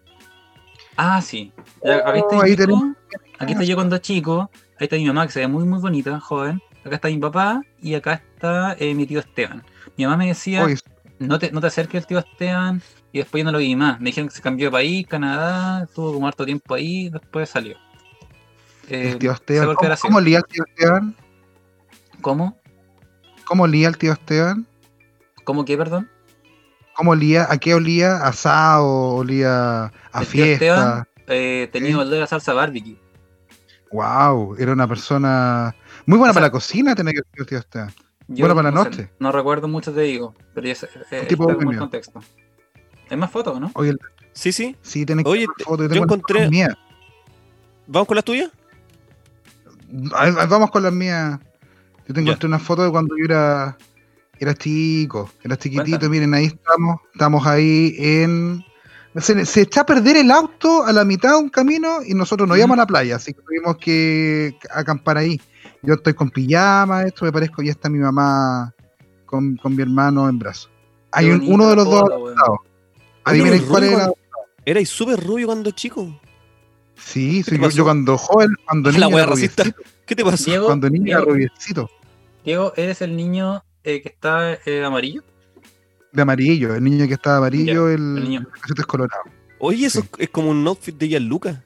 Ah, 0.95 1.21
sí. 1.21 1.51
Oh, 1.81 1.91
¿Aquí, 1.91 2.19
está 2.19 2.41
ahí 2.43 2.51
yo, 2.51 2.57
tenemos- 2.57 2.95
aquí 3.39 3.51
estoy 3.53 3.67
yo 3.67 3.75
cuando 3.75 3.97
chico. 3.99 4.49
Ahí 4.79 4.85
está 4.85 4.95
mi 4.95 5.05
mamá, 5.05 5.25
que 5.27 5.33
se 5.33 5.39
ve 5.41 5.47
muy, 5.47 5.65
muy 5.65 5.79
bonita, 5.79 6.19
joven. 6.19 6.59
Acá 6.83 6.95
está 6.95 7.07
mi 7.09 7.17
papá 7.17 7.61
y 7.81 7.93
acá 7.95 8.13
está 8.13 8.75
eh, 8.79 8.93
mi 8.95 9.05
tío 9.05 9.19
Esteban. 9.19 9.63
Mi 9.97 10.05
mamá 10.05 10.17
me 10.17 10.27
decía, 10.27 10.63
Oye, 10.63 10.77
no 11.19 11.37
te, 11.37 11.51
no 11.51 11.61
te 11.61 11.67
acerques 11.67 12.01
al 12.03 12.07
tío 12.07 12.19
Esteban. 12.19 12.81
y 13.11 13.19
después 13.19 13.41
yo 13.41 13.45
no 13.45 13.51
lo 13.51 13.57
vi 13.59 13.75
más. 13.75 13.99
Me 13.99 14.05
dijeron 14.09 14.29
que 14.29 14.35
se 14.35 14.41
cambió 14.41 14.67
de 14.67 14.71
país, 14.71 15.05
Canadá, 15.07 15.83
estuvo 15.83 16.13
como 16.13 16.27
harto 16.27 16.45
tiempo 16.45 16.73
ahí, 16.75 17.09
después 17.09 17.49
salió. 17.49 17.77
Eh, 18.89 19.11
El 19.11 19.17
tío 19.19 19.31
sé 19.31 19.37
Esteban. 19.41 19.69
qué 19.69 19.75
¿Cómo, 19.75 19.95
cómo 20.01 20.19
el 20.19 20.25
tío 20.25 20.63
Esteban? 20.67 21.15
¿Cómo? 22.21 22.57
¿Cómo 23.45 23.63
olía 23.63 23.87
el 23.87 23.97
tío 23.97 24.13
Esteban? 24.13 24.65
¿Cómo 25.43 25.63
qué, 25.65 25.77
perdón? 25.77 26.09
¿Cómo 26.95 27.11
olía? 27.11 27.47
¿A 27.49 27.57
qué 27.57 27.73
olía? 27.75 28.17
¿Asado? 28.17 29.15
¿Olía 29.15 29.85
a 30.11 30.21
El 30.21 30.27
tío 30.27 30.43
fiesta? 30.43 30.53
Esteban 30.53 31.07
eh, 31.27 31.69
tenía 31.71 31.89
Sí. 31.91 31.95
olor 31.95 32.23
a 32.23 32.27
salsa 32.27 32.53
barbecue. 32.53 32.97
Wow, 33.91 34.55
era 34.57 34.73
una 34.73 34.87
persona 34.87 35.75
muy 36.05 36.17
buena 36.17 36.31
O 36.31 36.33
sea, 36.33 36.41
para 36.41 36.47
la 36.47 36.51
cocina, 36.51 36.95
tenía 36.95 37.13
que 37.13 37.19
ser 37.19 37.27
el 37.39 37.45
tío 37.45 37.57
Esteban. 37.59 37.93
Yo 38.29 38.43
Bueno, 38.43 38.55
para 38.55 38.69
la 38.71 38.75
no 38.75 38.83
sé, 38.83 38.89
noche. 38.89 39.09
no 39.19 39.31
recuerdo 39.31 39.67
mucho, 39.69 39.93
te 39.93 40.01
digo, 40.01 40.35
pero 40.53 40.73
sé- 40.75 40.89
eh, 41.11 41.25
tipo 41.29 41.43
está 41.43 41.55
como 41.55 41.71
el 41.71 41.77
contexto. 41.77 42.19
Es 43.09 43.17
más 43.17 43.31
fotos, 43.31 43.57
¿no? 43.61 43.71
Oye, 43.75 43.93
Sí, 44.33 44.51
sí. 44.51 44.75
sí, 44.81 45.05
tiene 45.05 45.23
que 45.23 45.29
Oye, 45.29 45.47
ver 45.47 45.55
te- 45.57 45.63
foto, 45.63 45.83
yo 45.83 45.89
las 45.89 45.97
encontré- 45.99 46.39
fotos 46.39 46.51
mías. 46.51 46.75
¿Vamos 47.87 48.07
con 48.07 48.15
las 48.15 48.25
tuyas? 48.25 48.51
Vamos 50.49 50.71
con 50.71 50.83
las 50.83 50.91
mías. 50.91 51.39
Yo 52.07 52.13
te 52.13 52.21
encontré 52.21 52.47
una 52.47 52.59
foto 52.59 52.83
de 52.83 52.91
cuando 52.91 53.15
yo 53.17 53.25
era, 53.25 53.77
era 54.39 54.53
chico, 54.53 55.29
era 55.43 55.57
chiquitito. 55.57 55.89
Cuéntame. 55.99 56.09
Miren, 56.09 56.33
ahí 56.33 56.45
estamos. 56.45 56.97
Estamos 57.13 57.45
ahí 57.47 57.95
en. 57.97 58.63
Se, 59.15 59.45
se 59.45 59.61
echa 59.61 59.81
a 59.81 59.85
perder 59.85 60.15
el 60.17 60.29
auto 60.29 60.83
a 60.85 60.93
la 60.93 61.03
mitad 61.03 61.31
de 61.31 61.37
un 61.37 61.49
camino 61.49 61.99
y 62.05 62.13
nosotros 62.13 62.47
no 62.47 62.53
Ujú. 62.53 62.59
íbamos 62.59 62.75
a 62.75 62.81
la 62.81 62.85
playa, 62.87 63.15
así 63.15 63.33
que 63.33 63.41
tuvimos 63.41 63.77
que 63.77 64.55
acampar 64.73 65.17
ahí. 65.17 65.41
Yo 65.81 65.95
estoy 65.95 66.13
con 66.13 66.29
pijama, 66.29 67.03
esto 67.03 67.25
me 67.25 67.31
parezco, 67.31 67.61
y 67.63 67.69
está 67.69 67.89
mi 67.89 67.97
mamá 67.99 68.73
con, 69.25 69.55
con 69.57 69.75
mi 69.75 69.81
hermano 69.81 70.29
en 70.29 70.37
brazos. 70.37 70.69
Hay 71.11 71.31
un- 71.31 71.41
uno 71.51 71.67
de 71.69 71.75
los 71.77 71.85
dos 71.85 72.03
adoptados. 72.03 72.57
Adivinen 73.23 73.65
cuál 73.65 73.83
era. 73.83 73.95
cuando- 73.95 74.17
Erais 74.65 74.89
súper 74.89 75.19
rubio 75.25 75.47
cuando 75.47 75.71
chico. 75.71 76.19
Sí, 76.95 77.41
sí, 77.43 77.57
yo, 77.73 77.83
cuando 77.83 78.17
joven, 78.17 78.49
cuando 78.65 78.91
La 78.91 79.07
niño 79.07 79.19
era. 79.19 79.33
¿Qué 80.05 80.15
te 80.15 80.23
pasó? 80.23 80.45
Diego, 80.45 80.65
Cuando 80.67 80.89
niño 80.89 81.05
era 81.07 81.17
Diego, 81.19 81.31
rubiecito. 81.33 81.89
Diego, 82.47 82.71
¿eres 82.77 83.01
el 83.01 83.13
niño 83.17 83.61
eh, 83.83 84.01
que 84.01 84.07
está 84.07 84.53
eh, 84.65 84.81
amarillo? 84.85 85.21
De 86.13 86.21
amarillo, 86.21 86.73
el 86.75 86.81
niño 86.81 87.05
que 87.05 87.15
estaba 87.15 87.37
amarillo, 87.39 87.89
Ya, 87.89 87.95
el, 87.95 88.17
el 88.17 88.23
niño. 88.23 88.39
el 88.69 88.79
es 88.79 88.85
colorado. 88.85 89.23
Oye, 89.59 89.87
eso 89.87 89.99
Sí. 90.01 90.09
es- 90.19 90.29
como 90.29 90.51
un 90.51 90.65
outfit 90.65 90.95
de 90.97 91.09
Gianluca. 91.09 91.61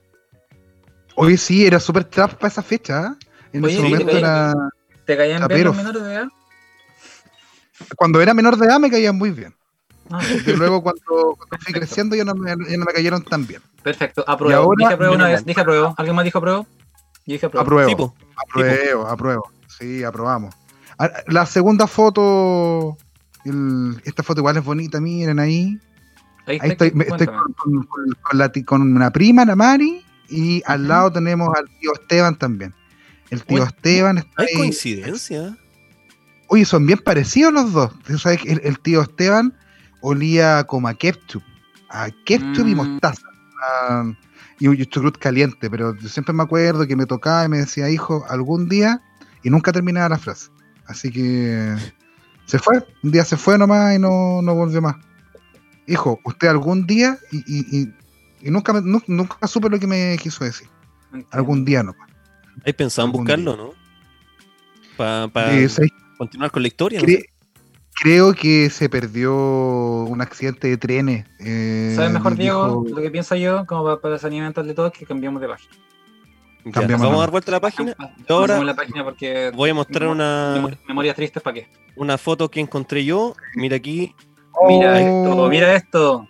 Hoy 1.15 1.37
sí, 1.37 1.67
era 1.67 1.79
súper 1.79 2.05
trap 2.05 2.33
para 2.33 2.47
esa 2.47 2.63
fecha. 2.63 2.99
¿ah? 3.09 3.17
En 3.53 3.63
Oye, 3.63 3.75
ese 3.75 3.81
¿y 3.87 3.91
momento 3.91 4.11
te- 4.11 4.17
era. 4.17 4.53
¿Te 5.05 5.17
caían 5.17 5.47
bien 5.47 5.65
los 5.65 5.75
menores 5.77 6.01
de 6.03 6.13
edad? 6.15 6.27
Cuando 7.95 8.19
era 8.19 8.33
menor 8.33 8.57
de 8.57 8.65
edad 8.65 8.79
me 8.79 8.89
caían 8.89 9.15
muy 9.15 9.29
bien. 9.29 9.53
Ah, 10.09 10.19
Y 10.47 10.53
luego 10.53 10.81
cuando, 10.81 11.35
cuando 11.37 11.57
fui 11.63 11.73
creciendo 11.73 12.15
ya 12.15 12.25
no, 12.25 12.33
me, 12.33 12.49
ya 12.49 12.55
no 12.77 12.85
me 12.85 12.91
cayeron 12.91 13.23
tan 13.23 13.45
bien. 13.45 13.61
perfecto, 13.83 14.23
apruebo. 14.27 14.63
ahora, 14.63 14.75
dije 14.79 14.93
apruebo 14.95 15.13
una 15.13 15.27
vez, 15.27 15.45
dije 15.45 15.61
apruebo. 15.61 15.93
¿Alguien 15.95 16.15
más 16.15 16.25
dijo 16.25 16.39
apruebo? 16.39 16.65
Yo 17.27 17.33
dije 17.33 17.45
apruebo. 17.45 17.61
Apruebo, 17.67 17.87
Tipo. 17.89 18.15
apruebo, 18.35 19.07
apruebo. 19.07 19.51
Sí, 19.67 20.03
aprobamos. 20.03 20.55
Ah, 21.03 21.09
La 21.27 21.45
segunda 21.45 21.87
foto, 21.87 22.97
el- 23.45 23.99
esta 24.05 24.23
foto 24.23 24.41
igual 24.41 24.57
es 24.57 24.63
bonita, 24.63 25.01
miren 25.01 25.39
ahí. 25.39 25.79
Ahí, 26.45 26.59
estoy, 26.63 26.91
con, 26.91 27.07
con- 27.07 27.83
con- 27.85 28.13
con 28.21 28.37
la 28.37 28.51
con 28.65 28.81
una 28.81 29.11
prima, 29.11 29.45
la 29.45 29.55
Mari, 29.55 30.03
y 30.29 30.61
al 30.65 30.87
lado 30.87 31.11
tenemos 31.11 31.49
al 31.57 31.65
tío 31.79 31.91
Esteban 31.93 32.35
también. 32.37 32.73
El 33.29 33.43
tío 33.43 33.59
Uy, 33.61 33.67
Esteban 33.67 34.17
está 34.19 34.29
Hay 34.37 34.47
ahí. 34.49 34.55
coincidencia. 34.57 35.57
Oye, 36.47 36.65
son 36.65 36.85
bien 36.85 36.99
parecidos 36.99 37.53
los 37.53 37.71
dos. 37.71 37.91
Tú 38.03 38.17
sabes 38.17 38.41
que 38.41 38.51
el, 38.51 38.61
el 38.63 38.79
tío 38.79 39.01
Esteban 39.01 39.53
olía 40.01 40.63
como 40.65 40.87
a 40.87 40.93
ketchup, 40.93 41.43
a 41.89 42.09
ketchup 42.25 42.67
y 42.67 42.73
Mm. 42.75 42.77
mostaza. 42.77 43.21
y 44.59 44.67
un 44.67 44.77
chucrut 44.77 45.17
caliente, 45.17 45.69
pero 45.71 45.95
yo 45.95 46.07
siempre 46.09 46.33
me 46.33 46.43
acuerdo 46.43 46.85
que 46.85 46.95
me 46.95 47.05
tocaba 47.07 47.45
y 47.45 47.49
me 47.49 47.57
decía, 47.57 47.89
hijo, 47.89 48.23
algún 48.29 48.69
día, 48.69 49.01
y 49.43 49.49
nunca 49.49 49.71
terminaba 49.71 50.09
la 50.09 50.17
frase. 50.19 50.49
Así 50.91 51.11
que 51.11 51.75
se 52.45 52.59
fue, 52.59 52.85
un 53.03 53.11
día 53.11 53.25
se 53.25 53.37
fue 53.37 53.57
nomás 53.57 53.95
y 53.95 53.99
no, 53.99 54.41
no 54.41 54.53
volvió 54.55 54.81
más. 54.81 54.95
Hijo, 55.87 56.19
usted 56.23 56.47
algún 56.47 56.85
día, 56.85 57.17
y, 57.31 57.37
y, 57.39 57.81
y- 57.81 57.93
y 58.43 58.51
nunca, 58.51 58.73
me- 58.73 58.81
nu- 58.81 59.01
nunca 59.07 59.47
supe 59.47 59.69
lo 59.69 59.79
que 59.79 59.87
me 59.87 60.17
quiso 60.21 60.43
decir. 60.43 60.67
Entiendo. 61.07 61.27
Algún 61.31 61.65
día 61.65 61.83
nomás. 61.83 62.09
¿Hay 62.65 62.73
pensado 62.73 63.05
en 63.07 63.09
Algún 63.11 63.23
buscarlo, 63.25 63.57
no? 63.57 63.69
Para 64.97 65.53
Eh, 65.57 65.67
¿sabes 65.69 65.91
continuar 66.17 66.51
con 66.51 66.61
la 66.61 66.67
historia. 66.67 66.99
no 66.99 67.05
Cre- 67.07 67.21
sé. 67.21 67.29
creo 68.01 68.33
que 68.33 68.69
se 68.69 68.89
perdió 68.89 69.33
un 70.03 70.21
accidente 70.21 70.67
de 70.67 70.77
trenes. 70.77 71.25
eh, 71.39 71.93
¿Sabes 71.95 72.11
mejor, 72.11 72.35
dijo- 72.35 72.83
Diego? 72.83 72.85
Lo 72.95 73.01
que 73.01 73.09
pienso 73.11 73.35
yo, 73.35 73.65
como 73.65 73.83
para, 73.83 73.99
para 74.01 74.13
desanimar 74.15 74.47
mental 74.47 74.67
de 74.67 74.73
todos, 74.73 74.91
que 74.91 75.05
cambiamos 75.05 75.41
de 75.41 75.47
página. 75.47 75.73
Ya, 76.63 76.81
Vamos 76.97 77.15
a 77.15 77.19
dar 77.21 77.31
vuelta 77.31 77.51
a 77.51 77.53
la 77.53 77.59
página. 77.59 77.95
Ah, 77.97 78.11
Yo 78.29 78.35
ahora 78.35 78.53
cambiamos 78.55 78.65
la 78.65 78.75
página 78.75 79.03
porque 79.03 79.51
voy 79.55 79.69
a 79.71 79.73
mostrar 79.73 80.07
una, 80.09 80.53
memo- 80.55 80.77
memorias 80.87 81.15
tristes 81.15 81.41
para 81.41 81.55
qué. 81.55 81.67
una 81.95 82.17
foto 82.17 82.49
que 82.49 82.59
encontré 82.59 83.03
yo. 83.03 83.35
Mira 83.55 83.77
aquí. 83.77 84.15
Mira 84.67 84.91
Oh, 84.93 84.95
esto, 84.95 85.49
mira 85.49 85.75
esto. 85.75 86.27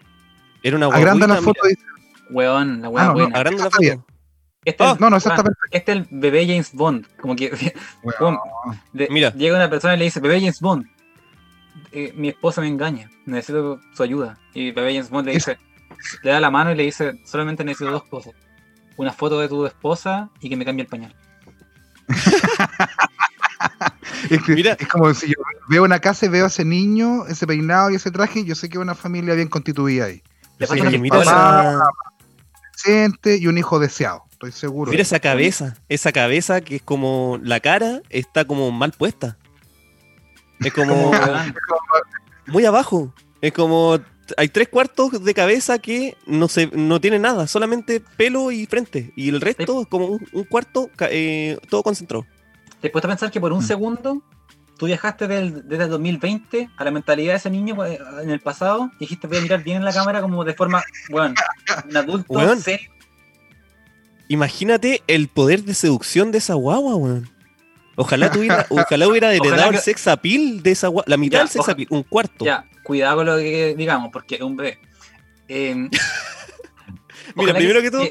Era 0.63 0.77
una 0.77 0.85
Agranda 0.87 1.27
la 1.27 1.41
foto. 1.41 1.59
dice. 1.67 1.81
Weón, 2.29 2.81
la 2.81 2.87
weá 2.89 3.03
Ah, 3.03 3.07
no, 3.07 3.13
no. 3.29 3.35
agranda 3.35 3.63
la 3.63 3.65
Está 3.67 3.77
bien. 3.79 3.99
foto. 3.99 4.11
Este, 4.63 4.83
Ah, 4.83 4.91
es, 4.93 4.99
No, 5.01 5.09
no, 5.09 5.17
esa 5.17 5.29
está 5.31 5.43
perfecta. 5.43 5.77
este 5.77 5.91
es 5.91 5.97
el 5.97 6.07
bebé 6.11 6.45
James 6.47 6.71
Bond. 6.73 7.05
Como 7.19 7.35
que 7.35 7.51
Weón. 8.03 8.37
de- 8.93 9.07
Mira. 9.09 9.33
llega 9.33 9.55
una 9.57 9.69
persona 9.69 9.95
y 9.95 9.97
le 9.97 10.05
dice, 10.05 10.19
bebé 10.21 10.39
James 10.39 10.61
Bond, 10.61 10.85
eh, 11.91 12.13
mi 12.15 12.29
esposa 12.29 12.61
me 12.61 12.67
engaña, 12.67 13.09
necesito 13.25 13.81
su 13.93 14.03
ayuda. 14.03 14.37
Y 14.53 14.71
bebé 14.71 14.93
James 14.93 15.09
Bond 15.09 15.25
le 15.25 15.31
Es- 15.33 15.45
dice, 15.45 15.57
le 16.23 16.31
da 16.31 16.39
la 16.39 16.51
mano 16.51 16.71
y 16.71 16.75
le 16.75 16.83
dice, 16.83 17.19
solamente 17.25 17.63
necesito 17.65 17.91
dos 17.91 18.03
cosas. 18.05 18.33
Una 19.01 19.11
foto 19.11 19.39
de 19.39 19.49
tu 19.49 19.65
esposa 19.65 20.29
y 20.41 20.49
que 20.49 20.55
me 20.55 20.63
cambie 20.63 20.83
el 20.83 20.87
pañal. 20.89 21.15
Es, 24.29 24.41
que- 24.43 24.53
Mira. 24.53 24.77
es 24.79 24.87
como 24.87 25.13
si 25.13 25.27
yo 25.27 25.33
veo 25.67 25.83
una 25.83 25.99
casa 25.99 26.25
y 26.25 26.29
veo 26.29 26.45
a 26.45 26.47
ese 26.47 26.63
niño, 26.63 27.25
ese 27.27 27.47
peinado 27.47 27.89
y 27.89 27.95
ese 27.95 28.11
traje, 28.11 28.45
yo 28.45 28.55
sé 28.55 28.69
que 28.69 28.77
es 28.77 28.81
una 28.81 28.95
familia 28.95 29.33
bien 29.33 29.47
constituida 29.47 30.05
ahí. 30.05 30.21
Le 30.59 30.67
Yo 30.67 30.67
sé 30.67 30.67
falta 30.67 30.81
que 30.83 30.87
una 30.87 30.95
el 30.95 31.01
mira 31.01 31.17
papá 31.17 31.71
esa, 31.71 31.83
presente 32.73 33.37
y 33.37 33.47
un 33.47 33.57
hijo 33.57 33.79
deseado, 33.79 34.23
estoy 34.31 34.51
seguro. 34.51 34.91
mira 34.91 35.01
esa 35.01 35.19
cabeza. 35.19 35.75
Esa 35.89 36.11
cabeza 36.11 36.61
que 36.61 36.75
es 36.77 36.81
como 36.83 37.39
la 37.41 37.59
cara 37.59 38.01
está 38.09 38.45
como 38.45 38.71
mal 38.71 38.91
puesta. 38.91 39.37
Es 40.59 40.71
como 40.73 41.11
muy 42.47 42.65
abajo. 42.65 43.13
Es 43.41 43.53
como 43.53 43.99
hay 44.37 44.49
tres 44.49 44.67
cuartos 44.69 45.23
de 45.23 45.33
cabeza 45.33 45.79
que 45.79 46.15
no 46.25 46.47
se 46.47 46.67
no 46.67 46.99
tiene 47.01 47.19
nada, 47.19 47.47
solamente 47.47 47.99
pelo 48.17 48.51
y 48.51 48.65
frente. 48.65 49.11
Y 49.15 49.29
el 49.29 49.41
resto 49.41 49.81
es 49.81 49.87
como 49.87 50.05
un, 50.07 50.27
un 50.33 50.43
cuarto 50.43 50.89
eh, 51.09 51.57
todo 51.69 51.83
concentrado. 51.83 52.25
¿Te 52.81 52.89
a 52.93 53.01
pensar 53.01 53.31
que 53.31 53.39
por 53.39 53.53
un 53.53 53.59
Mm. 53.59 53.67
segundo 53.67 54.23
tú 54.77 54.87
viajaste 54.87 55.27
del- 55.27 55.67
desde 55.67 55.83
el 55.83 55.89
2020 55.91 56.69
a 56.75 56.83
la 56.83 56.89
mentalidad 56.91 57.33
de 57.33 57.37
ese 57.37 57.49
niño 57.51 57.75
pues, 57.75 57.99
en 58.23 58.29
el 58.31 58.39
pasado 58.39 58.89
y 58.95 58.99
dijiste 59.01 59.27
voy 59.27 59.37
a 59.37 59.41
mirar 59.41 59.63
bien 59.63 59.77
en 59.77 59.85
la 59.85 59.93
cámara 59.93 60.21
como 60.21 60.43
de 60.43 60.53
forma, 60.55 60.83
bueno, 61.09 61.35
un 61.87 61.97
adulto 61.97 62.33
Weón. 62.33 62.59
serio? 62.59 62.89
Imagínate 64.27 65.01
el 65.07 65.27
poder 65.27 65.63
de 65.63 65.73
seducción 65.73 66.31
de 66.31 66.37
esa 66.37 66.53
guagua, 66.53 66.95
weón. 66.95 67.29
Ojalá 67.97 68.31
tuviera, 68.31 68.65
ojalá 68.69 69.07
hubiera 69.07 69.33
heredado 69.33 69.55
Ojalá 69.55 69.77
el 69.77 69.79
sex 69.83 70.07
appeal 70.07 70.63
de 70.63 70.71
esa 70.71 70.87
guagua. 70.87 71.03
La 71.07 71.17
mitad 71.17 71.39
Ya, 71.39 71.43
del 71.43 71.49
sex 71.49 71.67
appeal, 71.69 71.87
un 71.91 72.03
cuarto. 72.03 72.45
Ya, 72.45 72.65
cuidado 72.83 73.17
con 73.17 73.25
lo 73.25 73.37
que 73.37 73.75
digamos, 73.75 74.11
porque 74.11 74.35
es 74.35 74.41
un 74.41 74.55
bebé. 74.55 74.79
Eh, 75.47 75.75
Mira, 77.35 77.51
ojalá 77.51 77.59
primero 77.59 77.81
que 77.81 77.91
todo, 77.91 78.07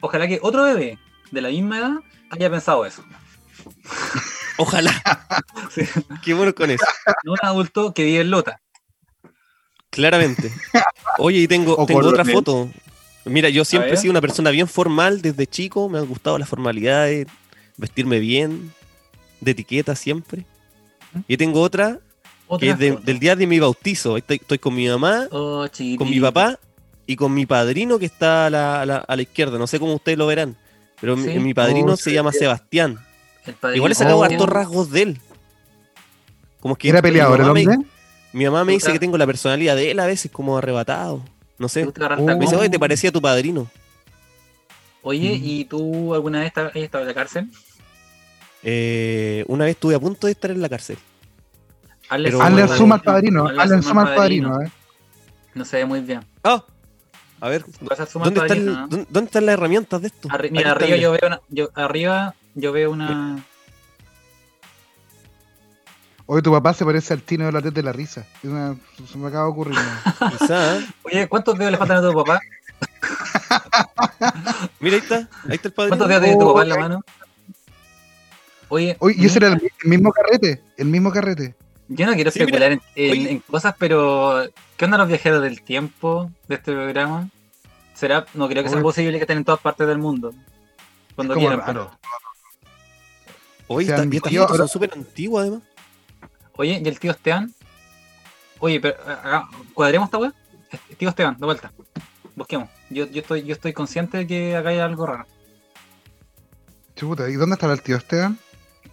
ojalá 0.00 0.28
que 0.28 0.38
otro 0.42 0.64
bebé 0.64 0.98
de 1.30 1.40
la 1.40 1.48
misma 1.48 1.78
edad 1.78 1.92
haya 2.30 2.50
pensado 2.50 2.84
eso. 2.86 3.04
ojalá. 4.58 4.92
Sí. 5.70 5.82
Qué 6.24 6.32
bueno 6.32 6.54
con 6.54 6.70
eso. 6.70 6.84
No 7.24 7.32
un 7.32 7.38
adulto 7.42 7.92
que 7.92 8.02
vive 8.02 8.22
en 8.22 8.30
Lota. 8.30 8.60
Claramente. 9.90 10.50
Oye, 11.18 11.40
y 11.40 11.48
tengo, 11.48 11.76
otra 11.76 12.24
foto. 12.24 12.70
Mira, 13.26 13.50
yo 13.50 13.66
siempre 13.66 13.92
he 13.92 13.96
sido 13.98 14.12
una 14.12 14.22
persona 14.22 14.50
bien 14.50 14.66
formal 14.66 15.20
desde 15.20 15.46
chico. 15.46 15.88
Me 15.90 15.98
han 15.98 16.06
gustado 16.06 16.38
las 16.38 16.48
formalidades, 16.48 17.26
vestirme 17.76 18.18
bien, 18.18 18.72
de 19.40 19.50
etiqueta 19.50 19.94
siempre. 19.94 20.46
Y 21.26 21.36
tengo 21.36 21.60
otra 21.60 22.00
Otra 22.48 22.66
que 22.66 22.70
es 22.72 22.78
de- 22.78 22.96
del 23.02 23.18
día 23.18 23.36
de 23.36 23.46
mi 23.46 23.58
bautizo. 23.60 24.16
Estoy, 24.16 24.36
estoy 24.40 24.58
con 24.58 24.74
mi 24.74 24.88
mamá, 24.88 25.28
Oh, 25.30 25.66
con 25.98 26.08
mi 26.10 26.18
papá 26.20 26.58
y 27.06 27.14
con 27.16 27.32
mi 27.34 27.46
padrino 27.46 27.98
que 27.98 28.06
está 28.06 28.46
a 28.46 28.50
la, 28.50 28.80
a 28.82 28.86
la- 28.86 28.96
a 28.98 29.16
la 29.16 29.22
izquierda. 29.22 29.58
No 29.58 29.66
sé 29.66 29.78
cómo 29.78 29.94
ustedes 29.94 30.18
lo 30.18 30.26
verán. 30.26 30.56
Pero 31.00 31.16
mi- 31.16 31.32
Sí. 31.32 31.38
mi, 31.38 31.54
padrino 31.54 31.92
Oh, 31.92 31.96
se 31.96 32.12
llama 32.12 32.32
Sebastián. 32.32 32.98
Igual 33.74 33.92
he 33.92 33.94
sacado 33.94 34.18
Oh. 34.18 34.24
hartos 34.24 34.48
rasgos 34.48 34.90
de 34.90 35.02
él. 35.02 35.20
Como 36.60 36.74
que 36.76 36.88
¿Era 36.88 37.00
peleador 37.00 37.38
mi 37.38 37.42
el 37.42 37.46
mamá 37.46 37.54
me- 37.54 37.66
hombre? 37.76 37.90
Mi 38.32 38.44
mamá 38.44 38.64
me 38.64 38.72
dice 38.72 38.92
que 38.92 38.98
tengo 38.98 39.16
la 39.16 39.26
personalidad 39.26 39.76
de 39.76 39.90
él 39.92 40.00
a 40.00 40.06
veces 40.06 40.30
como 40.30 40.58
arrebatado. 40.58 41.22
No 41.58 41.68
¿Te 41.68 41.72
sé. 41.84 41.86
Me 42.18 42.36
dice, 42.36 42.56
oye, 42.56 42.68
te 42.68 42.78
parecía 42.78 43.10
tu 43.12 43.20
padrino. 43.22 43.68
Oye, 45.02 45.38
Mm. 45.38 45.44
¿y 45.44 45.64
tú 45.64 46.14
alguna 46.14 46.40
vez 46.40 46.48
estás- 46.48 46.70
has 46.70 46.76
estado 46.76 47.02
en 47.04 47.08
la 47.08 47.14
cárcel? 47.14 47.48
Eh, 48.62 49.44
una 49.46 49.64
vez 49.64 49.76
estuve 49.76 49.94
a 49.94 50.00
punto 50.00 50.26
de 50.26 50.32
estar 50.32 50.50
en 50.50 50.60
la 50.60 50.68
cárcel. 50.68 50.98
Hazle 52.08 52.28
Pero- 52.30 52.38
zoom 52.38 52.46
Hazle 52.46 52.94
al 52.94 53.02
padrino, 53.02 53.46
Hazle 53.46 53.82
zoom 53.82 53.98
al 53.98 54.14
padrino. 54.14 54.62
eh. 54.62 54.70
No 55.54 55.64
se 55.64 55.76
ve 55.78 55.84
muy 55.84 56.00
bien. 56.00 56.20
Ah, 56.44 56.64
a 57.40 57.48
ver, 57.48 57.64
a 57.98 58.06
suma 58.06 58.24
¿dónde, 58.26 58.40
está 58.40 58.54
el- 58.54 58.68
actualiza, 58.68 58.80
¿no? 58.98 59.06
dónde, 59.10 59.26
están 59.28 59.46
las 59.46 59.52
herramientas 59.54 60.00
de 60.00 60.06
esto? 60.08 60.28
Arri- 60.28 60.50
mira, 60.50 60.72
arriba 60.72 60.96
yo 60.96 61.12
veo 61.12 61.20
una, 61.26 61.40
yo, 61.48 61.68
arriba 61.74 62.34
yo 62.54 62.72
veo 62.72 62.90
una. 62.90 63.38
Hoy 66.26 66.42
tu 66.42 66.52
papá 66.52 66.74
se 66.74 66.84
parece 66.84 67.14
al 67.14 67.22
Tino 67.22 67.46
de 67.46 67.52
la 67.52 67.62
Ted 67.62 67.72
de 67.72 67.82
la 67.82 67.92
risa. 67.92 68.26
Es 68.42 68.50
una- 68.50 68.76
se 69.10 69.16
me 69.18 69.28
acaba 69.28 69.44
de 69.44 69.50
ocurrir. 69.50 69.74
¿no? 69.76 70.30
Quizá, 70.38 70.76
¿eh? 70.78 70.86
Oye, 71.04 71.28
¿cuántos 71.28 71.56
dedos 71.58 71.72
le 71.72 71.78
faltan 71.78 72.04
a 72.04 72.10
tu 72.10 72.14
papá? 72.14 72.40
Mira, 74.80 74.96
ahí 74.96 75.02
está. 75.02 75.16
Ahí 75.48 75.54
está 75.54 75.68
el 75.68 75.74
padrino. 75.74 75.96
¿Cuántos 75.96 76.08
dedos 76.08 76.22
tiene 76.22 76.38
tu 76.38 76.46
papá 76.48 76.62
en 76.62 76.68
la 76.68 76.76
mano? 76.78 77.00
Oye, 78.68 78.96
Oye, 79.00 79.14
y 79.18 79.26
ese 79.26 79.38
era 79.38 79.48
el, 79.48 79.54
el 79.54 79.88
mismo 79.88 80.12
carrete. 80.12 80.62
El 80.76 80.86
mismo 80.88 81.10
carrete. 81.10 81.54
Yo 81.88 82.06
no 82.06 82.14
quiero 82.14 82.30
Sí, 82.30 82.40
mira, 82.40 82.46
especular 82.68 82.72
en, 82.72 82.82
en- 82.96 83.10
oye. 83.10 83.30
en 83.32 83.38
cosas, 83.40 83.74
pero 83.78 84.42
¿qué 84.76 84.84
onda 84.84 84.98
los 84.98 85.08
viajeros 85.08 85.42
del 85.42 85.62
tiempo 85.62 86.30
de 86.48 86.54
este 86.56 86.72
programa? 86.72 87.28
¿Será? 87.94 88.26
No 88.34 88.48
creo 88.48 88.62
que 88.62 88.68
sea 88.68 88.80
posible 88.80 89.18
que 89.18 89.22
estén 89.24 89.38
en 89.38 89.44
todas 89.44 89.60
partes 89.60 89.86
del 89.86 89.98
mundo. 89.98 90.32
Cuando 91.16 91.34
como 91.34 91.48
quieran. 91.48 91.66
raro. 91.66 91.90
Oye, 93.66 93.86
Se 93.86 93.92
esta- 93.92 94.02
han 94.02 94.12
y 94.12 94.16
estas 94.16 94.32
fotos 94.34 94.56
son 94.56 94.68
súper 94.68 94.92
antiguas, 94.94 95.42
además. 95.42 95.62
Oye, 96.56 96.80
¿y 96.84 96.88
el 96.88 96.98
tío 97.00 97.10
Esteban? 97.10 97.52
Oye, 98.60 98.80
pero 98.80 98.96
haga- 99.06 99.48
cuadremos 99.74 100.06
esta 100.06 100.18
weá. 100.18 100.32
Eh, 100.72 100.94
Tío 100.96 101.08
Esteban, 101.08 101.36
de 101.38 101.44
vuelta. 101.46 101.72
Busquemos. 102.34 102.68
Yo, 102.90 103.06
yo 103.06 103.20
estoy, 103.20 103.42
yo 103.44 103.52
estoy 103.54 103.72
consciente 103.72 104.18
de 104.18 104.26
que 104.26 104.56
acá 104.56 104.68
hay 104.70 104.78
algo 104.78 105.06
raro. 105.06 105.26
Chuta, 106.96 107.28
¿y 107.28 107.34
dónde 107.34 107.54
estará 107.54 107.72
el 107.72 107.82
tío 107.82 107.96
Esteban? 107.96 108.38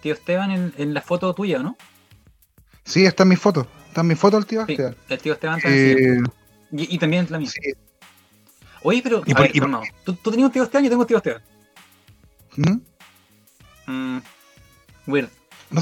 Tío 0.01 0.13
Esteban 0.13 0.51
en, 0.51 0.73
en 0.77 0.93
la 0.93 1.01
foto 1.01 1.33
tuya, 1.33 1.59
¿no? 1.59 1.75
Sí, 2.85 3.05
está 3.05 3.23
en 3.23 3.29
mi 3.29 3.35
foto. 3.35 3.67
Está 3.89 4.01
en 4.01 4.07
mi 4.07 4.15
foto 4.15 4.37
el 4.37 4.45
tío 4.45 4.65
Sí, 4.65 4.73
Esteban. 4.73 4.95
el 5.09 5.19
tío 5.19 5.33
Esteban 5.33 5.61
también. 5.61 6.23
Eh, 6.25 6.29
Y, 6.71 6.95
y 6.95 6.97
también 6.99 7.27
la 7.29 7.39
mía. 7.39 7.49
sí. 7.49 7.59
Oye, 8.83 9.01
pero. 9.03 9.23
Y 9.25 9.31
a 9.31 9.35
por- 9.35 9.47
ver, 9.47 9.55
y 9.55 9.59
por- 9.59 9.69
no. 9.69 9.81
¿Tú, 10.03 10.13
tú 10.13 10.31
tenías 10.31 10.47
un 10.47 10.51
tío 10.53 10.63
Esteban 10.63 10.83
y 10.83 10.87
yo 10.87 10.89
tengo 10.91 11.01
un 11.01 11.07
tío 11.07 11.17
Esteban. 11.17 11.41
¿Mm? 12.55 13.91
Mm, 13.91 14.21
weird. 15.07 15.29
No 15.71 15.81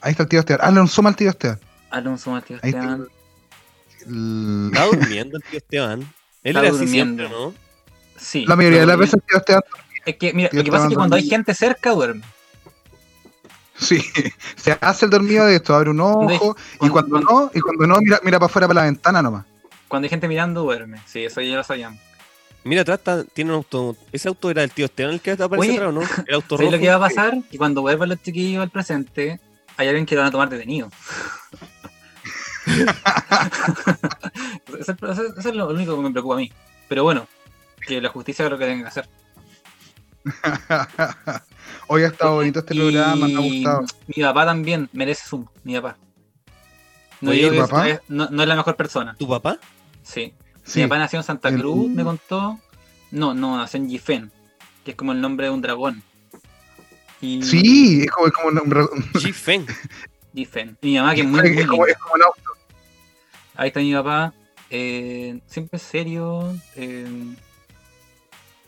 Ahí 0.00 0.12
está 0.12 0.22
el 0.24 0.28
tío 0.28 0.40
Esteban. 0.40 0.60
Hazle 0.66 0.80
un 0.80 0.88
zoom 0.88 1.06
al 1.06 1.16
tío 1.16 1.30
Esteban. 1.30 1.58
Alonso 1.90 2.34
al 2.34 2.42
tío 2.44 2.58
Ahí 2.62 2.70
está. 2.70 2.80
Esteban. 2.82 3.08
El- 4.06 4.70
Estaba 4.72 4.86
durmiendo 4.96 5.36
el 5.38 5.42
tío 5.42 5.58
Esteban. 5.58 6.00
Él 6.44 6.56
era 6.56 6.60
así 6.60 6.70
durmiendo. 6.70 7.22
siempre, 7.24 7.28
¿no? 7.28 7.54
Sí. 8.16 8.44
La 8.46 8.56
mayoría 8.56 8.80
de 8.80 8.86
las 8.86 8.96
veces 8.98 9.14
el 9.14 9.22
tío 9.22 9.38
Esteban. 9.38 9.62
Es 10.04 10.16
que, 10.16 10.32
mira, 10.32 10.48
tío 10.50 10.60
lo 10.60 10.64
que 10.64 10.70
pasa 10.70 10.84
es 10.84 10.90
que 10.90 10.94
cuando 10.96 11.16
hay 11.16 11.28
gente 11.28 11.54
cerca, 11.54 11.90
duerme. 11.90 12.22
Sí, 13.78 14.02
se 14.56 14.76
hace 14.80 15.04
el 15.04 15.10
dormido 15.10 15.46
de 15.46 15.56
esto, 15.56 15.74
abre 15.74 15.90
un 15.90 16.00
ojo 16.00 16.56
y 16.82 16.88
Cuando- 16.88 17.20
no, 17.20 17.50
y 17.54 17.60
cuando 17.60 17.86
no, 17.86 17.98
mira, 18.00 18.20
mira 18.24 18.38
para 18.38 18.46
afuera 18.46 18.66
para 18.68 18.80
la 18.80 18.86
ventana 18.86 19.22
nomás. 19.22 19.44
Cuando 19.86 20.06
hay 20.06 20.10
gente 20.10 20.28
mirando, 20.28 20.62
duerme. 20.62 21.00
Sí, 21.06 21.24
eso 21.24 21.40
ya 21.40 21.56
lo 21.56 21.64
sabíamos. 21.64 22.00
Mira, 22.64 22.82
atrás 22.82 22.98
está- 22.98 23.24
tiene 23.24 23.50
un 23.52 23.56
auto. 23.58 23.96
¿Ese 24.12 24.28
auto 24.28 24.50
era 24.50 24.62
el 24.64 24.70
tío 24.72 24.84
Esteban 24.84 25.14
el 25.14 25.20
que 25.20 25.30
aparece 25.32 25.74
atrás 25.74 25.88
o 25.88 25.92
no? 25.92 26.00
El 26.26 26.34
auto 26.34 26.56
¿Sabes 26.56 26.70
rojo. 26.72 26.76
lo 26.76 26.78
que 26.82 26.88
va 26.88 26.96
a 26.96 27.00
pasar? 27.00 27.38
Que 27.50 27.56
cuando 27.56 27.80
vuelvan 27.82 28.08
los 28.10 28.20
chiquillos 28.22 28.60
al 28.62 28.68
presente, 28.70 29.40
hay 29.76 29.88
alguien 29.88 30.04
que 30.04 30.14
lo 30.16 30.20
van 30.22 30.28
a 30.28 30.32
tomar 30.32 30.48
detenido. 30.50 30.90
eso, 34.78 34.92
es- 34.92 35.02
eso 35.02 35.12
es- 35.24 35.38
eso 35.38 35.48
es 35.48 35.54
lo 35.54 35.68
único 35.68 35.96
que 35.96 36.02
me 36.02 36.10
preocupa 36.10 36.34
a 36.34 36.38
mí. 36.38 36.52
Pero 36.88 37.04
bueno, 37.04 37.26
que 37.86 38.00
la 38.00 38.08
justicia 38.10 38.44
haga 38.44 38.50
lo 38.54 38.58
que 38.58 38.66
tenga 38.66 38.82
que 38.82 38.88
hacer. 38.88 39.08
Hoy 41.88 42.02
ha 42.02 42.08
estado 42.08 42.34
bonito 42.36 42.58
este 42.60 42.74
Y 42.74 42.78
programa, 42.78 43.26
me 43.28 43.34
ha 43.34 43.38
gustado. 43.40 43.84
Mi 44.06 44.22
papá 44.22 44.44
también 44.46 44.88
merece 44.92 45.24
Zoom, 45.26 45.46
mi 45.64 45.74
papá. 45.74 45.96
No, 47.20 47.30
Oye, 47.30 47.38
digo 47.40 47.50
¿tu 47.50 47.54
que 47.56 47.60
papá? 47.62 47.88
es- 47.88 48.00
no, 48.08 48.28
no 48.30 48.42
es 48.42 48.48
la 48.48 48.56
mejor 48.56 48.76
persona, 48.76 49.14
¿Tu 49.18 49.28
papá? 49.28 49.58
sí. 50.02 50.32
Sí, 50.64 50.80
Mi 50.80 50.86
papá 50.86 50.98
nació 50.98 51.18
en 51.18 51.24
Santa 51.24 51.48
El- 51.48 51.58
Cruz, 51.60 51.90
me 51.90 52.04
contó. 52.04 52.60
No, 53.10 53.32
no, 53.32 53.56
nació 53.56 53.78
en 53.80 53.88
Yifen, 53.88 54.30
que 54.84 54.90
es 54.90 54.96
como 54.98 55.12
el 55.12 55.20
nombre 55.22 55.46
de 55.46 55.52
un 55.52 55.62
dragón. 55.62 56.02
Y 57.22 57.42
sí, 57.42 58.02
es 58.02 58.10
como, 58.10 58.26
es 58.26 58.32
como 58.34 58.48
un- 58.48 58.58
G-Feng. 59.14 59.66
Yifen. 60.34 60.76
Y 60.82 60.88
mi 60.90 60.98
mamá, 60.98 61.14
que 61.14 61.22
es 61.22 61.26
muy, 61.26 61.40
muy 61.40 61.48
es 61.58 61.66
como, 61.66 61.86
linda. 61.86 61.92
es 61.92 61.98
como 61.98 62.14
un 62.16 62.22
auto. 62.22 62.50
Ahí 63.56 63.68
está 63.68 63.80
mi 63.80 63.94
papá, 63.94 64.34
eh, 64.68 65.40
siempre 65.46 65.78
serio. 65.78 66.54
eh, 66.76 67.34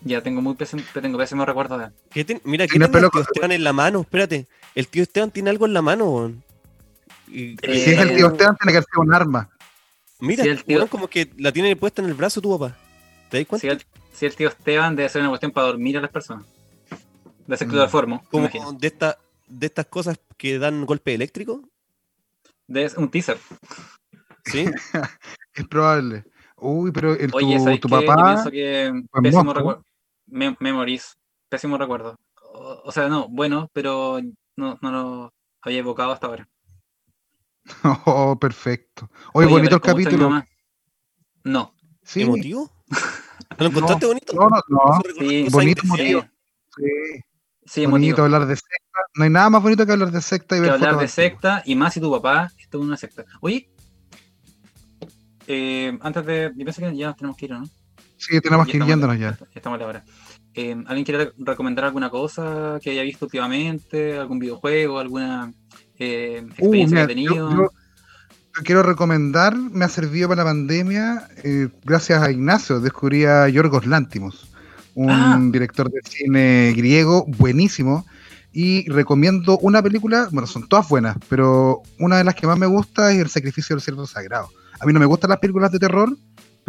ya 0.03 0.22
tengo 0.22 0.40
muy 0.40 0.55
pésimo, 0.55 0.82
tengo 0.92 1.18
pésimo 1.18 1.44
recuerdo 1.44 1.78
de 1.78 1.86
él. 1.86 1.92
¿Qué 2.11 2.24
ten- 2.24 2.40
Mira, 2.44 2.66
¿qué 2.66 2.72
Tiene 2.72 2.86
el 2.86 2.90
tío. 3.11 3.20
Esteban 3.22 3.53
en 3.53 3.64
la 3.64 3.72
mano? 3.72 4.01
Espérate. 4.01 4.48
El 4.74 4.88
tío 4.88 5.03
Esteban 5.03 5.30
tiene 5.30 5.51
algo 5.51 5.66
en 5.66 5.72
la 5.74 5.82
mano, 5.82 6.05
weón. 6.11 6.44
Y- 7.28 7.53
Eh, 7.62 7.84
Si 7.84 7.90
es 7.92 7.98
el 7.98 8.16
tío 8.16 8.28
Esteban, 8.28 8.57
tiene 8.57 8.72
que 8.72 8.78
hacer 8.78 8.98
un 8.98 9.14
arma. 9.14 9.48
Mira, 10.20 10.42
sí, 10.44 10.51
el 10.51 10.64
tío- 10.64 10.86
como 10.88 11.09
que 11.09 11.30
la 11.38 11.53
tiene 11.53 11.74
puesta 11.76 12.03
en 12.03 12.09
el 12.09 12.14
brazo 12.14 12.40
tu 12.40 12.59
papá. 12.59 12.76
¿Te 13.30 13.38
das 13.38 13.46
cuenta? 13.46 13.61
Si 13.62 13.68
el, 13.68 13.82
si 14.12 14.26
el 14.26 14.34
tío 14.34 14.48
Esteban 14.48 14.96
debe 14.96 15.09
ser 15.09 15.20
una 15.22 15.30
cuestión 15.30 15.53
para 15.53 15.68
dormir 15.68 15.96
a 15.98 16.01
las 16.01 16.11
personas. 16.11 16.44
De 17.46 17.57
ser 17.57 17.66
Mm. 17.68 17.70
me 17.72 18.51
como 18.51 18.72
de, 18.72 18.86
esta, 18.86 19.18
de 19.48 19.66
estas 19.66 19.86
cosas 19.86 20.18
que 20.36 20.59
dan 20.59 20.84
golpe 20.86 21.14
eléctrico. 21.14 21.62
Debe 22.66 22.88
ser 22.88 22.98
un 22.98 23.11
teaser. 23.11 23.38
¿Sí? 24.44 24.64
Es 25.55 25.66
probable. 25.68 26.24
Uy, 26.57 26.92
pero 26.92 27.14
el, 27.14 27.30
Oye, 27.32 27.78
tu, 27.78 27.88
papá. 27.88 28.24
pienso 28.34 28.51
que 28.51 28.92
fue 29.11 29.22
pésimo 29.22 29.44
monstruo. 29.44 29.84
Recuerdo. 30.31 30.57
Me 30.61 30.70
memories. 30.72 31.16
Pésimo 31.49 31.78
recuerdo. 31.78 32.18
O, 32.53 32.83
o 32.85 32.93
sea, 32.93 33.09
no, 33.09 33.28
bueno, 33.28 33.68
pero 33.72 34.20
no, 34.57 34.78
no 34.81 34.91
lo 34.91 35.35
había 35.62 35.78
evocado 35.78 36.12
hasta 36.12 36.26
ahora. 36.26 36.49
Oh, 38.07 38.39
perfecto. 38.39 39.11
Oye, 39.33 39.47
Oye, 39.47 39.55
bonito 39.55 39.76
el 39.76 39.81
pero 39.81 39.93
¿cómo 39.95 39.99
está 39.99 40.11
mi 40.11 40.18
capítulo. 40.18 40.45
No. 41.45 41.74
Sí. 42.03 42.22
¿Emotivo? 42.22 42.70
¿Lo 43.59 43.66
encontraste 43.66 44.07
bonito? 44.07 44.33
No, 44.35 44.49
no, 44.49 44.62
no. 44.68 45.01
Sí, 45.18 45.47
bonito, 45.51 45.83
emotivo. 45.85 46.22
Sí. 46.76 46.85
Sí, 47.66 47.87
bonito 47.87 48.22
emotivo. 48.22 48.24
hablar 48.24 48.47
de 48.47 48.57
secta. 48.57 48.99
No 49.14 49.24
hay 49.24 49.31
nada 49.31 49.51
más 49.51 49.62
bonito 49.62 49.87
que 49.87 49.93
hablar 49.93 50.11
de 50.11 50.20
secta 50.22 50.57
y 50.57 50.59
Que 50.59 50.62
ver 50.62 50.70
hablar 50.72 50.91
de 50.99 51.05
antiguas. 51.05 51.12
secta 51.12 51.62
y 51.66 51.74
más 51.74 51.95
si 51.95 52.01
tu 52.01 52.11
papá 52.11 52.51
estuvo 52.59 52.83
en 52.83 52.89
una 52.89 52.97
secta. 52.97 53.24
Oye, 53.41 53.70
eh, 55.47 55.99
antes 56.01 56.26
de. 56.26 56.53
Yo 56.57 56.64
pienso 56.64 56.81
que 56.81 56.97
ya 56.97 57.09
nos 57.09 57.16
tenemos 57.16 57.37
que 57.37 57.45
ir, 57.47 57.53
¿o 57.53 57.59
¿no? 57.61 57.68
Sí, 58.21 58.41
tenemos 58.41 58.66
que 58.68 58.77
ir 58.77 58.85
yéndonos 58.85 59.18
ya. 59.18 59.37
Ya 59.39 59.47
estamos 59.55 59.79
a 59.79 59.83
la 59.83 59.89
hora. 59.89 60.05
Eh, 60.55 60.73
¿Alguien 60.87 61.05
quiere 61.05 61.25
re- 61.27 61.33
recomendar 61.39 61.87
alguna 61.87 62.11
cosa 62.11 62.79
que 62.83 62.91
haya 62.91 63.03
visto 63.03 63.25
últimamente? 63.25 64.18
¿Algún 64.18 64.39
videojuego? 64.39 64.99
¿Alguna 64.99 65.53
eh, 65.99 66.43
Uh, 66.43 66.49
experiencia 66.51 66.87
mira, 66.87 67.07
que 67.07 67.12
ha 67.12 67.16
yo, 67.16 67.33
tenido? 67.33 67.51
yo- 67.51 67.71
yo 68.57 68.62
quiero 68.64 68.83
recomendar, 68.83 69.57
me 69.57 69.85
ha 69.85 69.89
servido 69.89 70.29
para 70.29 70.43
la 70.45 70.51
pandemia, 70.51 71.29
eh, 71.45 71.68
gracias 71.85 72.21
a 72.23 72.31
Ignacio, 72.31 72.81
descubrí 72.81 73.25
a 73.25 73.49
Yorgos 73.49 73.87
Lántimos, 73.87 74.51
un 74.95 75.09
Ah. 75.11 75.39
director 75.53 75.89
de 75.90 76.01
cine 76.05 76.73
griego 76.77 77.24
buenísimo, 77.27 78.05
y 78.53 78.90
recomiendo 78.90 79.57
una 79.59 79.81
película, 79.82 80.28
bueno, 80.32 80.49
son 80.49 80.69
todas 80.69 80.89
buenas, 80.89 81.16
pero 81.28 81.82
una 82.01 82.19
de 82.19 82.24
las 82.24 82.35
que 82.35 82.49
más 82.49 82.59
me 82.59 82.66
gusta 82.66 83.12
es 83.12 83.20
El 83.20 83.28
sacrificio 83.31 83.77
del 83.77 83.82
ciervo 83.82 84.05
sagrado. 84.07 84.49
A 84.81 84.86
mí 84.86 84.93
no 84.93 84.99
me 84.99 85.07
gustan 85.07 85.31
las 85.31 85.39
películas 85.39 85.70
de 85.70 85.78
terror, 85.78 86.16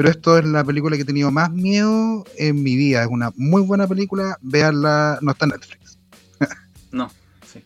pero 0.01 0.09
esto 0.11 0.37
es 0.37 0.45
la 0.45 0.63
película 0.63 0.95
que 0.95 1.03
he 1.03 1.05
tenido 1.05 1.31
más 1.31 1.51
miedo 1.51 2.23
en 2.37 2.63
mi 2.63 2.75
vida, 2.75 3.03
es 3.03 3.07
una 3.09 3.31
muy 3.35 3.61
buena 3.61 3.87
película, 3.87 4.37
véanla, 4.41 5.19
no 5.21 5.31
está 5.31 5.45
en 5.45 5.51
Netflix. 5.51 5.97
No, 6.91 7.09
sí. 7.51 7.63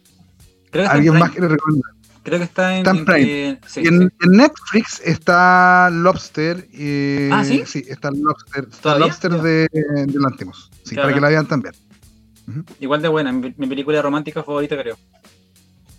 Creo 0.69 0.83
que 0.85 0.89
¿Alguien 0.89 1.13
en 1.13 1.19
más 1.19 1.29
Prime. 1.29 1.39
quiere 1.47 1.53
recomendar? 1.55 1.91
Creo 2.23 2.39
que 2.39 2.45
está 2.45 2.71
en. 2.73 2.77
Está 2.79 2.91
en 2.91 3.05
Prime. 3.05 3.49
eh, 3.49 3.59
sí, 3.67 3.79
en, 3.81 4.01
sí. 4.09 4.15
en 4.25 4.31
Netflix 4.31 5.01
está 5.03 5.89
Lobster. 5.91 6.67
eh, 6.73 7.29
¿Ah, 7.31 7.43
sí? 7.45 7.63
está 7.87 8.11
Lobster. 8.11 8.67
Está. 8.71 8.99
Lobster 8.99 9.31
de, 9.41 9.67
de 9.71 10.19
Lantimos. 10.19 10.69
Sí, 10.83 10.95
Claro. 10.95 11.07
para 11.07 11.15
que 11.15 11.21
la 11.21 11.29
vean 11.29 11.47
también. 11.47 11.73
Igual 12.79 13.01
de 13.01 13.07
buena, 13.07 13.31
mi, 13.31 13.53
mi 13.57 13.67
película 13.67 14.01
romántica 14.01 14.43
favorita, 14.43 14.77
creo. 14.77 14.97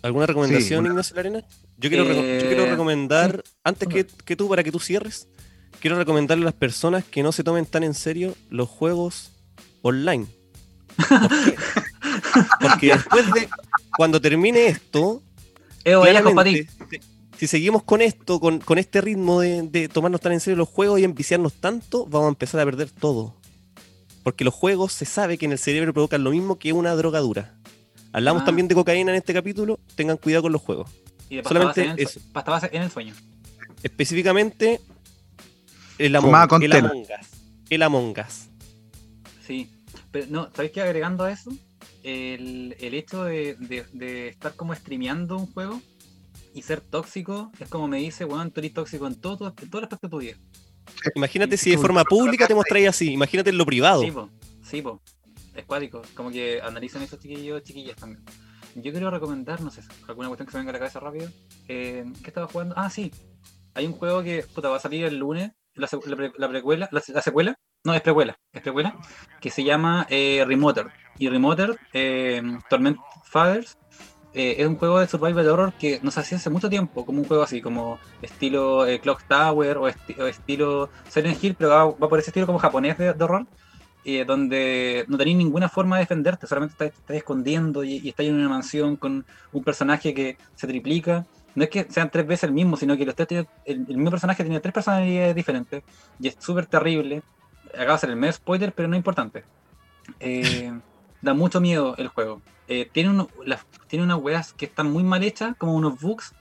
¿Alguna 0.02 0.26
recomendación, 0.26 0.86
Ignacio 0.86 1.16
Larena? 1.16 1.40
Yo 1.78 1.88
quiero, 1.90 2.04
Eh, 2.06 2.38
yo 2.42 2.46
quiero 2.48 2.66
recomendar, 2.66 3.42
antes 3.64 3.88
que, 3.88 4.06
que 4.24 4.36
tú, 4.36 4.48
para 4.48 4.62
que 4.62 4.70
tú 4.70 4.78
cierres, 4.78 5.26
quiero 5.86 5.98
recomendarle 5.98 6.42
a 6.42 6.46
las 6.46 6.54
personas 6.54 7.04
que 7.04 7.22
no 7.22 7.30
se 7.30 7.44
tomen 7.44 7.64
tan 7.64 7.84
en 7.84 7.94
serio 7.94 8.34
los 8.50 8.68
juegos 8.68 9.30
online. 9.82 10.26
¿Por 10.96 11.18
qué? 11.44 11.56
Porque 12.60 12.86
después 12.88 13.32
de, 13.32 13.48
cuando 13.96 14.20
termine 14.20 14.66
esto, 14.66 15.22
si- 17.38 17.46
seguimos 17.46 17.84
con 17.84 18.02
esto, 18.02 18.40
con, 18.40 18.58
con 18.58 18.78
este 18.78 19.00
ritmo 19.00 19.40
de, 19.40 19.62
de 19.62 19.88
tomarnos 19.88 20.20
tan 20.20 20.32
en 20.32 20.40
serio 20.40 20.56
los 20.56 20.68
juegos 20.68 20.98
y 20.98 21.04
enviciarnos 21.04 21.52
tanto, 21.52 22.04
vamos 22.06 22.26
a 22.26 22.28
empezar 22.30 22.60
a 22.60 22.64
perder 22.64 22.90
todo. 22.90 23.36
Porque 24.24 24.42
los 24.42 24.54
juegos 24.54 24.92
se 24.92 25.04
sabe 25.04 25.38
que 25.38 25.46
en 25.46 25.52
el 25.52 25.58
cerebro 25.60 25.92
provocan 25.92 26.24
lo 26.24 26.32
mismo 26.32 26.58
que 26.58 26.72
una 26.72 26.96
drogadura. 26.96 27.54
Hablamos 28.12 28.42
Ah. 28.42 28.46
también 28.46 28.66
de 28.66 28.74
cocaína 28.74 29.12
en 29.12 29.18
este 29.18 29.32
capítulo, 29.32 29.78
tengan 29.94 30.16
cuidado 30.16 30.42
con 30.42 30.52
los 30.52 30.62
juegos. 30.62 30.90
Y 31.30 31.36
de 31.36 31.42
pasta 31.44 31.54
solamente 31.60 31.80
base 31.82 31.90
en 31.92 31.98
el, 32.00 32.04
eso. 32.04 32.18
sue- 32.18 32.32
pasta 32.32 32.50
base 32.50 32.70
en 32.72 32.82
el 32.82 32.90
sueño. 32.90 33.14
Específicamente, 33.84 34.80
el 35.98 36.16
Among, 36.16 36.48
con 36.48 36.62
el 36.62 36.70
tela. 36.70 36.88
Among 36.90 37.02
Us. 37.02 37.28
El 37.70 37.82
Among 37.82 38.14
Us. 38.18 38.48
Sí. 39.46 39.70
Pero 40.10 40.26
no, 40.30 40.50
¿sabéis 40.54 40.72
qué? 40.72 40.80
Agregando 40.82 41.24
a 41.24 41.32
eso, 41.32 41.50
el, 42.02 42.76
el 42.78 42.94
hecho 42.94 43.24
de, 43.24 43.54
de- 43.56 43.86
de 43.92 44.28
estar 44.28 44.54
como 44.54 44.74
streameando 44.74 45.36
un 45.36 45.46
juego 45.52 45.80
y 46.54 46.62
ser 46.62 46.80
tóxico 46.80 47.50
es 47.58 47.68
como 47.68 47.86
me 47.88 47.98
dice, 47.98 48.24
weón, 48.24 48.50
tú 48.50 48.60
eres 48.60 48.72
tóxico 48.72 49.06
en 49.06 49.14
todo, 49.16 49.54
en 49.60 49.70
todo 49.70 49.78
el 49.80 49.84
aspecto 49.84 50.06
de 50.06 50.10
tu 50.10 50.18
vida. 50.18 50.36
Imagínate 51.14 51.56
si 51.56 51.70
de 51.70 51.78
forma 51.78 52.04
pública 52.04 52.46
te 52.46 52.54
mostráis 52.54 52.88
así. 52.88 53.12
Imagínate 53.12 53.50
en 53.50 53.58
lo 53.58 53.66
privado. 53.66 54.02
Sí, 54.02 54.10
po. 54.10 54.30
Sí, 54.62 54.82
po. 54.82 55.02
Es 55.54 55.64
cuático. 55.64 56.02
Como 56.14 56.30
que 56.30 56.60
analicen 56.62 57.02
esos 57.02 57.18
chiquillos, 57.18 57.62
chiquillas 57.62 57.96
también. 57.96 58.22
Yo 58.76 58.92
quiero 58.92 59.10
recomendar, 59.10 59.60
no 59.62 59.70
sé, 59.70 59.80
alguna 60.06 60.28
cuestión 60.28 60.46
que 60.46 60.52
se 60.52 60.58
venga 60.58 60.70
a 60.70 60.72
la 60.74 60.78
cabeza 60.78 61.00
rápido. 61.00 61.30
Eh, 61.68 62.04
¿Qué 62.22 62.28
estaba 62.28 62.46
jugando? 62.46 62.74
Ah, 62.76 62.90
sí. 62.90 63.10
Hay 63.74 63.86
un 63.86 63.92
juego 63.92 64.22
que 64.22 64.42
puta, 64.54 64.68
va 64.68 64.76
a 64.76 64.80
salir 64.80 65.04
el 65.04 65.16
lunes. 65.18 65.52
La, 65.76 65.88
la 66.06 66.30
la 66.38 66.48
precuela, 66.48 66.88
la, 66.90 67.02
la 67.06 67.22
secuela, 67.22 67.54
no, 67.84 67.94
es 67.94 68.00
precuela, 68.00 68.36
es 68.52 68.62
precuela, 68.62 68.96
que 69.40 69.50
se 69.50 69.62
llama 69.62 70.06
eh, 70.08 70.42
Remoter. 70.46 70.86
Y 71.18 71.28
Remoter, 71.28 71.78
eh, 71.92 72.42
Torment 72.68 72.98
Fathers, 73.24 73.76
eh, 74.34 74.56
es 74.58 74.66
un 74.66 74.76
juego 74.76 74.98
de 75.00 75.06
survival 75.06 75.48
horror 75.48 75.72
que 75.78 76.00
nos 76.02 76.16
hacía 76.18 76.38
hace 76.38 76.50
mucho 76.50 76.68
tiempo, 76.68 77.04
como 77.06 77.20
un 77.20 77.26
juego 77.26 77.42
así, 77.42 77.60
como 77.62 77.98
estilo 78.22 78.86
eh, 78.86 79.00
Clock 79.00 79.22
Tower 79.28 79.78
o, 79.78 79.88
esti- 79.88 80.18
o 80.20 80.26
estilo 80.26 80.90
Silent 81.08 81.42
Hill, 81.42 81.54
pero 81.58 81.70
va, 81.70 81.84
va 81.86 82.08
por 82.08 82.18
ese 82.18 82.30
estilo 82.30 82.46
como 82.46 82.58
japonés 82.58 82.98
de, 82.98 83.12
de 83.14 83.24
horror, 83.24 83.46
eh, 84.04 84.24
donde 84.24 85.04
no 85.08 85.16
tenéis 85.18 85.36
ninguna 85.36 85.68
forma 85.68 85.96
de 85.96 86.02
defenderte, 86.02 86.46
solamente 86.46 86.72
estás, 86.84 86.98
estás 87.00 87.16
escondiendo 87.16 87.82
y, 87.84 87.98
y 87.98 88.08
estás 88.10 88.26
en 88.26 88.34
una 88.34 88.48
mansión 88.48 88.96
con 88.96 89.26
un 89.52 89.64
personaje 89.64 90.14
que 90.14 90.36
se 90.54 90.66
triplica. 90.66 91.26
No 91.56 91.64
es 91.64 91.70
que 91.70 91.84
sean 91.90 92.10
tres 92.10 92.26
veces 92.26 92.44
el 92.44 92.52
mismo, 92.52 92.76
sino 92.76 92.96
que 92.96 93.04
los 93.04 93.14
tres 93.16 93.26
tienen- 93.28 93.48
el, 93.64 93.78
el 93.88 93.96
mismo 93.96 94.10
personaje 94.10 94.44
tiene 94.44 94.60
tres 94.60 94.72
personalidades 94.72 95.34
diferentes 95.34 95.82
y 96.20 96.28
es 96.28 96.36
súper 96.38 96.66
terrible. 96.66 97.22
Acaba 97.74 97.94
de 97.94 97.98
ser 97.98 98.10
el 98.10 98.16
medio 98.16 98.32
spoiler, 98.34 98.72
pero 98.72 98.86
no 98.88 98.94
es 98.94 99.00
importante. 99.00 99.42
Eh, 100.20 100.72
da 101.22 101.34
mucho 101.34 101.60
miedo 101.60 101.94
el 101.98 102.08
juego. 102.08 102.40
Eh, 102.68 102.88
tiene, 102.92 103.10
uno- 103.10 103.28
tiene 103.88 104.04
unas 104.04 104.18
weas 104.20 104.52
que 104.52 104.66
están 104.66 104.90
muy 104.92 105.02
mal 105.02 105.22
hechas, 105.24 105.56
como 105.56 105.74
unos 105.74 106.00
bugs, 106.00 106.34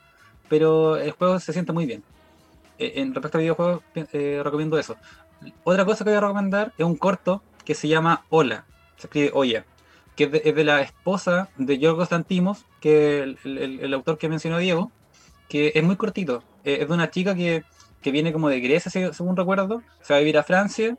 pero 0.49 0.97
el 0.97 1.11
juego 1.11 1.39
se 1.39 1.53
siente 1.53 1.71
muy 1.71 1.85
bien. 1.85 2.03
Eh, 2.77 2.93
en 2.97 3.13
respecto 3.13 3.37
a 3.37 3.41
videojuegos, 3.41 3.81
eh, 3.95 4.41
recomiendo 4.43 4.77
eso. 4.77 4.95
Otra 5.63 5.85
cosa 5.85 6.03
que 6.03 6.09
voy 6.11 6.17
a 6.17 6.21
recomendar 6.21 6.73
es 6.77 6.85
un 6.85 6.95
corto 6.97 7.41
que 7.63 7.73
se 7.73 7.87
llama 7.87 8.25
Hola, 8.29 8.65
se 8.97 9.07
escribe 9.07 9.31
Oya, 9.33 9.65
que 10.15 10.25
es 10.25 10.31
de, 10.31 10.41
es 10.45 10.55
de 10.55 10.63
la 10.63 10.81
esposa 10.81 11.49
de 11.57 11.77
Yorgos 11.77 12.11
Lantimos, 12.11 12.65
que 12.81 13.21
el, 13.23 13.37
el- 13.43 13.79
el 13.81 13.93
autor 13.93 14.17
que 14.17 14.29
mencionó 14.29 14.57
Diego, 14.57 14.91
que 15.49 15.71
es 15.75 15.83
muy 15.83 15.95
cortito. 15.95 16.43
Eh, 16.63 16.79
es 16.81 16.87
de 16.87 16.93
una 16.93 17.09
chica 17.11 17.35
que, 17.35 17.63
que 18.01 18.11
viene 18.11 18.33
como 18.33 18.49
de 18.49 18.59
Grecia, 18.59 18.91
se- 18.91 19.13
según 19.13 19.35
recuerdo, 19.37 19.81
se 20.01 20.13
va 20.13 20.17
a 20.17 20.19
vivir 20.19 20.37
a 20.37 20.43
Francia 20.43 20.97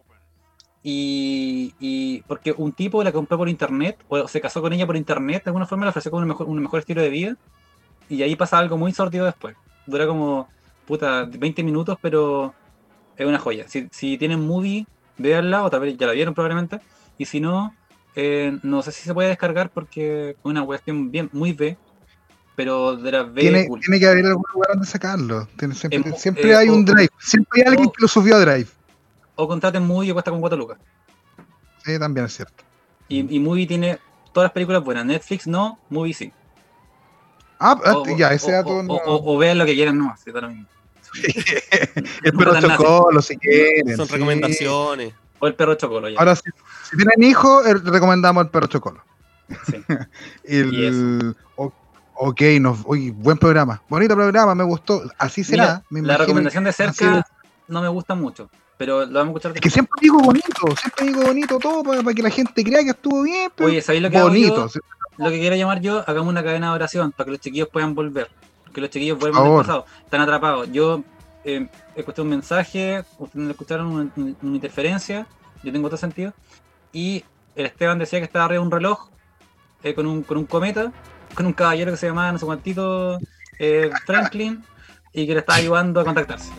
y, 0.83 1.75
y 1.81 2.23
porque 2.23 2.55
un 2.57 2.73
tipo 2.73 3.03
la 3.03 3.13
compró 3.13 3.39
por 3.39 3.49
internet 3.49 3.99
o 4.09 4.29
se 4.29 4.41
casó 4.41 4.61
con 4.63 4.73
ella 4.73 4.87
por 4.87 4.97
internet, 4.97 5.43
de 5.45 5.51
alguna 5.51 5.67
forma 5.67 5.85
le 5.85 5.91
ofreció 5.91 6.11
como 6.11 6.23
un 6.23 6.29
mejor, 6.29 6.47
un 6.49 6.61
mejor 6.63 6.81
estilo 6.81 7.03
de 7.03 7.11
vida 7.11 7.37
y 8.09 8.23
ahí 8.23 8.37
pasa 8.37 8.59
algo 8.59 8.77
muy 8.79 8.93
sortido 8.93 9.27
después. 9.27 9.57
Dura 9.87 10.07
como, 10.07 10.49
puta, 10.87 11.25
20 11.25 11.63
minutos, 11.63 11.97
pero 12.01 12.55
es 13.17 13.27
una 13.27 13.39
joya. 13.39 13.67
Si, 13.69 13.89
si 13.93 14.19
tienen 14.19 14.47
movie, 14.47 14.87
véanla, 15.19 15.65
o 15.65 15.71
tal 15.71 15.81
vez 15.81 15.97
ya 15.97 16.07
la 16.07 16.13
vieron 16.13 16.35
probablemente, 16.35 16.81
y 17.19 17.25
si 17.25 17.41
no, 17.41 17.75
eh, 18.15 18.57
no 18.63 18.83
sé 18.83 18.93
si 18.93 19.03
se 19.03 19.15
puede 19.15 19.29
descargar 19.31 19.71
porque 19.73 20.31
es 20.31 20.37
una 20.45 20.65
cuestión 20.65 21.11
bien, 21.11 21.29
muy 21.33 21.53
B, 21.53 21.77
pero 22.57 22.97
de 22.97 23.13
la 23.13 23.23
B 23.23 23.41
Tiene, 23.43 23.69
cool. 23.69 23.81
tiene 23.81 24.01
que 24.01 24.07
haber 24.09 24.27
algún 24.27 24.45
lugar 24.53 24.71
donde 24.73 24.87
sacarlo. 24.87 25.47
Tiene- 25.59 25.75
siempre 25.75 26.13
siempre 26.19 26.51
eh, 26.51 26.57
hay 26.57 26.69
o- 26.69 26.75
un 26.75 26.85
drive. 26.85 27.11
Siempre 27.21 27.61
hay 27.63 27.69
alguien 27.69 27.89
o- 27.89 27.93
que 27.93 28.03
lo 28.03 28.09
subió 28.09 28.37
a 28.37 28.41
drive. 28.41 28.69
O 29.37 29.47
contraten 29.47 29.87
movie 29.87 30.11
y 30.11 30.13
cuesta 30.13 30.31
como 30.31 30.41
4 30.41 30.59
lucas. 30.59 30.79
Sí, 31.85 31.99
también 31.99 32.27
es 32.27 32.35
cierto. 32.35 32.65
Y, 33.09 33.37
y 33.37 33.39
movie 33.39 33.67
tiene 33.67 33.99
todas 34.33 34.47
las 34.47 34.53
películas 34.53 34.83
buenas. 34.83 35.05
Netflix 35.07 35.47
no, 35.47 35.79
movie 35.91 36.15
sí. 36.15 36.33
Ah, 37.59 37.79
ah, 37.85 37.97
O- 37.99 38.17
ya, 38.17 38.33
ese 38.33 38.51
o- 38.51 38.55
dato 38.55 38.71
o, 38.71 38.83
no. 38.83 38.95
o- 38.95 39.35
o 39.35 39.39
vean 39.39 39.59
lo 39.59 39.65
que 39.67 39.75
quieran, 39.75 39.97
no, 39.99 40.15
sí, 40.23 40.31
da 40.33 40.41
lo 40.41 40.49
mismo. 40.49 40.67
el 42.25 42.33
no 42.35 42.39
perro 42.39 42.61
chocolo, 42.61 43.23
si 43.23 43.37
quieren. 43.39 43.97
Son 43.97 44.07
sí. 44.07 44.13
recomendaciones. 44.15 45.15
O 45.39 45.47
el 45.47 45.55
perro 45.55 45.75
chocolo, 45.75 46.09
ya. 46.09 46.19
Ahora, 46.19 46.35
si, 46.35 46.43
si 46.91 46.97
tienen 46.97 47.23
hijos, 47.31 47.67
eh, 47.67 47.75
recomendamos 47.75 48.45
el 48.45 48.51
perro 48.51 48.67
chocolo. 48.67 49.03
Sí. 49.67 49.77
El, 50.45 51.37
o- 51.57 51.73
ok, 52.19 52.41
nos, 52.61 52.79
oye, 52.87 53.13
buen 53.13 53.39
programa. 53.39 53.83
Bonito 53.89 54.15
programa, 54.15 54.55
me 54.55 54.65
gustó. 54.65 55.03
Así 55.19 55.45
será. 55.45 55.83
Mira, 55.91 56.07
la 56.07 56.17
recomendación 56.19 56.65
de 56.65 56.73
cerca 56.73 57.27
no 57.69 57.83
me 57.83 57.89
gusta 57.89 58.15
mucho, 58.15 58.49
pero 58.77 59.07
lo 59.07 59.19
vamos 59.19 59.35
a 59.35 59.39
escuchar 59.39 59.53
Es 59.57 59.61
que 59.61 59.71
siempre 59.71 59.99
digo 60.01 60.19
bonito, 60.19 60.77
siempre 60.79 61.07
digo 61.07 61.23
bonito 61.23 61.59
todo 61.59 61.83
para, 61.83 62.15
que 62.15 62.23
la 62.23 62.31
gente 62.31 62.63
crea 62.63 62.83
que 62.83 62.91
estuvo 62.91 63.23
bien, 63.23 63.51
pero 63.55 63.69
Oye, 63.69 63.83
¿sabéis 63.83 64.03
lo 64.03 64.11
que 64.11 64.19
hago 64.19 64.29
bonito. 64.29 64.69
yo? 64.69 64.81
Lo 65.19 65.31
que 65.31 65.39
quiero 65.39 65.57
llamar 65.57 65.81
yo, 65.81 66.05
hagamos 66.07 66.29
una 66.29 66.45
cadena 66.45 66.69
de 66.69 66.75
oración 66.75 67.13
para 67.13 67.25
que 67.27 67.31
los 67.33 67.41
chiquillos 67.41 67.69
puedan 67.69 67.95
volver. 67.95 68.29
Que 68.73 68.81
los 68.83 68.91
chiquillos 68.91 69.19
vuelvan 69.19 69.45
del 69.45 69.57
pasado. 69.57 69.87
Están 70.05 70.21
atrapados. 70.21 70.71
Yo 70.71 71.03
eh, 71.45 71.69
escuché 71.95 72.21
un 72.21 72.29
mensaje, 72.29 73.03
ustedes 73.19 73.45
no 73.47 73.51
escucharon, 73.51 73.87
una, 73.87 74.11
una 74.43 74.55
interferencia. 74.55 75.27
Yo 75.63 75.73
tengo 75.73 75.87
otro 75.87 75.97
sentido. 75.97 76.35
Y 76.93 77.25
el 77.55 77.67
Esteban 77.67 77.99
decía 77.99 78.19
que 78.19 78.27
estaba 78.27 78.45
arriba 78.45 78.61
de 78.61 78.67
un 78.67 78.71
reloj 78.71 79.09
eh, 79.83 79.95
con, 79.95 80.07
un, 80.07 80.23
con 80.23 80.37
un 80.37 80.47
cometa, 80.47 80.93
con 81.37 81.47
un 81.47 81.53
caballero 81.53 81.93
que 81.93 81.97
se 81.99 82.07
llamaba 82.09 82.33
no 82.33 82.39
sé 82.39 82.47
cuántito 82.47 83.19
eh, 83.59 83.91
Franklin 84.07 84.65
y 85.13 85.27
que 85.27 85.35
le 85.35 85.41
estaba 85.41 85.59
ayudando 85.59 86.01
a 86.01 86.05
contactarse. 86.05 86.51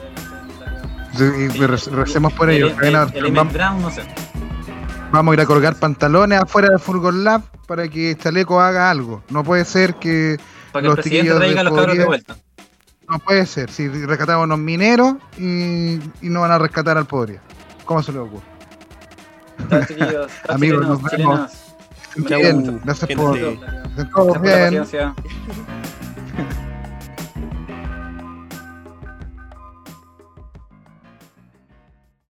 Y 1.20 1.48
re- 1.50 1.68
recemos 1.68 2.32
por 2.34 2.50
el, 2.50 2.58
ello. 2.58 2.76
el, 2.82 2.96
el 3.26 3.32
Brown, 3.32 3.82
no 3.82 3.90
sé. 3.90 4.04
vamos 5.12 5.32
a 5.32 5.34
ir 5.36 5.42
a 5.42 5.46
colgar 5.46 5.76
pantalones 5.76 6.40
afuera 6.40 6.70
del 6.70 6.80
Furgon 6.80 7.24
Lab 7.24 7.42
para 7.68 7.88
que 7.88 8.16
Chaleco 8.16 8.62
haga 8.62 8.90
algo. 8.92 9.24
No 9.30 9.44
puede 9.44 9.66
ser 9.66 9.96
que. 9.96 10.38
Para 10.72 10.84
que 10.84 10.88
Los 10.90 10.98
el 10.98 11.04
presidente 11.04 11.36
traiga 11.36 11.64
los 11.64 11.74
cabros 11.74 11.98
de 11.98 12.06
vuelta. 12.06 12.38
No 13.10 13.20
puede 13.20 13.46
ser. 13.46 13.72
Si 13.72 13.88
rescatamos 13.88 14.42
a 14.42 14.46
unos 14.46 14.60
mineros 14.60 15.16
y, 15.38 15.96
y 16.22 16.30
no 16.30 16.42
van 16.42 16.52
a 16.52 16.60
rescatar 16.60 16.98
al 16.98 17.06
Podría. 17.06 17.42
¿Cómo 17.86 18.04
se 18.04 18.12
le 18.12 18.20
ocurre? 18.20 18.44
Amigos, 20.50 20.86
nos 20.88 21.02
vemos. 21.04 21.52
Chau, 22.26 22.40
bien. 22.40 22.82
Gracias 22.84 23.12
por. 23.16 23.38
gente. 23.38 23.66
Gracias 23.96 24.08
por 24.14 24.46
la 24.46 24.64
paciencia. 24.64 25.16